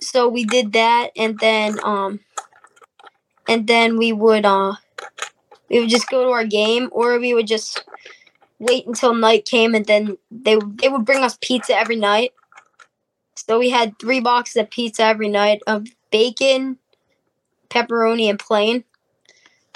So 0.00 0.28
we 0.28 0.44
did 0.44 0.72
that 0.72 1.10
and 1.16 1.38
then 1.38 1.78
um 1.82 2.20
and 3.48 3.66
then 3.66 3.96
we 3.96 4.12
would 4.12 4.44
uh 4.44 4.74
we 5.68 5.80
would 5.80 5.88
just 5.88 6.08
go 6.08 6.24
to 6.24 6.30
our 6.30 6.44
game 6.44 6.88
or 6.92 7.18
we 7.18 7.34
would 7.34 7.46
just 7.46 7.84
wait 8.58 8.86
until 8.86 9.14
night 9.14 9.44
came 9.44 9.74
and 9.74 9.86
then 9.86 10.16
they 10.30 10.58
they 10.76 10.88
would 10.88 11.04
bring 11.04 11.24
us 11.24 11.38
pizza 11.40 11.76
every 11.76 11.96
night. 11.96 12.32
So 13.34 13.58
we 13.58 13.70
had 13.70 13.98
three 13.98 14.20
boxes 14.20 14.56
of 14.56 14.70
pizza 14.70 15.04
every 15.04 15.28
night 15.28 15.62
of 15.66 15.86
bacon 16.10 16.78
pepperoni 17.70 18.28
and 18.28 18.38
plain. 18.38 18.84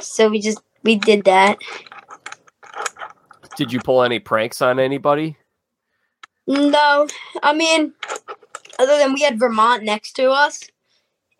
So 0.00 0.28
we 0.28 0.40
just 0.40 0.60
we 0.82 0.96
did 0.96 1.24
that. 1.24 1.58
Did 3.56 3.72
you 3.72 3.80
pull 3.80 4.02
any 4.02 4.18
pranks 4.18 4.62
on 4.62 4.80
anybody? 4.80 5.36
No, 6.46 7.06
I 7.42 7.52
mean, 7.52 7.92
other 8.78 8.98
than 8.98 9.12
we 9.12 9.22
had 9.22 9.38
Vermont 9.38 9.84
next 9.84 10.14
to 10.14 10.30
us, 10.30 10.71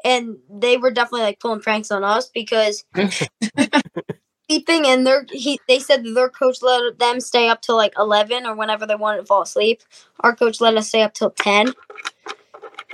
and 0.05 0.37
they 0.51 0.77
were 0.77 0.91
definitely 0.91 1.23
like 1.23 1.41
pulling 1.41 1.61
pranks 1.61 1.91
on 1.91 2.05
us 2.05 2.31
because 2.33 2.85
sleeping 4.49 4.87
and 4.87 5.07
their 5.07 5.27
he 5.31 5.61
they 5.69 5.79
said 5.79 6.05
that 6.05 6.15
their 6.15 6.29
coach 6.29 6.59
let 6.63 6.99
them 6.99 7.21
stay 7.21 7.49
up 7.49 7.63
till 7.63 7.77
like 7.77 7.93
eleven 7.99 8.47
or 8.47 8.55
whenever 8.55 8.87
they 8.87 8.95
wanted 8.95 9.21
to 9.21 9.27
fall 9.27 9.43
asleep. 9.43 9.83
Our 10.21 10.35
coach 10.35 10.61
let 10.61 10.77
us 10.77 10.89
stay 10.89 11.03
up 11.03 11.15
till 11.15 11.31
ten. 11.31 11.73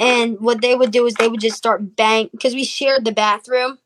And 0.00 0.38
what 0.40 0.60
they 0.60 0.76
would 0.76 0.92
do 0.92 1.06
is 1.06 1.14
they 1.14 1.28
would 1.28 1.40
just 1.40 1.56
start 1.56 1.96
bang 1.96 2.28
because 2.32 2.54
we 2.54 2.64
shared 2.64 3.04
the 3.04 3.12
bathroom, 3.12 3.78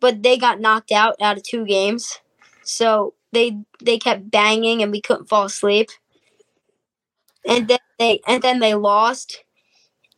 but 0.00 0.22
they 0.22 0.36
got 0.36 0.60
knocked 0.60 0.90
out 0.90 1.14
out 1.20 1.36
of 1.36 1.44
two 1.44 1.64
games, 1.64 2.18
so 2.62 3.14
they 3.32 3.58
they 3.82 3.98
kept 3.98 4.30
banging 4.30 4.82
and 4.82 4.90
we 4.90 5.00
couldn't 5.00 5.28
fall 5.28 5.44
asleep 5.44 5.90
and 7.46 7.68
then 7.68 7.78
they 7.98 8.20
and 8.26 8.42
then 8.42 8.58
they 8.58 8.74
lost 8.74 9.44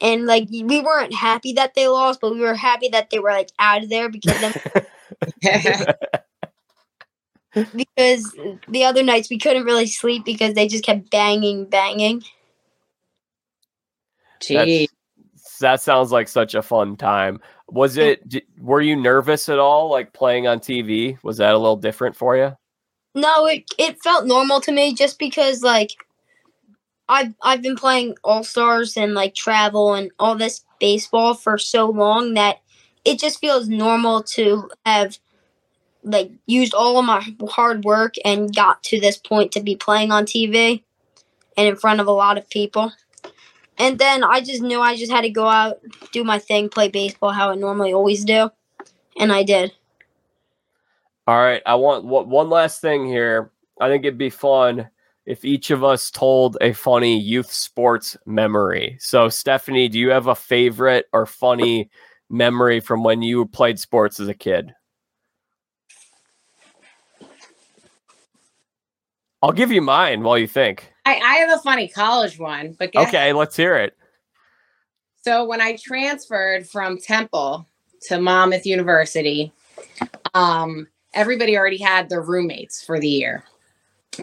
and 0.00 0.26
like 0.26 0.46
we 0.50 0.80
weren't 0.80 1.14
happy 1.14 1.52
that 1.52 1.74
they 1.74 1.88
lost 1.88 2.20
but 2.20 2.32
we 2.32 2.40
were 2.40 2.54
happy 2.54 2.88
that 2.88 3.10
they 3.10 3.18
were 3.18 3.30
like 3.30 3.50
out 3.58 3.82
of 3.82 3.90
there 3.90 4.08
because 4.08 4.40
then 4.40 4.52
because 7.74 8.36
the 8.68 8.84
other 8.84 9.02
nights 9.02 9.30
we 9.30 9.38
couldn't 9.38 9.64
really 9.64 9.86
sleep 9.86 10.24
because 10.24 10.54
they 10.54 10.68
just 10.68 10.84
kept 10.84 11.10
banging 11.10 11.64
banging 11.64 12.22
Gee. 14.40 14.88
That 15.60 15.80
sounds 15.80 16.12
like 16.12 16.28
such 16.28 16.54
a 16.54 16.62
fun 16.62 16.96
time. 16.96 17.40
Was 17.68 17.96
it? 17.96 18.26
d- 18.28 18.44
Were 18.60 18.80
you 18.80 18.94
nervous 18.94 19.48
at 19.48 19.58
all, 19.58 19.90
like 19.90 20.12
playing 20.12 20.46
on 20.46 20.60
TV? 20.60 21.18
Was 21.24 21.38
that 21.38 21.52
a 21.52 21.58
little 21.58 21.76
different 21.76 22.14
for 22.14 22.36
you? 22.36 22.54
no 23.14 23.46
it, 23.46 23.64
it 23.78 24.02
felt 24.02 24.26
normal 24.26 24.60
to 24.60 24.72
me 24.72 24.94
just 24.94 25.18
because 25.18 25.62
like 25.62 25.92
I've, 27.08 27.34
I've 27.42 27.62
been 27.62 27.76
playing 27.76 28.16
all 28.22 28.44
stars 28.44 28.96
and 28.96 29.14
like 29.14 29.34
travel 29.34 29.94
and 29.94 30.10
all 30.18 30.36
this 30.36 30.64
baseball 30.78 31.34
for 31.34 31.58
so 31.58 31.86
long 31.86 32.34
that 32.34 32.60
it 33.04 33.18
just 33.18 33.40
feels 33.40 33.68
normal 33.68 34.22
to 34.22 34.70
have 34.84 35.18
like 36.04 36.30
used 36.46 36.74
all 36.74 36.98
of 36.98 37.04
my 37.04 37.26
hard 37.48 37.84
work 37.84 38.14
and 38.24 38.54
got 38.54 38.82
to 38.84 39.00
this 39.00 39.16
point 39.16 39.52
to 39.52 39.60
be 39.60 39.76
playing 39.76 40.12
on 40.12 40.26
TV 40.26 40.82
and 41.56 41.66
in 41.66 41.76
front 41.76 42.00
of 42.00 42.06
a 42.06 42.12
lot 42.12 42.38
of 42.38 42.48
people. 42.50 42.92
And 43.78 43.98
then 43.98 44.24
I 44.24 44.40
just 44.40 44.62
knew 44.62 44.80
I 44.80 44.96
just 44.96 45.12
had 45.12 45.22
to 45.22 45.30
go 45.30 45.46
out, 45.46 45.78
do 46.12 46.24
my 46.24 46.38
thing, 46.38 46.68
play 46.68 46.88
baseball 46.88 47.30
how 47.30 47.50
I 47.50 47.54
normally 47.54 47.92
always 47.92 48.24
do. 48.24 48.50
And 49.18 49.32
I 49.32 49.42
did. 49.42 49.72
All 51.26 51.36
right, 51.36 51.62
I 51.64 51.74
want 51.74 52.04
one 52.04 52.48
last 52.48 52.80
thing 52.80 53.06
here. 53.06 53.50
I 53.80 53.88
think 53.88 54.04
it'd 54.04 54.18
be 54.18 54.30
fun 54.30 54.88
if 55.28 55.44
each 55.44 55.70
of 55.70 55.84
us 55.84 56.10
told 56.10 56.56
a 56.62 56.72
funny 56.72 57.20
youth 57.20 57.52
sports 57.52 58.16
memory. 58.24 58.96
So, 58.98 59.28
Stephanie, 59.28 59.90
do 59.90 59.98
you 59.98 60.08
have 60.08 60.26
a 60.26 60.34
favorite 60.34 61.04
or 61.12 61.26
funny 61.26 61.90
memory 62.30 62.80
from 62.80 63.04
when 63.04 63.20
you 63.20 63.44
played 63.44 63.78
sports 63.78 64.18
as 64.20 64.28
a 64.28 64.34
kid? 64.34 64.72
I'll 69.42 69.52
give 69.52 69.70
you 69.70 69.82
mine 69.82 70.22
while 70.22 70.38
you 70.38 70.48
think. 70.48 70.90
I, 71.04 71.16
I 71.16 71.34
have 71.36 71.58
a 71.58 71.62
funny 71.62 71.88
college 71.88 72.38
one, 72.38 72.74
but 72.78 72.96
Okay, 72.96 73.34
let's 73.34 73.54
hear 73.54 73.76
it. 73.76 73.94
So 75.20 75.44
when 75.44 75.60
I 75.60 75.76
transferred 75.76 76.66
from 76.66 76.96
Temple 76.96 77.66
to 78.08 78.18
Monmouth 78.18 78.64
University, 78.64 79.52
um, 80.32 80.88
everybody 81.12 81.58
already 81.58 81.76
had 81.76 82.08
their 82.08 82.22
roommates 82.22 82.82
for 82.82 82.98
the 82.98 83.08
year 83.08 83.44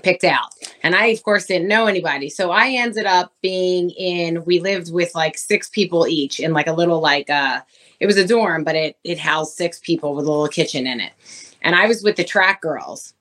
picked 0.04 0.24
out. 0.24 0.54
And 0.84 0.96
I, 0.96 1.08
of 1.08 1.24
course, 1.24 1.46
didn't 1.46 1.68
know 1.68 1.88
anybody. 1.88 2.30
So 2.30 2.52
I 2.52 2.70
ended 2.70 3.06
up 3.06 3.34
being 3.42 3.90
in, 3.92 4.44
we 4.46 4.60
lived 4.60 4.92
with 4.94 5.14
like 5.16 5.38
six 5.38 5.70
people 5.70 6.08
each 6.08 6.40
in 6.40 6.54
like 6.54 6.68
a 6.68 6.74
little, 6.74 7.00
like, 7.00 7.30
uh, 7.30 7.62
it 8.00 8.06
was 8.06 8.18
a 8.18 8.28
dorm, 8.28 8.64
but 8.64 8.76
it, 8.76 8.98
it 9.04 9.20
housed 9.20 9.56
six 9.56 9.80
people 9.80 10.16
with 10.16 10.26
a 10.26 10.32
little 10.32 10.48
kitchen 10.48 10.86
in 10.86 11.00
it. 11.00 11.14
And 11.62 11.76
I 11.76 11.88
was 11.88 12.04
with 12.04 12.16
the 12.16 12.24
track 12.24 12.62
girls. 12.62 13.14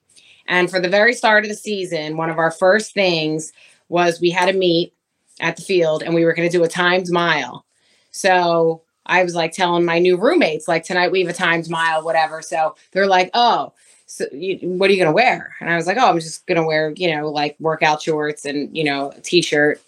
And 0.47 0.69
for 0.69 0.79
the 0.79 0.89
very 0.89 1.13
start 1.13 1.43
of 1.43 1.49
the 1.49 1.55
season, 1.55 2.17
one 2.17 2.29
of 2.29 2.37
our 2.37 2.51
first 2.51 2.93
things 2.93 3.51
was 3.89 4.21
we 4.21 4.29
had 4.29 4.49
a 4.49 4.57
meet 4.57 4.93
at 5.39 5.55
the 5.55 5.61
field 5.61 6.03
and 6.03 6.13
we 6.13 6.25
were 6.25 6.33
going 6.33 6.49
to 6.49 6.57
do 6.57 6.63
a 6.63 6.67
timed 6.67 7.09
mile. 7.09 7.65
So 8.11 8.83
I 9.05 9.23
was 9.23 9.35
like 9.35 9.51
telling 9.51 9.85
my 9.85 9.99
new 9.99 10.17
roommates, 10.17 10.67
like 10.67 10.83
tonight 10.83 11.11
we 11.11 11.21
have 11.21 11.29
a 11.29 11.33
timed 11.33 11.69
mile, 11.69 12.03
whatever. 12.03 12.41
So 12.41 12.75
they're 12.91 13.07
like, 13.07 13.29
oh, 13.33 13.73
so 14.05 14.25
you, 14.31 14.59
what 14.61 14.89
are 14.89 14.93
you 14.93 14.99
going 14.99 15.09
to 15.09 15.15
wear? 15.15 15.55
And 15.59 15.69
I 15.69 15.75
was 15.75 15.87
like, 15.87 15.97
oh, 15.97 16.07
I'm 16.07 16.19
just 16.19 16.45
going 16.45 16.61
to 16.61 16.67
wear, 16.67 16.91
you 16.95 17.15
know, 17.15 17.29
like 17.29 17.55
workout 17.59 18.01
shorts 18.01 18.45
and, 18.45 18.75
you 18.75 18.83
know, 18.83 19.11
a 19.11 19.21
t-shirt 19.21 19.81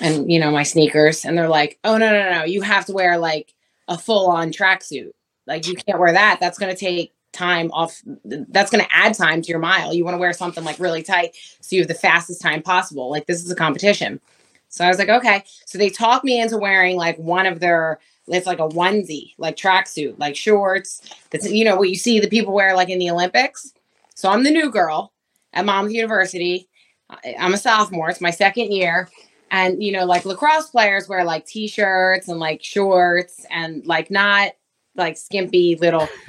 and, 0.00 0.30
you 0.30 0.40
know, 0.40 0.50
my 0.50 0.64
sneakers. 0.64 1.24
And 1.24 1.38
they're 1.38 1.48
like, 1.48 1.78
oh, 1.84 1.96
no, 1.96 2.10
no, 2.10 2.30
no, 2.32 2.44
you 2.44 2.62
have 2.62 2.84
to 2.86 2.92
wear 2.92 3.16
like 3.18 3.54
a 3.86 3.96
full 3.96 4.28
on 4.28 4.50
tracksuit. 4.52 5.12
Like 5.46 5.66
you 5.66 5.76
can't 5.76 5.98
wear 5.98 6.12
that. 6.12 6.38
That's 6.40 6.58
going 6.58 6.74
to 6.74 6.78
take 6.78 7.14
time 7.32 7.70
off. 7.72 8.02
That's 8.24 8.70
going 8.70 8.84
to 8.84 8.94
add 8.94 9.14
time 9.14 9.40
to 9.42 9.48
your 9.48 9.60
mile. 9.60 9.94
You 9.94 10.04
want 10.04 10.14
to 10.14 10.18
wear 10.18 10.32
something 10.32 10.64
like 10.64 10.80
really 10.80 11.02
tight 11.02 11.36
so 11.60 11.76
you 11.76 11.82
have 11.82 11.88
the 11.88 11.94
fastest 11.94 12.42
time 12.42 12.62
possible. 12.62 13.10
Like 13.10 13.26
this 13.26 13.42
is 13.42 13.50
a 13.50 13.56
competition. 13.56 14.20
So 14.68 14.84
I 14.84 14.88
was 14.88 14.98
like, 14.98 15.08
okay. 15.08 15.44
So 15.64 15.78
they 15.78 15.88
talked 15.88 16.24
me 16.24 16.40
into 16.40 16.58
wearing 16.58 16.96
like 16.96 17.16
one 17.18 17.46
of 17.46 17.60
their, 17.60 18.00
it's 18.28 18.46
like 18.46 18.58
a 18.58 18.68
onesie, 18.68 19.34
like 19.38 19.56
tracksuit, 19.56 20.18
like 20.18 20.36
shorts. 20.36 21.02
That's 21.30 21.50
you 21.50 21.64
know 21.64 21.76
what 21.76 21.90
you 21.90 21.96
see 21.96 22.20
the 22.20 22.28
people 22.28 22.54
wear 22.54 22.74
like 22.74 22.90
in 22.90 22.98
the 22.98 23.10
Olympics. 23.10 23.72
So 24.14 24.28
I'm 24.28 24.44
the 24.44 24.50
new 24.50 24.70
girl 24.70 25.12
at 25.52 25.64
Monmouth 25.64 25.92
University. 25.92 26.68
I'm 27.38 27.54
a 27.54 27.58
sophomore. 27.58 28.10
It's 28.10 28.20
my 28.20 28.30
second 28.30 28.72
year. 28.72 29.08
And 29.50 29.82
you 29.82 29.92
know, 29.92 30.04
like 30.04 30.24
lacrosse 30.24 30.70
players 30.70 31.08
wear 31.08 31.24
like 31.24 31.46
t-shirts 31.46 32.28
and 32.28 32.38
like 32.38 32.62
shorts 32.62 33.46
and 33.50 33.86
like 33.86 34.10
not 34.10 34.52
like 34.98 35.16
skimpy 35.16 35.76
little. 35.76 36.08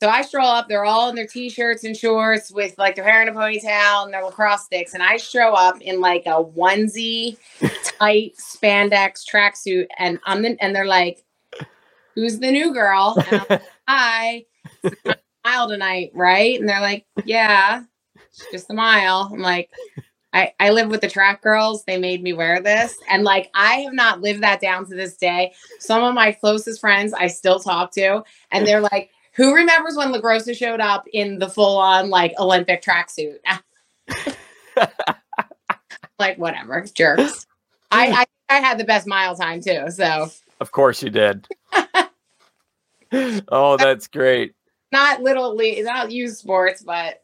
so 0.00 0.08
I 0.08 0.22
stroll 0.22 0.48
up, 0.48 0.68
they're 0.68 0.84
all 0.84 1.10
in 1.10 1.14
their 1.14 1.26
t-shirts 1.26 1.84
and 1.84 1.96
shorts 1.96 2.50
with 2.50 2.76
like 2.78 2.96
their 2.96 3.04
hair 3.04 3.22
in 3.22 3.28
a 3.28 3.32
ponytail 3.32 4.04
and 4.04 4.12
their 4.12 4.24
lacrosse 4.24 4.64
sticks. 4.64 4.94
And 4.94 5.02
I 5.02 5.18
show 5.18 5.52
up 5.52 5.80
in 5.80 6.00
like 6.00 6.24
a 6.26 6.42
onesie, 6.42 7.36
tight 7.98 8.34
spandex 8.36 9.24
tracksuit, 9.30 9.86
and 9.98 10.18
I'm 10.24 10.42
the, 10.42 10.56
and 10.60 10.74
they're 10.74 10.86
like, 10.86 11.22
"Who's 12.18 12.40
the 12.40 12.50
new 12.50 12.72
girl?" 12.72 13.16
Like, 13.30 13.62
Hi, 13.86 14.44
mile 15.44 15.68
tonight, 15.68 16.10
right? 16.14 16.58
And 16.58 16.68
they're 16.68 16.80
like, 16.80 17.06
"Yeah, 17.24 17.84
just 18.52 18.70
a 18.70 18.74
mile." 18.74 19.30
I'm 19.32 19.40
like. 19.40 19.70
I, 20.30 20.52
I 20.60 20.70
live 20.70 20.90
with 20.90 21.00
the 21.00 21.08
track 21.08 21.40
girls. 21.40 21.84
They 21.84 21.96
made 21.96 22.22
me 22.22 22.34
wear 22.34 22.60
this. 22.60 22.94
And 23.08 23.24
like, 23.24 23.50
I 23.54 23.76
have 23.76 23.94
not 23.94 24.20
lived 24.20 24.42
that 24.42 24.60
down 24.60 24.84
to 24.86 24.94
this 24.94 25.16
day. 25.16 25.54
Some 25.78 26.04
of 26.04 26.14
my 26.14 26.32
closest 26.32 26.82
friends 26.82 27.14
I 27.14 27.28
still 27.28 27.58
talk 27.58 27.92
to, 27.92 28.22
and 28.50 28.66
they're 28.66 28.82
like, 28.82 29.10
who 29.32 29.54
remembers 29.54 29.96
when 29.96 30.12
LaGrossa 30.12 30.54
showed 30.54 30.80
up 30.80 31.06
in 31.14 31.38
the 31.38 31.48
full 31.48 31.78
on 31.78 32.10
like 32.10 32.34
Olympic 32.38 32.82
tracksuit? 32.82 33.38
like, 36.18 36.36
whatever, 36.36 36.84
jerks. 36.92 37.46
I, 37.90 38.08
I 38.08 38.26
I 38.48 38.60
had 38.60 38.78
the 38.78 38.84
best 38.84 39.06
mile 39.06 39.36
time 39.36 39.60
too. 39.60 39.90
So 39.90 40.30
Of 40.60 40.72
course 40.72 41.02
you 41.02 41.10
did. 41.10 41.46
oh, 43.12 43.76
that's 43.76 44.06
great. 44.06 44.54
not 44.92 45.22
little 45.22 45.54
league, 45.54 45.84
not 45.84 46.10
youth 46.10 46.36
sports, 46.36 46.82
but 46.82 47.22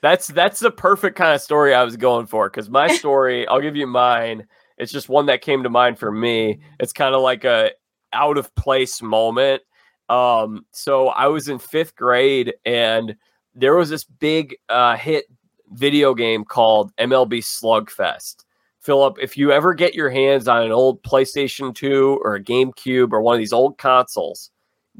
That's 0.00 0.26
that's 0.28 0.60
the 0.60 0.70
perfect 0.70 1.16
kind 1.16 1.34
of 1.34 1.40
story 1.40 1.74
I 1.74 1.84
was 1.84 1.96
going 1.96 2.26
for 2.26 2.48
because 2.48 2.68
my 2.68 2.88
story, 2.96 3.46
I'll 3.48 3.60
give 3.60 3.76
you 3.76 3.86
mine. 3.86 4.46
It's 4.78 4.92
just 4.92 5.08
one 5.08 5.26
that 5.26 5.42
came 5.42 5.62
to 5.62 5.70
mind 5.70 5.98
for 5.98 6.10
me. 6.10 6.60
It's 6.80 6.92
kind 6.92 7.14
of 7.14 7.22
like 7.22 7.44
a 7.44 7.70
out 8.12 8.38
of 8.38 8.54
place 8.54 9.00
moment. 9.02 9.62
Um, 10.08 10.66
so 10.72 11.08
I 11.08 11.26
was 11.28 11.48
in 11.48 11.58
fifth 11.58 11.94
grade 11.94 12.54
and 12.64 13.16
there 13.54 13.76
was 13.76 13.90
this 13.90 14.04
big 14.04 14.56
uh, 14.68 14.96
hit 14.96 15.26
video 15.70 16.14
game 16.14 16.44
called 16.44 16.94
MLB 16.96 17.38
Slugfest. 17.38 18.44
Philip, 18.80 19.16
if 19.20 19.36
you 19.36 19.52
ever 19.52 19.74
get 19.74 19.94
your 19.94 20.10
hands 20.10 20.48
on 20.48 20.64
an 20.64 20.72
old 20.72 21.02
PlayStation 21.02 21.74
2 21.74 22.20
or 22.22 22.34
a 22.34 22.42
GameCube 22.42 23.12
or 23.12 23.22
one 23.22 23.34
of 23.34 23.38
these 23.38 23.52
old 23.52 23.78
consoles, 23.78 24.50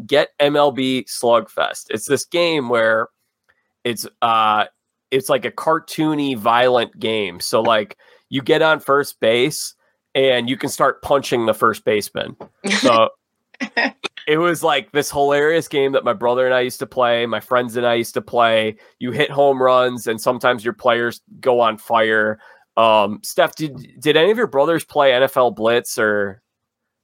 get 0.06 0.30
MLB 0.40 1.04
Slugfest. 1.04 1.86
It's 1.90 2.06
this 2.06 2.24
game 2.24 2.68
where 2.68 3.08
it's 3.84 4.06
uh 4.20 4.66
it's 5.10 5.28
like 5.28 5.44
a 5.44 5.50
cartoony 5.50 6.36
violent 6.36 6.98
game. 6.98 7.40
So 7.40 7.60
like 7.60 7.96
you 8.30 8.40
get 8.42 8.62
on 8.62 8.80
first 8.80 9.20
base 9.20 9.74
and 10.14 10.48
you 10.48 10.56
can 10.56 10.70
start 10.70 11.02
punching 11.02 11.46
the 11.46 11.54
first 11.54 11.84
baseman. 11.84 12.36
So 12.80 13.10
it 14.26 14.38
was 14.38 14.62
like 14.62 14.92
this 14.92 15.10
hilarious 15.10 15.68
game 15.68 15.92
that 15.92 16.04
my 16.04 16.12
brother 16.12 16.46
and 16.46 16.54
I 16.54 16.60
used 16.60 16.78
to 16.80 16.86
play, 16.86 17.26
my 17.26 17.40
friends 17.40 17.76
and 17.76 17.86
I 17.86 17.94
used 17.94 18.14
to 18.14 18.22
play. 18.22 18.76
You 18.98 19.12
hit 19.12 19.30
home 19.30 19.62
runs 19.62 20.06
and 20.06 20.20
sometimes 20.20 20.64
your 20.64 20.74
players 20.74 21.20
go 21.40 21.60
on 21.60 21.76
fire. 21.76 22.38
Um, 22.76 23.20
Steph, 23.22 23.54
did 23.54 24.00
did 24.00 24.16
any 24.16 24.30
of 24.30 24.38
your 24.38 24.46
brothers 24.46 24.84
play 24.84 25.10
NFL 25.10 25.54
Blitz 25.56 25.98
or 25.98 26.42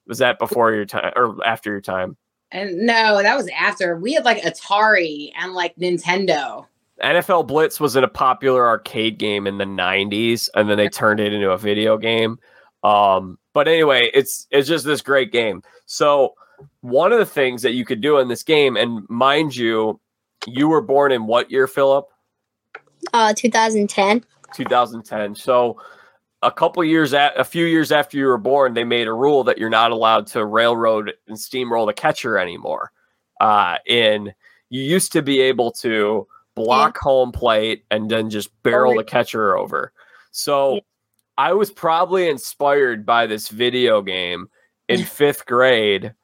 was 0.07 0.19
that 0.19 0.39
before 0.39 0.73
your 0.73 0.87
time 0.87 1.13
or 1.15 1.37
after 1.47 1.71
your 1.71 1.83
time? 1.83 2.17
And 2.51 2.79
no, 2.79 3.23
that 3.23 3.37
was 3.37 3.49
after. 3.49 3.97
We 3.97 4.15
had 4.15 4.25
like 4.25 4.43
Atari 4.43 5.33
and 5.37 5.53
like 5.53 5.77
Nintendo. 5.77 6.67
NFL 7.03 7.47
Blitz 7.47 7.79
was 7.79 7.95
in 7.95 8.05
a 8.05 8.09
popular 8.09 8.67
arcade 8.67 9.19
game 9.19 9.47
in 9.47 9.59
the 9.59 9.65
90s 9.65 10.49
and 10.55 10.69
then 10.69 10.77
they 10.77 10.89
turned 10.89 11.21
it 11.21 11.33
into 11.33 11.51
a 11.51 11.59
video 11.59 11.97
game. 11.97 12.39
Um, 12.83 13.39
but 13.53 13.69
anyway, 13.69 14.11
it's 14.15 14.47
it's 14.51 14.69
just 14.69 14.85
this 14.85 15.03
great 15.03 15.33
game. 15.33 15.63
So 15.87 16.35
one 16.81 17.13
of 17.13 17.19
the 17.19 17.27
things 17.27 17.63
that 17.63 17.73
you 17.73 17.85
could 17.85 18.01
do 18.01 18.19
in 18.19 18.29
this 18.29 18.43
game, 18.43 18.77
and 18.77 19.09
mind 19.09 19.55
you, 19.55 20.01
you 20.47 20.69
were 20.69 20.81
born 20.81 21.13
in 21.13 21.27
what 21.27 21.51
year, 21.51 21.67
Philip? 21.67 22.07
Uh, 23.13 23.33
2010. 23.35 24.25
2010. 24.55 25.35
So 25.35 25.77
a 26.43 26.53
couple 26.53 26.85
years 26.85 27.13
at 27.15 27.39
a 27.39 27.45
few 27.45 27.65
years 27.65 27.91
after 27.91 28.17
you 28.17 28.27
were 28.27 28.39
born, 28.39 28.75
they 28.75 28.85
made 28.85 29.09
a 29.09 29.13
rule 29.13 29.45
that 29.45 29.59
you're 29.59 29.69
not 29.69 29.91
allowed 29.91 30.27
to 30.29 30.45
railroad 30.45 31.13
and 31.27 31.37
steamroll 31.37 31.87
the 31.87 31.93
catcher 31.93 32.39
anymore. 32.39 32.93
Uh, 33.41 33.79
and 33.89 34.35
you 34.71 34.83
used 34.83 35.13
to 35.13 35.23
be 35.23 35.41
able 35.41 35.73
to 35.73 36.27
block 36.55 36.97
yeah. 36.97 37.03
home 37.03 37.33
plate 37.33 37.85
and 37.91 38.11
then 38.11 38.31
just 38.31 38.51
barrel 38.63 38.97
the 38.97 39.05
catcher 39.05 39.57
over. 39.57 39.93
So 40.31 40.75
yeah. 40.75 40.81
I 41.39 41.53
was 41.53 41.71
probably 41.71 42.29
inspired 42.29 43.07
by 43.07 43.27
this 43.27 43.49
video 43.49 44.03
game 44.03 44.49
in 44.89 45.05
fifth 45.05 45.47
grade. 45.47 46.15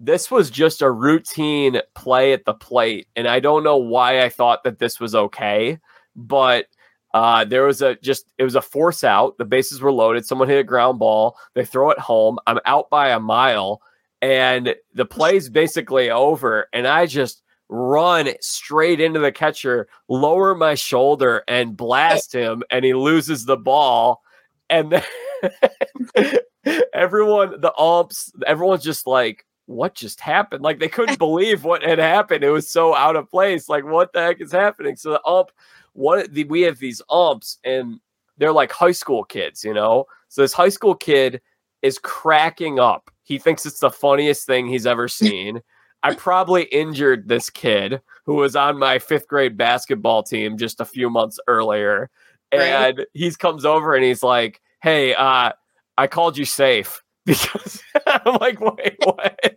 This 0.00 0.30
was 0.30 0.50
just 0.50 0.82
a 0.82 0.90
routine 0.90 1.80
play 1.94 2.32
at 2.32 2.44
the 2.44 2.54
plate. 2.54 3.08
And 3.16 3.26
I 3.26 3.40
don't 3.40 3.64
know 3.64 3.76
why 3.76 4.22
I 4.22 4.28
thought 4.28 4.64
that 4.64 4.78
this 4.78 5.00
was 5.00 5.14
okay, 5.14 5.78
but 6.14 6.66
uh, 7.14 7.44
there 7.44 7.62
was 7.62 7.80
a 7.80 7.94
just 7.96 8.26
it 8.38 8.44
was 8.44 8.56
a 8.56 8.60
force 8.60 9.04
out. 9.04 9.38
The 9.38 9.44
bases 9.44 9.80
were 9.80 9.92
loaded. 9.92 10.26
Someone 10.26 10.48
hit 10.48 10.58
a 10.58 10.64
ground 10.64 10.98
ball. 10.98 11.38
They 11.54 11.64
throw 11.64 11.90
it 11.90 11.98
home. 11.98 12.38
I'm 12.48 12.58
out 12.66 12.90
by 12.90 13.10
a 13.10 13.20
mile, 13.20 13.80
and 14.20 14.74
the 14.94 15.06
play's 15.06 15.48
basically 15.48 16.10
over. 16.10 16.68
And 16.72 16.88
I 16.88 17.06
just 17.06 17.42
run 17.68 18.30
straight 18.40 19.00
into 19.00 19.20
the 19.20 19.30
catcher, 19.30 19.86
lower 20.08 20.56
my 20.56 20.74
shoulder, 20.74 21.44
and 21.46 21.76
blast 21.76 22.34
him, 22.34 22.64
and 22.68 22.84
he 22.84 22.94
loses 22.94 23.44
the 23.44 23.56
ball. 23.56 24.20
And 24.68 24.90
then 24.90 26.38
everyone, 26.92 27.60
the 27.60 27.72
umps, 27.78 28.32
everyone's 28.44 28.82
just 28.82 29.06
like, 29.06 29.46
what 29.66 29.94
just 29.94 30.18
happened? 30.18 30.62
Like 30.64 30.80
they 30.80 30.88
couldn't 30.88 31.18
believe 31.20 31.62
what 31.62 31.84
had 31.84 32.00
happened. 32.00 32.42
It 32.42 32.50
was 32.50 32.68
so 32.68 32.92
out 32.92 33.14
of 33.14 33.30
place. 33.30 33.68
Like, 33.68 33.84
what 33.84 34.12
the 34.12 34.20
heck 34.20 34.40
is 34.40 34.50
happening? 34.50 34.96
So 34.96 35.10
the 35.10 35.24
ump 35.24 35.50
what 35.94 36.32
the, 36.32 36.44
we 36.44 36.62
have 36.62 36.78
these 36.78 37.02
umps 37.10 37.58
and 37.64 37.98
they're 38.36 38.52
like 38.52 38.72
high 38.72 38.92
school 38.92 39.24
kids, 39.24 39.64
you 39.64 39.72
know? 39.72 40.04
So 40.28 40.42
this 40.42 40.52
high 40.52 40.68
school 40.68 40.94
kid 40.94 41.40
is 41.82 41.98
cracking 41.98 42.78
up. 42.78 43.10
He 43.22 43.38
thinks 43.38 43.64
it's 43.64 43.80
the 43.80 43.90
funniest 43.90 44.46
thing 44.46 44.66
he's 44.66 44.86
ever 44.86 45.08
seen. 45.08 45.60
I 46.02 46.14
probably 46.14 46.64
injured 46.64 47.28
this 47.28 47.48
kid 47.48 48.02
who 48.26 48.34
was 48.34 48.54
on 48.56 48.78
my 48.78 48.98
fifth 48.98 49.26
grade 49.26 49.56
basketball 49.56 50.22
team 50.22 50.58
just 50.58 50.80
a 50.80 50.84
few 50.84 51.08
months 51.08 51.38
earlier. 51.46 52.10
And 52.52 52.98
right. 52.98 53.06
he 53.14 53.30
comes 53.32 53.64
over 53.64 53.94
and 53.94 54.04
he's 54.04 54.22
like, 54.22 54.60
Hey, 54.82 55.14
uh, 55.14 55.52
I 55.96 56.06
called 56.06 56.36
you 56.36 56.44
safe 56.44 57.02
because 57.26 57.82
I'm 58.06 58.36
like, 58.40 58.60
wait, 58.60 58.96
what? 59.02 59.56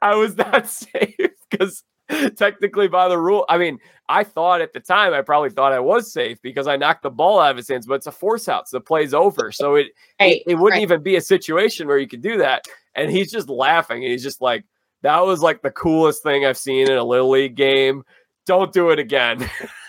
I 0.00 0.14
was 0.14 0.36
not 0.36 0.66
safe 0.68 1.16
because 1.50 1.82
technically 2.36 2.88
by 2.88 3.08
the 3.08 3.18
rule. 3.18 3.44
I 3.48 3.58
mean, 3.58 3.78
I 4.08 4.24
thought 4.24 4.60
at 4.60 4.72
the 4.72 4.80
time 4.80 5.12
I 5.12 5.22
probably 5.22 5.50
thought 5.50 5.72
I 5.72 5.80
was 5.80 6.12
safe 6.12 6.40
because 6.42 6.66
I 6.66 6.76
knocked 6.76 7.02
the 7.02 7.10
ball 7.10 7.38
out 7.38 7.52
of 7.52 7.56
his 7.56 7.68
hands, 7.68 7.86
but 7.86 7.94
it's 7.94 8.06
a 8.06 8.12
force 8.12 8.48
out, 8.48 8.68
so 8.68 8.78
the 8.78 8.82
play's 8.82 9.14
over. 9.14 9.52
So 9.52 9.76
it 9.76 9.88
right, 10.20 10.42
it, 10.46 10.52
it, 10.52 10.54
wouldn't 10.56 10.78
right. 10.78 10.82
even 10.82 11.02
be 11.02 11.16
a 11.16 11.20
situation 11.20 11.86
where 11.86 11.98
you 11.98 12.08
could 12.08 12.22
do 12.22 12.38
that. 12.38 12.64
And 12.94 13.10
he's 13.10 13.30
just 13.30 13.48
laughing, 13.48 14.02
and 14.02 14.10
he's 14.10 14.22
just 14.22 14.40
like, 14.40 14.64
"That 15.02 15.20
was 15.20 15.42
like 15.42 15.62
the 15.62 15.70
coolest 15.70 16.22
thing 16.22 16.44
I've 16.44 16.58
seen 16.58 16.90
in 16.90 16.96
a 16.96 17.04
little 17.04 17.30
league 17.30 17.54
game. 17.54 18.02
Don't 18.46 18.72
do 18.72 18.90
it 18.90 18.98
again." 18.98 19.48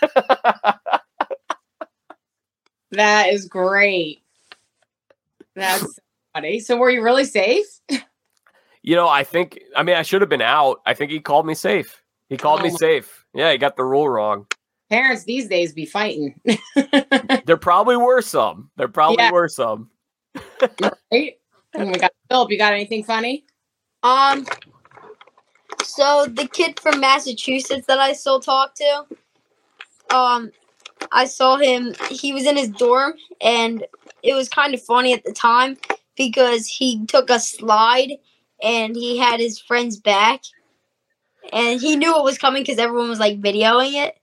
that 2.92 3.32
is 3.32 3.46
great. 3.46 4.22
That's 5.56 5.98
funny. 6.32 6.60
So 6.60 6.76
were 6.76 6.90
you 6.90 7.02
really 7.02 7.24
safe? 7.24 7.66
You 8.82 8.94
know, 8.96 9.08
I 9.08 9.24
think. 9.24 9.58
I 9.76 9.82
mean, 9.82 9.96
I 9.96 10.02
should 10.02 10.20
have 10.22 10.30
been 10.30 10.40
out. 10.40 10.80
I 10.86 10.94
think 10.94 11.10
he 11.10 11.18
called 11.18 11.46
me 11.46 11.54
safe. 11.54 12.01
He 12.32 12.38
called 12.38 12.60
oh. 12.60 12.62
me 12.62 12.70
safe. 12.70 13.26
Yeah, 13.34 13.52
he 13.52 13.58
got 13.58 13.76
the 13.76 13.84
rule 13.84 14.08
wrong. 14.08 14.46
Parents 14.88 15.24
these 15.24 15.48
days 15.48 15.74
be 15.74 15.84
fighting. 15.84 16.40
there 17.44 17.58
probably 17.58 17.98
were 17.98 18.22
some. 18.22 18.70
There 18.78 18.88
probably 18.88 19.22
yeah. 19.22 19.30
were 19.30 19.48
some. 19.48 19.90
right? 21.12 21.38
Oh 21.74 21.84
my 21.84 21.92
God. 21.92 22.10
Philip, 22.30 22.50
you 22.50 22.56
got 22.56 22.72
anything 22.72 23.04
funny? 23.04 23.44
Um, 24.02 24.46
so 25.84 26.24
the 26.26 26.48
kid 26.48 26.80
from 26.80 27.00
Massachusetts 27.00 27.86
that 27.86 27.98
I 27.98 28.14
still 28.14 28.40
talk 28.40 28.74
to, 28.76 29.04
um, 30.16 30.52
I 31.12 31.26
saw 31.26 31.58
him. 31.58 31.94
He 32.08 32.32
was 32.32 32.46
in 32.46 32.56
his 32.56 32.70
dorm, 32.70 33.12
and 33.42 33.84
it 34.22 34.32
was 34.32 34.48
kind 34.48 34.72
of 34.72 34.82
funny 34.82 35.12
at 35.12 35.24
the 35.24 35.34
time 35.34 35.76
because 36.16 36.66
he 36.66 37.04
took 37.04 37.28
a 37.28 37.38
slide 37.38 38.12
and 38.62 38.96
he 38.96 39.18
had 39.18 39.38
his 39.38 39.58
friend's 39.58 40.00
back, 40.00 40.40
and 41.52 41.80
he 41.80 41.96
knew 41.96 42.16
it 42.16 42.24
was 42.24 42.38
coming 42.38 42.62
because 42.62 42.78
everyone 42.78 43.10
was 43.10 43.20
like 43.20 43.40
videoing 43.40 43.92
it. 43.92 44.18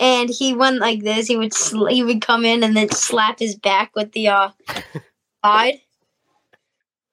And 0.00 0.28
he 0.28 0.52
went 0.52 0.80
like 0.80 1.02
this. 1.04 1.28
He 1.28 1.36
would 1.36 1.54
sl- 1.54 1.86
he 1.86 2.02
would 2.02 2.20
come 2.20 2.44
in 2.44 2.64
and 2.64 2.76
then 2.76 2.90
slap 2.90 3.38
his 3.38 3.54
back 3.54 3.94
with 3.94 4.12
the 4.12 4.28
uh 4.28 4.50
side. 5.44 5.80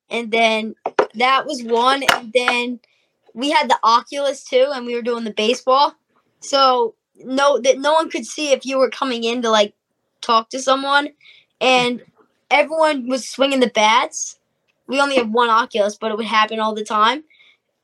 And 0.09 0.31
then 0.31 0.73
that 1.13 1.45
was 1.45 1.61
one. 1.61 2.03
And 2.11 2.33
then 2.33 2.79
we 3.35 3.51
had 3.51 3.69
the 3.69 3.77
Oculus 3.83 4.43
too, 4.43 4.71
and 4.73 4.87
we 4.87 4.95
were 4.95 5.03
doing 5.03 5.23
the 5.23 5.31
baseball. 5.31 5.93
So 6.39 6.95
no, 7.15 7.59
that 7.59 7.77
no 7.77 7.93
one 7.93 8.09
could 8.09 8.25
see 8.25 8.51
if 8.51 8.65
you 8.65 8.79
were 8.79 8.89
coming 8.89 9.23
in 9.23 9.43
to 9.43 9.51
like 9.51 9.75
talk 10.21 10.49
to 10.49 10.59
someone, 10.59 11.09
and 11.61 12.01
everyone 12.49 13.07
was 13.07 13.29
swinging 13.29 13.59
the 13.59 13.67
bats. 13.67 14.39
We 14.87 14.99
only 14.99 15.17
have 15.17 15.29
one 15.29 15.49
Oculus, 15.49 15.95
but 15.95 16.11
it 16.11 16.17
would 16.17 16.25
happen 16.25 16.59
all 16.59 16.73
the 16.73 16.83
time 16.83 17.23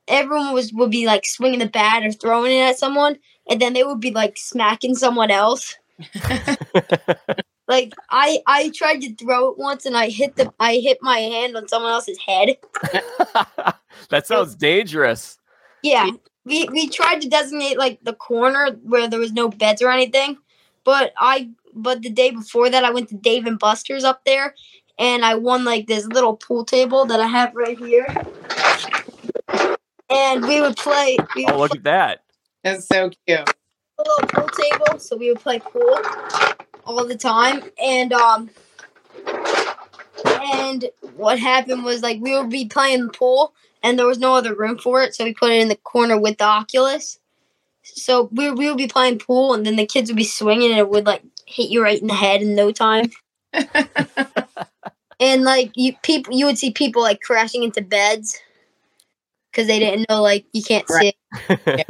everyone 0.07 0.53
was 0.53 0.71
would 0.73 0.91
be 0.91 1.05
like 1.05 1.25
swinging 1.25 1.59
the 1.59 1.67
bat 1.67 2.03
or 2.03 2.11
throwing 2.11 2.57
it 2.57 2.61
at 2.61 2.79
someone, 2.79 3.17
and 3.49 3.61
then 3.61 3.73
they 3.73 3.83
would 3.83 3.99
be 3.99 4.11
like 4.11 4.37
smacking 4.37 4.95
someone 4.95 5.31
else. 5.31 5.75
like 7.67 7.93
I 8.09 8.39
I 8.45 8.71
tried 8.73 9.01
to 9.01 9.15
throw 9.15 9.49
it 9.49 9.57
once 9.57 9.85
and 9.85 9.95
I 9.95 10.09
hit 10.09 10.35
the 10.35 10.53
I 10.59 10.75
hit 10.75 10.99
my 11.01 11.17
hand 11.17 11.55
on 11.55 11.67
someone 11.67 11.91
else's 11.91 12.19
head. 12.19 12.57
that 14.09 14.27
sounds 14.27 14.55
dangerous. 14.55 15.39
Yeah. 15.81 16.11
We 16.43 16.67
we 16.69 16.89
tried 16.89 17.21
to 17.21 17.29
designate 17.29 17.77
like 17.77 17.99
the 18.03 18.13
corner 18.13 18.77
where 18.83 19.07
there 19.07 19.19
was 19.19 19.31
no 19.31 19.49
beds 19.49 19.81
or 19.81 19.89
anything. 19.89 20.37
But 20.83 21.13
I 21.17 21.49
but 21.73 22.01
the 22.01 22.09
day 22.09 22.31
before 22.31 22.69
that 22.69 22.83
I 22.83 22.91
went 22.91 23.09
to 23.09 23.15
Dave 23.15 23.45
and 23.45 23.57
Buster's 23.57 24.03
up 24.03 24.23
there 24.25 24.53
and 24.99 25.25
I 25.25 25.35
won 25.35 25.65
like 25.65 25.87
this 25.87 26.05
little 26.07 26.35
pool 26.35 26.65
table 26.65 27.05
that 27.05 27.19
I 27.19 27.27
have 27.27 27.55
right 27.55 27.77
here 27.77 28.05
and 30.15 30.47
we 30.47 30.61
would 30.61 30.77
play. 30.77 31.17
We 31.35 31.45
would 31.45 31.53
oh, 31.53 31.59
look 31.59 31.71
play, 31.71 31.77
at 31.79 31.83
that! 31.83 32.23
That's 32.63 32.87
so 32.87 33.09
cute. 33.27 33.39
A 33.39 33.45
little 33.99 34.27
pool 34.27 34.47
table, 34.47 34.99
so 34.99 35.15
we 35.15 35.29
would 35.29 35.39
play 35.39 35.59
pool 35.59 35.99
all 36.85 37.05
the 37.05 37.17
time, 37.17 37.63
and 37.81 38.13
um, 38.13 38.49
and 40.25 40.85
what 41.15 41.39
happened 41.39 41.83
was 41.83 42.01
like 42.01 42.19
we 42.21 42.37
would 42.37 42.49
be 42.49 42.65
playing 42.65 43.09
pool, 43.09 43.53
and 43.83 43.97
there 43.97 44.07
was 44.07 44.19
no 44.19 44.35
other 44.35 44.55
room 44.55 44.77
for 44.77 45.01
it, 45.03 45.15
so 45.15 45.23
we 45.23 45.33
put 45.33 45.51
it 45.51 45.61
in 45.61 45.67
the 45.67 45.75
corner 45.75 46.19
with 46.19 46.37
the 46.37 46.45
Oculus. 46.45 47.19
so 47.83 48.29
we 48.31 48.51
we 48.51 48.67
would 48.67 48.77
be 48.77 48.87
playing 48.87 49.19
pool, 49.19 49.53
and 49.53 49.65
then 49.65 49.75
the 49.75 49.85
kids 49.85 50.09
would 50.09 50.17
be 50.17 50.23
swinging, 50.23 50.71
and 50.71 50.79
it 50.79 50.89
would 50.89 51.05
like 51.05 51.23
hit 51.45 51.69
you 51.69 51.83
right 51.83 52.01
in 52.01 52.07
the 52.07 52.13
head 52.13 52.41
in 52.41 52.55
no 52.55 52.71
time. 52.71 53.11
and 55.19 55.43
like 55.43 55.71
you 55.75 55.93
people, 56.03 56.33
you 56.33 56.45
would 56.45 56.57
see 56.57 56.71
people 56.71 57.01
like 57.01 57.21
crashing 57.21 57.63
into 57.63 57.81
beds 57.81 58.39
because 59.55 59.67
they 59.67 59.79
didn't 59.79 60.05
know 60.09 60.21
like 60.21 60.45
you 60.51 60.61
can't 60.61 60.85
Right. 60.89 61.15
see. 61.47 61.83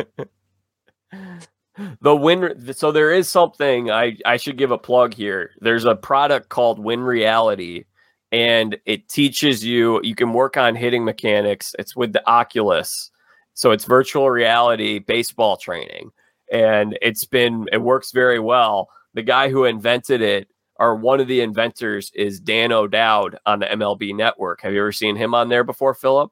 the 2.01 2.15
win 2.15 2.73
so 2.73 2.91
there 2.91 3.11
is 3.11 3.27
something 3.27 3.89
I, 3.89 4.17
I 4.25 4.37
should 4.37 4.57
give 4.57 4.71
a 4.71 4.77
plug 4.77 5.13
here. 5.13 5.51
There's 5.59 5.85
a 5.85 5.95
product 5.95 6.49
called 6.49 6.79
win 6.79 7.01
reality 7.01 7.85
and 8.31 8.77
it 8.85 9.09
teaches 9.09 9.65
you 9.65 9.99
you 10.03 10.15
can 10.15 10.33
work 10.33 10.57
on 10.57 10.75
hitting 10.75 11.03
mechanics. 11.03 11.75
It's 11.79 11.95
with 11.95 12.13
the 12.13 12.27
oculus. 12.29 13.09
So 13.55 13.71
it's 13.71 13.85
virtual 13.85 14.29
reality 14.29 14.99
baseball 14.99 15.57
training 15.57 16.11
and 16.51 16.97
it's 17.01 17.25
been 17.25 17.67
it 17.71 17.81
works 17.81 18.11
very 18.11 18.39
well. 18.39 18.89
The 19.15 19.23
guy 19.23 19.49
who 19.49 19.65
invented 19.65 20.21
it 20.21 20.49
or 20.77 20.95
one 20.95 21.19
of 21.21 21.27
the 21.27 21.41
inventors 21.41 22.11
is 22.13 22.39
dan 22.39 22.71
o'dowd 22.71 23.39
on 23.45 23.59
the 23.59 23.65
mlb 23.65 24.15
network. 24.15 24.61
Have 24.61 24.73
you 24.73 24.81
ever 24.81 24.91
seen 24.91 25.15
him 25.15 25.33
on 25.33 25.49
there 25.49 25.63
before 25.63 25.93
philip? 25.95 26.31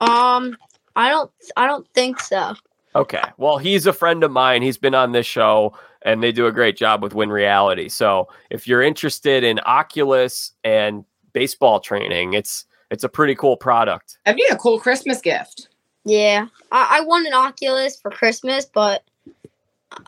Um, 0.00 0.56
I 0.98 1.10
don't 1.10 1.30
I 1.56 1.66
don't 1.66 1.88
think 1.94 2.20
so. 2.20 2.54
Okay. 2.94 3.22
Well, 3.36 3.58
he's 3.58 3.86
a 3.86 3.92
friend 3.92 4.24
of 4.24 4.32
mine. 4.32 4.62
He's 4.62 4.76
been 4.76 4.94
on 4.94 5.12
this 5.12 5.26
show 5.26 5.76
and 6.02 6.22
they 6.22 6.32
do 6.32 6.46
a 6.46 6.52
great 6.52 6.76
job 6.76 7.02
with 7.02 7.14
Win 7.14 7.30
Reality. 7.30 7.88
So, 7.88 8.28
if 8.50 8.66
you're 8.66 8.82
interested 8.82 9.44
in 9.44 9.60
Oculus 9.60 10.52
and 10.64 11.04
baseball 11.32 11.80
training, 11.80 12.34
it's 12.34 12.66
it's 12.90 13.04
a 13.04 13.08
pretty 13.08 13.36
cool 13.36 13.56
product. 13.56 14.18
That'd 14.24 14.36
be 14.36 14.46
a 14.50 14.56
cool 14.56 14.80
Christmas 14.80 15.20
gift. 15.20 15.68
Yeah, 16.04 16.46
I, 16.72 16.98
I 16.98 17.00
want 17.02 17.26
an 17.26 17.34
Oculus 17.34 18.00
for 18.00 18.10
Christmas, 18.10 18.64
but 18.64 19.04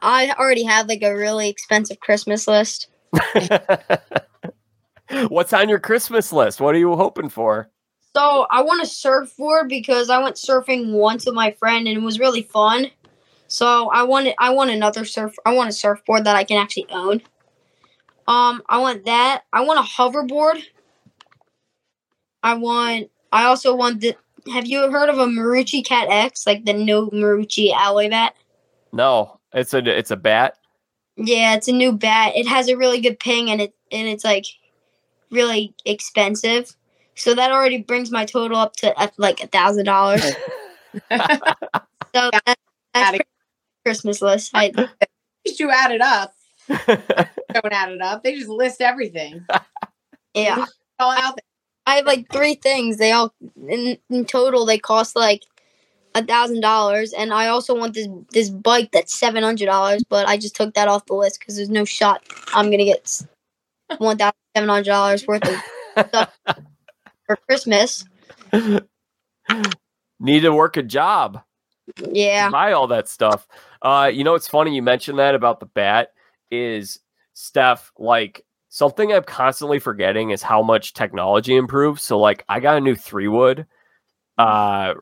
I 0.01 0.35
already 0.39 0.65
have 0.65 0.89
like 0.89 1.03
a 1.03 1.15
really 1.15 1.49
expensive 1.49 2.01
Christmas 2.01 2.49
list. 2.49 2.89
What's 5.29 5.53
on 5.53 5.69
your 5.69 5.81
Christmas 5.81 6.33
list? 6.33 6.61
What 6.61 6.75
are 6.75 6.79
you 6.79 6.97
hoping 6.97 7.29
for? 7.29 7.69
So 8.17 8.47
I 8.51 8.63
want 8.63 8.83
a 8.83 8.87
surfboard 8.87 9.69
because 9.69 10.11
I 10.11 10.19
went 10.23 10.37
surfing 10.37 10.93
once 10.93 11.27
with 11.27 11.35
my 11.35 11.53
friend 11.53 11.87
and 11.87 11.97
it 11.97 12.03
was 12.03 12.19
really 12.19 12.43
fun. 12.43 12.87
So 13.47 13.89
I 13.91 14.03
wanted 14.03 14.35
I 14.39 14.51
want 14.51 14.71
another 14.71 15.05
surf 15.05 15.37
I 15.47 15.55
want 15.55 15.69
a 15.69 15.73
surfboard 15.73 16.25
that 16.25 16.37
I 16.37 16.45
can 16.45 16.57
actually 16.57 16.87
own. 16.91 17.23
Um 18.27 18.63
I 18.69 18.79
want 18.79 19.05
that. 19.05 19.43
I 19.53 19.61
want 19.61 19.79
a 19.79 19.89
hoverboard. 19.89 20.63
I 22.43 22.55
want 22.55 23.11
I 23.33 23.45
also 23.45 23.75
want 23.77 24.01
the 24.01 24.17
have 24.53 24.67
you 24.67 24.91
heard 24.91 25.09
of 25.09 25.19
a 25.19 25.27
Marucci 25.27 25.85
Cat 25.85 26.09
X, 26.11 26.47
like 26.47 26.65
the 26.65 26.73
new 26.73 27.11
Marucci 27.13 27.73
alloy 27.73 28.09
bat? 28.09 28.35
No, 28.93 29.39
it's 29.53 29.73
a 29.73 29.79
it's 29.79 30.11
a 30.11 30.17
bat. 30.17 30.57
Yeah, 31.17 31.55
it's 31.55 31.69
a 31.69 31.73
new 31.73 31.93
bat. 31.93 32.33
It 32.35 32.49
has 32.49 32.69
a 32.69 32.77
really 32.77 33.01
good 33.01 33.21
ping 33.21 33.51
and 33.51 33.61
it 33.61 33.75
and 33.93 34.09
it's 34.09 34.25
like 34.25 34.47
really 35.31 35.75
expensive. 35.85 36.75
So 37.21 37.35
that 37.35 37.53
already 37.53 37.79
brings 37.83 38.11
my 38.11 38.25
total 38.25 38.57
up 38.57 38.75
to 38.77 38.99
uh, 38.99 39.09
like 39.19 39.43
a 39.43 39.47
thousand 39.47 39.85
dollars. 39.85 40.25
So 42.13 42.29
that, 42.33 42.43
that's 42.45 42.59
Adding- 42.95 43.19
pretty 43.21 43.29
Christmas 43.85 44.21
list. 44.21 44.51
I, 44.53 44.73
least 45.47 45.61
you 45.61 45.71
add 45.71 45.93
it 45.93 46.01
up. 46.01 46.35
Don't 46.69 47.73
add 47.73 47.93
it 47.93 48.01
up. 48.03 48.25
They 48.25 48.35
just 48.37 48.49
list 48.49 48.81
everything. 48.81 49.47
yeah, 50.35 50.67
All 50.99 51.13
out 51.13 51.37
there. 51.37 51.45
I 51.87 51.97
have 51.97 52.07
like 52.07 52.27
three 52.33 52.55
things. 52.57 52.97
They 52.97 53.13
all 53.13 53.33
in, 53.69 53.97
in 54.11 54.25
total 54.25 54.67
they 54.67 54.79
cost 54.79 55.15
like 55.15 55.45
a 56.17 56.25
thousand 56.25 56.63
dollars, 56.63 57.13
and 57.13 57.33
I 57.33 57.47
also 57.47 57.79
want 57.79 57.95
this 57.95 58.09
this 58.33 58.51
bike 58.51 58.91
that's 58.93 59.17
seven 59.17 59.45
hundred 59.45 59.67
dollars. 59.67 60.03
But 60.09 60.27
I 60.27 60.37
just 60.37 60.57
took 60.57 60.75
that 60.75 60.89
off 60.89 61.07
the 61.07 61.15
list 61.15 61.39
because 61.39 61.55
there's 61.55 61.71
no 61.71 61.85
shot 61.85 62.25
I'm 62.55 62.73
gonna 62.73 62.85
get 62.85 63.23
one 63.99 64.19
thousand 64.19 64.35
seven 64.57 64.69
hundred 64.69 64.87
dollars 64.87 65.25
worth 65.29 65.47
of 65.49 66.07
stuff 66.09 66.37
for 67.31 67.37
Christmas. 67.47 68.05
Need 70.21 70.41
to 70.41 70.53
work 70.53 70.77
a 70.77 70.83
job. 70.83 71.41
Yeah, 72.11 72.51
buy 72.51 72.73
all 72.73 72.89
that 72.89 73.09
stuff. 73.09 73.47
Uh, 73.83 74.11
you 74.13 74.25
know, 74.25 74.35
it's 74.35 74.49
funny 74.49 74.75
you 74.75 74.83
mentioned 74.83 75.19
that 75.19 75.35
about 75.35 75.61
the 75.61 75.67
bat 75.67 76.09
is 76.51 76.99
Steph, 77.35 77.93
like 77.99 78.45
something 78.69 79.13
I'm 79.13 79.23
constantly 79.23 79.79
forgetting 79.79 80.31
is 80.31 80.43
how 80.43 80.63
much 80.63 80.93
technology 80.93 81.57
improves. 81.57 82.03
So 82.03 82.19
like 82.19 82.45
I 82.49 82.59
got 82.61 82.77
a 82.77 82.81
new 82.81 82.97
three 82.97 83.29
wood. 83.29 83.67
Uh 84.37 84.95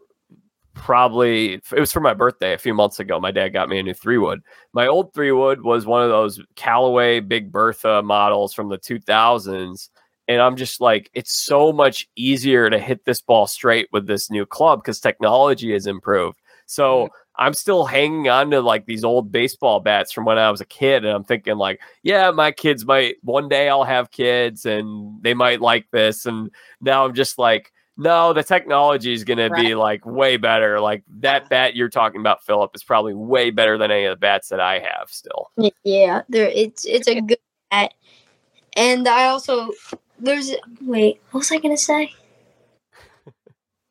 probably 0.75 1.55
it 1.55 1.81
was 1.81 1.93
for 1.93 2.01
my 2.01 2.15
birthday 2.15 2.53
a 2.53 2.59
few 2.59 2.75
months 2.75 3.01
ago. 3.01 3.19
My 3.19 3.31
dad 3.31 3.51
got 3.51 3.69
me 3.69 3.79
a 3.79 3.83
new 3.83 3.95
three 3.95 4.19
wood. 4.19 4.41
My 4.73 4.87
old 4.87 5.13
three 5.13 5.33
wood 5.33 5.63
was 5.63 5.87
one 5.87 6.03
of 6.03 6.11
those 6.11 6.41
Callaway 6.57 7.21
Big 7.21 7.51
Bertha 7.51 8.03
models 8.03 8.55
from 8.55 8.69
the 8.69 8.79
2000s. 8.79 9.89
And 10.29 10.43
I'm 10.43 10.57
just 10.57 10.81
like, 10.81 11.11
it's 11.15 11.33
so 11.33 11.73
much 11.73 12.07
easier 12.15 12.69
to 12.69 12.79
hit 12.79 13.05
this 13.07 13.21
ball 13.21 13.47
straight 13.47 13.89
with 13.93 14.07
this 14.07 14.31
new 14.31 14.45
club 14.45 14.83
because 14.83 15.01
technology 15.01 15.73
has 15.73 15.87
improved. 15.87 16.39
So 16.67 17.09
I'm 17.37 17.55
still 17.55 17.87
hanging 17.87 18.29
on 18.29 18.51
to 18.51 18.61
like 18.61 18.85
these 18.85 19.05
old 19.05 19.33
baseball 19.33 19.81
bats 19.81 20.13
from 20.13 20.27
when 20.27 20.39
I 20.39 20.51
was 20.51 20.61
a 20.61 20.67
kid. 20.67 21.05
And 21.05 21.15
I'm 21.15 21.25
thinking, 21.25 21.57
like, 21.57 21.81
yeah, 22.03 22.31
my 22.31 22.53
kids 22.53 22.85
might 22.85 23.17
one 23.23 23.49
day 23.49 23.71
I'll 23.71 23.85
have 23.85 24.11
kids 24.11 24.67
and 24.67 25.23
they 25.23 25.33
might 25.33 25.63
like 25.63 25.87
this. 25.93 26.27
And 26.27 26.51
now 26.81 27.07
I'm 27.07 27.15
just 27.15 27.39
like, 27.39 27.73
no, 27.97 28.33
the 28.33 28.45
technology 28.45 29.13
is 29.13 29.25
going 29.25 29.39
to 29.39 29.51
be 29.51 29.75
like 29.75 30.05
way 30.05 30.37
better. 30.37 30.79
Like 30.79 31.03
that 31.21 31.49
bat 31.49 31.75
you're 31.75 31.89
talking 31.89 32.21
about, 32.21 32.45
Philip, 32.45 32.71
is 32.75 32.85
probably 32.85 33.15
way 33.15 33.51
better 33.51 33.79
than 33.79 33.91
any 33.91 34.05
of 34.05 34.13
the 34.13 34.21
bats 34.21 34.51
that 34.51 34.61
I 34.61 34.79
have 34.79 35.09
still. 35.09 35.51
Yeah, 35.83 36.23
there 36.29 36.49
it's 36.49 36.85
it's 36.85 37.09
a 37.09 37.21
good 37.21 37.39
bat. 37.71 37.95
And 38.77 39.09
I 39.09 39.27
also 39.27 39.71
there's 40.21 40.53
wait, 40.81 41.21
what 41.31 41.41
was 41.41 41.53
I 41.53 41.59
gonna 41.59 41.77
say? 41.77 42.13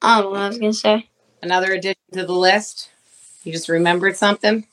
I 0.02 0.22
don't 0.22 0.26
know 0.26 0.30
what 0.32 0.42
I 0.42 0.48
was 0.50 0.58
gonna 0.58 0.74
say. 0.74 1.10
Another 1.42 1.74
addition 1.74 1.96
to 2.14 2.26
the 2.26 2.34
list. 2.34 2.90
You 3.44 3.52
just 3.52 3.70
remembered 3.70 4.18
something. 4.18 4.66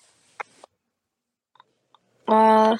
Uh 2.27 2.77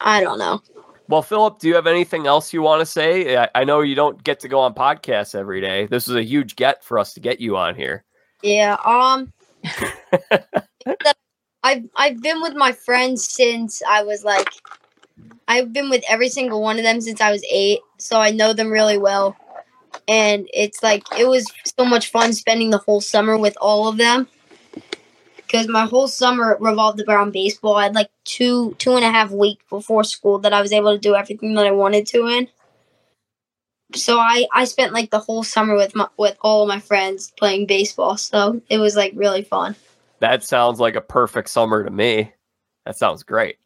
I 0.00 0.22
don't 0.22 0.38
know. 0.38 0.62
Well, 1.08 1.22
Philip, 1.22 1.58
do 1.58 1.68
you 1.68 1.74
have 1.74 1.86
anything 1.86 2.26
else 2.26 2.52
you 2.52 2.60
want 2.60 2.80
to 2.80 2.86
say? 2.86 3.36
I, 3.36 3.48
I 3.54 3.64
know 3.64 3.80
you 3.80 3.94
don't 3.94 4.22
get 4.22 4.40
to 4.40 4.48
go 4.48 4.60
on 4.60 4.74
podcasts 4.74 5.34
every 5.34 5.60
day. 5.60 5.86
This 5.86 6.06
is 6.06 6.14
a 6.14 6.22
huge 6.22 6.54
get 6.54 6.84
for 6.84 6.98
us 6.98 7.14
to 7.14 7.20
get 7.20 7.40
you 7.40 7.56
on 7.56 7.74
here. 7.74 8.04
Yeah, 8.42 8.76
um 8.84 9.32
I've 11.62 11.88
I've 11.96 12.22
been 12.22 12.40
with 12.40 12.54
my 12.54 12.72
friends 12.72 13.26
since 13.26 13.82
I 13.88 14.02
was 14.02 14.22
like 14.24 14.48
I've 15.48 15.72
been 15.72 15.88
with 15.88 16.04
every 16.08 16.28
single 16.28 16.60
one 16.60 16.76
of 16.76 16.84
them 16.84 17.00
since 17.00 17.22
I 17.22 17.32
was 17.32 17.44
eight, 17.50 17.80
so 17.96 18.20
I 18.20 18.30
know 18.30 18.52
them 18.52 18.70
really 18.70 18.98
well. 18.98 19.34
And 20.06 20.48
it's 20.52 20.82
like 20.82 21.02
it 21.18 21.26
was 21.26 21.50
so 21.78 21.86
much 21.86 22.10
fun 22.10 22.34
spending 22.34 22.68
the 22.70 22.78
whole 22.78 23.00
summer 23.00 23.36
with 23.36 23.56
all 23.58 23.88
of 23.88 23.96
them. 23.96 24.28
Because 25.36 25.66
my 25.66 25.86
whole 25.86 26.06
summer 26.06 26.58
revolved 26.60 27.02
around 27.08 27.32
baseball. 27.32 27.76
I 27.76 27.84
had 27.84 27.94
like 27.94 28.10
two 28.24 28.74
two 28.78 28.92
and 28.92 29.04
a 29.04 29.10
half 29.10 29.30
weeks 29.30 29.64
before 29.70 30.04
school 30.04 30.38
that 30.40 30.52
I 30.52 30.60
was 30.60 30.72
able 30.72 30.92
to 30.92 30.98
do 30.98 31.14
everything 31.14 31.54
that 31.54 31.66
I 31.66 31.70
wanted 31.70 32.06
to 32.08 32.26
in. 32.26 32.48
So 33.94 34.18
I 34.18 34.46
I 34.52 34.66
spent 34.66 34.92
like 34.92 35.10
the 35.10 35.18
whole 35.18 35.42
summer 35.42 35.74
with 35.74 35.94
my 35.94 36.08
with 36.18 36.36
all 36.42 36.62
of 36.62 36.68
my 36.68 36.80
friends 36.80 37.32
playing 37.38 37.66
baseball. 37.66 38.18
So 38.18 38.60
it 38.68 38.76
was 38.76 38.94
like 38.94 39.12
really 39.16 39.42
fun. 39.42 39.74
That 40.20 40.44
sounds 40.44 40.78
like 40.78 40.94
a 40.94 41.00
perfect 41.00 41.48
summer 41.48 41.82
to 41.82 41.90
me. 41.90 42.32
That 42.84 42.98
sounds 42.98 43.22
great. 43.22 43.56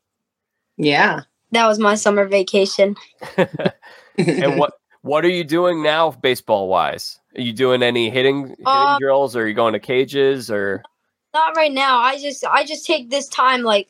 Yeah. 0.77 1.23
That 1.53 1.67
was 1.67 1.79
my 1.79 1.95
summer 1.95 2.27
vacation. 2.27 2.97
and 3.37 4.59
what 4.59 4.73
what 5.03 5.25
are 5.25 5.31
you 5.31 5.45
doing 5.45 5.83
now, 5.83 6.11
baseball 6.11 6.69
wise? 6.69 7.19
Are 7.37 7.41
you 7.41 7.53
doing 7.53 7.83
any 7.83 8.11
hitting 8.11 8.49
hitting 8.49 8.67
Um, 8.67 8.99
drills? 8.99 9.37
Or 9.37 9.43
are 9.43 9.49
you 9.49 9.55
going 9.55 9.73
to 9.75 9.81
cages? 9.81 10.51
Or 10.51 10.83
Not 11.35 11.57
right 11.57 11.73
now. 11.73 11.99
I 11.99 12.19
just 12.21 12.45
I 12.45 12.65
just 12.65 12.87
take 12.87 13.11
this 13.11 13.29
time 13.29 13.63
like 13.63 13.89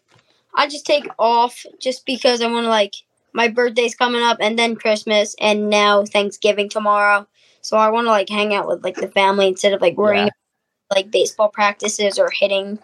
I 0.54 0.66
just 0.66 0.86
take 0.86 1.06
off 1.18 1.64
just 1.80 2.04
because 2.06 2.40
I 2.42 2.46
want 2.50 2.64
to 2.64 2.68
like 2.70 2.94
my 3.32 3.48
birthday's 3.48 3.94
coming 3.94 4.22
up 4.22 4.38
and 4.40 4.58
then 4.58 4.76
Christmas 4.76 5.34
and 5.40 5.70
now 5.70 6.04
Thanksgiving 6.04 6.68
tomorrow. 6.68 7.26
So 7.62 7.76
I 7.76 7.88
want 7.90 8.06
to 8.06 8.10
like 8.10 8.28
hang 8.28 8.54
out 8.54 8.66
with 8.66 8.82
like 8.84 8.96
the 8.96 9.08
family 9.08 9.48
instead 9.48 9.72
of 9.72 9.80
like 9.80 9.96
worrying 9.96 10.26
Yeah. 10.26 10.30
about, 10.90 10.96
like 10.96 11.10
baseball 11.10 11.48
practices 11.48 12.18
or 12.18 12.30
hitting. 12.30 12.78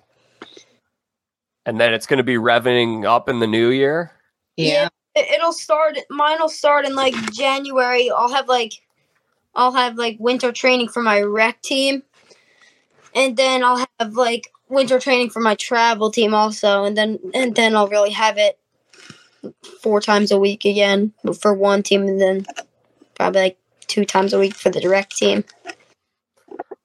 and 1.67 1.79
then 1.79 1.93
it's 1.93 2.07
going 2.07 2.17
to 2.19 2.23
be 2.25 2.37
revving 2.37 3.05
up 3.05 3.29
in 3.29 3.41
the 3.41 3.47
new 3.47 3.69
year. 3.69 4.13
Yeah. 4.67 4.89
It- 5.15 5.35
It'll 5.35 5.53
start 5.53 5.99
mine 6.11 6.39
will 6.41 6.49
start 6.49 6.85
in 6.85 6.95
like 6.95 7.15
January. 7.33 8.11
I'll 8.11 8.33
have 8.33 8.49
like 8.49 8.75
I'll 9.55 9.73
have 9.73 9.97
like 9.97 10.17
winter 10.21 10.53
training 10.53 10.89
for 10.89 11.03
my 11.03 11.21
rec 11.23 11.61
team. 11.63 12.03
And 13.15 13.37
then 13.37 13.65
I'll 13.65 13.85
have 13.99 14.13
like 14.13 14.53
winter 14.69 15.01
training 15.01 15.31
for 15.31 15.41
my 15.41 15.55
travel 15.55 16.11
team 16.11 16.35
also 16.35 16.85
and 16.85 16.97
then 16.97 17.19
and 17.35 17.55
then 17.57 17.75
I'll 17.75 17.89
really 17.89 18.11
have 18.11 18.37
it 18.39 18.59
four 19.81 20.01
times 20.01 20.31
a 20.31 20.39
week 20.39 20.65
again 20.65 21.13
for 21.41 21.55
one 21.55 21.83
team 21.83 22.03
and 22.03 22.21
then 22.21 22.47
probably 23.15 23.41
like 23.41 23.59
two 23.87 24.05
times 24.05 24.33
a 24.33 24.39
week 24.39 24.55
for 24.55 24.71
the 24.71 24.81
direct 24.81 25.17
team. 25.17 25.45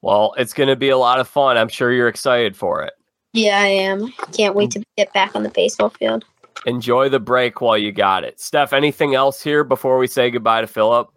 Well, 0.02 0.34
it's 0.36 0.52
going 0.52 0.68
to 0.68 0.76
be 0.76 0.90
a 0.90 0.98
lot 0.98 1.18
of 1.18 1.28
fun. 1.28 1.56
I'm 1.56 1.68
sure 1.68 1.92
you're 1.92 2.08
excited 2.08 2.56
for 2.56 2.82
it. 2.82 2.94
Yeah, 3.32 3.58
I 3.58 3.66
am. 3.66 4.12
Can't 4.32 4.54
wait 4.54 4.70
mm. 4.70 4.74
to 4.74 4.84
get 4.96 5.12
back 5.12 5.34
on 5.34 5.42
the 5.42 5.48
baseball 5.48 5.90
field. 5.90 6.24
Enjoy 6.66 7.08
the 7.08 7.20
break 7.20 7.60
while 7.60 7.76
you 7.76 7.92
got 7.92 8.24
it. 8.24 8.40
Steph, 8.40 8.72
anything 8.72 9.14
else 9.14 9.42
here 9.42 9.64
before 9.64 9.98
we 9.98 10.06
say 10.06 10.30
goodbye 10.30 10.62
to 10.62 10.66
Philip? 10.66 11.08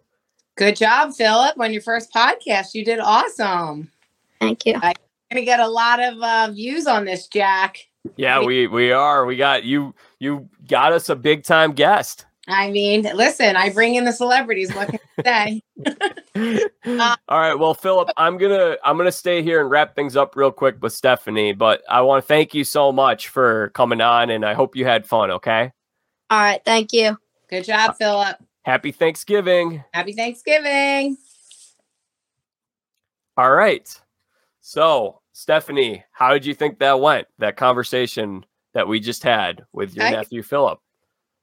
Good 0.56 0.76
job, 0.76 1.14
Philip, 1.14 1.58
on 1.58 1.72
your 1.72 1.82
first 1.82 2.12
podcast. 2.12 2.74
You 2.74 2.84
did 2.84 2.98
awesome. 2.98 3.90
Thank 4.40 4.66
you. 4.66 4.74
I'm 4.74 4.94
Gonna 5.30 5.44
get 5.44 5.60
a 5.60 5.68
lot 5.68 6.02
of 6.02 6.20
uh, 6.20 6.50
views 6.52 6.86
on 6.86 7.04
this, 7.04 7.28
Jack. 7.28 7.78
Yeah, 8.16 8.42
we 8.44 8.66
we 8.66 8.92
are. 8.92 9.26
We 9.26 9.36
got 9.36 9.64
you. 9.64 9.94
You 10.18 10.48
got 10.66 10.92
us 10.92 11.08
a 11.08 11.16
big 11.16 11.44
time 11.44 11.72
guest. 11.72 12.26
I 12.48 12.70
mean, 12.70 13.02
listen, 13.14 13.56
I 13.56 13.70
bring 13.70 13.94
in 13.94 14.04
the 14.04 14.12
celebrities. 14.12 14.74
What 14.74 14.88
can 14.88 14.98
I 15.18 15.22
say? 15.22 15.62
Uh, 16.84 17.16
All 17.28 17.38
right. 17.40 17.54
Well, 17.54 17.74
Philip, 17.74 18.08
I'm 18.16 18.38
gonna 18.38 18.76
I'm 18.84 18.96
gonna 18.96 19.12
stay 19.12 19.42
here 19.42 19.60
and 19.60 19.68
wrap 19.68 19.94
things 19.94 20.16
up 20.16 20.36
real 20.36 20.52
quick 20.52 20.76
with 20.80 20.92
Stephanie. 20.92 21.52
But 21.52 21.82
I 21.88 22.00
want 22.02 22.22
to 22.22 22.26
thank 22.26 22.54
you 22.54 22.64
so 22.64 22.92
much 22.92 23.28
for 23.28 23.70
coming 23.70 24.00
on, 24.00 24.30
and 24.30 24.44
I 24.44 24.54
hope 24.54 24.76
you 24.76 24.84
had 24.84 25.04
fun. 25.06 25.30
Okay. 25.32 25.72
All 26.30 26.38
right. 26.38 26.62
Thank 26.64 26.92
you. 26.92 27.18
Good 27.50 27.64
job, 27.64 27.96
Philip. 27.98 28.36
Happy 28.62 28.92
Thanksgiving. 28.92 29.82
Happy 29.92 30.12
Thanksgiving. 30.12 31.16
All 33.36 33.52
right. 33.52 33.88
So, 34.60 35.20
Stephanie, 35.32 36.04
how 36.12 36.32
did 36.32 36.46
you 36.46 36.54
think 36.54 36.78
that 36.78 37.00
went? 37.00 37.26
That 37.38 37.56
conversation 37.56 38.44
that 38.74 38.88
we 38.88 39.00
just 39.00 39.22
had 39.22 39.64
with 39.72 39.94
your 39.94 40.06
I- 40.06 40.10
nephew 40.10 40.42
Philip. 40.42 40.80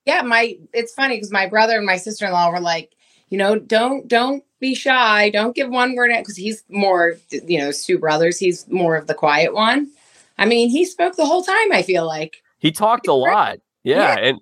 Yeah, 0.05 0.21
my 0.21 0.57
it's 0.73 0.93
funny 0.93 1.15
because 1.15 1.31
my 1.31 1.47
brother 1.47 1.77
and 1.77 1.85
my 1.85 1.97
sister 1.97 2.25
in 2.25 2.31
law 2.31 2.49
were 2.51 2.59
like, 2.59 2.91
you 3.29 3.37
know, 3.37 3.57
don't 3.57 4.07
don't 4.07 4.43
be 4.59 4.75
shy, 4.75 5.29
don't 5.31 5.55
give 5.55 5.69
one 5.69 5.95
word 5.95 6.11
out 6.11 6.19
because 6.19 6.37
he's 6.37 6.63
more, 6.69 7.15
you 7.31 7.59
know, 7.59 7.71
two 7.71 7.97
brothers. 7.97 8.37
He's 8.39 8.67
more 8.69 8.95
of 8.95 9.07
the 9.07 9.13
quiet 9.13 9.53
one. 9.53 9.89
I 10.37 10.45
mean, 10.45 10.69
he 10.69 10.85
spoke 10.85 11.15
the 11.15 11.25
whole 11.25 11.43
time. 11.43 11.71
I 11.71 11.81
feel 11.81 12.05
like. 12.05 12.41
He 12.59 12.71
talked 12.71 13.07
a 13.07 13.13
lot. 13.13 13.59
Yeah, 13.83 14.15
and 14.17 14.39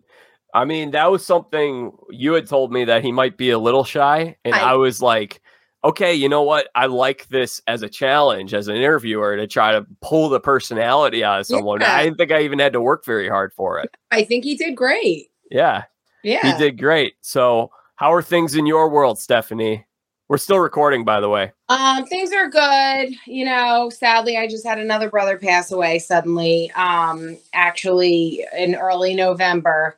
I 0.54 0.66
mean 0.66 0.92
that 0.92 1.12
was 1.12 1.26
something 1.26 1.92
you 2.10 2.34
had 2.34 2.48
told 2.48 2.72
me 2.72 2.86
that 2.86 3.04
he 3.04 3.12
might 3.12 3.38
be 3.38 3.50
a 3.50 3.60
little 3.60 3.84
shy, 3.84 4.36
and 4.46 4.54
I- 4.56 4.72
I 4.72 4.74
was 4.76 5.02
like, 5.02 5.42
okay, 5.84 6.14
you 6.14 6.30
know 6.30 6.44
what? 6.44 6.70
I 6.76 6.86
like 6.86 7.28
this 7.28 7.62
as 7.68 7.82
a 7.82 7.90
challenge 7.90 8.54
as 8.54 8.68
an 8.70 8.76
interviewer 8.78 9.36
to 9.36 9.48
try 9.48 9.74
to 9.74 9.86
pull 10.02 10.30
the 10.30 10.40
personality 10.40 11.24
out 11.24 11.42
of 11.42 11.46
someone. 11.48 11.82
Yeah. 11.82 11.94
I 11.96 12.04
didn't 12.04 12.18
think 12.18 12.32
I 12.32 12.42
even 12.44 12.60
had 12.60 12.72
to 12.74 12.82
work 12.82 13.04
very 13.04 13.28
hard 13.28 13.52
for 13.54 13.80
it. 13.80 13.96
I 14.12 14.24
think 14.24 14.46
he 14.46 14.56
did 14.56 14.76
great. 14.78 15.28
Yeah, 15.50 15.84
Yeah. 16.24 16.40
he 16.42 16.58
did 16.58 16.80
great. 16.80 17.16
So, 17.22 17.72
how 17.96 18.12
are 18.14 18.22
things 18.22 18.56
in 18.56 18.66
your 18.66 18.90
world, 18.90 19.20
Stephanie? 19.20 19.86
We're 20.30 20.38
still 20.38 20.60
recording, 20.60 21.06
by 21.06 21.20
the 21.20 21.30
way. 21.30 21.52
Um, 21.70 22.06
things 22.06 22.32
are 22.32 22.50
good. 22.50 23.14
You 23.28 23.46
know, 23.46 23.90
sadly, 23.90 24.38
I 24.38 24.48
just 24.48 24.66
had 24.66 24.80
another 24.80 25.10
brother 25.10 25.38
pass 25.38 25.72
away 25.72 26.00
suddenly, 26.00 26.72
um, 26.72 27.38
actually 27.54 28.46
in 28.58 28.76
early 28.76 29.16
November. 29.16 29.98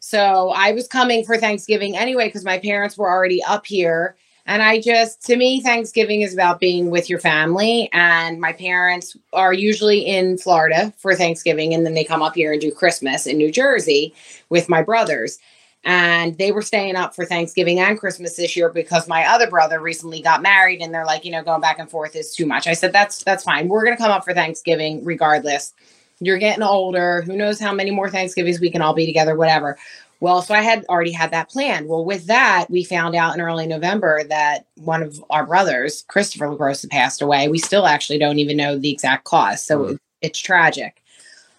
So 0.00 0.50
I 0.50 0.72
was 0.72 0.86
coming 0.88 1.24
for 1.24 1.38
Thanksgiving 1.38 1.96
anyway 1.96 2.28
because 2.28 2.44
my 2.44 2.58
parents 2.58 2.98
were 2.98 3.10
already 3.10 3.42
up 3.42 3.66
here. 3.66 4.16
And 4.46 4.62
I 4.62 4.80
just, 4.80 5.22
to 5.26 5.36
me, 5.36 5.60
Thanksgiving 5.60 6.22
is 6.22 6.34
about 6.34 6.58
being 6.58 6.90
with 6.90 7.08
your 7.08 7.20
family. 7.20 7.88
And 7.92 8.40
my 8.40 8.52
parents 8.52 9.16
are 9.32 9.52
usually 9.52 10.00
in 10.00 10.36
Florida 10.36 10.92
for 10.98 11.14
Thanksgiving. 11.14 11.74
And 11.74 11.86
then 11.86 11.94
they 11.94 12.04
come 12.04 12.22
up 12.22 12.34
here 12.34 12.52
and 12.52 12.60
do 12.60 12.72
Christmas 12.72 13.26
in 13.26 13.36
New 13.36 13.52
Jersey 13.52 14.14
with 14.48 14.68
my 14.68 14.82
brothers 14.82 15.38
and 15.84 16.38
they 16.38 16.52
were 16.52 16.62
staying 16.62 16.96
up 16.96 17.14
for 17.14 17.24
Thanksgiving 17.24 17.80
and 17.80 17.98
Christmas 17.98 18.36
this 18.36 18.56
year 18.56 18.68
because 18.68 19.08
my 19.08 19.26
other 19.26 19.48
brother 19.48 19.80
recently 19.80 20.22
got 20.22 20.42
married 20.42 20.80
and 20.80 20.94
they're 20.94 21.06
like, 21.06 21.24
you 21.24 21.32
know, 21.32 21.42
going 21.42 21.60
back 21.60 21.78
and 21.78 21.90
forth 21.90 22.14
is 22.14 22.34
too 22.34 22.46
much. 22.46 22.66
I 22.66 22.74
said 22.74 22.92
that's 22.92 23.24
that's 23.24 23.44
fine. 23.44 23.68
We're 23.68 23.84
going 23.84 23.96
to 23.96 24.02
come 24.02 24.12
up 24.12 24.24
for 24.24 24.32
Thanksgiving 24.32 25.04
regardless. 25.04 25.72
You're 26.20 26.38
getting 26.38 26.62
older. 26.62 27.22
Who 27.22 27.36
knows 27.36 27.58
how 27.58 27.74
many 27.74 27.90
more 27.90 28.08
Thanksgivings 28.08 28.60
we 28.60 28.70
can 28.70 28.80
all 28.80 28.94
be 28.94 29.06
together 29.06 29.34
whatever. 29.34 29.76
Well, 30.22 30.40
so 30.40 30.54
I 30.54 30.60
had 30.62 30.84
already 30.84 31.10
had 31.10 31.32
that 31.32 31.48
planned. 31.50 31.88
Well, 31.88 32.04
with 32.04 32.26
that, 32.26 32.66
we 32.70 32.84
found 32.84 33.16
out 33.16 33.34
in 33.34 33.40
early 33.40 33.66
November 33.66 34.22
that 34.28 34.66
one 34.76 35.02
of 35.02 35.20
our 35.30 35.44
brothers, 35.44 36.04
Christopher 36.06 36.46
LaGrossa, 36.46 36.88
passed 36.88 37.22
away. 37.22 37.48
We 37.48 37.58
still 37.58 37.86
actually 37.86 38.20
don't 38.20 38.38
even 38.38 38.56
know 38.56 38.78
the 38.78 38.92
exact 38.92 39.24
cause. 39.24 39.64
So 39.66 39.78
Mm. 39.80 39.94
it- 39.94 40.00
it's 40.20 40.38
tragic. 40.38 41.02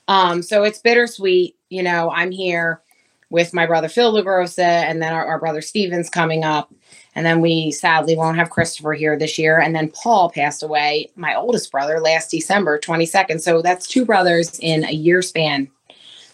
Um, 0.08 0.42
so 0.42 0.64
it's 0.64 0.80
bittersweet. 0.80 1.58
You 1.70 1.84
know, 1.84 2.10
I'm 2.10 2.32
here 2.32 2.80
with 3.30 3.54
my 3.54 3.66
brother 3.66 3.90
Phil 3.90 4.14
LaGrossa 4.14 4.60
and 4.60 5.02
then 5.02 5.12
our, 5.12 5.26
our 5.26 5.40
brother 5.40 5.60
Steven's 5.60 6.10
coming 6.10 6.46
up. 6.46 6.74
And 7.16 7.26
then 7.26 7.42
we 7.42 7.70
sadly 7.72 8.16
won't 8.16 8.38
have 8.38 8.50
Christopher 8.50 8.94
here 8.94 9.20
this 9.20 9.38
year. 9.38 9.60
And 9.60 9.76
then 9.76 9.90
Paul 9.90 10.30
passed 10.30 10.64
away, 10.64 11.12
my 11.18 11.36
oldest 11.36 11.70
brother, 11.70 12.00
last 12.00 12.32
December 12.32 12.80
22nd. 12.80 13.42
So 13.42 13.62
that's 13.62 13.88
two 13.88 14.06
brothers 14.06 14.58
in 14.62 14.86
a 14.86 14.94
year 14.94 15.22
span 15.22 15.68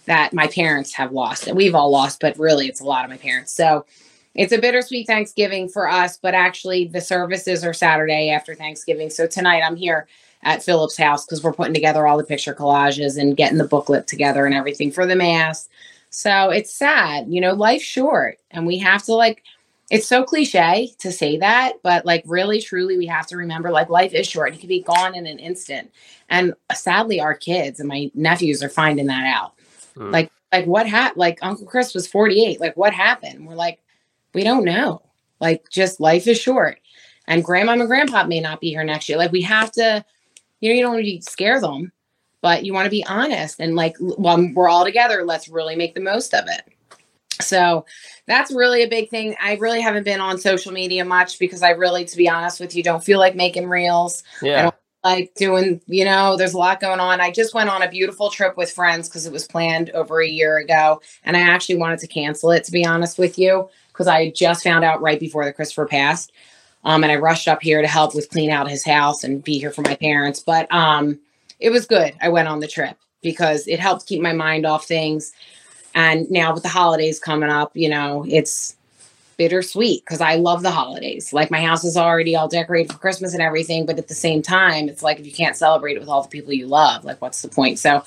that 0.10 0.34
my 0.34 0.48
parents 0.48 0.92
have 0.96 1.12
lost. 1.12 1.46
And 1.46 1.56
we've 1.56 1.76
all 1.76 1.92
lost, 1.92 2.20
but 2.20 2.38
really 2.40 2.68
it's 2.68 2.82
a 2.82 2.84
lot 2.84 3.06
of 3.06 3.12
my 3.12 3.18
parents. 3.18 3.54
So 3.54 3.86
it's 4.34 4.52
a 4.52 4.58
bittersweet 4.58 5.06
Thanksgiving 5.06 5.70
for 5.70 5.88
us, 5.88 6.18
but 6.18 6.34
actually 6.34 6.86
the 6.86 7.00
services 7.00 7.64
are 7.64 7.74
Saturday 7.74 8.32
after 8.32 8.56
Thanksgiving. 8.56 9.12
So 9.12 9.28
tonight 9.28 9.62
I'm 9.62 9.76
here 9.76 10.08
at 10.42 10.64
Philip's 10.64 10.98
house 10.98 11.26
because 11.26 11.44
we're 11.44 11.54
putting 11.54 11.76
together 11.76 12.08
all 12.08 12.18
the 12.18 12.24
picture 12.24 12.56
collages 12.56 13.22
and 13.22 13.38
getting 13.38 13.60
the 13.60 13.68
booklet 13.68 14.08
together 14.08 14.48
and 14.48 14.56
everything 14.56 14.90
for 14.92 15.06
the 15.06 15.16
mass. 15.16 15.70
So 16.10 16.50
it's 16.50 16.74
sad, 16.74 17.28
you 17.30 17.40
know, 17.40 17.54
life's 17.54 17.84
short 17.84 18.40
and 18.50 18.66
we 18.66 18.80
have 18.80 19.04
to 19.04 19.14
like, 19.14 19.44
it's 19.92 20.08
so 20.08 20.24
cliche 20.24 20.92
to 20.98 21.12
say 21.12 21.38
that, 21.38 21.74
but 21.84 22.04
like 22.04 22.24
really, 22.26 22.60
truly, 22.60 22.98
we 22.98 23.06
have 23.06 23.28
to 23.28 23.38
remember 23.38 23.70
like 23.70 23.90
life 23.90 24.14
is 24.16 24.28
short. 24.28 24.56
It 24.56 24.60
can 24.60 24.70
be 24.70 24.82
gone 24.82 25.14
in 25.14 25.28
an 25.28 25.38
instant. 25.38 25.92
And 26.30 26.56
sadly, 26.74 27.20
our 27.20 27.36
kids 27.36 27.80
and 27.80 27.88
my 27.88 28.10
nephews 28.16 28.64
are 28.64 28.70
finding 28.70 29.06
that 29.06 29.28
out. 29.28 29.54
Hmm. 30.00 30.12
Like, 30.12 30.32
like 30.52 30.66
what 30.66 30.88
happened? 30.88 31.20
Like 31.20 31.40
Uncle 31.42 31.66
Chris 31.66 31.94
was 31.94 32.08
48. 32.08 32.60
Like 32.60 32.78
what 32.78 32.94
happened? 32.94 33.48
We're 33.48 33.56
like, 33.56 33.80
we 34.34 34.44
don't 34.44 34.64
know. 34.66 35.02
Like 35.40 35.70
just 35.70 36.00
life 36.00 36.28
is 36.28 36.40
short. 36.40 36.80
And 37.28 37.44
grandma 37.44 37.74
and 37.74 37.88
grandpa 37.88 38.24
may 38.26 38.40
not 38.40 38.60
be 38.62 38.70
here 38.70 38.84
next 38.84 39.08
year. 39.10 39.18
Like 39.18 39.32
we 39.32 39.42
have 39.42 39.72
to, 39.74 40.04
you 40.62 40.70
know, 40.70 40.76
you 40.76 40.82
don't 40.82 40.94
want 40.94 41.06
to 41.06 41.22
scare 41.22 41.62
them 41.62 41.92
but 42.42 42.66
you 42.66 42.74
want 42.74 42.86
to 42.86 42.90
be 42.90 43.06
honest 43.06 43.60
and 43.60 43.76
like 43.76 43.96
when 44.00 44.54
we're 44.54 44.70
all 44.70 44.86
together 44.86 45.24
let's 45.26 45.50
really 45.50 45.76
make 45.76 45.94
the 45.94 46.02
most 46.02 46.34
of 46.34 46.46
it 46.48 46.62
so 47.42 47.86
that's 48.28 48.52
really 48.52 48.84
a 48.84 48.88
big 48.88 49.10
thing 49.10 49.36
i 49.42 49.56
really 49.56 49.82
haven't 49.82 50.04
been 50.04 50.20
on 50.20 50.38
social 50.38 50.72
media 50.72 51.04
much 51.04 51.40
because 51.40 51.62
i 51.62 51.72
really 51.72 52.06
to 52.06 52.18
be 52.18 52.30
honest 52.30 52.60
with 52.60 52.76
you 52.76 52.84
don't 52.84 53.04
feel 53.04 53.20
like 53.20 53.36
making 53.36 53.68
reels 53.68 54.24
Yeah. 54.42 54.64
don't- 54.64 54.76
like 55.04 55.34
doing 55.36 55.82
you 55.88 56.04
know 56.04 56.36
there's 56.36 56.54
a 56.54 56.58
lot 56.58 56.80
going 56.80 57.00
on 57.00 57.22
i 57.22 57.32
just 57.32 57.54
went 57.54 57.70
on 57.70 57.82
a 57.82 57.90
beautiful 57.90 58.30
trip 58.30 58.58
with 58.58 58.72
friends 58.72 59.08
because 59.08 59.26
it 59.26 59.32
was 59.32 59.48
planned 59.48 59.90
over 59.92 60.22
a 60.22 60.28
year 60.28 60.58
ago 60.58 61.02
and 61.24 61.38
i 61.38 61.40
actually 61.40 61.78
wanted 61.78 62.00
to 62.00 62.08
cancel 62.08 62.52
it 62.52 62.64
to 62.64 62.72
be 62.72 62.86
honest 62.86 63.18
with 63.18 63.40
you 63.40 63.70
because 63.88 64.08
i 64.08 64.30
just 64.32 64.64
found 64.64 64.84
out 64.84 65.02
right 65.02 65.20
before 65.20 65.46
the 65.46 65.54
christopher 65.54 65.86
passed 65.86 66.32
um, 66.84 67.04
and 67.04 67.12
i 67.12 67.16
rushed 67.16 67.48
up 67.48 67.62
here 67.62 67.82
to 67.82 67.88
help 67.88 68.14
with 68.14 68.30
clean 68.30 68.50
out 68.50 68.70
his 68.70 68.84
house 68.84 69.24
and 69.24 69.44
be 69.44 69.58
here 69.58 69.72
for 69.72 69.82
my 69.84 69.96
parents 69.96 70.42
but 70.42 70.72
um 70.74 71.18
it 71.60 71.72
was 71.72 71.86
good. 71.86 72.14
I 72.22 72.30
went 72.30 72.48
on 72.48 72.60
the 72.60 72.68
trip 72.68 72.98
because 73.22 73.68
it 73.68 73.80
helped 73.80 74.08
keep 74.08 74.22
my 74.22 74.34
mind 74.34 74.66
off 74.66 74.86
things. 74.86 75.34
And 75.94 76.30
now 76.32 76.54
with 76.54 76.64
the 76.64 76.70
holidays 76.70 77.20
coming 77.20 77.50
up, 77.50 77.72
you 77.76 77.90
know, 77.90 78.26
it's 78.28 78.76
bittersweet 79.40 80.04
because 80.06 80.20
I 80.22 80.36
love 80.36 80.62
the 80.62 80.70
holidays. 80.70 81.34
Like 81.34 81.50
my 81.50 81.62
house 81.62 81.84
is 81.86 81.98
already 81.98 82.36
all 82.36 82.48
decorated 82.50 82.92
for 82.92 83.00
Christmas 83.00 83.34
and 83.34 83.42
everything, 83.42 83.86
but 83.88 83.98
at 83.98 84.10
the 84.10 84.14
same 84.14 84.44
time, 84.44 84.90
it's 84.90 85.02
like 85.02 85.18
if 85.20 85.26
you 85.26 85.32
can't 85.32 85.56
celebrate 85.56 85.96
it 85.96 86.00
with 86.02 86.10
all 86.10 86.22
the 86.22 86.28
people 86.30 86.54
you 86.54 86.68
love, 86.68 87.06
like 87.06 87.22
what's 87.22 87.42
the 87.42 87.48
point? 87.48 87.80
So 87.80 88.04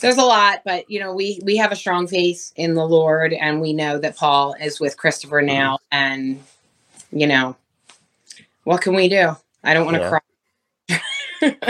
there's 0.00 0.18
a 0.18 0.22
lot, 0.24 0.60
but 0.64 0.88
you 0.90 1.00
know, 1.00 1.14
we 1.14 1.40
we 1.44 1.56
have 1.56 1.72
a 1.72 1.76
strong 1.76 2.06
faith 2.06 2.52
in 2.56 2.74
the 2.74 2.86
Lord 2.86 3.32
and 3.32 3.60
we 3.60 3.72
know 3.72 3.98
that 3.98 4.16
Paul 4.16 4.54
is 4.60 4.78
with 4.78 4.96
Christopher 4.98 5.40
now 5.42 5.78
and 5.90 6.40
you 7.10 7.26
know, 7.26 7.56
what 8.64 8.82
can 8.82 8.94
we 8.94 9.08
do? 9.08 9.34
I 9.64 9.74
don't 9.74 9.86
want 9.86 9.96
to 9.96 10.02
Yeah. 10.02 10.08
cry. 10.10 10.20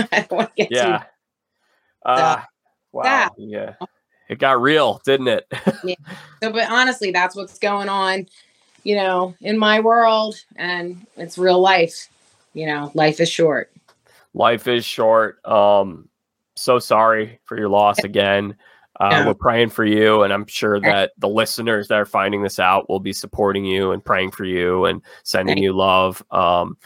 I 0.13 0.27
don't 0.29 0.33
want 0.33 0.51
to 0.51 0.57
get 0.57 0.69
too 0.71 0.75
Yeah. 0.77 1.05
Uh, 2.05 2.41
wow. 2.93 3.03
that- 3.05 3.31
Yeah. 3.39 3.75
It 4.29 4.39
got 4.39 4.61
real, 4.63 5.01
didn't 5.05 5.27
it? 5.29 5.47
yeah. 5.85 5.95
So, 6.41 6.53
but 6.53 6.71
honestly, 6.71 7.11
that's 7.11 7.35
what's 7.35 7.59
going 7.59 7.89
on, 7.89 8.27
you 8.85 8.97
know, 8.97 9.35
in 9.41 9.59
my 9.59 9.81
world, 9.81 10.37
and 10.57 11.07
it's 11.17 11.39
real 11.39 11.61
life. 11.61 12.09
You 12.55 12.67
know, 12.67 12.91
life 12.95 13.21
is 13.21 13.31
short. 13.31 13.71
Life 14.35 14.67
is 14.69 14.85
short. 14.85 15.45
Um, 15.47 16.09
so 16.57 16.79
sorry 16.79 17.39
for 17.45 17.59
your 17.59 17.69
loss 17.69 17.99
again. 18.01 18.57
Uh. 18.99 19.25
We're 19.27 19.35
praying 19.35 19.71
for 19.71 19.85
you, 19.85 20.23
and 20.23 20.33
I'm 20.33 20.47
sure 20.47 20.79
that 20.81 21.13
the 21.17 21.29
listeners 21.29 21.89
that 21.89 21.99
are 21.99 22.05
finding 22.05 22.43
this 22.43 22.59
out 22.59 22.89
will 22.91 23.01
be 23.01 23.15
supporting 23.15 23.65
you 23.65 23.93
and 23.93 24.05
praying 24.05 24.33
for 24.33 24.45
you 24.45 24.85
and 24.85 25.01
sending 25.23 25.57
Thank 25.57 25.65
you 25.65 25.73
love. 25.73 26.23
Um, 26.31 26.77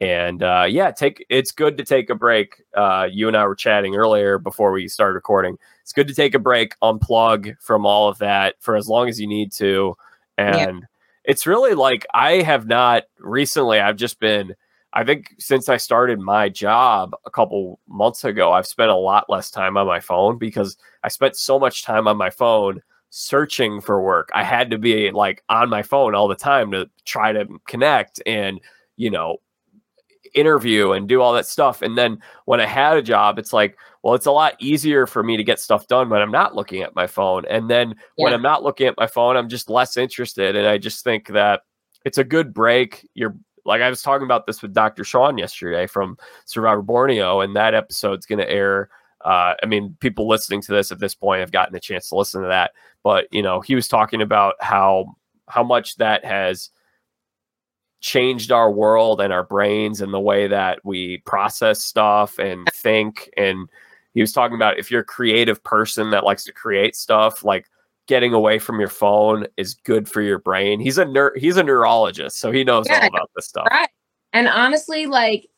and 0.00 0.42
uh, 0.42 0.66
yeah, 0.68 0.92
take 0.92 1.24
it's 1.28 1.50
good 1.50 1.76
to 1.78 1.84
take 1.84 2.10
a 2.10 2.14
break. 2.14 2.62
Uh, 2.76 3.08
you 3.10 3.26
and 3.26 3.36
I 3.36 3.44
were 3.46 3.56
chatting 3.56 3.96
earlier 3.96 4.38
before 4.38 4.70
we 4.70 4.86
started 4.86 5.14
recording. 5.14 5.58
It's 5.82 5.92
good 5.92 6.08
to 6.08 6.14
take 6.14 6.34
a 6.34 6.38
break, 6.38 6.78
unplug 6.80 7.60
from 7.60 7.86
all 7.86 8.08
of 8.08 8.18
that 8.18 8.54
for 8.60 8.76
as 8.76 8.88
long 8.88 9.08
as 9.08 9.20
you 9.20 9.26
need 9.26 9.50
to. 9.52 9.96
Yeah. 10.38 10.86
It's 11.24 11.46
really 11.46 11.74
like 11.74 12.06
I 12.14 12.42
have 12.42 12.66
not 12.66 13.04
recently. 13.18 13.80
I've 13.80 13.96
just 13.96 14.20
been 14.20 14.54
I 14.94 15.02
think 15.02 15.34
since 15.40 15.68
I 15.68 15.76
started 15.76 16.20
my 16.20 16.48
job 16.48 17.16
a 17.26 17.30
couple 17.30 17.80
months 17.88 18.22
ago, 18.24 18.52
I've 18.52 18.66
spent 18.66 18.90
a 18.90 18.96
lot 18.96 19.28
less 19.28 19.50
time 19.50 19.76
on 19.76 19.88
my 19.88 19.98
phone 19.98 20.38
because 20.38 20.76
I 21.02 21.08
spent 21.08 21.36
so 21.36 21.58
much 21.58 21.82
time 21.84 22.06
on 22.06 22.16
my 22.16 22.30
phone 22.30 22.80
searching 23.10 23.80
for 23.80 24.00
work. 24.00 24.28
I 24.34 24.44
had 24.44 24.70
to 24.70 24.78
be 24.78 25.10
like 25.10 25.42
on 25.48 25.68
my 25.68 25.82
phone 25.82 26.14
all 26.14 26.28
the 26.28 26.36
time 26.36 26.70
to 26.70 26.88
try 27.04 27.32
to 27.32 27.46
connect 27.66 28.22
and, 28.24 28.60
you 28.96 29.10
know, 29.10 29.38
interview 30.32 30.92
and 30.92 31.08
do 31.08 31.20
all 31.20 31.32
that 31.34 31.46
stuff. 31.46 31.82
And 31.82 31.98
then 31.98 32.18
when 32.44 32.60
I 32.60 32.66
had 32.66 32.96
a 32.96 33.02
job, 33.02 33.38
it's 33.40 33.52
like, 33.52 33.76
well, 34.04 34.12
it's 34.12 34.26
a 34.26 34.32
lot 34.32 34.54
easier 34.58 35.06
for 35.06 35.22
me 35.22 35.38
to 35.38 35.42
get 35.42 35.58
stuff 35.58 35.86
done 35.86 36.10
when 36.10 36.20
I'm 36.20 36.30
not 36.30 36.54
looking 36.54 36.82
at 36.82 36.94
my 36.94 37.06
phone. 37.06 37.46
And 37.48 37.70
then 37.70 37.94
yeah. 38.18 38.24
when 38.24 38.34
I'm 38.34 38.42
not 38.42 38.62
looking 38.62 38.86
at 38.86 38.98
my 38.98 39.06
phone, 39.06 39.34
I'm 39.34 39.48
just 39.48 39.70
less 39.70 39.96
interested. 39.96 40.56
And 40.56 40.66
I 40.66 40.76
just 40.76 41.02
think 41.02 41.28
that 41.28 41.62
it's 42.04 42.18
a 42.18 42.24
good 42.24 42.52
break. 42.52 43.08
You're 43.14 43.34
like 43.64 43.80
I 43.80 43.88
was 43.88 44.02
talking 44.02 44.26
about 44.26 44.46
this 44.46 44.60
with 44.60 44.74
Dr. 44.74 45.04
Sean 45.04 45.38
yesterday 45.38 45.86
from 45.86 46.18
Survivor 46.44 46.82
Borneo, 46.82 47.40
and 47.40 47.56
that 47.56 47.72
episode's 47.72 48.26
going 48.26 48.40
to 48.40 48.50
air. 48.50 48.90
Uh, 49.24 49.54
I 49.62 49.66
mean, 49.66 49.96
people 50.00 50.28
listening 50.28 50.60
to 50.60 50.72
this 50.72 50.92
at 50.92 50.98
this 50.98 51.14
point 51.14 51.40
have 51.40 51.50
gotten 51.50 51.74
a 51.74 51.80
chance 51.80 52.10
to 52.10 52.16
listen 52.16 52.42
to 52.42 52.48
that, 52.48 52.72
but 53.02 53.26
you 53.32 53.40
know, 53.40 53.62
he 53.62 53.74
was 53.74 53.88
talking 53.88 54.20
about 54.20 54.56
how 54.60 55.16
how 55.48 55.62
much 55.62 55.96
that 55.96 56.26
has 56.26 56.68
changed 58.02 58.52
our 58.52 58.70
world 58.70 59.22
and 59.22 59.32
our 59.32 59.44
brains 59.44 60.02
and 60.02 60.12
the 60.12 60.20
way 60.20 60.46
that 60.46 60.78
we 60.84 61.22
process 61.24 61.82
stuff 61.82 62.38
and 62.38 62.68
think. 62.70 63.30
And 63.38 63.66
he 64.14 64.20
was 64.20 64.32
talking 64.32 64.54
about 64.54 64.78
if 64.78 64.90
you're 64.90 65.02
a 65.02 65.04
creative 65.04 65.62
person 65.62 66.10
that 66.10 66.24
likes 66.24 66.44
to 66.44 66.52
create 66.52 66.96
stuff, 66.96 67.44
like 67.44 67.66
getting 68.06 68.32
away 68.32 68.58
from 68.58 68.78
your 68.78 68.88
phone 68.88 69.46
is 69.56 69.74
good 69.74 70.08
for 70.08 70.22
your 70.22 70.38
brain. 70.38 70.80
He's 70.80 70.98
a 70.98 71.04
neur- 71.04 71.36
he's 71.36 71.56
a 71.56 71.62
neurologist, 71.62 72.38
so 72.38 72.50
he 72.50 72.64
knows 72.64 72.86
yeah, 72.88 73.00
all 73.00 73.08
about 73.08 73.30
this 73.34 73.46
stuff. 73.46 73.66
Right. 73.70 73.88
And 74.32 74.48
honestly, 74.48 75.06
like 75.06 75.48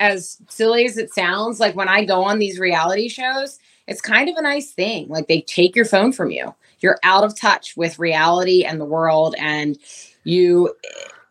as 0.00 0.38
silly 0.48 0.84
as 0.86 0.98
it 0.98 1.12
sounds, 1.14 1.60
like 1.60 1.74
when 1.74 1.88
I 1.88 2.04
go 2.04 2.22
on 2.22 2.38
these 2.38 2.58
reality 2.58 3.08
shows, 3.08 3.58
it's 3.86 4.00
kind 4.00 4.28
of 4.28 4.36
a 4.36 4.42
nice 4.42 4.72
thing. 4.72 5.08
Like 5.08 5.28
they 5.28 5.40
take 5.42 5.74
your 5.74 5.84
phone 5.84 6.12
from 6.12 6.30
you. 6.30 6.54
You're 6.80 6.98
out 7.02 7.24
of 7.24 7.38
touch 7.38 7.76
with 7.76 7.98
reality 7.98 8.64
and 8.64 8.80
the 8.80 8.84
world 8.84 9.34
and 9.38 9.78
you 10.24 10.74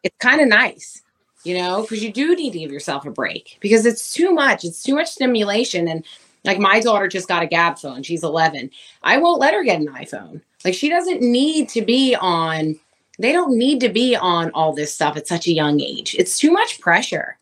it's 0.03 0.15
kind 0.19 0.41
of 0.41 0.47
nice, 0.47 1.01
you 1.43 1.57
know, 1.57 1.81
because 1.81 2.03
you 2.03 2.11
do 2.11 2.35
need 2.35 2.53
to 2.53 2.59
give 2.59 2.71
yourself 2.71 3.05
a 3.05 3.11
break 3.11 3.57
because 3.59 3.85
it's 3.85 4.13
too 4.13 4.31
much. 4.31 4.63
It's 4.63 4.81
too 4.81 4.95
much 4.95 5.09
stimulation. 5.09 5.87
And 5.87 6.05
like 6.45 6.59
my 6.59 6.79
daughter 6.79 7.07
just 7.07 7.27
got 7.27 7.43
a 7.43 7.47
Gabb 7.47 7.79
phone. 7.79 8.03
She's 8.03 8.23
11. 8.23 8.69
I 9.03 9.17
won't 9.17 9.39
let 9.39 9.53
her 9.53 9.63
get 9.63 9.81
an 9.81 9.87
iPhone. 9.87 10.41
Like 10.63 10.73
she 10.73 10.89
doesn't 10.89 11.21
need 11.21 11.69
to 11.69 11.81
be 11.81 12.15
on, 12.15 12.79
they 13.19 13.31
don't 13.31 13.57
need 13.57 13.79
to 13.81 13.89
be 13.89 14.15
on 14.15 14.51
all 14.51 14.73
this 14.73 14.93
stuff 14.93 15.17
at 15.17 15.27
such 15.27 15.47
a 15.47 15.53
young 15.53 15.81
age. 15.81 16.15
It's 16.17 16.39
too 16.39 16.51
much 16.51 16.79
pressure. 16.79 17.37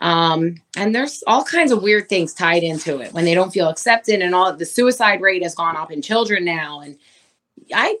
Um, 0.00 0.56
and 0.76 0.94
there's 0.94 1.24
all 1.26 1.42
kinds 1.42 1.72
of 1.72 1.82
weird 1.82 2.08
things 2.08 2.34
tied 2.34 2.62
into 2.62 3.00
it 3.00 3.12
when 3.12 3.24
they 3.24 3.34
don't 3.34 3.52
feel 3.52 3.68
accepted 3.68 4.20
and 4.20 4.34
all 4.34 4.52
the 4.52 4.66
suicide 4.66 5.22
rate 5.22 5.42
has 5.42 5.54
gone 5.54 5.76
up 5.76 5.90
in 5.90 6.02
children 6.02 6.44
now. 6.44 6.80
And 6.80 6.98
I 7.74 7.96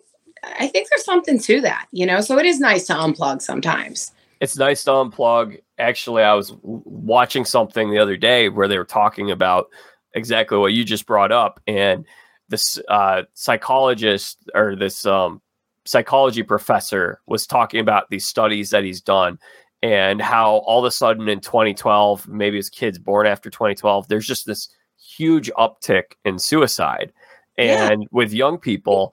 I 0.58 0.68
think 0.68 0.88
there's 0.88 1.04
something 1.04 1.38
to 1.40 1.60
that, 1.62 1.86
you 1.92 2.06
know. 2.06 2.20
So 2.20 2.38
it 2.38 2.46
is 2.46 2.60
nice 2.60 2.86
to 2.86 2.92
unplug 2.92 3.42
sometimes. 3.42 4.12
It's 4.40 4.56
nice 4.56 4.84
to 4.84 4.90
unplug. 4.90 5.60
Actually, 5.78 6.22
I 6.22 6.34
was 6.34 6.54
watching 6.62 7.44
something 7.44 7.90
the 7.90 7.98
other 7.98 8.16
day 8.16 8.48
where 8.48 8.68
they 8.68 8.78
were 8.78 8.84
talking 8.84 9.30
about 9.30 9.68
exactly 10.16 10.58
what 10.58 10.72
you 10.72 10.84
just 10.84 11.06
brought 11.06 11.30
up, 11.30 11.60
and 11.68 12.04
this 12.48 12.80
uh, 12.88 13.22
psychologist 13.34 14.38
or 14.54 14.74
this 14.74 15.06
um, 15.06 15.40
psychology 15.84 16.42
professor 16.42 17.20
was 17.26 17.46
talking 17.46 17.80
about 17.80 18.10
these 18.10 18.26
studies 18.26 18.70
that 18.70 18.84
he's 18.84 19.00
done 19.00 19.38
and 19.82 20.20
how 20.20 20.56
all 20.58 20.80
of 20.80 20.84
a 20.84 20.90
sudden 20.90 21.28
in 21.28 21.40
2012, 21.40 22.28
maybe 22.28 22.56
his 22.56 22.70
kids 22.70 22.98
born 22.98 23.26
after 23.26 23.50
2012, 23.50 24.08
there's 24.08 24.26
just 24.26 24.46
this 24.46 24.68
huge 24.98 25.50
uptick 25.52 26.14
in 26.24 26.38
suicide. 26.38 27.12
And 27.58 28.02
yeah. 28.02 28.08
with 28.10 28.32
young 28.32 28.58
people, 28.58 29.12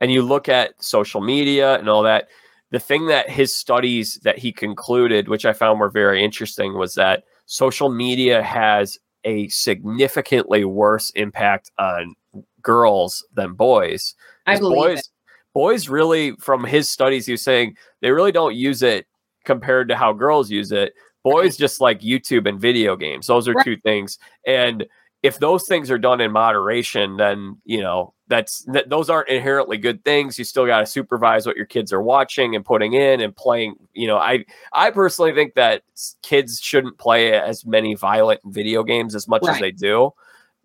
and 0.00 0.12
you 0.12 0.22
look 0.22 0.48
at 0.48 0.82
social 0.82 1.20
media 1.20 1.78
and 1.78 1.88
all 1.88 2.02
that, 2.02 2.28
the 2.70 2.78
thing 2.78 3.06
that 3.06 3.30
his 3.30 3.54
studies 3.54 4.20
that 4.22 4.38
he 4.38 4.52
concluded, 4.52 5.28
which 5.28 5.44
I 5.44 5.52
found 5.52 5.80
were 5.80 5.90
very 5.90 6.22
interesting, 6.22 6.74
was 6.74 6.94
that 6.94 7.24
social 7.46 7.90
media 7.90 8.42
has 8.42 8.98
a 9.26 9.48
significantly 9.48 10.64
worse 10.64 11.10
impact 11.10 11.70
on 11.78 12.14
girls 12.62 13.26
than 13.34 13.52
boys. 13.52 14.14
I 14.46 14.58
believe 14.58 14.76
boys, 14.76 14.98
it. 15.00 15.08
boys 15.52 15.88
really, 15.88 16.32
from 16.36 16.64
his 16.64 16.90
studies, 16.90 17.26
he 17.26 17.32
was 17.32 17.42
saying 17.42 17.76
they 18.00 18.10
really 18.10 18.32
don't 18.32 18.54
use 18.54 18.82
it 18.82 19.06
compared 19.44 19.88
to 19.88 19.96
how 19.96 20.12
girls 20.12 20.50
use 20.50 20.72
it. 20.72 20.94
Boys 21.24 21.52
right. 21.52 21.58
just 21.58 21.80
like 21.80 22.00
YouTube 22.00 22.48
and 22.48 22.60
video 22.60 22.96
games. 22.96 23.26
Those 23.26 23.48
are 23.48 23.52
right. 23.52 23.64
two 23.64 23.76
things. 23.78 24.18
And 24.46 24.86
if 25.22 25.38
those 25.38 25.66
things 25.66 25.90
are 25.90 25.98
done 25.98 26.20
in 26.20 26.32
moderation, 26.32 27.16
then 27.16 27.58
you 27.64 27.80
know 27.80 28.14
that's 28.28 28.60
that, 28.64 28.88
those 28.88 29.08
aren't 29.08 29.28
inherently 29.28 29.78
good 29.78 30.04
things. 30.04 30.38
You 30.38 30.44
still 30.44 30.66
got 30.66 30.80
to 30.80 30.86
supervise 30.86 31.46
what 31.46 31.56
your 31.56 31.66
kids 31.66 31.92
are 31.92 32.02
watching 32.02 32.54
and 32.54 32.64
putting 32.64 32.92
in 32.92 33.20
and 33.20 33.34
playing. 33.34 33.76
You 33.92 34.08
know, 34.08 34.18
I 34.18 34.44
I 34.72 34.90
personally 34.90 35.32
think 35.32 35.54
that 35.54 35.82
kids 36.22 36.60
shouldn't 36.60 36.98
play 36.98 37.32
as 37.32 37.64
many 37.64 37.94
violent 37.94 38.40
video 38.44 38.82
games 38.82 39.14
as 39.14 39.28
much 39.28 39.42
right. 39.42 39.54
as 39.54 39.60
they 39.60 39.72
do. 39.72 40.12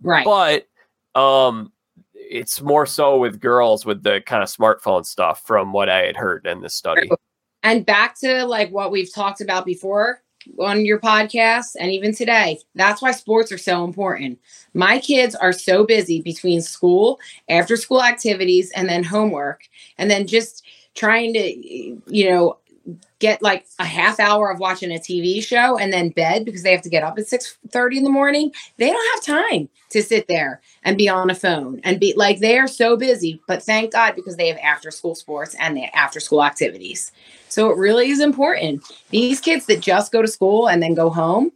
Right. 0.02 0.26
But 0.26 0.68
um, 1.20 1.72
it's 2.14 2.62
more 2.62 2.86
so 2.86 3.18
with 3.18 3.40
girls 3.40 3.86
with 3.86 4.04
the 4.04 4.22
kind 4.26 4.44
of 4.44 4.50
smartphone 4.50 5.06
stuff, 5.06 5.44
from 5.46 5.74
what 5.74 5.90
I 5.90 6.06
had 6.06 6.18
heard 6.18 6.46
in 6.46 6.62
this 6.62 6.76
study. 6.76 7.10
And 7.64 7.86
back 7.86 8.20
to 8.22 8.46
like 8.46 8.72
what 8.72 8.92
we've 8.92 9.14
talked 9.14 9.40
about 9.40 9.66
before 9.66 10.24
on 10.60 10.86
your 10.86 11.00
podcast 11.00 11.76
and 11.80 11.92
even 11.92 12.14
today. 12.14 12.60
That's 12.76 13.02
why 13.02 13.12
sports 13.12 13.52
are 13.52 13.58
so 13.58 13.84
important. 13.84 14.40
My 14.74 15.00
kids 15.00 15.36
are 15.36 15.54
so 15.54 15.86
busy 15.86 16.22
between 16.22 16.62
school, 16.62 17.20
after 17.50 17.78
school 17.78 18.04
activities, 18.04 18.72
and 18.76 18.88
then 18.90 19.04
homework, 19.04 19.64
and 19.98 20.10
then 20.10 20.28
just 20.28 20.64
trying 20.96 21.34
to, 21.34 21.40
you 22.08 22.30
know, 22.30 22.58
get 23.20 23.42
like 23.42 23.66
a 23.80 23.86
half 23.86 24.20
hour 24.20 24.50
of 24.50 24.60
watching 24.60 24.92
a 24.92 24.96
TV 24.96 25.44
show 25.44 25.78
and 25.78 25.94
then 25.94 26.10
bed 26.10 26.44
because 26.44 26.64
they 26.64 26.72
have 26.72 26.82
to 26.82 26.90
get 26.90 27.04
up 27.04 27.18
at 27.18 27.28
6 27.28 27.58
30 27.70 27.98
in 27.98 28.04
the 28.04 28.10
morning. 28.10 28.52
They 28.78 28.90
don't 28.90 29.16
have 29.16 29.38
time 29.38 29.70
to 29.90 30.02
sit 30.02 30.28
there 30.28 30.62
and 30.84 30.98
be 30.98 31.08
on 31.08 31.30
a 31.30 31.36
phone 31.36 31.80
and 31.84 32.00
be 32.00 32.14
like 32.16 32.40
they 32.40 32.58
are 32.58 32.68
so 32.68 32.98
busy. 32.98 33.42
But 33.48 33.64
thank 33.64 33.94
God 33.94 34.16
because 34.16 34.38
they 34.38 34.48
have 34.48 34.58
after 34.58 34.92
school 34.92 35.16
sports 35.16 35.56
and 35.60 35.80
after 35.94 36.20
school 36.20 36.44
activities. 36.44 37.12
So 37.50 37.70
it 37.70 37.78
really 37.78 38.10
is 38.10 38.20
important. 38.20 38.84
These 39.10 39.42
kids 39.42 39.66
that 39.68 39.82
just 39.82 40.12
go 40.12 40.22
to 40.22 40.28
school 40.28 40.68
and 40.68 40.82
then 40.82 40.94
go 40.94 41.10
home, 41.10 41.52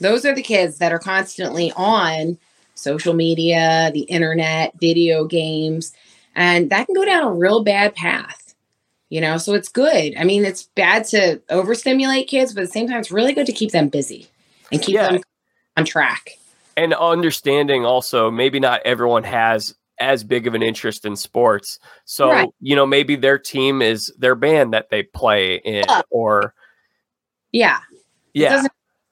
those 0.00 0.24
are 0.24 0.34
the 0.34 0.42
kids 0.42 0.78
that 0.78 0.92
are 0.92 0.98
constantly 0.98 1.72
on 1.76 2.38
social 2.74 3.12
media, 3.12 3.90
the 3.92 4.02
internet, 4.02 4.72
video 4.80 5.24
games, 5.26 5.92
and 6.34 6.70
that 6.70 6.86
can 6.86 6.94
go 6.94 7.04
down 7.04 7.24
a 7.24 7.32
real 7.32 7.62
bad 7.62 7.94
path. 7.94 8.49
You 9.10 9.20
know, 9.20 9.36
so 9.36 9.54
it's 9.54 9.68
good. 9.68 10.14
I 10.16 10.24
mean, 10.24 10.44
it's 10.44 10.62
bad 10.62 11.04
to 11.06 11.42
overstimulate 11.50 12.28
kids, 12.28 12.54
but 12.54 12.62
at 12.62 12.68
the 12.68 12.72
same 12.72 12.88
time, 12.88 13.00
it's 13.00 13.10
really 13.10 13.32
good 13.32 13.46
to 13.46 13.52
keep 13.52 13.72
them 13.72 13.88
busy 13.88 14.28
and 14.72 14.80
keep 14.80 14.94
yeah. 14.94 15.10
them 15.10 15.22
on 15.76 15.84
track. 15.84 16.38
And 16.76 16.94
understanding 16.94 17.84
also, 17.84 18.30
maybe 18.30 18.60
not 18.60 18.80
everyone 18.84 19.24
has 19.24 19.74
as 19.98 20.24
big 20.24 20.46
of 20.46 20.54
an 20.54 20.62
interest 20.62 21.04
in 21.04 21.14
sports. 21.14 21.78
So, 22.04 22.30
right. 22.30 22.48
you 22.60 22.74
know, 22.74 22.86
maybe 22.86 23.16
their 23.16 23.38
team 23.38 23.82
is 23.82 24.12
their 24.16 24.34
band 24.34 24.72
that 24.72 24.88
they 24.90 25.02
play 25.02 25.56
in 25.56 25.84
or 26.10 26.54
Yeah. 27.52 27.80
Yeah. 28.32 28.66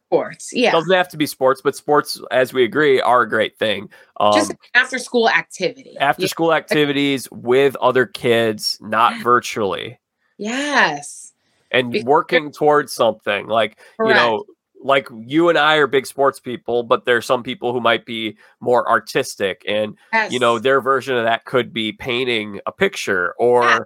Sports. 0.09 0.51
Yeah. 0.53 0.71
It 0.71 0.73
doesn't 0.73 0.95
have 0.95 1.09
to 1.11 1.17
be 1.17 1.27
sports, 1.27 1.61
but 1.63 1.77
sports, 1.77 2.21
as 2.31 2.53
we 2.53 2.65
agree, 2.65 3.01
are 3.01 3.23
a 3.23 3.29
great 3.29 3.59
thing. 3.59 3.91
Um, 4.19 4.33
Just 4.33 4.55
after 4.75 4.99
school 4.99 5.29
activity. 5.29 5.97
After 6.01 6.23
yeah. 6.23 6.29
school 6.29 6.55
activities 6.55 7.29
with 7.31 7.77
other 7.77 8.07
kids, 8.07 8.79
not 8.81 9.23
virtually. 9.23 9.99
Yes. 10.39 11.35
And 11.71 12.03
working 12.05 12.51
towards 12.51 12.95
something 12.95 13.47
like, 13.47 13.79
Correct. 13.99 14.09
you 14.09 14.15
know, 14.15 14.45
like 14.83 15.09
you 15.27 15.51
and 15.51 15.59
I 15.59 15.77
are 15.77 15.87
big 15.87 16.07
sports 16.07 16.41
people, 16.41 16.83
but 16.83 17.05
there's 17.05 17.27
some 17.27 17.43
people 17.43 17.73
who 17.73 17.81
might 17.81 18.07
be 18.07 18.39
more 18.61 18.89
artistic, 18.89 19.63
and 19.67 19.97
yes. 20.13 20.33
you 20.33 20.39
know 20.39 20.61
their 20.61 20.81
version 20.81 21.17
of 21.17 21.25
that 21.25 21.45
could 21.45 21.73
be 21.73 21.93
painting 21.93 22.61
a 22.65 22.71
picture 22.71 23.35
or 23.39 23.65
yeah. 23.65 23.79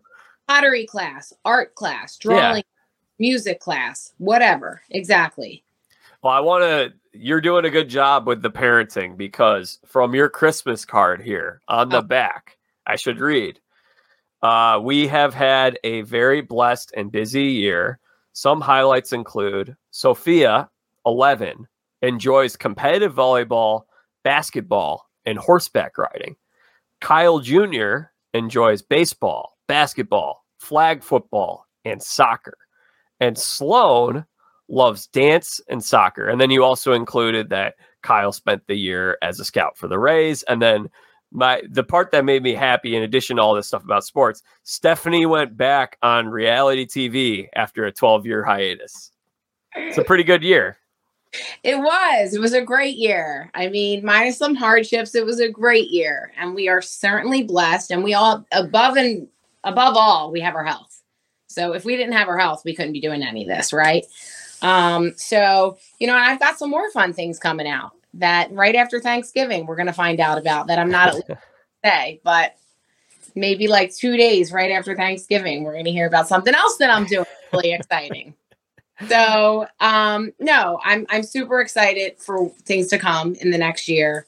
pottery 0.47 0.85
class, 0.85 1.33
art 1.47 1.75
class, 1.77 2.19
drawing, 2.19 2.57
yeah. 2.57 2.63
music 3.19 3.59
class, 3.59 4.13
whatever. 4.19 4.83
Exactly. 4.91 5.65
Well, 6.23 6.33
I 6.33 6.41
want 6.41 6.63
to. 6.63 6.93
You're 7.13 7.41
doing 7.41 7.65
a 7.65 7.71
good 7.71 7.89
job 7.89 8.27
with 8.27 8.43
the 8.43 8.51
parenting 8.51 9.17
because 9.17 9.79
from 9.85 10.15
your 10.15 10.29
Christmas 10.29 10.85
card 10.85 11.21
here 11.21 11.61
on 11.69 11.89
the 11.89 11.99
oh. 11.99 12.03
back, 12.03 12.57
I 12.87 12.97
should 12.97 13.21
read. 13.21 13.61
Uh, 14.41 14.81
we 14.83 15.07
have 15.09 15.35
had 15.35 15.79
a 15.85 16.03
very 16.03 16.41
blessed 16.41 16.93
and 16.97 17.13
busy 17.13 17.45
year. 17.45 17.99
Some 18.33 18.61
highlights 18.61 19.13
include 19.13 19.77
Sophia 19.91 20.71
11 21.05 21.67
enjoys 22.03 22.57
competitive 22.57 23.15
volleyball, 23.15 23.83
basketball, 24.23 25.09
and 25.27 25.39
horseback 25.39 25.99
riding. 25.99 26.37
Kyle 27.01 27.41
Jr. 27.41 28.11
enjoys 28.33 28.81
baseball, 28.81 29.59
basketball, 29.67 30.45
flag 30.59 31.03
football, 31.03 31.67
and 31.85 32.03
soccer. 32.03 32.57
And 33.21 33.37
Sloan 33.37 34.25
loves 34.73 35.07
dance 35.09 35.61
and 35.69 35.85
soccer. 35.85 36.29
And 36.29 36.41
then 36.41 36.51
you 36.51 36.65
also 36.65 36.95
included 36.95 37.51
that 37.51 37.75
Kyle 38.03 38.33
spent 38.33 38.67
the 38.67 38.75
year 38.75 39.19
as 39.23 39.39
a 39.39 39.45
scout 39.45 39.77
for 39.77 39.87
the 39.87 39.99
Rays. 39.99 40.43
And 40.45 40.61
then 40.61 40.89
my 41.31 41.63
the 41.71 41.85
part 41.85 42.11
that 42.11 42.25
made 42.25 42.43
me 42.43 42.55
happy, 42.55 42.97
in 42.97 43.03
addition 43.03 43.37
to 43.37 43.43
all 43.43 43.55
this 43.55 43.69
stuff 43.69 43.85
about 43.85 44.05
sports, 44.05 44.43
Stephanie 44.65 45.27
went 45.27 45.57
back 45.57 45.99
on 46.03 46.29
reality 46.29 46.87
TV 46.87 47.49
after 47.55 47.85
a 47.85 47.93
12 47.93 48.27
year 48.27 48.43
hiatus. 48.43 49.13
It's 49.75 49.99
a 49.99 50.05
pretty 50.05 50.25
good 50.25 50.43
year. 50.43 50.79
It 51.63 51.79
was. 51.79 52.35
It 52.35 52.41
was 52.41 52.53
a 52.53 52.61
great 52.61 52.97
year. 52.97 53.51
I 53.55 53.69
mean, 53.69 54.05
minus 54.05 54.37
some 54.37 54.55
hardships, 54.55 55.15
it 55.15 55.25
was 55.25 55.41
a 55.41 55.49
great 55.49 55.91
year. 55.91 56.33
And 56.37 56.55
we 56.55 56.69
are 56.69 56.83
certainly 56.83 57.43
blessed. 57.43 57.91
And 57.91 58.05
we 58.05 58.13
all 58.13 58.45
above 58.53 58.97
and 58.97 59.29
above 59.65 59.97
all, 59.97 60.31
we 60.31 60.41
have 60.41 60.55
our 60.55 60.65
health. 60.65 61.03
So 61.47 61.73
if 61.73 61.85
we 61.85 61.97
didn't 61.97 62.15
have 62.15 62.29
our 62.29 62.39
health, 62.39 62.63
we 62.65 62.75
couldn't 62.75 62.93
be 62.93 63.01
doing 63.01 63.23
any 63.23 63.43
of 63.43 63.49
this, 63.49 63.73
right? 63.73 64.05
Um, 64.63 65.13
so, 65.17 65.77
you 65.99 66.07
know, 66.07 66.15
I've 66.15 66.39
got 66.39 66.59
some 66.59 66.71
more 66.71 66.91
fun 66.93 67.13
things 67.13 67.39
coming 67.39 67.67
out 67.67 67.93
that 68.15 68.53
right 68.53 68.75
after 68.75 69.01
Thanksgiving 69.01 69.67
we're 69.67 69.77
gonna 69.77 69.93
find 69.93 70.21
out 70.21 70.39
about 70.39 70.67
that 70.67 70.79
I'm 70.79 70.91
not 70.91 71.17
at 71.17 71.39
say, 71.85 72.21
but 72.25 72.57
maybe 73.35 73.69
like 73.69 73.95
two 73.95 74.17
days 74.17 74.53
right 74.53 74.71
after 74.71 74.95
Thanksgiving, 74.95 75.65
we're 75.65 75.77
gonna 75.77 75.91
hear 75.91 76.07
about 76.07 76.29
something 76.29 76.55
else 76.55 76.77
that 76.77 76.91
I'm 76.91 77.07
doing 77.07 77.27
really 77.53 77.73
exciting. 77.73 78.35
So 79.09 79.67
um 79.81 80.33
no, 80.39 80.79
I'm 80.85 81.07
I'm 81.09 81.23
super 81.23 81.61
excited 81.61 82.19
for 82.19 82.51
things 82.65 82.89
to 82.89 82.99
come 82.99 83.35
in 83.37 83.51
the 83.51 83.59
next 83.59 83.89
year. 83.89 84.27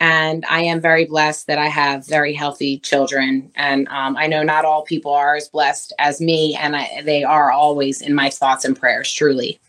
And 0.00 0.44
I 0.50 0.60
am 0.62 0.80
very 0.80 1.04
blessed 1.04 1.46
that 1.46 1.58
I 1.58 1.68
have 1.68 2.06
very 2.06 2.34
healthy 2.34 2.78
children. 2.80 3.50
And 3.54 3.86
um, 3.88 4.16
I 4.16 4.26
know 4.26 4.42
not 4.42 4.64
all 4.64 4.82
people 4.82 5.12
are 5.12 5.36
as 5.36 5.48
blessed 5.48 5.92
as 5.98 6.20
me, 6.20 6.56
and 6.60 6.74
I, 6.76 7.00
they 7.04 7.22
are 7.22 7.52
always 7.52 8.02
in 8.02 8.12
my 8.12 8.28
thoughts 8.28 8.64
and 8.64 8.78
prayers, 8.78 9.10
truly. 9.10 9.60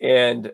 And 0.00 0.52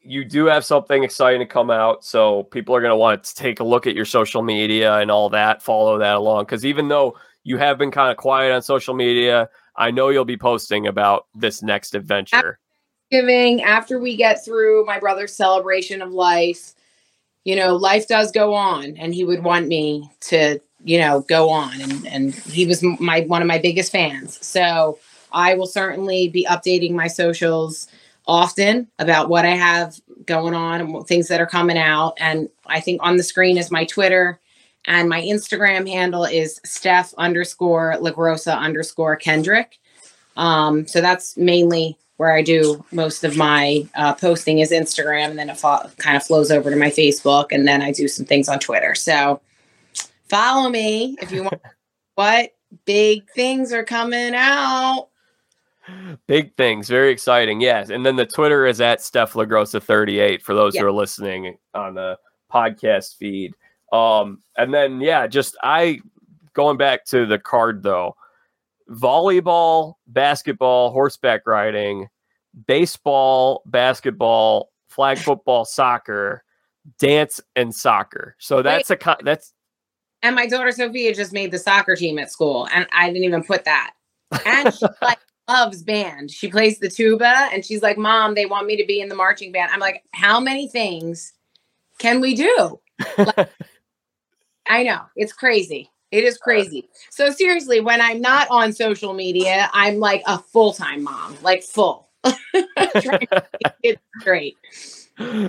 you 0.00 0.24
do 0.24 0.46
have 0.46 0.64
something 0.64 1.02
exciting 1.02 1.40
to 1.40 1.46
come 1.46 1.70
out. 1.70 2.04
So 2.04 2.44
people 2.44 2.74
are 2.74 2.80
going 2.80 2.92
to 2.92 2.96
want 2.96 3.24
to 3.24 3.34
take 3.34 3.60
a 3.60 3.64
look 3.64 3.86
at 3.86 3.94
your 3.94 4.04
social 4.04 4.42
media 4.42 4.98
and 4.98 5.10
all 5.10 5.28
that, 5.30 5.62
follow 5.62 5.98
that 5.98 6.14
along. 6.14 6.44
Because 6.44 6.64
even 6.64 6.88
though 6.88 7.16
you 7.42 7.58
have 7.58 7.76
been 7.78 7.90
kind 7.90 8.10
of 8.10 8.16
quiet 8.16 8.52
on 8.52 8.62
social 8.62 8.94
media, 8.94 9.48
I 9.76 9.90
know 9.90 10.08
you'll 10.08 10.24
be 10.24 10.36
posting 10.36 10.86
about 10.86 11.26
this 11.34 11.62
next 11.62 11.94
adventure. 11.94 12.58
Giving 13.10 13.62
after 13.62 13.98
we 13.98 14.16
get 14.16 14.44
through 14.44 14.84
my 14.84 14.98
brother's 14.98 15.34
celebration 15.34 16.02
of 16.02 16.12
life, 16.12 16.72
you 17.44 17.54
know, 17.54 17.76
life 17.76 18.08
does 18.08 18.32
go 18.32 18.54
on, 18.54 18.96
and 18.96 19.14
he 19.14 19.24
would 19.24 19.44
want 19.44 19.68
me 19.68 20.10
to, 20.22 20.58
you 20.82 20.98
know, 20.98 21.20
go 21.28 21.48
on, 21.48 21.80
and 21.80 22.04
and 22.08 22.34
he 22.34 22.66
was 22.66 22.82
my 22.82 23.20
one 23.20 23.42
of 23.42 23.46
my 23.46 23.58
biggest 23.58 23.92
fans. 23.92 24.44
So 24.44 24.98
I 25.30 25.54
will 25.54 25.68
certainly 25.68 26.26
be 26.28 26.44
updating 26.50 26.92
my 26.92 27.06
socials 27.06 27.86
often 28.26 28.88
about 28.98 29.28
what 29.28 29.44
I 29.44 29.50
have 29.50 30.00
going 30.24 30.54
on 30.54 30.80
and 30.80 31.06
things 31.06 31.28
that 31.28 31.40
are 31.40 31.46
coming 31.46 31.78
out. 31.78 32.14
And 32.18 32.48
I 32.66 32.80
think 32.80 33.00
on 33.02 33.16
the 33.16 33.22
screen 33.22 33.56
is 33.56 33.70
my 33.70 33.84
Twitter 33.84 34.40
and 34.86 35.08
my 35.08 35.20
Instagram 35.20 35.88
handle 35.88 36.24
is 36.24 36.60
Steph 36.64 37.14
underscore 37.18 37.94
LaGrossa 37.98 38.56
underscore 38.56 39.16
Kendrick. 39.16 39.78
Um, 40.36 40.86
so 40.86 41.00
that's 41.00 41.36
mainly 41.36 41.96
where 42.16 42.32
I 42.32 42.42
do 42.42 42.84
most 42.92 43.24
of 43.24 43.36
my 43.36 43.86
uh, 43.94 44.14
posting 44.14 44.60
is 44.60 44.70
Instagram, 44.70 45.30
and 45.30 45.38
then 45.38 45.50
it 45.50 45.58
fo- 45.58 45.90
kind 45.98 46.16
of 46.16 46.24
flows 46.24 46.50
over 46.50 46.70
to 46.70 46.76
my 46.76 46.90
Facebook, 46.90 47.48
and 47.50 47.68
then 47.68 47.82
I 47.82 47.92
do 47.92 48.08
some 48.08 48.24
things 48.24 48.48
on 48.48 48.58
Twitter. 48.58 48.94
So 48.94 49.40
follow 50.28 50.68
me 50.68 51.16
if 51.20 51.30
you 51.30 51.42
want. 51.42 51.60
what 52.14 52.52
big 52.86 53.28
things 53.30 53.72
are 53.72 53.84
coming 53.84 54.34
out? 54.34 55.08
Big 56.26 56.54
things, 56.56 56.88
very 56.88 57.10
exciting. 57.10 57.60
Yes. 57.60 57.90
And 57.90 58.04
then 58.04 58.16
the 58.16 58.26
Twitter 58.26 58.66
is 58.66 58.80
at 58.80 59.00
Steph 59.00 59.34
LaGrossa 59.34 59.82
38 59.82 60.42
for 60.42 60.54
those 60.54 60.74
Yeah. 60.74 60.80
who 60.82 60.86
are 60.88 60.92
listening 60.92 61.56
on 61.74 61.94
the 61.94 62.18
podcast 62.52 63.16
feed. 63.16 63.54
Um, 63.92 64.42
and 64.56 64.74
then 64.74 65.00
yeah, 65.00 65.26
just 65.26 65.56
I 65.62 66.00
going 66.54 66.76
back 66.76 67.04
to 67.06 67.26
the 67.26 67.38
card 67.38 67.82
though. 67.82 68.16
Volleyball, 68.90 69.94
basketball, 70.06 70.90
horseback 70.90 71.46
riding, 71.46 72.08
baseball, 72.66 73.62
basketball, 73.66 74.70
flag 74.88 75.18
football, 75.18 75.64
soccer, 75.64 76.44
dance, 76.98 77.40
and 77.56 77.74
soccer. 77.74 78.36
So 78.38 78.62
that's 78.62 78.90
a 78.90 78.96
con- 78.96 79.16
that's 79.24 79.52
And 80.22 80.36
my 80.36 80.46
daughter 80.46 80.70
Sophia 80.70 81.14
just 81.14 81.32
made 81.32 81.50
the 81.50 81.58
soccer 81.58 81.96
team 81.96 82.18
at 82.18 82.30
school, 82.30 82.68
and 82.72 82.86
I 82.92 83.08
didn't 83.08 83.24
even 83.24 83.42
put 83.42 83.64
that. 83.64 83.92
And 84.44 84.72
she 84.74 84.86
like 85.02 85.18
loves 85.48 85.82
band. 85.82 86.30
She 86.30 86.48
plays 86.48 86.78
the 86.78 86.88
tuba, 86.88 87.48
and 87.52 87.64
she's 87.64 87.82
like, 87.82 87.98
"Mom, 87.98 88.34
they 88.34 88.46
want 88.46 88.66
me 88.66 88.76
to 88.76 88.86
be 88.86 89.00
in 89.00 89.08
the 89.08 89.14
marching 89.14 89.52
band." 89.52 89.70
I'm 89.72 89.80
like, 89.80 90.02
"How 90.12 90.40
many 90.40 90.68
things 90.68 91.32
can 91.98 92.20
we 92.20 92.34
do?" 92.34 92.80
Like, 93.18 93.50
I 94.68 94.82
know 94.82 95.02
it's 95.16 95.32
crazy. 95.32 95.90
It 96.12 96.24
is 96.24 96.38
crazy. 96.38 96.88
So 97.10 97.30
seriously, 97.30 97.80
when 97.80 98.00
I'm 98.00 98.20
not 98.20 98.46
on 98.50 98.72
social 98.72 99.12
media, 99.12 99.68
I'm 99.72 99.98
like 99.98 100.22
a 100.26 100.38
full 100.38 100.72
time 100.72 101.02
mom, 101.02 101.36
like 101.42 101.62
full. 101.62 102.08
it's 102.24 103.06
to 103.06 103.18
keep 103.18 103.28
it 103.82 104.00
straight. 104.20 104.56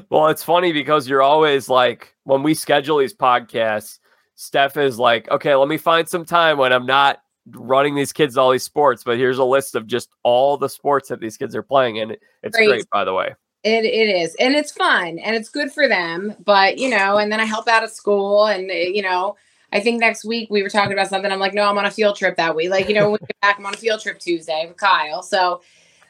well, 0.10 0.28
it's 0.28 0.44
funny 0.44 0.74
because 0.74 1.07
you're 1.07 1.22
always 1.22 1.69
like, 1.69 2.15
when 2.24 2.44
we 2.44 2.53
schedule 2.53 2.98
these 2.98 3.14
podcasts, 3.14 3.99
Steph 4.36 4.78
is 4.78 4.99
like, 4.99 5.30
okay, 5.32 5.56
let 5.56 5.68
me 5.68 5.78
find 5.78 6.07
some 6.07 6.26
time 6.26 6.57
when 6.57 6.72
I'm 6.72 6.86
not 6.86 7.19
running 7.52 7.95
these 7.95 8.14
kids 8.14 8.38
all 8.38 8.52
these 8.52 8.64
sports, 8.64 9.03
but 9.03 9.18
here's 9.18 9.38
a 9.38 9.44
list 9.44 9.76
of 9.76 9.88
just 9.88 10.10
all 10.24 10.57
the 10.57 10.69
sports 10.69 11.10
that 11.10 11.19
these 11.19 11.38
kids 11.38 11.56
are 11.56 11.64
playing. 11.64 11.99
And 11.99 12.18
it's 12.44 12.56
Crazy. 12.56 12.69
great, 12.69 12.90
by 12.90 13.03
the 13.03 13.14
way. 13.14 13.36
It 13.64 13.86
it 13.86 14.10
is, 14.10 14.36
and 14.40 14.56
it's 14.56 14.72
fun, 14.72 15.18
and 15.19 15.36
it's 15.36 15.49
good 15.49 15.72
for 15.72 15.88
them. 15.88 16.36
But 16.45 16.78
you 16.78 16.90
know, 16.90 17.18
and 17.18 17.32
then 17.32 17.40
I 17.40 17.45
help 17.45 17.68
out 17.68 17.84
at 17.84 17.91
school, 17.91 18.45
and 18.45 18.69
uh, 18.69 18.74
you 18.74 19.02
know, 19.02 19.36
I 19.74 19.80
think 19.82 19.99
next 19.99 20.24
week 20.24 20.49
we 20.49 20.64
were 20.64 20.69
talking 20.69 20.94
about 20.94 21.10
something. 21.10 21.32
I'm 21.32 21.40
like, 21.40 21.53
no, 21.53 21.64
I'm 21.64 21.78
on 21.78 21.86
a 21.86 21.91
field 21.91 22.15
trip 22.15 22.38
that 22.38 22.56
week. 22.56 22.69
Like, 22.69 22.88
you 22.88 22.95
know, 22.95 23.03
when 23.03 23.14
we 23.14 23.28
get 23.28 23.41
back, 23.41 23.60
I'm 23.60 23.65
on 23.65 23.74
a 23.74 23.78
field 23.78 24.02
trip 24.02 24.19
Tuesday 24.19 24.65
with 24.68 24.78
Kyle. 24.78 25.22
So 25.22 25.61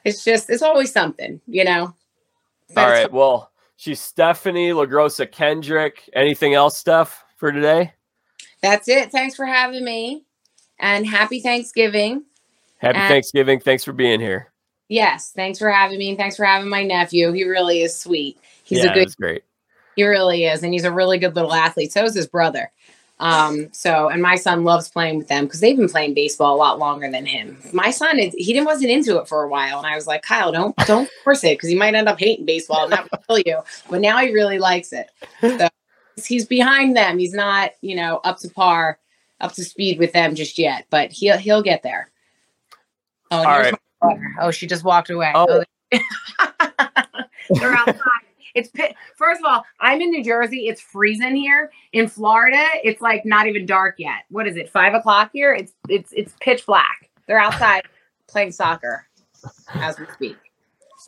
it's 0.05 0.23
just, 0.23 0.49
it's 0.49 0.61
always 0.61 0.91
something, 0.91 1.41
you 1.47 1.63
know. 1.63 1.95
But 2.75 2.83
all 2.83 2.89
right. 2.91 3.11
Well, 3.11 3.51
she's 3.75 3.99
Stephanie 3.99 4.71
LaGrossa 4.71 5.31
Kendrick. 5.31 6.07
Anything 6.13 6.53
else, 6.53 6.77
Steph, 6.77 7.23
for 7.35 7.51
today? 7.51 7.93
That's 8.61 8.87
it. 8.87 9.11
Thanks 9.11 9.35
for 9.35 9.45
having 9.45 9.83
me, 9.83 10.25
and 10.79 11.05
happy 11.05 11.39
Thanksgiving. 11.39 12.23
Happy 12.77 12.97
Uh, 12.97 13.07
Thanksgiving. 13.07 13.59
Thanks 13.59 13.83
for 13.83 13.93
being 13.93 14.19
here. 14.19 14.51
Yes, 14.89 15.31
thanks 15.35 15.59
for 15.59 15.69
having 15.69 15.97
me, 15.97 16.09
and 16.09 16.17
thanks 16.17 16.37
for 16.37 16.45
having 16.45 16.69
my 16.69 16.83
nephew. 16.83 17.31
He 17.33 17.43
really 17.43 17.81
is 17.81 17.95
sweet. 17.95 18.37
He's 18.63 18.83
yeah, 18.83 18.91
a 18.91 18.93
good 18.93 19.15
great. 19.17 19.43
He 19.95 20.03
really 20.05 20.45
is, 20.45 20.63
and 20.63 20.73
he's 20.73 20.85
a 20.85 20.91
really 20.91 21.17
good 21.17 21.35
little 21.35 21.53
athlete. 21.53 21.91
So 21.91 22.05
is 22.05 22.15
his 22.15 22.27
brother. 22.27 22.71
Um, 23.19 23.69
so 23.71 24.09
and 24.09 24.21
my 24.21 24.35
son 24.35 24.63
loves 24.63 24.89
playing 24.89 25.17
with 25.17 25.27
them 25.27 25.45
because 25.45 25.59
they've 25.59 25.75
been 25.75 25.89
playing 25.89 26.13
baseball 26.13 26.55
a 26.55 26.57
lot 26.57 26.77
longer 26.77 27.09
than 27.09 27.25
him. 27.25 27.57
My 27.73 27.89
son 27.89 28.19
is 28.19 28.33
he 28.35 28.53
didn't 28.53 28.67
wasn't 28.67 28.91
into 28.91 29.17
it 29.17 29.27
for 29.27 29.43
a 29.43 29.49
while, 29.49 29.79
and 29.79 29.87
I 29.87 29.95
was 29.95 30.05
like, 30.05 30.21
Kyle, 30.21 30.51
don't 30.51 30.75
don't 30.85 31.09
force 31.23 31.43
it 31.43 31.57
because 31.57 31.69
he 31.69 31.75
might 31.75 31.95
end 31.95 32.07
up 32.07 32.19
hating 32.19 32.45
baseball 32.45 32.83
and 32.83 32.93
that 32.93 33.09
will 33.11 33.19
kill 33.27 33.39
you. 33.39 33.61
But 33.89 34.01
now 34.01 34.19
he 34.19 34.31
really 34.31 34.59
likes 34.59 34.93
it. 34.93 35.09
So 35.41 35.67
he's 36.27 36.45
behind 36.45 36.95
them. 36.95 37.17
He's 37.17 37.33
not, 37.33 37.71
you 37.81 37.95
know, 37.95 38.21
up 38.23 38.37
to 38.39 38.49
par, 38.49 38.99
up 39.39 39.53
to 39.53 39.63
speed 39.63 39.99
with 39.99 40.13
them 40.13 40.35
just 40.35 40.57
yet, 40.57 40.85
but 40.89 41.11
he'll 41.11 41.37
he'll 41.37 41.61
get 41.61 41.83
there. 41.83 42.11
Oh, 43.31 43.43
right. 43.43 43.73
Oh, 44.39 44.51
she 44.51 44.67
just 44.67 44.83
walked 44.83 45.09
away. 45.09 45.31
Oh. 45.35 45.63
oh 45.91 45.99
They're 47.49 47.73
outside. 47.73 48.01
It's 48.55 48.71
first 49.15 49.39
of 49.39 49.45
all, 49.45 49.63
I'm 49.79 50.01
in 50.01 50.09
New 50.09 50.23
Jersey. 50.23 50.67
It's 50.67 50.81
freezing 50.81 51.35
here. 51.35 51.71
In 51.93 52.07
Florida, 52.07 52.65
it's 52.83 53.01
like 53.01 53.23
not 53.25 53.47
even 53.47 53.65
dark 53.65 53.95
yet. 53.99 54.23
What 54.29 54.47
is 54.47 54.57
it? 54.57 54.69
Five 54.69 54.93
o'clock 54.93 55.29
here. 55.31 55.53
It's 55.53 55.73
it's 55.87 56.11
it's 56.13 56.33
pitch 56.41 56.65
black. 56.65 57.09
They're 57.27 57.39
outside 57.39 57.83
playing 58.27 58.51
soccer 58.51 59.07
as 59.75 59.99
we 59.99 60.05
speak. 60.13 60.37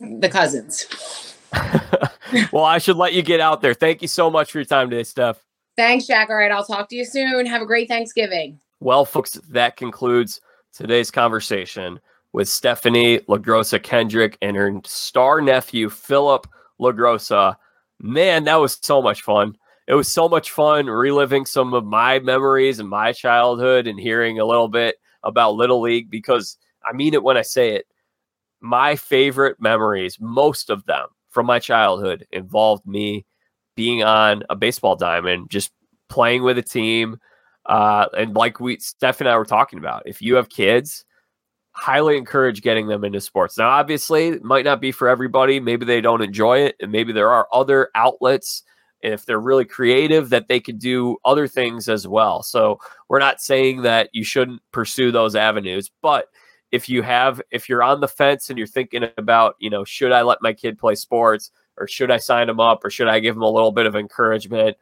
The 0.00 0.28
cousins. 0.28 1.36
well, 2.52 2.64
I 2.64 2.78
should 2.78 2.96
let 2.96 3.12
you 3.12 3.22
get 3.22 3.40
out 3.40 3.60
there. 3.60 3.74
Thank 3.74 4.02
you 4.02 4.08
so 4.08 4.30
much 4.30 4.52
for 4.52 4.58
your 4.58 4.64
time 4.64 4.88
today, 4.88 5.02
Steph. 5.02 5.42
Thanks, 5.80 6.06
Jack. 6.06 6.28
All 6.28 6.36
right, 6.36 6.52
I'll 6.52 6.62
talk 6.62 6.90
to 6.90 6.94
you 6.94 7.06
soon. 7.06 7.46
Have 7.46 7.62
a 7.62 7.66
great 7.66 7.88
Thanksgiving. 7.88 8.60
Well, 8.80 9.06
folks, 9.06 9.30
that 9.48 9.78
concludes 9.78 10.38
today's 10.74 11.10
conversation 11.10 11.98
with 12.34 12.50
Stephanie 12.50 13.20
LaGrossa 13.20 13.82
Kendrick 13.82 14.36
and 14.42 14.54
her 14.58 14.78
star 14.84 15.40
nephew, 15.40 15.88
Philip 15.88 16.46
LaGrossa. 16.78 17.56
Man, 17.98 18.44
that 18.44 18.56
was 18.56 18.78
so 18.82 19.00
much 19.00 19.22
fun. 19.22 19.56
It 19.88 19.94
was 19.94 20.06
so 20.06 20.28
much 20.28 20.50
fun 20.50 20.84
reliving 20.84 21.46
some 21.46 21.72
of 21.72 21.86
my 21.86 22.18
memories 22.18 22.78
and 22.78 22.88
my 22.90 23.12
childhood 23.12 23.86
and 23.86 23.98
hearing 23.98 24.38
a 24.38 24.44
little 24.44 24.68
bit 24.68 24.96
about 25.22 25.54
Little 25.54 25.80
League 25.80 26.10
because 26.10 26.58
I 26.84 26.92
mean 26.92 27.14
it 27.14 27.22
when 27.22 27.38
I 27.38 27.42
say 27.42 27.70
it. 27.70 27.86
My 28.60 28.96
favorite 28.96 29.56
memories, 29.62 30.18
most 30.20 30.68
of 30.68 30.84
them 30.84 31.06
from 31.30 31.46
my 31.46 31.58
childhood, 31.58 32.26
involved 32.32 32.86
me 32.86 33.24
being 33.80 34.02
on 34.02 34.42
a 34.50 34.54
baseball 34.54 34.94
diamond, 34.94 35.48
just 35.48 35.72
playing 36.10 36.42
with 36.42 36.58
a 36.58 36.62
team, 36.62 37.18
uh, 37.64 38.04
and 38.14 38.36
like 38.36 38.60
we 38.60 38.78
Steph 38.78 39.22
and 39.22 39.28
I 39.28 39.38
were 39.38 39.46
talking 39.46 39.78
about, 39.78 40.02
if 40.04 40.20
you 40.20 40.34
have 40.34 40.50
kids, 40.50 41.06
highly 41.70 42.18
encourage 42.18 42.60
getting 42.60 42.88
them 42.88 43.04
into 43.04 43.22
sports. 43.22 43.56
Now, 43.56 43.70
obviously, 43.70 44.28
it 44.28 44.44
might 44.44 44.66
not 44.66 44.82
be 44.82 44.92
for 44.92 45.08
everybody. 45.08 45.60
Maybe 45.60 45.86
they 45.86 46.02
don't 46.02 46.20
enjoy 46.20 46.58
it, 46.58 46.76
and 46.78 46.92
maybe 46.92 47.14
there 47.14 47.30
are 47.30 47.48
other 47.54 47.88
outlets. 47.94 48.64
If 49.00 49.24
they're 49.24 49.40
really 49.40 49.64
creative, 49.64 50.28
that 50.28 50.48
they 50.48 50.60
could 50.60 50.78
do 50.78 51.16
other 51.24 51.48
things 51.48 51.88
as 51.88 52.06
well. 52.06 52.42
So, 52.42 52.80
we're 53.08 53.18
not 53.18 53.40
saying 53.40 53.80
that 53.80 54.10
you 54.12 54.24
shouldn't 54.24 54.60
pursue 54.72 55.10
those 55.10 55.34
avenues, 55.34 55.90
but 56.02 56.26
if 56.70 56.86
you 56.86 57.00
have, 57.00 57.40
if 57.50 57.66
you're 57.66 57.82
on 57.82 58.02
the 58.02 58.08
fence 58.08 58.50
and 58.50 58.58
you're 58.58 58.66
thinking 58.66 59.08
about, 59.16 59.54
you 59.58 59.70
know, 59.70 59.84
should 59.84 60.12
I 60.12 60.20
let 60.20 60.42
my 60.42 60.52
kid 60.52 60.78
play 60.78 60.96
sports 60.96 61.50
or 61.80 61.88
should 61.88 62.10
I 62.10 62.18
sign 62.18 62.48
him 62.48 62.60
up 62.60 62.84
or 62.84 62.90
should 62.90 63.08
I 63.08 63.18
give 63.18 63.34
him 63.34 63.42
a 63.42 63.50
little 63.50 63.72
bit 63.72 63.86
of 63.86 63.96
encouragement? 63.96 64.76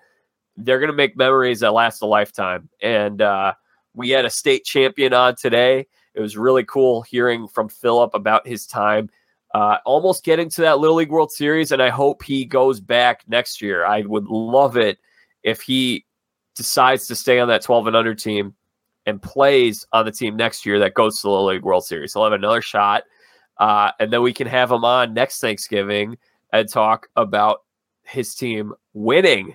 They're 0.57 0.81
going 0.81 0.91
to 0.91 0.97
make 0.97 1.16
memories 1.16 1.61
that 1.61 1.73
last 1.73 2.03
a 2.03 2.07
lifetime. 2.07 2.69
And 2.83 3.23
uh, 3.23 3.55
we 3.95 4.11
had 4.11 4.25
a 4.25 4.31
state 4.31 4.65
champion 4.65 5.15
on 5.15 5.37
today 5.37 5.87
it 6.19 6.20
was 6.20 6.37
really 6.37 6.65
cool 6.65 7.03
hearing 7.03 7.47
from 7.47 7.69
Philip 7.69 8.12
about 8.12 8.45
his 8.45 8.66
time, 8.66 9.09
uh, 9.55 9.79
almost 9.87 10.25
getting 10.25 10.51
to 10.51 10.62
that 10.62 10.81
Little 10.81 10.97
League 10.97 11.12
World 11.12 11.31
Series. 11.31 11.70
And 11.70 11.81
I 11.81 11.91
hope 11.91 12.25
he 12.25 12.45
goes 12.45 12.81
back 12.81 13.23
next 13.29 13.62
year. 13.62 13.87
I 13.87 14.01
would 14.01 14.27
love 14.27 14.77
it 14.77 14.99
if 15.45 15.61
he 15.61 16.05
decides 16.57 17.07
to 17.07 17.15
stay 17.15 17.39
on 17.39 17.47
that 17.49 17.62
12 17.62 17.87
and 17.87 17.97
under 17.97 18.16
team 18.16 18.57
and 19.07 19.23
plays 19.23 19.87
on 19.93 20.07
the 20.07 20.11
team 20.11 20.35
next 20.35 20.66
year 20.66 20.81
that 20.81 20.95
goes 20.95 21.20
to 21.20 21.29
the 21.29 21.31
Little 21.31 21.47
League 21.47 21.62
World 21.62 21.85
Series. 21.85 22.15
He'll 22.15 22.25
have 22.25 22.33
another 22.33 22.62
shot. 22.62 23.05
Uh, 23.59 23.93
and 24.01 24.12
then 24.12 24.23
we 24.23 24.33
can 24.33 24.49
have 24.49 24.73
him 24.73 24.85
on 24.85 25.15
next 25.15 25.41
Thanksgiving 25.41 26.19
and 26.53 26.69
talk 26.69 27.09
about 27.16 27.62
his 28.03 28.35
team 28.35 28.73
winning 28.95 29.55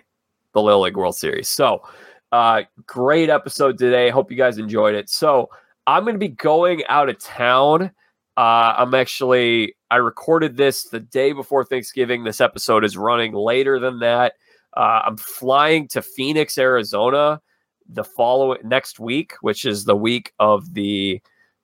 the 0.53 0.61
Little 0.61 0.81
League 0.81 0.97
World 0.97 1.15
Series. 1.15 1.49
So, 1.49 1.83
uh, 2.31 2.63
great 2.85 3.29
episode 3.29 3.77
today. 3.77 4.09
Hope 4.09 4.31
you 4.31 4.37
guys 4.37 4.57
enjoyed 4.57 4.95
it. 4.95 5.09
So, 5.09 5.49
I'm 5.85 6.03
going 6.03 6.15
to 6.15 6.19
be 6.19 6.29
going 6.29 6.83
out 6.87 7.09
of 7.09 7.19
town. 7.19 7.91
Uh, 8.37 8.73
I'm 8.77 8.93
actually, 8.93 9.75
I 9.91 9.97
recorded 9.97 10.55
this 10.55 10.85
the 10.85 10.99
day 10.99 11.33
before 11.33 11.65
Thanksgiving. 11.65 12.23
This 12.23 12.41
episode 12.41 12.83
is 12.83 12.97
running 12.97 13.33
later 13.33 13.79
than 13.79 13.99
that. 13.99 14.33
Uh, 14.75 15.01
I'm 15.05 15.17
flying 15.17 15.87
to 15.89 16.01
Phoenix, 16.01 16.57
Arizona 16.57 17.41
the 17.89 18.03
following 18.03 18.59
next 18.63 18.99
week, 18.99 19.33
which 19.41 19.65
is 19.65 19.85
the 19.85 19.95
week 19.95 20.33
of 20.39 20.73
the 20.73 21.21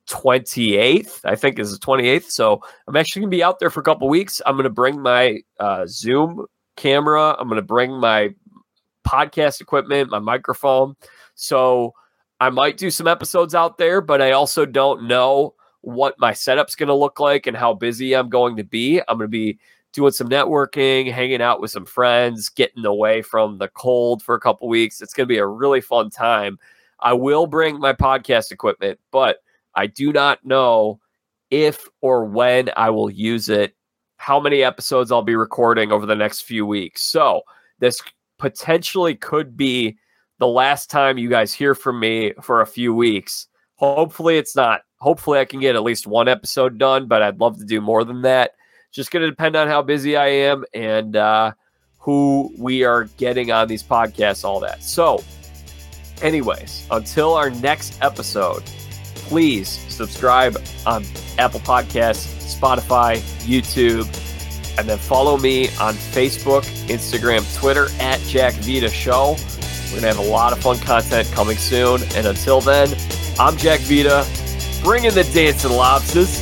28th, 0.09 1.21
I 1.23 1.35
think 1.35 1.59
is 1.59 1.71
the 1.71 1.85
28th. 1.85 2.31
So 2.31 2.61
I'm 2.87 2.95
actually 2.95 3.21
going 3.21 3.31
to 3.31 3.37
be 3.37 3.43
out 3.43 3.59
there 3.59 3.69
for 3.69 3.79
a 3.79 3.83
couple 3.83 4.09
weeks. 4.09 4.41
I'm 4.45 4.55
going 4.55 4.63
to 4.63 4.69
bring 4.69 5.01
my 5.01 5.39
uh, 5.59 5.85
Zoom 5.87 6.45
camera, 6.75 7.35
I'm 7.37 7.47
going 7.47 7.57
to 7.57 7.61
bring 7.61 7.91
my 7.91 8.29
podcast 9.05 9.61
equipment, 9.61 10.09
my 10.09 10.19
microphone. 10.19 10.95
So 11.35 11.93
I 12.39 12.49
might 12.49 12.77
do 12.77 12.89
some 12.89 13.07
episodes 13.07 13.53
out 13.53 13.77
there, 13.77 14.01
but 14.01 14.21
I 14.21 14.31
also 14.31 14.65
don't 14.65 15.07
know 15.07 15.55
what 15.81 16.15
my 16.19 16.33
setup's 16.33 16.75
going 16.75 16.87
to 16.87 16.93
look 16.93 17.19
like 17.19 17.47
and 17.47 17.55
how 17.55 17.73
busy 17.73 18.15
I'm 18.15 18.29
going 18.29 18.55
to 18.57 18.63
be. 18.63 18.99
I'm 18.99 19.17
going 19.17 19.27
to 19.27 19.27
be 19.27 19.59
doing 19.93 20.11
some 20.11 20.29
networking, 20.29 21.11
hanging 21.11 21.41
out 21.41 21.61
with 21.61 21.71
some 21.71 21.85
friends, 21.85 22.49
getting 22.49 22.85
away 22.85 23.21
from 23.21 23.57
the 23.57 23.67
cold 23.69 24.21
for 24.21 24.35
a 24.35 24.39
couple 24.39 24.67
weeks. 24.67 25.01
It's 25.01 25.13
going 25.13 25.27
to 25.27 25.33
be 25.33 25.37
a 25.37 25.45
really 25.45 25.81
fun 25.81 26.09
time. 26.09 26.59
I 26.99 27.13
will 27.13 27.47
bring 27.47 27.79
my 27.79 27.93
podcast 27.93 28.51
equipment, 28.51 28.99
but 29.11 29.37
I 29.79 29.87
do 29.87 30.11
not 30.11 30.45
know 30.45 30.99
if 31.51 31.87
or 32.01 32.25
when 32.25 32.69
I 32.75 32.89
will 32.89 33.09
use 33.09 33.47
it, 33.47 33.73
how 34.17 34.37
many 34.39 34.61
episodes 34.61 35.09
I'll 35.09 35.21
be 35.21 35.35
recording 35.35 35.93
over 35.93 36.05
the 36.05 36.15
next 36.15 36.41
few 36.41 36.65
weeks. 36.65 37.01
So, 37.03 37.43
this 37.79 38.01
potentially 38.37 39.15
could 39.15 39.55
be 39.55 39.97
the 40.39 40.47
last 40.47 40.89
time 40.89 41.17
you 41.17 41.29
guys 41.29 41.53
hear 41.53 41.73
from 41.73 41.97
me 41.97 42.33
for 42.41 42.59
a 42.59 42.67
few 42.67 42.93
weeks. 42.93 43.47
Hopefully, 43.75 44.37
it's 44.37 44.53
not. 44.53 44.81
Hopefully, 44.99 45.39
I 45.39 45.45
can 45.45 45.61
get 45.61 45.75
at 45.75 45.83
least 45.83 46.07
one 46.07 46.27
episode 46.27 46.77
done, 46.77 47.07
but 47.07 47.21
I'd 47.21 47.39
love 47.39 47.57
to 47.59 47.65
do 47.65 47.79
more 47.79 48.03
than 48.03 48.21
that. 48.23 48.51
Just 48.91 49.11
going 49.11 49.21
to 49.21 49.29
depend 49.29 49.55
on 49.55 49.69
how 49.69 49.81
busy 49.81 50.17
I 50.17 50.27
am 50.27 50.65
and 50.73 51.15
uh, 51.15 51.53
who 51.99 52.53
we 52.57 52.83
are 52.83 53.05
getting 53.15 53.51
on 53.51 53.69
these 53.69 53.83
podcasts, 53.83 54.43
all 54.43 54.59
that. 54.59 54.83
So, 54.83 55.23
anyways, 56.21 56.85
until 56.91 57.33
our 57.35 57.49
next 57.49 57.97
episode, 58.01 58.63
please 59.29 59.69
subscribe 59.69 60.57
on 60.87 61.05
Apple 61.37 61.59
Podcasts, 61.59 62.57
Spotify, 62.59 63.19
YouTube, 63.45 64.05
and 64.79 64.89
then 64.89 64.97
follow 64.97 65.37
me 65.37 65.67
on 65.79 65.93
Facebook, 65.93 66.63
Instagram, 66.87 67.45
Twitter 67.59 67.89
at 67.99 68.19
Jack 68.21 68.55
Vita 68.55 68.89
Show. 68.89 69.35
We're 69.85 70.01
going 70.01 70.01
to 70.01 70.07
have 70.07 70.17
a 70.17 70.29
lot 70.29 70.51
of 70.51 70.59
fun 70.59 70.79
content 70.79 71.31
coming 71.31 71.57
soon. 71.57 72.01
And 72.15 72.25
until 72.25 72.59
then, 72.59 72.89
I'm 73.39 73.55
Jack 73.55 73.81
Vita, 73.81 74.25
bringing 74.83 75.13
the 75.13 75.23
dance 75.25 75.61
to 75.61 75.69
lobsters. 75.69 76.41